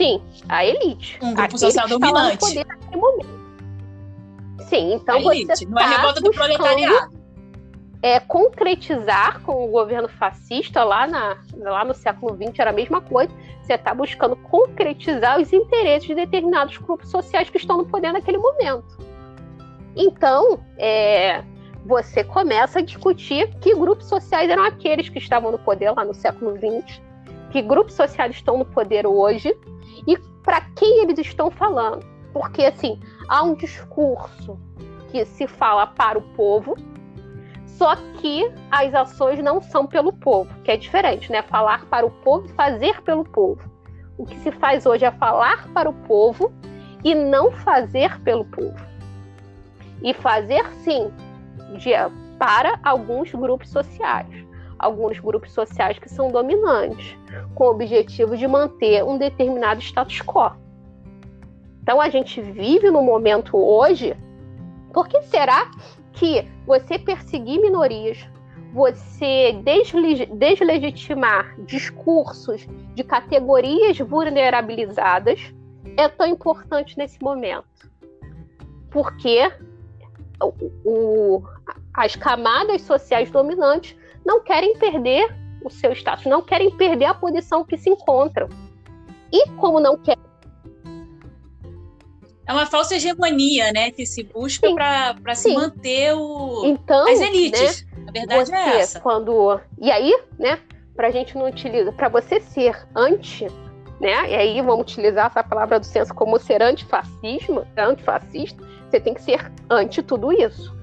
Sim, 0.00 0.22
a 0.48 0.64
elite. 0.64 1.18
Um 1.22 1.34
grupo 1.34 1.58
social 1.58 1.86
dominante. 1.86 2.44
Sim, 4.68 4.94
então 4.94 5.16
a 5.16 5.34
elite, 5.34 5.46
você 5.46 5.66
não 5.66 5.78
é 5.78 5.82
tá 5.82 5.88
revolta 5.90 6.20
do 6.20 6.30
proletariado. 6.30 7.19
É, 8.02 8.18
concretizar 8.18 9.42
com 9.42 9.64
o 9.64 9.68
governo 9.68 10.08
fascista 10.08 10.82
lá, 10.82 11.06
na, 11.06 11.36
lá 11.56 11.84
no 11.84 11.92
século 11.92 12.34
XX 12.34 12.58
era 12.58 12.70
a 12.70 12.72
mesma 12.72 13.00
coisa. 13.00 13.32
Você 13.62 13.74
está 13.74 13.92
buscando 13.92 14.36
concretizar 14.36 15.38
os 15.38 15.52
interesses 15.52 16.08
de 16.08 16.14
determinados 16.14 16.78
grupos 16.78 17.10
sociais 17.10 17.50
que 17.50 17.58
estão 17.58 17.76
no 17.76 17.86
poder 17.86 18.12
naquele 18.12 18.38
momento. 18.38 18.98
Então, 19.94 20.60
é, 20.78 21.42
você 21.84 22.22
começa 22.24 22.78
a 22.78 22.82
discutir 22.82 23.48
que 23.60 23.74
grupos 23.74 24.06
sociais 24.06 24.50
eram 24.50 24.64
aqueles 24.64 25.08
que 25.08 25.18
estavam 25.18 25.52
no 25.52 25.58
poder 25.58 25.90
lá 25.90 26.04
no 26.04 26.14
século 26.14 26.56
XX, 26.56 27.00
que 27.50 27.62
grupos 27.62 27.94
sociais 27.94 28.34
estão 28.34 28.58
no 28.58 28.64
poder 28.64 29.06
hoje 29.06 29.54
e 30.06 30.16
para 30.42 30.60
quem 30.76 31.02
eles 31.02 31.18
estão 31.18 31.50
falando. 31.50 32.04
Porque, 32.32 32.62
assim, 32.62 33.00
há 33.28 33.42
um 33.42 33.54
discurso 33.54 34.58
que 35.10 35.24
se 35.24 35.46
fala 35.46 35.86
para 35.86 36.18
o 36.18 36.22
povo, 36.22 36.76
só 37.80 37.96
que 37.96 38.52
as 38.70 38.94
ações 38.94 39.38
não 39.38 39.62
são 39.62 39.86
pelo 39.86 40.12
povo, 40.12 40.54
que 40.62 40.70
é 40.70 40.76
diferente, 40.76 41.32
né? 41.32 41.40
Falar 41.40 41.86
para 41.86 42.04
o 42.04 42.10
povo 42.10 42.44
e 42.44 42.52
fazer 42.52 43.00
pelo 43.00 43.24
povo. 43.24 43.70
O 44.18 44.26
que 44.26 44.36
se 44.40 44.52
faz 44.52 44.84
hoje 44.84 45.06
é 45.06 45.10
falar 45.10 45.66
para 45.68 45.88
o 45.88 45.94
povo 45.94 46.52
e 47.02 47.14
não 47.14 47.50
fazer 47.50 48.20
pelo 48.20 48.44
povo. 48.44 48.76
E 50.02 50.12
fazer, 50.12 50.62
sim, 50.84 51.10
de, 51.78 51.92
para 52.38 52.78
alguns 52.84 53.32
grupos 53.32 53.70
sociais 53.70 54.28
alguns 54.78 55.18
grupos 55.18 55.52
sociais 55.52 55.98
que 55.98 56.08
são 56.08 56.30
dominantes, 56.30 57.14
com 57.54 57.64
o 57.64 57.70
objetivo 57.70 58.34
de 58.34 58.48
manter 58.48 59.04
um 59.04 59.18
determinado 59.18 59.78
status 59.82 60.22
quo. 60.22 60.52
Então 61.82 62.00
a 62.00 62.08
gente 62.08 62.40
vive 62.40 62.90
no 62.90 63.02
momento 63.02 63.58
hoje, 63.58 64.16
por 64.90 65.06
que 65.06 65.20
será 65.24 65.70
que 66.20 66.46
você 66.66 66.98
perseguir 66.98 67.58
minorias, 67.62 68.18
você 68.74 69.58
deslegitimar 70.34 71.56
discursos 71.64 72.68
de 72.94 73.02
categorias 73.02 73.98
vulnerabilizadas 73.98 75.40
é 75.96 76.06
tão 76.10 76.26
importante 76.26 76.98
nesse 76.98 77.20
momento? 77.22 77.90
Porque 78.90 79.50
o, 80.84 81.42
as 81.94 82.14
camadas 82.16 82.82
sociais 82.82 83.30
dominantes 83.30 83.96
não 84.24 84.42
querem 84.42 84.76
perder 84.76 85.34
o 85.64 85.70
seu 85.70 85.92
status, 85.92 86.26
não 86.26 86.42
querem 86.42 86.70
perder 86.76 87.06
a 87.06 87.14
posição 87.14 87.64
que 87.64 87.78
se 87.78 87.88
encontram. 87.88 88.46
E 89.32 89.48
como 89.52 89.80
não 89.80 89.96
querem. 89.96 90.22
É 92.50 92.52
uma 92.52 92.66
falsa 92.66 92.96
hegemonia, 92.96 93.72
né? 93.72 93.92
Que 93.92 94.04
se 94.04 94.24
busca 94.24 94.66
para 94.74 95.36
se 95.36 95.54
manter 95.54 96.12
o... 96.16 96.64
então, 96.64 97.08
as 97.08 97.20
elites. 97.20 97.86
Né, 97.86 98.02
a 98.08 98.10
verdade 98.10 98.40
é 98.40 98.44
você, 98.44 98.54
é 98.54 98.80
essa. 98.80 98.98
Quando... 98.98 99.60
E 99.78 99.88
aí, 99.88 100.12
né? 100.36 100.58
Para 100.96 101.06
a 101.06 101.10
gente 101.12 101.38
não 101.38 101.46
utilizar. 101.46 101.94
Para 101.94 102.08
você 102.08 102.40
ser 102.40 102.88
anti, 102.96 103.46
né? 104.00 104.28
E 104.28 104.34
aí 104.34 104.60
vamos 104.62 104.80
utilizar 104.80 105.26
essa 105.26 105.44
palavra 105.44 105.78
do 105.78 105.86
senso 105.86 106.12
como 106.12 106.40
ser 106.40 106.60
antifascismo, 106.60 107.64
antifascista, 107.76 108.60
você 108.90 108.98
tem 108.98 109.14
que 109.14 109.22
ser 109.22 109.52
anti 109.70 110.02
tudo 110.02 110.32
isso. 110.32 110.74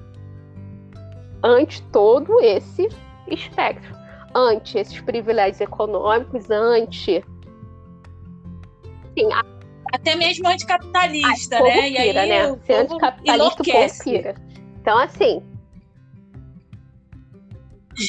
Anti 1.44 1.82
todo 1.92 2.40
esse 2.40 2.88
espectro. 3.26 3.94
Anti 4.34 4.78
esses 4.78 4.98
privilégios 5.02 5.60
econômicos, 5.60 6.50
anti. 6.50 7.22
Sim, 9.12 9.30
a... 9.34 9.57
Até 9.92 10.14
mesmo 10.16 10.48
anticapitalista, 10.48 11.60
né? 11.60 11.90
E 11.90 11.98
aí 11.98 12.12
né? 12.12 12.58
Ser 12.64 12.74
anticapitalista 12.74 13.62
pira. 14.04 14.34
Então, 14.80 14.98
assim, 14.98 15.42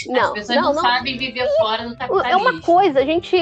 não, 0.07 0.21
As 0.21 0.31
pessoas 0.31 0.61
não, 0.61 0.73
não, 0.73 0.81
sabem 0.81 1.17
viver 1.17 1.47
fora 1.57 1.87
do 1.87 1.97
capitalismo. 1.97 2.31
É 2.31 2.35
uma 2.37 2.61
coisa, 2.61 2.99
a 2.99 3.05
gente. 3.05 3.35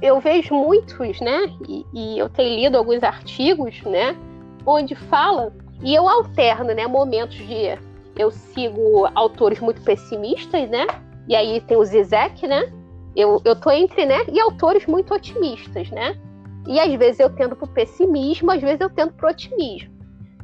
Eu 0.00 0.20
vejo 0.20 0.54
muitos, 0.54 1.20
né? 1.20 1.52
E, 1.68 1.84
e, 1.92 2.18
eu 2.18 2.28
tenho 2.28 2.60
lido 2.60 2.76
alguns 2.76 3.02
artigos, 3.02 3.80
né? 3.82 4.16
Onde 4.64 4.94
fala, 4.94 5.52
e 5.82 5.94
eu 5.94 6.08
alterno, 6.08 6.74
né? 6.74 6.86
Momentos 6.86 7.36
de. 7.36 7.78
Eu 8.16 8.30
sigo 8.30 9.08
autores 9.14 9.60
muito 9.60 9.80
pessimistas, 9.82 10.68
né? 10.68 10.86
E 11.28 11.36
aí 11.36 11.60
tem 11.60 11.76
o 11.76 11.84
Zizek, 11.84 12.46
né? 12.46 12.70
Eu, 13.14 13.40
eu 13.44 13.56
tô 13.56 13.70
entre, 13.70 14.04
né? 14.06 14.24
E 14.32 14.40
autores 14.40 14.86
muito 14.86 15.14
otimistas, 15.14 15.90
né? 15.90 16.18
E 16.66 16.78
às 16.78 16.92
vezes 16.94 17.20
eu 17.20 17.30
tendo 17.30 17.56
pro 17.56 17.66
pessimismo, 17.66 18.50
às 18.50 18.60
vezes 18.60 18.80
eu 18.80 18.90
tendo 18.90 19.12
pro 19.12 19.30
otimismo. 19.30 19.90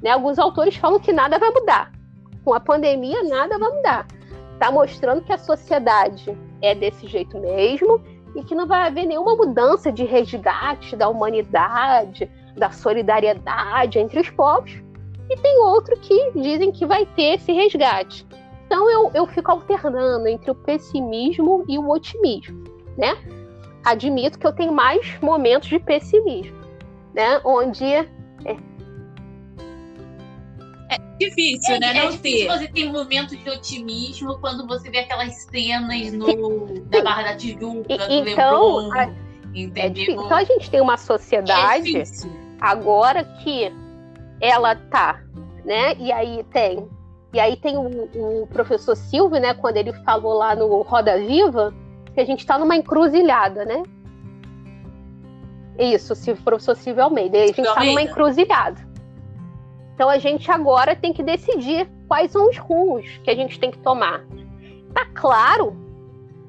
Né? 0.03 0.11
Alguns 0.11 0.39
autores 0.39 0.77
falam 0.77 1.01
que 1.01 1.13
nada 1.13 1.39
vai 1.39 1.51
mudar. 1.51 1.93
Com 2.45 2.55
a 2.55 2.61
pandemia, 2.61 3.23
nada 3.25 3.59
vai 3.59 3.71
mudar 3.71 4.07
está 4.57 4.71
mostrando 4.71 5.23
que 5.23 5.33
a 5.33 5.39
sociedade 5.39 6.37
é 6.61 6.75
desse 6.75 7.07
jeito 7.07 7.39
mesmo 7.39 8.03
e 8.35 8.43
que 8.43 8.55
não 8.55 8.67
vai 8.67 8.87
haver 8.87 9.07
nenhuma 9.07 9.37
mudança 9.37 9.93
de 9.93 10.05
resgate 10.05 10.97
da 10.97 11.09
humanidade, 11.09 12.29
da 12.57 12.71
solidariedade 12.71 13.99
entre 13.99 14.21
os 14.21 14.31
povos. 14.31 14.83
E 15.29 15.37
tem 15.37 15.59
outro 15.61 15.97
que 16.01 16.33
dizem 16.35 16.73
que 16.73 16.87
vai 16.87 17.07
ter 17.07 17.35
esse 17.35 17.53
resgate. 17.53 18.27
Então 18.67 18.91
eu, 18.91 19.11
eu 19.15 19.27
fico 19.27 19.51
alternando 19.51 20.27
entre 20.27 20.51
o 20.51 20.55
pessimismo 20.55 21.65
e 21.69 21.79
o 21.79 21.89
otimismo, 21.89 22.65
né? 22.97 23.17
Admito 23.87 24.39
que 24.39 24.47
eu 24.47 24.53
tenho 24.53 24.73
mais 24.73 25.19
momentos 25.21 25.69
de 25.69 25.79
pessimismo, 25.79 26.61
né? 27.15 27.41
Onde 27.45 27.85
difícil, 31.19 31.75
é, 31.75 31.81
né? 31.81 31.91
É 31.91 32.03
não 32.03 32.11
difícil 32.11 32.49
ter. 32.49 32.59
você 32.59 32.69
ter 32.69 32.91
momentos 32.91 33.43
de 33.43 33.51
otimismo 33.51 34.39
quando 34.39 34.67
você 34.67 34.91
vê 34.91 34.99
aquelas 34.99 35.35
cenas 35.35 36.13
no, 36.13 36.81
da 36.83 37.03
Barra 37.03 37.23
da 37.23 37.37
Tijuca, 37.37 37.93
e, 37.93 37.97
do 37.97 38.29
então, 38.29 38.89
Leblon, 38.89 39.15
é 39.75 39.89
difícil. 39.89 40.23
Então 40.23 40.37
a 40.37 40.45
gente 40.45 40.71
tem 40.71 40.81
uma 40.81 40.97
sociedade 40.97 41.97
é 41.97 42.05
agora 42.61 43.25
que 43.43 43.73
ela 44.41 44.75
tá, 44.75 45.23
né? 45.65 45.95
E 45.99 46.13
aí 46.13 46.45
tem. 46.53 46.89
E 47.33 47.41
aí 47.41 47.57
tem 47.57 47.77
o, 47.77 48.43
o 48.43 48.47
professor 48.47 48.97
Silvio, 48.97 49.39
né, 49.41 49.53
quando 49.53 49.77
ele 49.77 49.93
falou 50.05 50.35
lá 50.35 50.55
no 50.55 50.81
Roda 50.83 51.19
Viva, 51.19 51.75
que 52.17 52.21
a 52.23 52.25
gente 52.25 52.39
está 52.39 52.59
numa 52.59 52.75
encruzilhada, 52.75 53.67
né? 53.67 53.83
Isso, 55.79 56.15
o 56.15 56.37
professor 56.39 56.75
Silvio 56.75 57.05
Almeida. 57.05 57.37
A 57.37 57.47
gente 57.47 57.61
está 57.61 57.85
numa 57.85 58.01
encruzilhada. 58.01 58.81
Então 59.95 60.09
a 60.09 60.17
gente 60.17 60.51
agora 60.51 60.97
tem 60.97 61.13
que 61.13 61.23
decidir 61.23 61.87
quais 62.09 62.31
são 62.31 62.49
os 62.49 62.57
rumos 62.57 63.07
que 63.23 63.31
a 63.31 63.35
gente 63.35 63.61
tem 63.61 63.71
que 63.71 63.79
tomar. 63.81 64.25
Tá 64.95 65.05
claro 65.15 65.77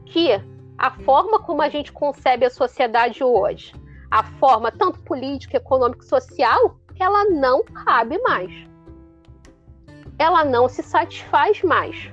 que 0.06 0.42
a 0.78 0.90
forma 0.90 1.38
como 1.40 1.62
a 1.62 1.68
gente 1.68 1.92
concebe 1.92 2.46
a 2.46 2.50
sociedade 2.50 3.22
hoje, 3.22 3.74
a 4.10 4.24
forma 4.24 4.72
tanto 4.72 5.02
política, 5.02 5.58
econômica 5.58 6.06
e 6.06 6.08
social, 6.08 6.78
ela 6.98 7.26
não 7.26 7.62
cabe 7.62 8.18
mais. 8.20 8.54
Ela 10.18 10.46
não 10.46 10.70
se 10.70 10.82
satisfaz 10.82 11.62
mais. 11.62 12.10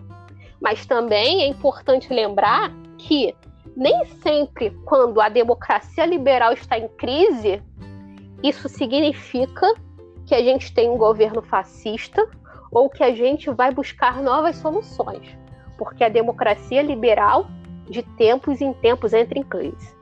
Mas 0.61 0.85
também 0.87 1.43
é 1.43 1.47
importante 1.47 2.13
lembrar 2.13 2.73
que 2.99 3.33
nem 3.77 4.05
sempre, 4.23 4.71
quando 4.85 5.21
a 5.21 5.29
democracia 5.29 6.07
liberal 6.07 6.53
está 6.53 6.79
em 6.79 6.89
crise, 6.89 7.63
isso 8.43 8.69
significa 8.69 9.75
que 10.27 10.35
a 10.35 10.43
gente 10.43 10.73
tem 10.73 10.89
um 10.89 10.97
governo 10.97 11.43
fascista 11.43 12.29
ou 12.71 12.89
que 12.89 13.03
a 13.03 13.15
gente 13.15 13.51
vai 13.51 13.73
buscar 13.73 14.23
novas 14.23 14.57
soluções, 14.57 15.37
porque 15.79 16.05
a 16.05 16.09
democracia 16.09 16.83
liberal 16.83 17.47
de 17.89 18.03
tempos 18.03 18.61
em 18.61 18.73
tempos 18.73 19.13
entra 19.13 19.39
em 19.39 19.43
crise. 19.43 19.95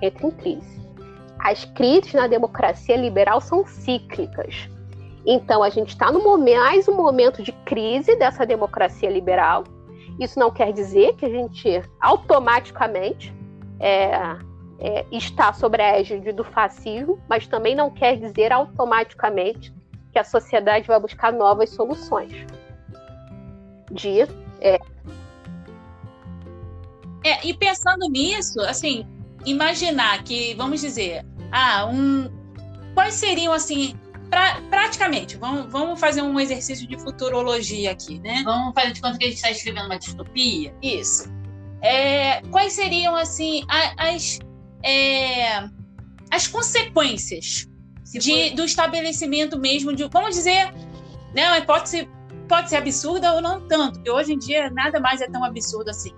Entra 0.00 0.26
em 0.26 0.30
crise. 0.30 0.82
As 1.38 1.64
crises 1.64 2.12
na 2.12 2.26
democracia 2.26 2.96
liberal 2.96 3.40
são 3.40 3.66
cíclicas. 3.66 4.68
Então 5.24 5.62
a 5.62 5.68
gente 5.70 5.90
está 5.90 6.10
no 6.10 6.38
mais 6.38 6.88
um 6.88 6.94
momento 6.94 7.42
de 7.42 7.52
crise 7.52 8.16
dessa 8.16 8.44
democracia 8.44 9.10
liberal. 9.10 9.64
Isso 10.22 10.38
não 10.38 10.50
quer 10.50 10.72
dizer 10.72 11.16
que 11.16 11.26
a 11.26 11.28
gente 11.28 11.82
automaticamente 12.00 13.34
é, 13.80 14.14
é, 14.78 15.04
está 15.10 15.52
sobre 15.52 15.82
a 15.82 15.98
égide 15.98 16.32
do 16.32 16.44
fascismo, 16.44 17.20
mas 17.28 17.46
também 17.46 17.74
não 17.74 17.90
quer 17.90 18.16
dizer 18.16 18.52
automaticamente 18.52 19.74
que 20.12 20.18
a 20.18 20.24
sociedade 20.24 20.86
vai 20.86 21.00
buscar 21.00 21.32
novas 21.32 21.70
soluções. 21.70 22.32
De. 23.90 24.22
É... 24.60 24.78
É, 27.24 27.46
e 27.46 27.54
pensando 27.54 28.08
nisso, 28.08 28.60
assim, 28.60 29.06
imaginar 29.44 30.22
que, 30.22 30.54
vamos 30.54 30.80
dizer, 30.80 31.24
ah, 31.50 31.86
um, 31.86 32.28
quais 32.94 33.14
seriam, 33.14 33.52
assim, 33.52 33.96
pra, 34.32 34.62
praticamente, 34.70 35.36
vamos, 35.36 35.70
vamos 35.70 36.00
fazer 36.00 36.22
um 36.22 36.40
exercício 36.40 36.88
de 36.88 36.98
futurologia 36.98 37.92
aqui, 37.92 38.18
né? 38.18 38.40
Vamos 38.46 38.72
fazer 38.74 38.92
de 38.92 39.00
conta 39.02 39.18
que 39.18 39.24
a 39.24 39.28
gente 39.28 39.36
está 39.36 39.50
escrevendo 39.50 39.84
uma 39.84 39.98
distopia? 39.98 40.74
Isso. 40.82 41.30
É, 41.82 42.40
quais 42.50 42.72
seriam, 42.72 43.14
assim, 43.14 43.62
as 43.68 44.38
é, 44.82 45.64
as 46.30 46.46
consequências 46.48 47.68
de, 48.10 48.50
do 48.50 48.64
estabelecimento 48.64 49.58
mesmo 49.58 49.94
de, 49.94 50.08
vamos 50.08 50.34
dizer, 50.34 50.72
né, 51.34 51.48
uma 51.48 51.58
hipótese 51.58 52.08
pode 52.48 52.70
ser 52.70 52.76
absurda 52.76 53.34
ou 53.34 53.42
não 53.42 53.60
tanto, 53.60 53.94
porque 53.96 54.10
hoje 54.10 54.32
em 54.32 54.38
dia 54.38 54.70
nada 54.70 54.98
mais 54.98 55.20
é 55.20 55.28
tão 55.28 55.44
absurdo 55.44 55.90
assim. 55.90 56.12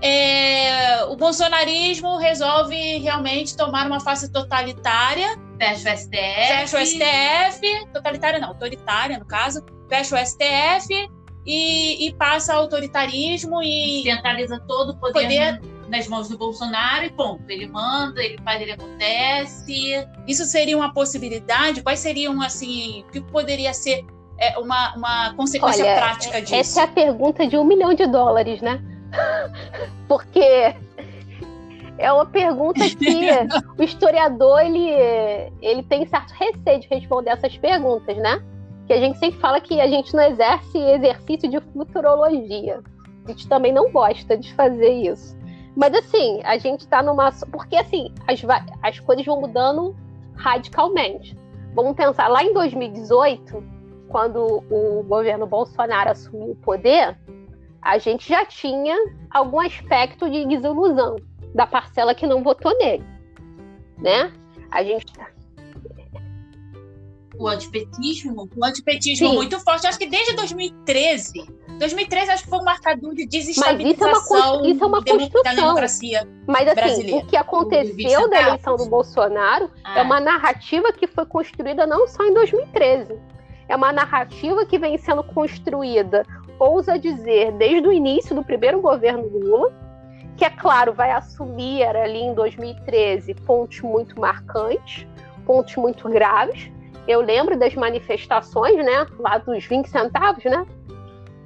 É, 0.00 1.04
o 1.04 1.16
bolsonarismo 1.16 2.16
resolve 2.16 2.98
realmente 2.98 3.56
tomar 3.56 3.86
uma 3.86 4.00
face 4.00 4.30
totalitária. 4.30 5.36
Fecha 5.60 5.92
o 5.92 5.96
STF. 5.96 6.46
Fecha 6.48 6.78
o 6.78 6.86
STF. 6.86 7.86
Totalitária 7.92 8.40
não, 8.40 8.48
autoritária 8.48 9.18
no 9.18 9.26
caso. 9.26 9.62
Fecha 9.90 10.16
o 10.16 10.26
STF 10.26 11.10
e, 11.44 12.06
e 12.08 12.14
passa 12.14 12.54
autoritarismo 12.54 13.62
e. 13.62 14.02
Centraliza 14.02 14.58
todo 14.66 14.92
o 14.92 14.96
poder, 14.96 15.22
poder 15.22 15.60
nas 15.90 16.08
mãos 16.08 16.30
do 16.30 16.38
Bolsonaro 16.38 17.04
e 17.04 17.10
ponto. 17.10 17.42
Ele 17.50 17.66
manda, 17.66 18.22
ele 18.22 18.38
faz, 18.42 18.62
ele 18.62 18.72
acontece. 18.72 20.06
Isso 20.26 20.46
seria 20.46 20.76
uma 20.76 20.94
possibilidade? 20.94 21.82
Quais 21.82 21.98
seriam, 21.98 22.40
assim, 22.40 23.04
o 23.06 23.12
que 23.12 23.20
poderia 23.20 23.74
ser 23.74 24.06
é, 24.38 24.58
uma, 24.58 24.94
uma 24.96 25.34
consequência 25.34 25.84
Olha, 25.84 25.94
prática 25.94 26.40
disso? 26.40 26.54
Essa 26.54 26.80
é 26.80 26.84
a 26.84 26.88
pergunta 26.88 27.46
de 27.46 27.58
um 27.58 27.64
milhão 27.64 27.92
de 27.92 28.06
dólares, 28.06 28.62
né? 28.62 28.80
Porque 30.08 30.74
é 32.00 32.10
uma 32.12 32.26
pergunta 32.26 32.80
que 32.80 33.30
o 33.78 33.82
historiador 33.82 34.60
ele, 34.60 34.90
ele 35.60 35.82
tem 35.82 36.06
certo 36.06 36.32
receio 36.32 36.80
de 36.80 36.88
responder 36.88 37.30
essas 37.30 37.56
perguntas, 37.58 38.16
né? 38.16 38.42
Que 38.86 38.94
a 38.94 38.98
gente 38.98 39.18
sempre 39.18 39.38
fala 39.38 39.60
que 39.60 39.80
a 39.80 39.86
gente 39.86 40.14
não 40.14 40.22
exerce 40.24 40.78
exercício 40.78 41.48
de 41.48 41.60
futurologia. 41.72 42.80
A 43.24 43.28
gente 43.28 43.48
também 43.48 43.72
não 43.72 43.92
gosta 43.92 44.36
de 44.36 44.52
fazer 44.54 44.90
isso. 44.90 45.38
Mas 45.76 45.94
assim, 45.94 46.40
a 46.42 46.58
gente 46.58 46.88
tá 46.88 47.02
numa. 47.02 47.30
Porque 47.52 47.76
assim, 47.76 48.12
as, 48.26 48.42
as 48.82 48.98
coisas 48.98 49.24
vão 49.24 49.40
mudando 49.40 49.94
radicalmente. 50.34 51.38
Vamos 51.74 51.94
pensar, 51.94 52.26
lá 52.26 52.42
em 52.42 52.52
2018, 52.52 53.62
quando 54.08 54.64
o 54.68 55.04
governo 55.04 55.46
Bolsonaro 55.46 56.10
assumiu 56.10 56.50
o 56.50 56.56
poder, 56.56 57.16
a 57.80 57.96
gente 57.98 58.28
já 58.28 58.44
tinha 58.44 58.96
algum 59.30 59.60
aspecto 59.60 60.28
de 60.28 60.44
desilusão 60.46 61.16
da 61.54 61.66
parcela 61.66 62.14
que 62.14 62.26
não 62.26 62.42
votou 62.42 62.76
nele. 62.78 63.04
Né? 63.98 64.32
A 64.70 64.82
gente. 64.82 65.12
O 67.38 67.48
antipetismo? 67.48 68.48
O 68.56 68.64
antipetismo 68.64 69.28
Sim. 69.28 69.34
muito 69.34 69.58
forte. 69.60 69.86
Acho 69.86 69.98
que 69.98 70.06
desde 70.06 70.34
2013 70.34 71.60
2013 71.80 72.30
acho 72.30 72.44
que 72.44 72.50
foi 72.50 72.58
um 72.58 72.64
marcador 72.64 73.14
de 73.14 73.26
desestabilização 73.26 74.10
Mas 74.10 74.24
isso 74.24 74.34
é 74.34 74.52
uma, 74.52 74.68
isso 74.68 74.84
é 74.84 74.86
uma 74.86 75.00
da 75.42 75.54
democracia 75.54 76.28
Mas 76.46 76.68
assim, 76.68 76.74
brasileira. 76.74 77.16
o 77.16 77.26
que 77.26 77.36
aconteceu 77.36 78.28
da 78.28 78.42
eleição 78.42 78.76
do 78.76 78.86
Bolsonaro 78.86 79.70
ah. 79.82 79.98
é 79.98 80.02
uma 80.02 80.20
narrativa 80.20 80.92
que 80.92 81.06
foi 81.06 81.24
construída 81.24 81.86
não 81.86 82.06
só 82.06 82.24
em 82.24 82.34
2013. 82.34 83.18
É 83.66 83.74
uma 83.74 83.92
narrativa 83.92 84.66
que 84.66 84.78
vem 84.78 84.98
sendo 84.98 85.22
construída, 85.22 86.26
ousa 86.58 86.98
dizer, 86.98 87.52
desde 87.52 87.88
o 87.88 87.92
início 87.92 88.34
do 88.34 88.44
primeiro 88.44 88.80
governo 88.80 89.26
Lula, 89.28 89.72
que 90.40 90.44
é 90.46 90.48
claro, 90.48 90.94
vai 90.94 91.10
assumir 91.10 91.84
ali 91.84 92.20
em 92.20 92.32
2013 92.32 93.34
pontos 93.34 93.82
muito 93.82 94.18
marcantes, 94.18 95.06
pontos 95.44 95.76
muito 95.76 96.08
graves. 96.08 96.72
Eu 97.06 97.20
lembro 97.20 97.58
das 97.58 97.74
manifestações, 97.74 98.76
né, 98.82 99.06
lá 99.18 99.36
dos 99.36 99.66
20 99.66 99.90
centavos, 99.90 100.42
né? 100.44 100.66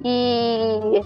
E 0.01 1.01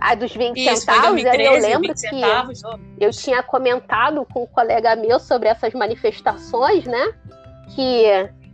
a 0.00 0.14
dos 0.14 0.34
20 0.34 0.56
Isso, 0.56 0.76
centavos, 0.76 1.22
2013, 1.22 1.44
eu 1.44 1.60
lembro 1.60 1.92
que 1.92 2.00
centavos, 2.00 2.62
eu 2.98 3.10
tinha 3.10 3.42
comentado 3.42 4.26
com 4.32 4.44
um 4.44 4.46
colega 4.46 4.96
meu 4.96 5.20
sobre 5.20 5.50
essas 5.50 5.74
manifestações, 5.74 6.86
né? 6.86 7.12
Que 7.74 8.06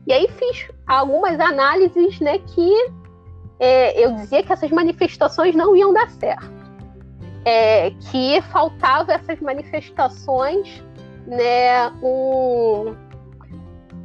e 0.04 0.12
aí 0.12 0.26
fiz 0.36 0.66
algumas 0.84 1.38
análises, 1.38 2.18
né? 2.18 2.40
Que 2.40 2.72
é, 3.60 4.04
eu 4.04 4.16
dizia 4.16 4.42
que 4.42 4.52
essas 4.52 4.70
manifestações 4.72 5.54
não 5.54 5.76
iam 5.76 5.92
dar 5.92 6.10
certo, 6.10 6.57
é, 7.44 7.90
que 8.10 8.40
faltava 8.52 9.12
essas 9.12 9.40
manifestações, 9.40 10.82
né? 11.26 11.88
Um, 12.02 12.94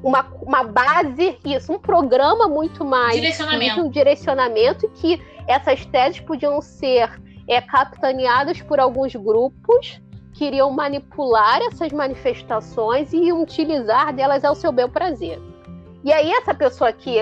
uma, 0.04 0.28
uma 0.42 0.64
base, 0.64 1.38
isso, 1.46 1.72
um 1.72 1.80
programa 1.80 2.48
muito 2.48 2.84
mais. 2.84 3.16
Direcionamento. 3.16 3.82
um 3.82 3.90
direcionamento 3.90 4.90
que 4.90 5.22
essas 5.48 5.86
teses 5.86 6.20
podiam 6.20 6.62
ser 6.62 7.10
é, 7.48 7.62
capitaneadas 7.62 8.62
por 8.62 8.80
alguns 8.80 9.16
grupos 9.16 10.02
que 10.34 10.46
iriam 10.46 10.72
manipular 10.72 11.62
essas 11.62 11.92
manifestações 11.92 13.14
e 13.14 13.32
utilizar 13.32 14.14
delas 14.14 14.44
ao 14.44 14.56
seu 14.56 14.72
bel 14.72 14.90
prazer. 14.90 15.40
E 16.04 16.12
aí, 16.12 16.32
essa 16.32 16.54
pessoa 16.54 16.90
aqui. 16.90 17.18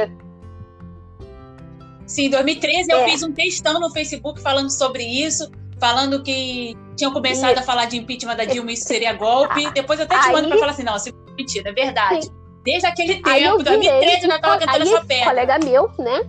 Sim, 2.08 2.26
em 2.26 2.30
2013 2.30 2.92
é. 2.92 2.96
eu 2.96 3.10
fiz 3.10 3.22
um 3.22 3.32
textão 3.32 3.80
no 3.80 3.92
Facebook 3.92 4.42
falando 4.42 4.70
sobre 4.72 5.04
isso, 5.04 5.52
falando 5.82 6.22
que 6.22 6.78
tinham 6.96 7.12
começado 7.12 7.54
isso. 7.54 7.60
a 7.60 7.64
falar 7.64 7.86
de 7.86 7.98
impeachment 7.98 8.36
da 8.36 8.46
Dilma 8.46 8.72
isso 8.72 8.88
seria 8.88 9.12
golpe. 9.14 9.70
Depois 9.72 10.00
eu 10.00 10.06
até 10.06 10.18
te 10.20 10.32
mando 10.32 10.48
para 10.48 10.60
falar 10.60 10.72
assim: 10.72 10.84
não, 10.84 10.96
isso 10.96 11.10
é 11.10 11.34
mentira, 11.36 11.70
é 11.72 11.74
verdade. 11.74 12.26
Sim. 12.26 12.32
Desde 12.64 12.86
aquele 12.86 13.16
tempo, 13.24 13.64
2013, 13.64 14.24
eu 14.24 14.30
já 14.30 14.36
estava 14.36 14.60
cantando 14.60 14.84
essa 14.84 15.02
pedra. 15.04 15.24
Um 15.24 15.30
colega 15.30 15.60
meu, 15.66 15.92
né? 15.98 16.22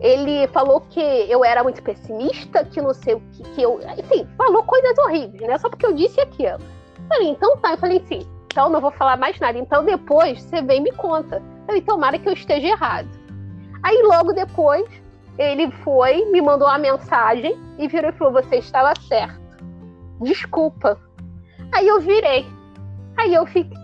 Ele 0.00 0.46
falou 0.48 0.82
que 0.82 1.00
eu 1.00 1.42
era 1.42 1.62
muito 1.64 1.82
pessimista, 1.82 2.62
que 2.66 2.80
não 2.80 2.92
sei 2.92 3.14
o 3.14 3.20
que, 3.32 3.42
que 3.54 3.62
eu. 3.62 3.80
Enfim, 3.98 4.28
falou 4.36 4.62
coisas 4.62 4.96
horríveis, 4.98 5.40
né? 5.40 5.56
Só 5.58 5.70
porque 5.70 5.86
eu 5.86 5.94
disse 5.94 6.20
aquilo. 6.20 6.58
Falei, 7.08 7.28
então 7.30 7.56
tá. 7.56 7.72
Eu 7.72 7.78
falei, 7.78 8.04
sim, 8.06 8.28
então 8.46 8.68
não 8.68 8.82
vou 8.82 8.90
falar 8.92 9.16
mais 9.16 9.40
nada. 9.40 9.58
Então 9.58 9.82
depois 9.82 10.42
você 10.42 10.60
vem 10.60 10.78
e 10.78 10.82
me 10.82 10.92
conta. 10.92 11.36
Eu 11.36 11.66
falei, 11.66 11.80
tomara 11.80 12.18
que 12.18 12.28
eu 12.28 12.34
esteja 12.34 12.66
errado. 12.66 13.08
Aí 13.82 14.02
logo 14.02 14.32
depois, 14.34 14.86
ele 15.38 15.70
foi, 15.84 16.24
me 16.26 16.42
mandou 16.42 16.66
uma 16.66 16.78
mensagem 16.78 17.56
e 17.78 17.86
virou 17.86 18.10
e 18.10 18.14
falou: 18.14 18.32
Você 18.42 18.56
estava 18.56 18.92
certo. 19.06 19.40
Desculpa. 20.20 21.00
Aí 21.72 21.86
eu 21.86 22.00
virei. 22.00 22.44
Aí 23.16 23.32
eu 23.32 23.46
fiquei. 23.46 23.78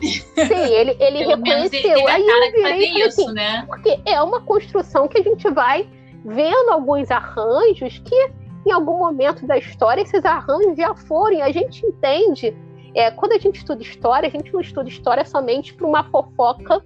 Sim, 0.00 0.72
ele, 0.72 0.96
ele 0.98 1.24
reconheceu. 1.24 2.08
Aí 2.08 2.26
eu 2.26 2.52
virei 2.52 3.06
isso, 3.06 3.22
assim, 3.22 3.32
né? 3.32 3.64
Porque 3.66 4.00
é 4.04 4.20
uma 4.22 4.40
construção 4.40 5.06
que 5.06 5.18
a 5.18 5.22
gente 5.22 5.48
vai 5.50 5.88
vendo 6.24 6.70
alguns 6.70 7.10
arranjos 7.10 7.98
que, 7.98 8.30
em 8.66 8.72
algum 8.72 8.98
momento 8.98 9.46
da 9.46 9.58
história, 9.58 10.00
esses 10.00 10.24
arranjos 10.24 10.76
já 10.76 10.94
foram. 10.94 11.36
E 11.36 11.42
a 11.42 11.52
gente 11.52 11.84
entende. 11.84 12.56
É, 12.94 13.10
quando 13.10 13.32
a 13.32 13.38
gente 13.38 13.56
estuda 13.56 13.82
história, 13.82 14.28
a 14.28 14.30
gente 14.30 14.52
não 14.52 14.60
estuda 14.60 14.88
história 14.88 15.24
somente 15.24 15.74
para 15.74 15.86
uma 15.86 16.04
fofoca 16.04 16.80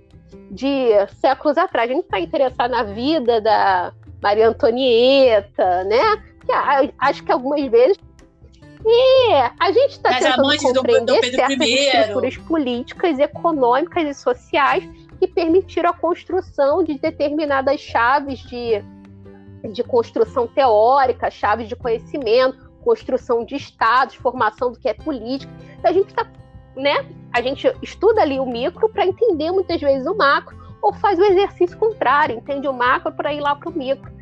de 0.50 0.90
séculos 1.20 1.56
atrás. 1.58 1.90
A 1.90 1.94
gente 1.94 2.04
está 2.04 2.20
interessado 2.20 2.70
na 2.70 2.82
vida 2.82 3.40
da 3.40 3.92
Maria 4.22 4.48
Antonieta, 4.48 5.84
né? 5.84 6.22
Que, 6.44 6.52
acho 6.98 7.22
que 7.24 7.32
algumas 7.32 7.64
vezes 7.70 7.98
e 8.84 9.32
a 9.58 9.72
gente 9.72 9.90
está 9.90 10.14
tentando 10.14 10.56
compreender 10.58 11.20
do, 11.20 11.30
do 11.30 11.36
certas 11.36 11.68
estruturas 11.68 12.36
políticas, 12.38 13.18
econômicas 13.18 14.04
e 14.04 14.14
sociais 14.14 14.88
que 15.18 15.26
permitiram 15.26 15.90
a 15.90 15.92
construção 15.92 16.84
de 16.84 16.96
determinadas 16.98 17.80
chaves 17.80 18.38
de, 18.38 18.82
de 19.72 19.82
construção 19.82 20.46
teórica, 20.46 21.30
chaves 21.30 21.68
de 21.68 21.74
conhecimento, 21.74 22.70
construção 22.84 23.44
de 23.44 23.56
estados, 23.56 24.14
formação 24.14 24.72
do 24.72 24.78
que 24.78 24.88
é 24.88 24.94
política. 24.94 25.52
Então, 25.78 25.90
a 25.90 25.94
gente 25.94 26.08
está, 26.08 26.26
né? 26.76 27.04
A 27.32 27.42
gente 27.42 27.70
estuda 27.82 28.22
ali 28.22 28.40
o 28.40 28.46
micro 28.46 28.88
para 28.88 29.06
entender 29.06 29.50
muitas 29.50 29.80
vezes 29.80 30.06
o 30.06 30.14
macro, 30.14 30.56
ou 30.80 30.92
faz 30.92 31.18
o 31.18 31.24
exercício 31.24 31.76
contrário, 31.76 32.36
entende 32.36 32.68
o 32.68 32.72
macro 32.72 33.12
para 33.12 33.32
ir 33.32 33.40
lá 33.40 33.54
para 33.54 33.68
o 33.68 33.72
micro 33.72 34.18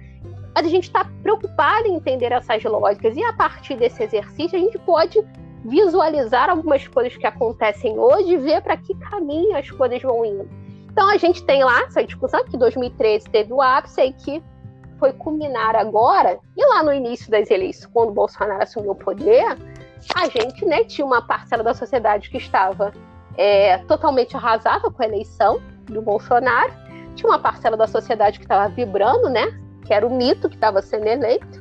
a 0.56 0.62
gente 0.62 0.84
está 0.84 1.04
preocupado 1.22 1.86
em 1.86 1.96
entender 1.96 2.32
essas 2.32 2.64
lógicas 2.64 3.14
e 3.14 3.22
a 3.22 3.32
partir 3.34 3.76
desse 3.76 4.02
exercício 4.02 4.56
a 4.56 4.60
gente 4.60 4.78
pode 4.78 5.22
visualizar 5.62 6.48
algumas 6.48 6.88
coisas 6.88 7.14
que 7.14 7.26
acontecem 7.26 7.98
hoje 7.98 8.32
e 8.32 8.36
ver 8.38 8.62
para 8.62 8.74
que 8.74 8.94
caminho 8.94 9.54
as 9.54 9.70
coisas 9.70 10.00
vão 10.00 10.24
indo. 10.24 10.48
Então 10.90 11.10
a 11.10 11.18
gente 11.18 11.44
tem 11.44 11.62
lá 11.62 11.82
essa 11.82 12.02
discussão 12.02 12.42
que 12.44 12.56
2013 12.56 13.28
teve 13.28 13.52
o 13.52 13.60
ápice 13.60 14.00
e 14.00 14.12
que 14.14 14.42
foi 14.98 15.12
culminar 15.12 15.76
agora, 15.76 16.38
e 16.56 16.66
lá 16.68 16.82
no 16.82 16.90
início 16.90 17.30
das 17.30 17.50
eleições, 17.50 17.90
quando 17.92 18.12
Bolsonaro 18.12 18.62
assumiu 18.62 18.92
o 18.92 18.96
poder, 18.96 19.58
a 20.14 20.28
gente 20.28 20.64
né, 20.64 20.84
tinha 20.84 21.06
uma 21.06 21.22
parcela 21.22 21.62
da 21.62 21.74
sociedade 21.74 22.30
que 22.30 22.36
estava 22.36 22.92
é, 23.36 23.78
totalmente 23.78 24.36
arrasada 24.36 24.90
com 24.90 25.02
a 25.02 25.06
eleição 25.06 25.60
do 25.84 26.02
Bolsonaro, 26.02 26.72
tinha 27.14 27.30
uma 27.30 27.38
parcela 27.38 27.76
da 27.76 27.86
sociedade 27.86 28.38
que 28.38 28.44
estava 28.44 28.68
vibrando, 28.68 29.28
né? 29.28 29.46
que 29.86 29.94
era 29.94 30.06
o 30.06 30.10
mito 30.10 30.48
que 30.48 30.56
estava 30.56 30.82
sendo 30.82 31.06
eleito, 31.06 31.60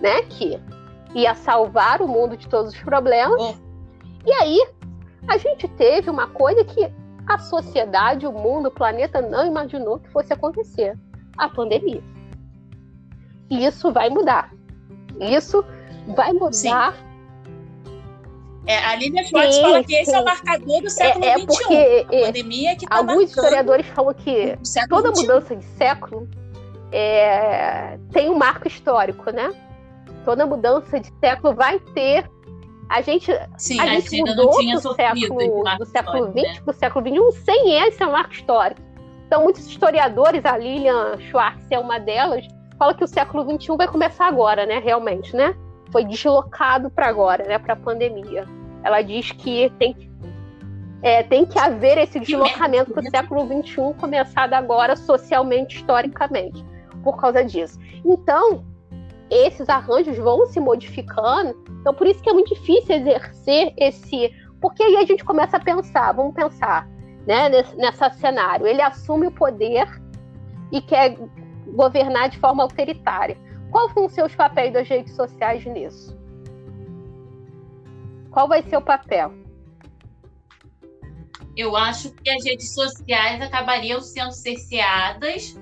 né? 0.00 0.22
Que 0.22 0.60
ia 1.14 1.34
salvar 1.34 2.00
o 2.00 2.08
mundo 2.08 2.36
de 2.36 2.48
todos 2.48 2.72
os 2.72 2.80
problemas. 2.80 3.40
Oh. 3.40 3.54
E 4.24 4.32
aí 4.32 4.66
a 5.28 5.36
gente 5.36 5.66
teve 5.68 6.08
uma 6.08 6.28
coisa 6.28 6.64
que 6.64 6.90
a 7.26 7.38
sociedade, 7.38 8.26
o 8.26 8.32
mundo, 8.32 8.66
o 8.66 8.70
planeta 8.70 9.20
não 9.20 9.46
imaginou 9.46 9.98
que 9.98 10.08
fosse 10.10 10.32
acontecer: 10.32 10.96
a 11.36 11.48
pandemia. 11.48 12.02
E 13.50 13.66
isso 13.66 13.92
vai 13.92 14.08
mudar. 14.08 14.52
Isso 15.20 15.64
vai 16.14 16.32
mudar. 16.32 16.52
Sim. 16.52 17.13
É, 18.66 18.78
a 18.78 18.96
Lívia 18.96 19.22
Schwartz 19.24 19.54
sim, 19.54 19.62
fala 19.62 19.84
que 19.84 19.94
sim. 19.94 20.00
esse 20.00 20.14
é 20.14 20.20
o 20.20 20.24
marcador 20.24 20.80
do 20.80 20.90
século 20.90 21.24
é, 21.24 21.28
é 21.28 21.46
porque, 21.46 21.74
a 21.74 22.14
é, 22.14 22.26
pandemia 22.26 22.76
que 22.76 22.86
tá 22.86 22.96
Alguns 22.96 23.24
historiadores 23.24 23.86
falam 23.88 24.14
que 24.14 24.58
toda 24.88 25.10
mudança 25.10 25.54
de 25.54 25.64
século 25.76 26.28
é, 26.90 27.98
tem 28.12 28.30
um 28.30 28.38
marco 28.38 28.66
histórico, 28.68 29.30
né? 29.30 29.52
Toda 30.24 30.46
mudança 30.46 30.98
de 30.98 31.12
século 31.20 31.54
vai 31.54 31.78
ter. 31.78 32.30
A 32.88 33.00
gente, 33.00 33.32
Sim, 33.58 33.80
a, 33.80 33.86
gente 33.86 34.20
mudou 34.20 34.50
do 34.50 34.94
século, 34.94 35.76
do 35.78 35.86
século 35.86 36.32
XX 36.32 36.34
né? 36.34 36.60
para 36.64 36.70
o 36.70 36.74
século 36.74 37.32
XXI 37.32 37.44
sem 37.44 37.78
esse 37.82 38.04
marco 38.06 38.32
histórico. 38.32 38.80
Então, 39.26 39.42
muitos 39.42 39.66
historiadores, 39.66 40.44
a 40.44 40.56
Lilian 40.56 41.18
Schwartz 41.18 41.66
é 41.70 41.78
uma 41.78 41.98
delas, 41.98 42.46
fala 42.78 42.94
que 42.94 43.02
o 43.02 43.08
século 43.08 43.58
XXI 43.58 43.76
vai 43.76 43.88
começar 43.88 44.26
agora, 44.26 44.64
né? 44.64 44.78
Realmente, 44.78 45.34
né? 45.34 45.56
Foi 45.94 46.04
deslocado 46.04 46.90
para 46.90 47.06
agora, 47.06 47.44
né? 47.44 47.56
Para 47.56 47.74
a 47.74 47.76
pandemia. 47.76 48.48
Ela 48.82 49.00
diz 49.00 49.30
que 49.30 49.70
tem 49.78 49.94
que 49.94 50.10
é, 51.00 51.22
tem 51.22 51.46
que 51.46 51.56
haver 51.56 51.98
esse 51.98 52.18
deslocamento 52.18 52.90
para 52.90 53.04
o 53.04 53.10
século 53.10 53.46
XXI, 53.46 53.94
começado 54.00 54.54
agora 54.54 54.96
socialmente, 54.96 55.76
historicamente 55.76 56.64
por 57.04 57.16
causa 57.20 57.44
disso. 57.44 57.78
Então, 58.04 58.64
esses 59.30 59.68
arranjos 59.68 60.18
vão 60.18 60.46
se 60.46 60.58
modificando. 60.58 61.62
Então, 61.80 61.94
por 61.94 62.08
isso 62.08 62.20
que 62.20 62.28
é 62.28 62.32
muito 62.32 62.52
difícil 62.52 62.96
exercer 62.96 63.72
esse. 63.76 64.32
Porque 64.60 64.82
aí 64.82 64.96
a 64.96 65.04
gente 65.04 65.24
começa 65.24 65.58
a 65.58 65.60
pensar, 65.60 66.10
vamos 66.10 66.34
pensar, 66.34 66.88
né, 67.24 67.48
nesse, 67.48 67.76
nessa 67.76 68.10
cenário. 68.10 68.66
Ele 68.66 68.82
assume 68.82 69.28
o 69.28 69.30
poder 69.30 69.86
e 70.72 70.80
quer 70.80 71.16
governar 71.68 72.30
de 72.30 72.38
forma 72.40 72.64
autoritária. 72.64 73.36
Qual 73.74 73.88
vão 73.88 74.08
ser 74.08 74.24
os 74.24 74.36
papéis 74.36 74.72
das 74.72 74.86
redes 74.86 75.16
sociais 75.16 75.66
nisso? 75.66 76.16
Qual 78.30 78.46
vai 78.46 78.62
ser 78.62 78.76
o 78.76 78.80
papel? 78.80 79.34
Eu 81.56 81.76
acho 81.76 82.12
que 82.12 82.30
as 82.30 82.44
redes 82.44 82.72
sociais 82.72 83.42
acabariam 83.42 84.00
sendo 84.00 84.30
cerceadas 84.30 85.58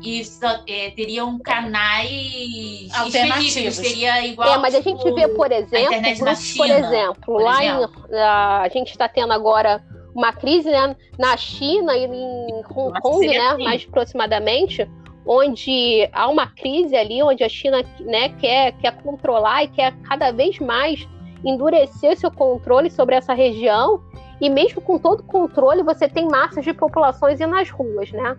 e 0.00 0.22
é, 0.68 0.90
teriam 0.90 1.40
canais 1.40 2.88
alternativos. 2.94 3.74
Seria 3.74 4.24
igual. 4.24 4.48
É, 4.48 4.58
mas 4.58 4.72
a 4.72 4.80
gente 4.80 5.02
vê, 5.12 5.26
por 5.26 5.50
exemplo, 5.50 6.00
grupos, 6.18 6.38
China, 6.38 6.64
por 6.64 6.70
exemplo, 6.70 7.22
por 7.22 7.42
lá 7.42 7.64
exemplo. 7.64 8.06
em. 8.12 8.16
A 8.16 8.68
gente 8.72 8.90
está 8.92 9.08
tendo 9.08 9.32
agora 9.32 9.84
uma 10.14 10.32
crise 10.32 10.70
né, 10.70 10.94
na 11.18 11.36
China 11.36 11.96
e 11.96 12.04
em 12.04 12.62
Hong 12.70 13.00
Kong, 13.00 13.26
né, 13.26 13.56
mais 13.58 13.84
aproximadamente, 13.88 14.88
onde 15.26 16.08
há 16.12 16.28
uma 16.28 16.46
crise 16.46 16.94
ali, 16.94 17.22
onde 17.22 17.42
a 17.42 17.48
China 17.48 17.82
né, 18.00 18.28
quer, 18.38 18.72
quer 18.72 18.92
controlar 19.02 19.64
e 19.64 19.68
quer 19.68 19.92
cada 20.02 20.30
vez 20.30 20.58
mais 20.60 21.06
endurecer 21.44 22.16
seu 22.16 22.30
controle 22.30 22.90
sobre 22.90 23.16
essa 23.16 23.34
região. 23.34 24.00
E 24.40 24.48
mesmo 24.48 24.80
com 24.80 24.98
todo 24.98 25.20
o 25.20 25.24
controle, 25.24 25.82
você 25.82 26.08
tem 26.08 26.28
massas 26.28 26.64
de 26.64 26.72
populações 26.72 27.40
indo 27.40 27.50
nas 27.50 27.70
ruas, 27.70 28.12
né? 28.12 28.36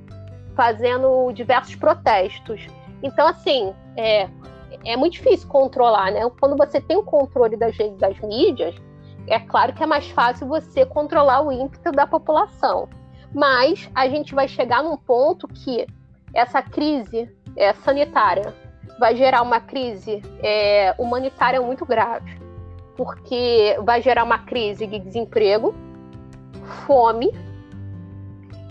Fazendo 0.56 1.32
diversos 1.34 1.76
protestos. 1.76 2.68
Então, 3.04 3.28
assim, 3.28 3.74
é, 3.96 4.30
é 4.86 4.96
muito 4.96 5.14
difícil 5.14 5.48
controlar, 5.48 6.12
né? 6.12 6.22
Quando 6.40 6.56
você 6.56 6.80
tem 6.80 6.98
o 6.98 7.04
controle 7.04 7.58
das 7.58 7.76
das 7.98 8.20
mídias, 8.22 8.76
é 9.28 9.40
claro 9.40 9.74
que 9.74 9.84
é 9.84 9.86
mais 9.86 10.08
fácil 10.10 10.48
você 10.48 10.86
controlar 10.86 11.42
o 11.42 11.52
ímpeto 11.52 11.92
da 11.92 12.08
população. 12.08 12.88
Mas 13.34 13.90
a 13.94 14.08
gente 14.08 14.34
vai 14.34 14.48
chegar 14.48 14.84
num 14.84 14.98
ponto 14.98 15.48
que 15.48 15.86
essa 16.34 16.62
crise 16.62 17.30
é, 17.56 17.74
sanitária 17.74 18.54
vai 19.00 19.16
gerar 19.16 19.42
uma 19.42 19.60
crise 19.60 20.22
é, 20.42 20.94
humanitária 20.98 21.62
muito 21.62 21.86
grave, 21.86 22.40
porque 22.96 23.78
vai 23.84 24.02
gerar 24.02 24.24
uma 24.24 24.40
crise 24.40 24.88
de 24.88 25.00
desemprego, 25.00 25.74
fome, 26.86 27.32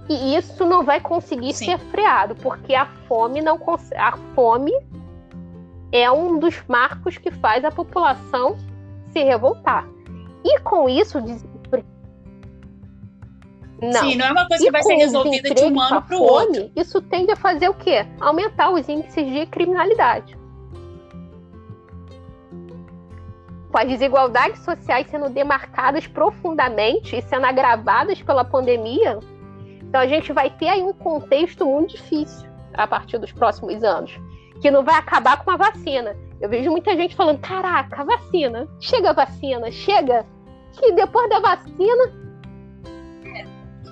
e 0.09 0.37
isso 0.37 0.65
não 0.65 0.85
vai 0.85 1.01
conseguir 1.01 1.53
Sim. 1.53 1.67
ser 1.67 1.79
freado, 1.79 2.35
porque 2.37 2.75
a 2.75 2.87
fome 3.09 3.41
não 3.41 3.59
a 3.97 4.17
fome 4.35 4.73
é 5.91 6.11
um 6.11 6.39
dos 6.39 6.63
marcos 6.69 7.19
que 7.19 7.31
faz 7.31 7.65
a 7.65 7.71
população 7.71 8.57
se 9.13 9.23
revoltar. 9.23 9.87
E 10.45 10.61
com 10.61 10.89
isso, 10.89 11.21
não. 13.81 14.01
Sim, 14.01 14.17
não 14.17 14.27
é 14.27 14.33
uma 14.33 14.49
coisa 14.49 14.63
e 14.63 14.67
que 14.67 14.73
vai 14.73 14.83
ser 14.83 14.95
resolvida 14.95 15.55
de 15.55 15.65
um 15.65 15.81
ano 15.81 16.03
para 16.03 16.17
o 16.17 16.23
outro. 16.23 16.71
Isso 16.75 17.01
tende 17.03 17.33
a 17.33 17.37
fazer 17.37 17.69
o 17.69 17.75
quê? 17.75 18.07
Aumentar 18.21 18.71
os 18.71 18.89
índices 18.89 19.31
de 19.31 19.47
criminalidade. 19.47 20.37
Com 23.71 23.79
as 23.79 23.89
desigualdades 23.89 24.61
sociais 24.61 25.07
sendo 25.11 25.29
demarcadas 25.29 26.07
profundamente 26.07 27.17
e 27.17 27.23
sendo 27.23 27.45
agravadas 27.45 28.23
pela 28.23 28.45
pandemia, 28.45 29.19
então 29.83 30.01
a 30.01 30.07
gente 30.07 30.33
vai 30.33 30.49
ter 30.49 30.69
aí 30.69 30.83
um 30.83 30.95
contexto 30.95 31.67
muito 31.67 31.97
difícil 31.97 32.49
a 32.73 32.87
partir 32.87 33.19
dos 33.19 33.33
próximos 33.33 33.83
anos, 33.85 34.19
que 34.63 34.71
não 34.71 34.83
vai 34.83 34.95
acabar 34.95 35.45
com 35.45 35.51
a 35.51 35.57
vacina. 35.57 36.17
Eu 36.41 36.49
vejo 36.49 36.71
muita 36.71 36.97
gente 36.97 37.15
falando: 37.15 37.41
caraca, 37.41 38.05
vacina, 38.05 38.67
chega 38.81 39.11
a 39.11 39.13
vacina, 39.13 39.71
chega 39.71 40.25
que 40.73 40.93
depois 40.93 41.29
da 41.29 41.41
vacina. 41.41 42.26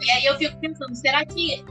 E 0.05 0.11
aí 0.11 0.25
eu 0.27 0.37
fico 0.37 0.57
pensando, 0.61 0.95
será 0.95 1.25
que 1.25 1.65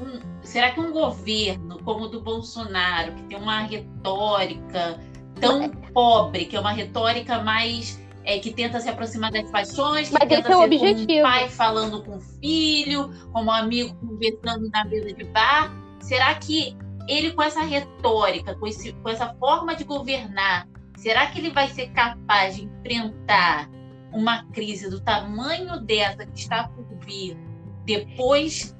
um, 0.00 0.20
será 0.42 0.70
que 0.70 0.80
um 0.80 0.92
governo 0.92 1.82
como 1.82 2.04
o 2.04 2.08
do 2.08 2.20
Bolsonaro, 2.20 3.12
que 3.14 3.22
tem 3.24 3.38
uma 3.38 3.60
retórica 3.60 5.00
tão 5.40 5.68
pobre, 5.68 6.44
que 6.44 6.56
é 6.56 6.60
uma 6.60 6.72
retórica 6.72 7.42
mais 7.42 7.98
é, 8.24 8.38
que 8.38 8.52
tenta 8.52 8.80
se 8.80 8.88
aproximar 8.88 9.32
das 9.32 9.50
paixões, 9.50 10.08
que 10.08 10.14
Mas 10.14 10.28
tenta 10.28 10.48
é 10.48 10.52
ser 10.52 10.54
objetivo. 10.54 11.18
um 11.20 11.22
pai 11.22 11.48
falando 11.48 12.02
com 12.02 12.16
o 12.16 12.20
filho, 12.20 13.10
como 13.32 13.50
um 13.50 13.52
amigo 13.52 13.94
conversando 13.96 14.68
na 14.70 14.84
mesa 14.84 15.12
de 15.12 15.24
bar, 15.24 15.72
será 16.00 16.34
que 16.34 16.76
ele 17.08 17.32
com 17.32 17.42
essa 17.42 17.62
retórica, 17.62 18.54
com, 18.54 18.66
esse, 18.66 18.92
com 18.92 19.08
essa 19.08 19.34
forma 19.34 19.74
de 19.74 19.84
governar, 19.84 20.68
será 20.96 21.26
que 21.28 21.38
ele 21.38 21.50
vai 21.50 21.68
ser 21.68 21.88
capaz 21.90 22.56
de 22.56 22.64
enfrentar 22.64 23.70
uma 24.12 24.44
crise 24.52 24.90
do 24.90 25.00
tamanho 25.00 25.80
dessa 25.80 26.26
que 26.26 26.38
está 26.38 26.68
por 26.68 26.84
vir 27.06 27.36
depois 27.84 28.76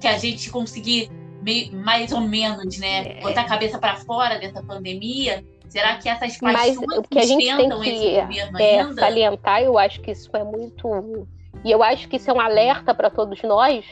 que 0.00 0.06
a 0.06 0.18
gente 0.18 0.50
conseguir 0.50 1.10
meio, 1.42 1.74
mais 1.74 2.12
ou 2.12 2.20
menos, 2.20 2.78
né, 2.78 3.18
é. 3.18 3.20
botar 3.20 3.42
a 3.42 3.44
cabeça 3.44 3.78
para 3.78 3.96
fora 3.96 4.38
dessa 4.38 4.62
pandemia, 4.62 5.44
será 5.68 5.96
que 5.96 6.08
essas 6.08 6.36
paixões 6.38 6.76
Mas 6.76 6.98
o 6.98 7.02
que 7.02 7.18
a 7.18 7.24
gente 7.24 7.56
tem 7.56 7.80
que 7.80 8.16
é, 8.16 8.94
salientar, 8.94 9.62
eu 9.62 9.78
acho 9.78 10.00
que 10.00 10.10
isso 10.10 10.30
é 10.34 10.44
muito 10.44 11.26
e 11.64 11.70
eu 11.70 11.82
acho 11.82 12.08
que 12.08 12.16
isso 12.16 12.30
é 12.30 12.34
um 12.34 12.40
alerta 12.40 12.94
para 12.94 13.10
todos 13.10 13.42
nós 13.42 13.84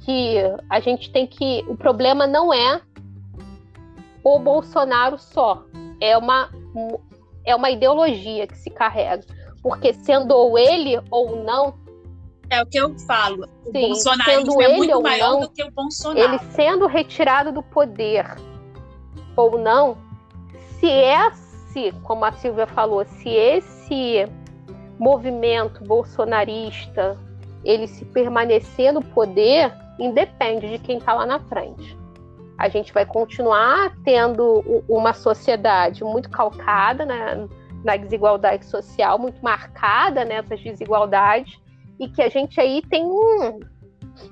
que 0.00 0.36
a 0.68 0.80
gente 0.80 1.10
tem 1.10 1.26
que 1.26 1.64
o 1.68 1.76
problema 1.76 2.26
não 2.26 2.52
é 2.52 2.80
o 4.22 4.38
Bolsonaro 4.38 5.18
só, 5.18 5.64
é 6.00 6.16
uma 6.18 6.50
é 7.46 7.54
uma 7.54 7.70
ideologia 7.70 8.46
que 8.46 8.58
se 8.58 8.68
carrega. 8.68 9.24
Porque 9.62 9.94
sendo 9.94 10.32
ou 10.32 10.58
ele 10.58 11.00
ou 11.10 11.42
não. 11.42 11.74
É 12.48 12.62
o 12.62 12.66
que 12.66 12.78
eu 12.78 12.96
falo. 13.00 13.46
O 13.64 13.72
sim, 13.72 13.88
bolsonarismo 13.88 14.62
é 14.62 14.76
muito 14.76 15.02
maior 15.02 15.32
não, 15.32 15.40
do 15.40 15.50
que 15.50 15.62
o 15.62 15.70
Bolsonaro. 15.70 16.18
Ele 16.20 16.38
sendo 16.52 16.86
retirado 16.86 17.52
do 17.52 17.62
poder 17.62 18.36
ou 19.36 19.58
não, 19.58 19.98
se 20.78 20.86
esse, 20.86 21.92
como 22.02 22.24
a 22.24 22.32
Silvia 22.32 22.66
falou, 22.66 23.04
se 23.04 23.28
esse 23.28 24.26
movimento 24.98 25.84
bolsonarista 25.84 27.18
ele 27.64 27.86
se 27.86 28.04
permanecer 28.04 28.92
no 28.92 29.02
poder, 29.02 29.72
independe 29.98 30.70
de 30.70 30.78
quem 30.78 30.98
está 30.98 31.12
lá 31.12 31.26
na 31.26 31.40
frente. 31.40 31.98
A 32.56 32.68
gente 32.68 32.92
vai 32.92 33.04
continuar 33.04 33.94
tendo 34.04 34.82
uma 34.88 35.12
sociedade 35.12 36.02
muito 36.02 36.30
calcada 36.30 37.04
né, 37.04 37.46
na 37.84 37.96
desigualdade 37.96 38.64
social, 38.64 39.18
muito 39.18 39.42
marcada 39.42 40.24
nessas 40.24 40.60
desigualdades, 40.60 41.58
e 41.98 42.08
que 42.08 42.22
a 42.22 42.28
gente 42.28 42.60
aí 42.60 42.82
tem 42.88 43.04
um, 43.04 43.60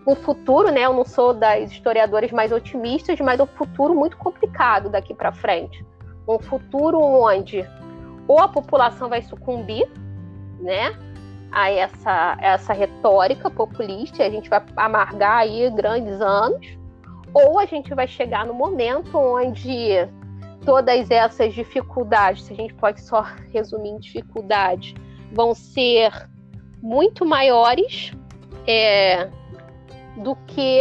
um 0.07 0.15
futuro, 0.15 0.71
né? 0.71 0.83
Eu 0.83 0.93
não 0.93 1.05
sou 1.05 1.33
das 1.33 1.73
historiadoras 1.73 2.31
mais 2.31 2.53
otimistas, 2.53 3.19
mas 3.21 3.41
um 3.41 3.47
futuro 3.47 3.95
muito 3.95 4.17
complicado 4.17 4.89
daqui 4.89 5.15
para 5.15 5.33
frente. 5.33 5.85
Um 6.29 6.39
futuro 6.39 7.01
onde 7.01 7.65
ou 8.27 8.39
a 8.41 8.49
população 8.49 9.09
vai 9.09 9.23
sucumbir, 9.23 9.91
né? 10.61 10.97
A 11.53 11.71
essa, 11.71 12.37
essa 12.41 12.73
retórica 12.73 13.51
populista, 13.51 14.25
a 14.25 14.31
gente 14.31 14.49
vai 14.49 14.63
amargar 14.77 15.39
aí 15.39 15.71
grandes 15.71 16.21
anos, 16.21 16.67
ou 17.33 17.59
a 17.59 17.67
gente 17.67 17.95
vai 17.95 18.09
chegar 18.09 18.47
no 18.47 18.55
momento 18.55 19.17
onde 19.17 20.09
todas 20.65 21.11
essas 21.11 21.53
dificuldades, 21.53 22.45
se 22.45 22.53
a 22.53 22.57
gente 22.57 22.75
pode 22.75 23.01
só 23.03 23.23
resumir 23.53 23.91
em 23.91 23.99
dificuldades, 23.99 24.95
vão 25.33 25.55
ser 25.55 26.11
muito 26.85 27.25
maiores 27.25 28.13
é, 28.67 29.29
do 30.19 30.37
que 30.47 30.81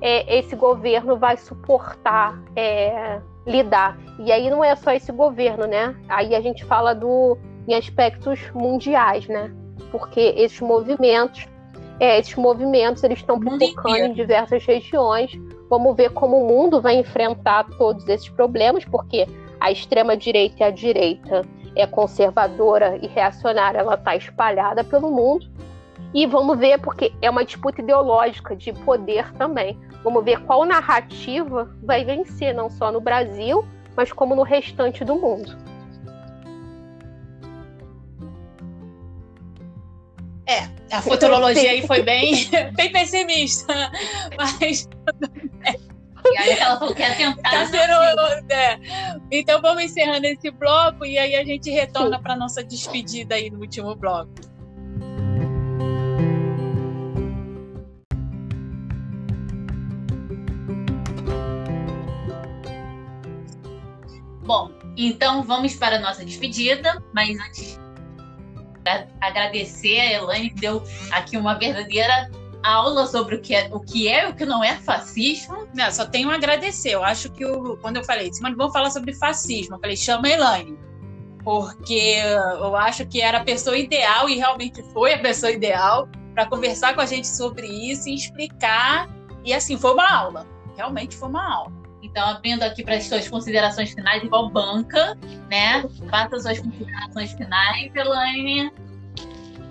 é, 0.00 0.38
esse 0.38 0.54
governo 0.54 1.16
vai 1.16 1.36
suportar 1.36 2.40
é, 2.54 3.20
lidar. 3.46 3.98
E 4.20 4.30
aí 4.30 4.50
não 4.50 4.62
é 4.62 4.76
só 4.76 4.92
esse 4.92 5.10
governo, 5.10 5.66
né? 5.66 5.96
Aí 6.08 6.34
a 6.34 6.40
gente 6.40 6.64
fala 6.64 6.94
do, 6.94 7.38
em 7.66 7.74
aspectos 7.74 8.38
mundiais, 8.52 9.26
né? 9.26 9.50
Porque 9.90 10.34
esses 10.36 10.60
movimentos, 10.60 11.48
é, 11.98 12.18
esses 12.18 12.36
movimentos 12.36 13.02
eles 13.02 13.18
estão 13.18 13.40
provocando 13.40 13.96
em 13.96 14.12
diversas 14.12 14.64
regiões 14.66 15.32
Vamos 15.68 15.94
ver 15.96 16.10
como 16.10 16.38
o 16.38 16.48
mundo 16.48 16.80
vai 16.80 16.96
enfrentar 16.96 17.64
todos 17.76 18.08
esses 18.08 18.28
problemas, 18.28 18.84
porque 18.84 19.26
a 19.60 19.70
extrema-direita 19.70 20.56
e 20.60 20.64
a 20.64 20.70
direita 20.70 21.42
é 21.74 21.86
conservadora 21.86 22.98
e 23.00 23.06
reacionária, 23.06 23.78
ela 23.78 23.94
está 23.94 24.16
espalhada 24.16 24.82
pelo 24.84 25.10
mundo. 25.10 25.46
E 26.14 26.26
vamos 26.26 26.58
ver, 26.58 26.78
porque 26.78 27.12
é 27.20 27.28
uma 27.28 27.44
disputa 27.44 27.80
ideológica 27.80 28.56
de 28.56 28.72
poder 28.72 29.32
também. 29.34 29.78
Vamos 30.02 30.24
ver 30.24 30.40
qual 30.44 30.64
narrativa 30.64 31.70
vai 31.82 32.04
vencer, 32.04 32.54
não 32.54 32.70
só 32.70 32.90
no 32.90 33.00
Brasil, 33.00 33.64
mas 33.96 34.12
como 34.12 34.34
no 34.34 34.42
restante 34.42 35.04
do 35.04 35.16
mundo. 35.16 35.56
É, 40.46 40.66
a 40.90 41.02
futurologia 41.02 41.72
aí 41.72 41.86
foi 41.86 42.02
bem, 42.02 42.48
bem 42.74 42.90
pessimista, 42.90 43.74
mas. 44.36 44.88
E 46.32 46.38
aí 46.38 46.58
ela 46.58 46.78
falou 46.78 46.94
que 46.94 47.02
ia 47.02 47.14
tentar. 47.14 47.50
Tá 47.50 47.66
sendo, 47.66 48.52
é. 48.52 48.78
Então 49.30 49.60
vamos 49.60 49.84
encerrando 49.84 50.26
esse 50.26 50.50
bloco 50.50 51.04
e 51.04 51.18
aí 51.18 51.34
a 51.36 51.44
gente 51.44 51.70
retorna 51.70 52.20
para 52.20 52.36
nossa 52.36 52.62
despedida 52.62 53.34
aí 53.34 53.50
no 53.50 53.60
último 53.60 53.94
bloco. 53.94 54.30
Bom, 64.44 64.70
então 64.96 65.42
vamos 65.42 65.76
para 65.76 65.96
a 65.96 65.98
nossa 65.98 66.24
despedida, 66.24 67.02
mas 67.12 67.38
antes 67.38 67.78
agradecer 69.20 70.00
a 70.00 70.12
Elaine, 70.14 70.50
que 70.50 70.60
deu 70.60 70.82
aqui 71.10 71.36
uma 71.36 71.54
verdadeira 71.58 72.30
aula 72.62 73.06
sobre 73.06 73.36
o 73.36 73.40
que 73.40 73.54
é 73.54 73.68
o 73.72 73.80
que 73.80 74.08
é 74.08 74.26
e 74.26 74.30
o 74.30 74.34
que 74.34 74.44
não 74.44 74.62
é 74.62 74.76
fascismo. 74.76 75.68
Não, 75.74 75.90
só 75.90 76.06
tenho 76.06 76.30
a 76.30 76.34
agradecer. 76.34 76.90
Eu 76.90 77.04
acho 77.04 77.30
que 77.30 77.44
o, 77.44 77.76
quando 77.78 77.96
eu 77.96 78.04
falei, 78.04 78.30
mas 78.40 78.56
vamos 78.56 78.72
falar 78.72 78.90
sobre 78.90 79.14
fascismo, 79.14 79.76
eu 79.76 79.80
falei, 79.80 79.96
chama 79.96 80.28
a 80.28 80.30
Elaine. 80.30 80.78
Porque 81.44 82.16
eu 82.60 82.76
acho 82.76 83.06
que 83.06 83.20
era 83.20 83.38
a 83.38 83.44
pessoa 83.44 83.76
ideal 83.76 84.28
e 84.28 84.36
realmente 84.36 84.82
foi 84.92 85.14
a 85.14 85.18
pessoa 85.18 85.50
ideal 85.50 86.08
para 86.34 86.46
conversar 86.46 86.94
com 86.94 87.00
a 87.00 87.06
gente 87.06 87.26
sobre 87.26 87.66
isso 87.66 88.08
e 88.08 88.14
explicar. 88.14 89.08
E 89.44 89.52
assim, 89.52 89.78
foi 89.78 89.94
uma 89.94 90.10
aula. 90.10 90.46
Realmente 90.76 91.16
foi 91.16 91.28
uma 91.28 91.54
aula. 91.54 91.72
Então, 92.02 92.28
abrindo 92.28 92.62
aqui 92.62 92.84
para 92.84 92.96
as 92.96 93.04
suas 93.04 93.28
considerações 93.28 93.90
finais, 93.90 94.22
igual 94.22 94.50
banca, 94.50 95.16
né? 95.50 95.84
Faça 96.10 96.38
suas 96.38 96.58
considerações 96.60 97.32
finais, 97.32 97.94
Elaine. 97.94 98.72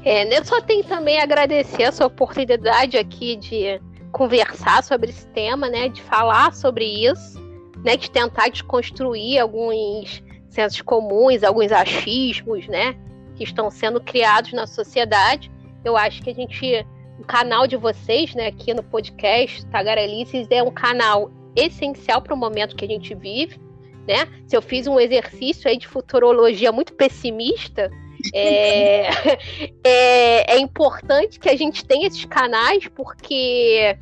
É, 0.09 0.23
eu 0.37 0.45
só 0.45 0.61
tenho 0.61 0.85
também 0.85 1.19
a 1.19 1.23
agradecer 1.23 1.83
essa 1.83 2.05
oportunidade 2.05 2.97
aqui 2.97 3.35
de 3.35 3.77
conversar 4.13 4.81
sobre 4.81 5.09
esse 5.09 5.27
tema, 5.27 5.67
né? 5.67 5.89
De 5.89 6.01
falar 6.01 6.53
sobre 6.53 6.85
isso, 6.85 7.37
né? 7.83 7.97
De 7.97 8.09
tentar 8.09 8.47
desconstruir 8.47 9.37
alguns 9.37 10.23
sensos 10.49 10.81
comuns, 10.81 11.43
alguns 11.43 11.73
achismos, 11.73 12.65
né? 12.69 12.95
Que 13.35 13.43
estão 13.43 13.69
sendo 13.69 13.99
criados 13.99 14.53
na 14.53 14.65
sociedade. 14.65 15.51
Eu 15.83 15.97
acho 15.97 16.23
que 16.23 16.29
a 16.29 16.33
gente, 16.33 16.85
o 17.19 17.25
canal 17.25 17.67
de 17.67 17.75
vocês, 17.75 18.33
né? 18.33 18.47
Aqui 18.47 18.73
no 18.73 18.83
podcast 18.83 19.65
Tagarelices 19.65 20.47
é 20.49 20.63
um 20.63 20.71
canal 20.71 21.29
essencial 21.53 22.21
para 22.21 22.33
o 22.33 22.37
momento 22.37 22.77
que 22.77 22.85
a 22.85 22.87
gente 22.87 23.13
vive, 23.13 23.59
né? 24.07 24.25
Se 24.45 24.55
eu 24.55 24.61
fiz 24.61 24.87
um 24.87 25.01
exercício 25.01 25.69
aí 25.69 25.77
de 25.77 25.85
futurologia 25.85 26.71
muito 26.71 26.93
pessimista, 26.93 27.91
é, 28.33 29.09
é, 29.83 30.55
é, 30.55 30.59
importante 30.59 31.39
que 31.39 31.49
a 31.49 31.55
gente 31.55 31.85
tenha 31.85 32.07
esses 32.07 32.25
canais, 32.25 32.87
porque 32.87 33.97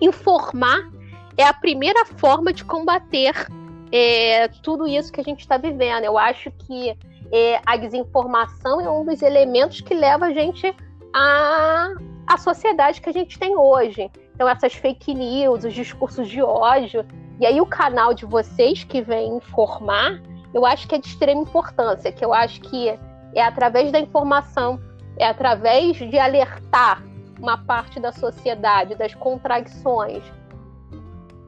informar 0.00 0.90
é 1.36 1.44
a 1.44 1.52
primeira 1.52 2.04
forma 2.04 2.52
de 2.52 2.64
combater 2.64 3.34
é, 3.92 4.48
tudo 4.62 4.86
isso 4.86 5.12
que 5.12 5.20
a 5.20 5.24
gente 5.24 5.40
está 5.40 5.56
vivendo. 5.56 6.04
Eu 6.04 6.16
acho 6.16 6.50
que 6.50 6.96
é, 7.30 7.60
a 7.64 7.76
desinformação 7.76 8.80
é 8.80 8.90
um 8.90 9.04
dos 9.04 9.22
elementos 9.22 9.80
que 9.80 9.94
leva 9.94 10.26
a 10.26 10.32
gente 10.32 10.74
à, 11.14 11.92
à 12.26 12.38
sociedade 12.38 13.00
que 13.00 13.08
a 13.08 13.12
gente 13.12 13.38
tem 13.38 13.56
hoje. 13.56 14.10
Então, 14.34 14.48
essas 14.48 14.74
fake 14.74 15.14
news, 15.14 15.64
os 15.64 15.74
discursos 15.74 16.28
de 16.28 16.42
ódio. 16.42 17.06
E 17.38 17.46
aí, 17.46 17.60
o 17.60 17.66
canal 17.66 18.14
de 18.14 18.24
vocês 18.24 18.82
que 18.82 19.02
vem 19.02 19.36
informar, 19.36 20.20
eu 20.54 20.64
acho 20.64 20.88
que 20.88 20.94
é 20.94 20.98
de 20.98 21.06
extrema 21.06 21.42
importância, 21.42 22.10
que 22.10 22.24
eu 22.24 22.32
acho 22.32 22.60
que 22.60 22.98
é 23.34 23.42
através 23.42 23.90
da 23.90 23.98
informação, 23.98 24.80
é 25.16 25.26
através 25.26 25.96
de 25.96 26.18
alertar 26.18 27.02
uma 27.38 27.58
parte 27.58 27.98
da 27.98 28.12
sociedade 28.12 28.94
das 28.94 29.14
contradições, 29.14 30.22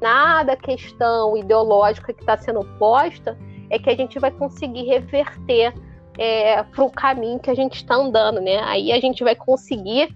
nada 0.00 0.56
questão 0.56 1.36
ideológica 1.36 2.12
que 2.12 2.20
está 2.20 2.36
sendo 2.36 2.64
posta, 2.78 3.38
é 3.70 3.78
que 3.78 3.88
a 3.88 3.96
gente 3.96 4.18
vai 4.18 4.30
conseguir 4.30 4.84
reverter 4.84 5.72
é, 6.18 6.62
para 6.62 6.84
o 6.84 6.90
caminho 6.90 7.38
que 7.38 7.50
a 7.50 7.54
gente 7.54 7.76
está 7.76 7.94
andando, 7.94 8.40
né? 8.40 8.58
Aí 8.64 8.92
a 8.92 9.00
gente 9.00 9.24
vai 9.24 9.34
conseguir 9.34 10.14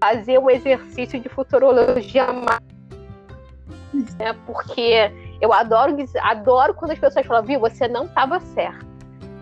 fazer 0.00 0.38
um 0.38 0.50
exercício 0.50 1.20
de 1.20 1.28
futurologia 1.28 2.32
mais, 2.32 2.60
né? 4.16 4.32
Porque 4.46 5.12
eu 5.40 5.52
adoro, 5.52 5.96
adoro 6.22 6.74
quando 6.74 6.90
as 6.92 6.98
pessoas 6.98 7.26
falam, 7.26 7.44
viu, 7.44 7.60
você 7.60 7.86
não 7.86 8.04
estava 8.04 8.40
certo. 8.40 8.89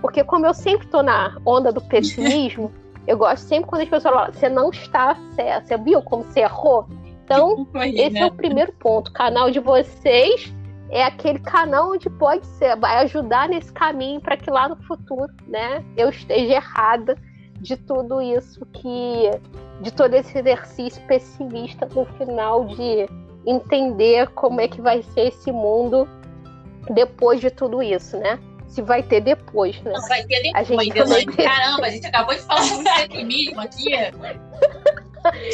Porque 0.01 0.23
como 0.25 0.47
eu 0.47 0.55
sempre 0.55 0.87
estou 0.87 1.03
na 1.03 1.37
onda 1.45 1.73
do 1.73 1.81
pessimismo, 1.81 2.73
eu 3.07 3.17
gosto 3.17 3.45
sempre 3.45 3.69
quando 3.69 3.83
as 3.83 3.89
pessoas 3.89 4.15
falam, 4.15 4.33
você 4.33 4.49
não 4.49 4.71
está 4.71 5.17
certo, 5.35 5.67
você 5.67 5.79
viu 5.79 6.03
como 6.03 6.23
você 6.23 6.41
errou? 6.41 6.87
Então, 7.25 7.67
esse 7.75 8.11
né? 8.11 8.21
é 8.21 8.27
o 8.27 8.33
primeiro 8.33 8.73
ponto. 8.73 9.09
O 9.09 9.13
canal 9.13 9.51
de 9.51 9.61
vocês 9.61 10.53
é 10.91 11.05
aquele 11.05 11.39
canal 11.39 11.93
onde 11.93 12.09
pode 12.09 12.47
ser, 12.47 12.77
vai 12.77 12.99
ajudar 13.05 13.49
nesse 13.49 13.73
caminho 13.73 14.21
para 14.21 14.37
que 14.37 14.51
lá 14.51 14.69
no 14.69 14.77
futuro, 14.77 15.31
né, 15.47 15.85
eu 15.97 16.09
esteja 16.09 16.55
errada 16.55 17.17
de 17.61 17.77
tudo 17.77 18.23
isso 18.23 18.65
que 18.67 19.31
de 19.81 19.93
todo 19.93 20.15
esse 20.15 20.39
exercício 20.39 21.03
pessimista 21.07 21.89
no 21.95 22.05
final 22.17 22.65
de 22.67 23.09
entender 23.47 24.29
como 24.31 24.61
é 24.61 24.69
que 24.69 24.81
vai 24.81 25.03
ser 25.03 25.29
esse 25.29 25.53
mundo 25.53 26.09
depois 26.91 27.41
de 27.41 27.51
tudo 27.51 27.83
isso, 27.83 28.17
né? 28.17 28.39
Se 28.69 28.83
vai 28.83 29.03
ter 29.03 29.21
depois, 29.21 29.81
né? 29.83 29.93
Não, 29.93 30.09
vai 30.09 30.23
ter 30.25 30.43
depois. 30.43 30.55
A 30.55 30.63
gente 30.65 30.95
também... 30.95 31.27
Caramba, 31.27 31.87
a 31.87 31.91
gente 31.91 32.07
acabou 32.07 32.35
de 32.35 32.41
falar 32.43 32.63
sobre 32.63 32.85
pessimismo 33.09 33.61
aqui. 33.61 33.91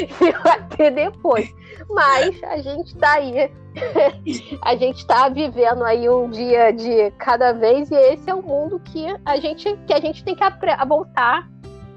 Se 0.09 0.33
vai 0.43 0.69
ter 0.77 0.91
depois. 0.91 1.49
Mas 1.89 2.43
a 2.45 2.59
gente 2.59 2.97
tá 2.97 3.15
aí. 3.15 3.51
a 4.63 4.77
gente 4.77 5.07
tá 5.07 5.29
vivendo 5.29 5.85
aí 5.85 6.09
um 6.09 6.31
dia 6.31 6.73
de 6.73 7.11
cada 7.19 7.53
vez 7.53 7.91
e 7.91 7.95
esse 7.95 8.31
é 8.31 8.35
o 8.35 8.43
mundo 8.43 8.81
que 8.81 9.05
a 9.25 9.37
gente 9.39 9.77
que 9.87 9.93
a 9.93 10.01
gente 10.01 10.23
tem 10.23 10.35
que 10.35 10.43
voltar 10.87 11.49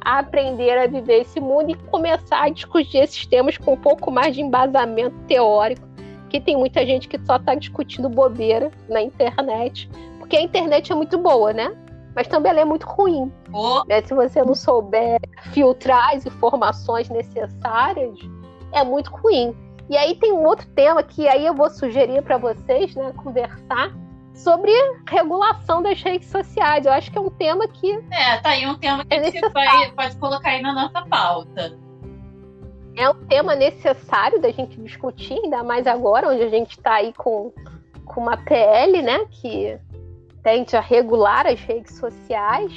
a 0.02 0.20
aprender 0.20 0.78
a 0.78 0.88
viver 0.88 1.22
esse 1.22 1.40
mundo 1.40 1.72
e 1.72 1.76
começar 1.76 2.44
a 2.44 2.50
discutir 2.50 3.00
esses 3.00 3.26
temas 3.26 3.58
com 3.58 3.74
um 3.74 3.78
pouco 3.78 4.10
mais 4.10 4.34
de 4.34 4.42
embasamento 4.42 5.16
teórico, 5.28 5.86
que 6.30 6.40
tem 6.40 6.56
muita 6.56 6.86
gente 6.86 7.08
que 7.08 7.20
só 7.26 7.36
está 7.36 7.54
discutindo 7.56 8.10
bobeira 8.10 8.72
na 8.88 9.02
internet, 9.02 9.90
porque 10.28 10.36
a 10.36 10.42
internet 10.42 10.92
é 10.92 10.96
muito 10.96 11.18
boa, 11.18 11.54
né? 11.54 11.74
Mas 12.14 12.28
também 12.28 12.52
ela 12.52 12.60
é 12.60 12.66
muito 12.66 12.86
ruim. 12.86 13.32
Oh. 13.54 13.86
Né? 13.88 14.02
Se 14.02 14.14
você 14.14 14.44
não 14.44 14.54
souber 14.54 15.22
filtrar 15.54 16.16
as 16.16 16.26
informações 16.26 17.10
necessárias, 17.10 18.20
é 18.74 18.84
muito 18.84 19.10
ruim. 19.10 19.56
E 19.90 19.96
aí 19.96 20.16
tem 20.16 20.34
um 20.34 20.44
outro 20.44 20.68
tema 20.72 21.02
que 21.02 21.26
aí 21.30 21.46
eu 21.46 21.54
vou 21.54 21.70
sugerir 21.70 22.22
para 22.24 22.38
vocês, 22.38 22.94
né, 22.94 23.14
conversar, 23.16 23.96
sobre 24.34 24.70
regulação 25.10 25.82
das 25.82 26.02
redes 26.02 26.28
sociais. 26.30 26.86
Eu 26.86 26.92
acho 26.92 27.10
que 27.10 27.18
é 27.18 27.22
um 27.22 27.30
tema 27.30 27.66
que. 27.70 27.94
É, 28.12 28.38
tá 28.42 28.50
aí 28.50 28.68
um 28.68 28.76
tema 28.76 29.06
que 29.06 29.14
é 29.14 29.20
a 29.20 29.24
gente 29.24 29.50
vai, 29.54 29.92
pode 29.92 30.18
colocar 30.18 30.50
aí 30.50 30.62
na 30.62 30.74
nossa 30.74 31.06
pauta. 31.06 31.80
É 32.98 33.10
um 33.10 33.26
tema 33.28 33.56
necessário 33.56 34.42
da 34.42 34.52
gente 34.52 34.78
discutir, 34.82 35.40
ainda 35.42 35.64
mais 35.64 35.88
agora, 35.88 36.28
onde 36.28 36.44
a 36.44 36.50
gente 36.50 36.72
está 36.72 36.96
aí 36.96 37.14
com, 37.14 37.54
com 38.04 38.22
uma 38.22 38.36
PL, 38.36 39.02
né, 39.02 39.26
que 39.32 39.80
tende 40.48 40.78
a 40.78 40.80
regular 40.80 41.46
as 41.46 41.60
redes 41.60 41.98
sociais 41.98 42.72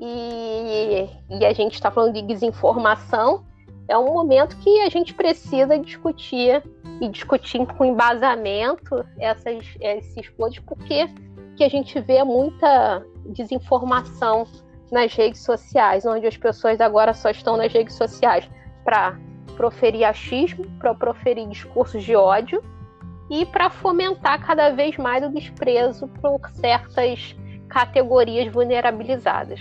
e, 0.00 1.06
e 1.28 1.44
a 1.44 1.52
gente 1.52 1.74
está 1.74 1.90
falando 1.90 2.14
de 2.14 2.22
desinformação. 2.22 3.44
É 3.86 3.98
um 3.98 4.14
momento 4.14 4.56
que 4.56 4.80
a 4.80 4.88
gente 4.88 5.12
precisa 5.12 5.78
discutir 5.78 6.62
e 7.02 7.08
discutir 7.10 7.66
com 7.66 7.84
embasamento 7.84 9.04
essas, 9.18 9.62
esses 9.78 10.26
pontos, 10.30 10.58
porque 10.60 11.06
que 11.54 11.62
a 11.62 11.68
gente 11.68 12.00
vê 12.00 12.24
muita 12.24 13.04
desinformação 13.26 14.46
nas 14.90 15.12
redes 15.12 15.44
sociais, 15.44 16.06
onde 16.06 16.26
as 16.26 16.38
pessoas 16.38 16.80
agora 16.80 17.12
só 17.12 17.28
estão 17.28 17.58
nas 17.58 17.70
redes 17.70 17.94
sociais 17.94 18.48
para 18.82 19.18
proferir 19.54 20.04
achismo, 20.04 20.64
para 20.78 20.94
proferir 20.94 21.46
discursos 21.46 22.02
de 22.02 22.16
ódio 22.16 22.64
e 23.32 23.46
para 23.46 23.70
fomentar 23.70 24.44
cada 24.46 24.68
vez 24.68 24.98
mais 24.98 25.24
o 25.24 25.30
desprezo 25.30 26.06
por 26.20 26.38
certas 26.50 27.34
categorias 27.66 28.52
vulnerabilizadas. 28.52 29.58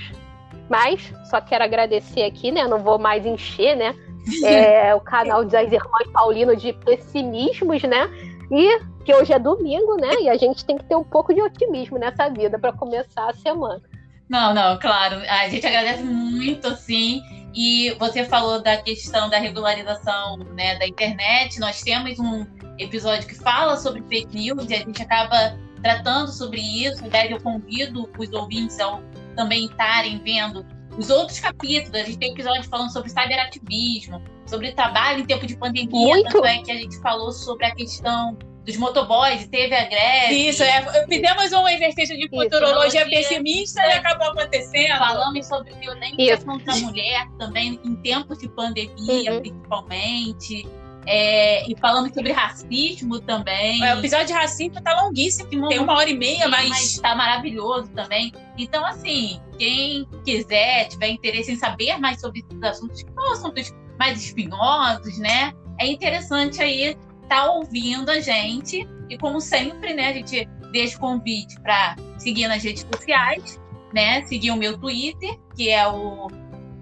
Mas 0.69 1.13
só 1.29 1.39
quero 1.39 1.63
agradecer 1.63 2.23
aqui, 2.23 2.51
né? 2.51 2.67
Não 2.67 2.79
vou 2.79 2.99
mais 2.99 3.25
encher, 3.25 3.77
né? 3.77 3.95
é, 4.43 4.93
o 4.93 4.99
canal 4.99 5.45
das 5.45 5.71
Irmãs 5.71 6.07
Paulino 6.11 6.53
de 6.53 6.73
pessimismos, 6.73 7.81
né? 7.83 8.09
E 8.51 8.81
que 9.05 9.15
hoje 9.15 9.31
é 9.31 9.39
domingo, 9.39 9.95
né? 9.95 10.15
E 10.19 10.27
a 10.29 10.35
gente 10.35 10.65
tem 10.65 10.77
que 10.77 10.83
ter 10.83 10.97
um 10.97 11.03
pouco 11.05 11.33
de 11.33 11.41
otimismo 11.41 11.97
nessa 11.97 12.27
vida 12.27 12.59
para 12.59 12.73
começar 12.73 13.29
a 13.29 13.33
semana. 13.33 13.81
Não, 14.29 14.53
não, 14.53 14.77
claro. 14.79 15.15
A 15.29 15.47
gente 15.47 15.65
agradece 15.65 16.03
muito, 16.03 16.67
assim. 16.67 17.21
E 17.53 17.95
você 17.99 18.25
falou 18.25 18.61
da 18.61 18.77
questão 18.77 19.29
da 19.29 19.37
regularização 19.37 20.37
né, 20.55 20.77
da 20.77 20.87
internet. 20.87 21.59
Nós 21.59 21.81
temos 21.81 22.17
um 22.19 22.45
episódio 22.77 23.27
que 23.27 23.35
fala 23.35 23.77
sobre 23.77 24.01
fake 24.03 24.35
news 24.35 24.69
e 24.69 24.75
a 24.75 24.77
gente 24.77 25.01
acaba 25.01 25.57
tratando 25.81 26.31
sobre 26.31 26.61
isso. 26.61 27.03
Daí 27.09 27.31
eu 27.31 27.41
convido 27.41 28.09
os 28.17 28.31
ouvintes 28.31 28.79
a 28.79 28.99
também 29.35 29.65
estarem 29.65 30.19
vendo 30.19 30.65
os 30.97 31.09
outros 31.09 31.39
capítulos, 31.39 31.93
a 31.93 32.03
gente 32.03 32.17
tem 32.17 32.33
episódio 32.33 32.69
falando 32.69 32.91
sobre 32.91 33.09
cyberativismo, 33.09 34.21
sobre 34.45 34.73
trabalho 34.73 35.21
em 35.21 35.25
tempo 35.25 35.47
de 35.47 35.55
pandemia, 35.55 35.87
Muito. 35.89 36.31
tanto 36.31 36.45
é 36.45 36.57
que 36.57 36.71
a 36.71 36.75
gente 36.75 36.99
falou 36.99 37.31
sobre 37.31 37.65
a 37.65 37.73
questão 37.73 38.37
dos 38.65 38.77
motoboys, 38.77 39.47
teve 39.47 39.75
a 39.75 39.85
greve. 39.85 40.49
Isso, 40.49 40.63
é, 40.63 41.05
fizemos 41.07 41.51
um 41.51 41.67
exercício 41.67 42.17
de 42.17 42.29
futurologia 42.29 43.05
pessimista 43.05 43.81
é. 43.81 43.89
e 43.89 43.93
acabou 43.93 44.27
acontecendo. 44.27 44.97
Falamos 44.97 45.47
sobre 45.47 45.73
violência 45.75 46.33
Isso. 46.33 46.45
contra 46.45 46.73
a 46.73 46.77
mulher 46.77 47.27
também 47.39 47.79
em 47.83 47.95
tempos 47.97 48.37
de 48.37 48.47
pandemia, 48.49 49.33
uhum. 49.33 49.41
principalmente. 49.41 50.67
É, 51.07 51.67
e 51.67 51.75
falando 51.79 52.13
sobre 52.13 52.31
racismo 52.31 53.19
também. 53.19 53.83
É, 53.83 53.95
o 53.95 53.99
episódio 53.99 54.27
de 54.27 54.33
racismo 54.33 54.79
tá 54.83 55.01
longuíssimo, 55.01 55.67
tem 55.67 55.79
uma 55.79 55.95
hora 55.95 56.09
e 56.09 56.15
meia, 56.15 56.47
mas... 56.47 56.69
mas 56.69 56.99
tá 56.99 57.15
maravilhoso 57.15 57.89
também. 57.89 58.31
Então, 58.55 58.85
assim, 58.85 59.41
quem 59.57 60.07
quiser, 60.23 60.87
tiver 60.89 61.09
interesse 61.09 61.51
em 61.51 61.55
saber 61.55 61.97
mais 61.97 62.21
sobre 62.21 62.45
esses 62.47 62.63
assuntos, 62.63 63.01
que 63.01 63.11
são 63.11 63.33
assuntos 63.33 63.73
mais 63.97 64.23
espinhosos, 64.23 65.17
né? 65.17 65.53
É 65.79 65.87
interessante 65.87 66.61
aí 66.61 66.95
estar 67.31 67.45
tá 67.45 67.51
ouvindo 67.51 68.09
a 68.09 68.19
gente. 68.19 68.87
E 69.09 69.17
como 69.17 69.39
sempre, 69.39 69.93
né, 69.93 70.09
a 70.09 70.13
gente 70.13 70.45
deixa 70.71 70.97
o 70.97 70.99
convite 70.99 71.59
para 71.61 71.95
seguir 72.17 72.47
nas 72.47 72.63
redes 72.63 72.85
sociais, 72.93 73.59
né? 73.93 74.21
Seguir 74.23 74.51
o 74.51 74.57
meu 74.57 74.77
Twitter, 74.77 75.39
que 75.55 75.69
é 75.69 75.87
o 75.87 76.27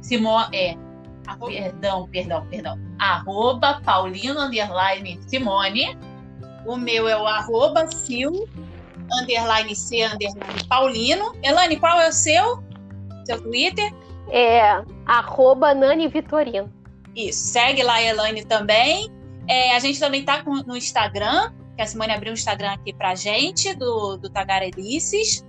Simon, 0.01 0.41
é, 0.51 0.76
ah, 1.27 1.38
perdão, 1.38 2.07
perdão, 2.09 2.45
perdão. 2.47 2.80
Arroba 2.99 3.81
Paulino 3.84 4.41
Underline 4.41 5.19
Simone. 5.27 5.97
O 6.65 6.76
meu 6.76 7.07
é 7.07 7.15
o 7.19 7.26
arroba 7.26 7.88
sil, 7.89 8.45
underline 9.21 9.76
C, 9.76 10.03
underline 10.03 10.67
Paulino. 10.67 11.34
Elane, 11.41 11.77
qual 11.77 11.99
é 11.99 12.09
o 12.09 12.13
seu? 12.13 12.63
Seu 13.26 13.41
Twitter? 13.41 13.91
É 14.30 14.84
arroba 15.05 15.73
Nani 15.73 16.07
Vitorino. 16.07 16.71
Isso, 17.15 17.47
segue 17.47 17.81
lá 17.81 17.95
a 17.95 18.03
Elane 18.03 18.45
também. 18.45 19.09
É, 19.49 19.76
a 19.76 19.80
gente 19.80 19.99
também 19.99 20.23
tá 20.23 20.43
com, 20.43 20.57
no 20.57 20.77
Instagram, 20.77 21.51
que 21.76 21.81
a 21.81 21.88
Simone 21.88 22.13
abriu 22.13 22.31
um 22.31 22.35
Instagram 22.35 22.71
aqui 22.71 22.93
pra 22.93 23.15
gente, 23.15 23.73
do, 23.73 24.15
do 24.15 24.30
Tagarelices. 24.30 25.43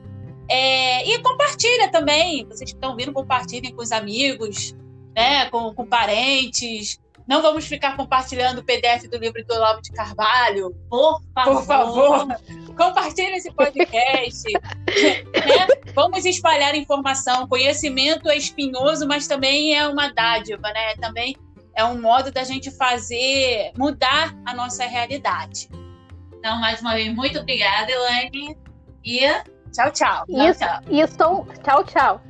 É, 0.48 1.06
e 1.06 1.18
compartilha 1.22 1.90
também, 1.92 2.46
vocês 2.46 2.70
que 2.70 2.76
estão 2.76 2.96
vindo, 2.96 3.12
compartilhem 3.12 3.74
com 3.74 3.82
os 3.82 3.92
amigos, 3.92 4.74
né, 5.14 5.50
com, 5.50 5.74
com 5.74 5.84
parentes. 5.84 6.98
Não 7.28 7.42
vamos 7.42 7.66
ficar 7.66 7.94
compartilhando 7.94 8.60
o 8.60 8.64
PDF 8.64 9.06
do 9.08 9.18
livro 9.18 9.44
do 9.46 9.54
Olavo 9.54 9.82
de 9.82 9.92
Carvalho. 9.92 10.74
Por 10.88 11.20
favor. 11.32 11.54
Por 11.54 11.64
favor. 11.64 12.40
Compartilhe 12.76 13.34
esse 13.34 13.52
podcast. 13.52 14.42
né? 14.50 15.66
Vamos 15.94 16.24
espalhar 16.24 16.74
informação. 16.74 17.46
Conhecimento 17.46 18.28
é 18.28 18.36
espinhoso, 18.36 19.06
mas 19.06 19.28
também 19.28 19.76
é 19.76 19.86
uma 19.86 20.08
dádiva, 20.08 20.72
né? 20.72 20.96
Também 20.96 21.36
é 21.80 21.84
um 21.84 22.00
modo 22.00 22.30
da 22.30 22.44
gente 22.44 22.70
fazer 22.70 23.72
mudar 23.76 24.34
a 24.44 24.54
nossa 24.54 24.84
realidade. 24.84 25.68
Então, 26.38 26.58
mais 26.60 26.80
uma 26.80 26.94
vez, 26.94 27.12
muito 27.14 27.38
obrigada, 27.38 27.90
Elaine. 27.90 28.56
E 29.04 29.20
tchau, 29.72 29.90
tchau. 29.90 30.24
Isso, 30.28 30.60
tchau. 30.60 30.80
Isso, 30.90 31.16
tchau, 31.62 31.84
tchau. 31.84 32.29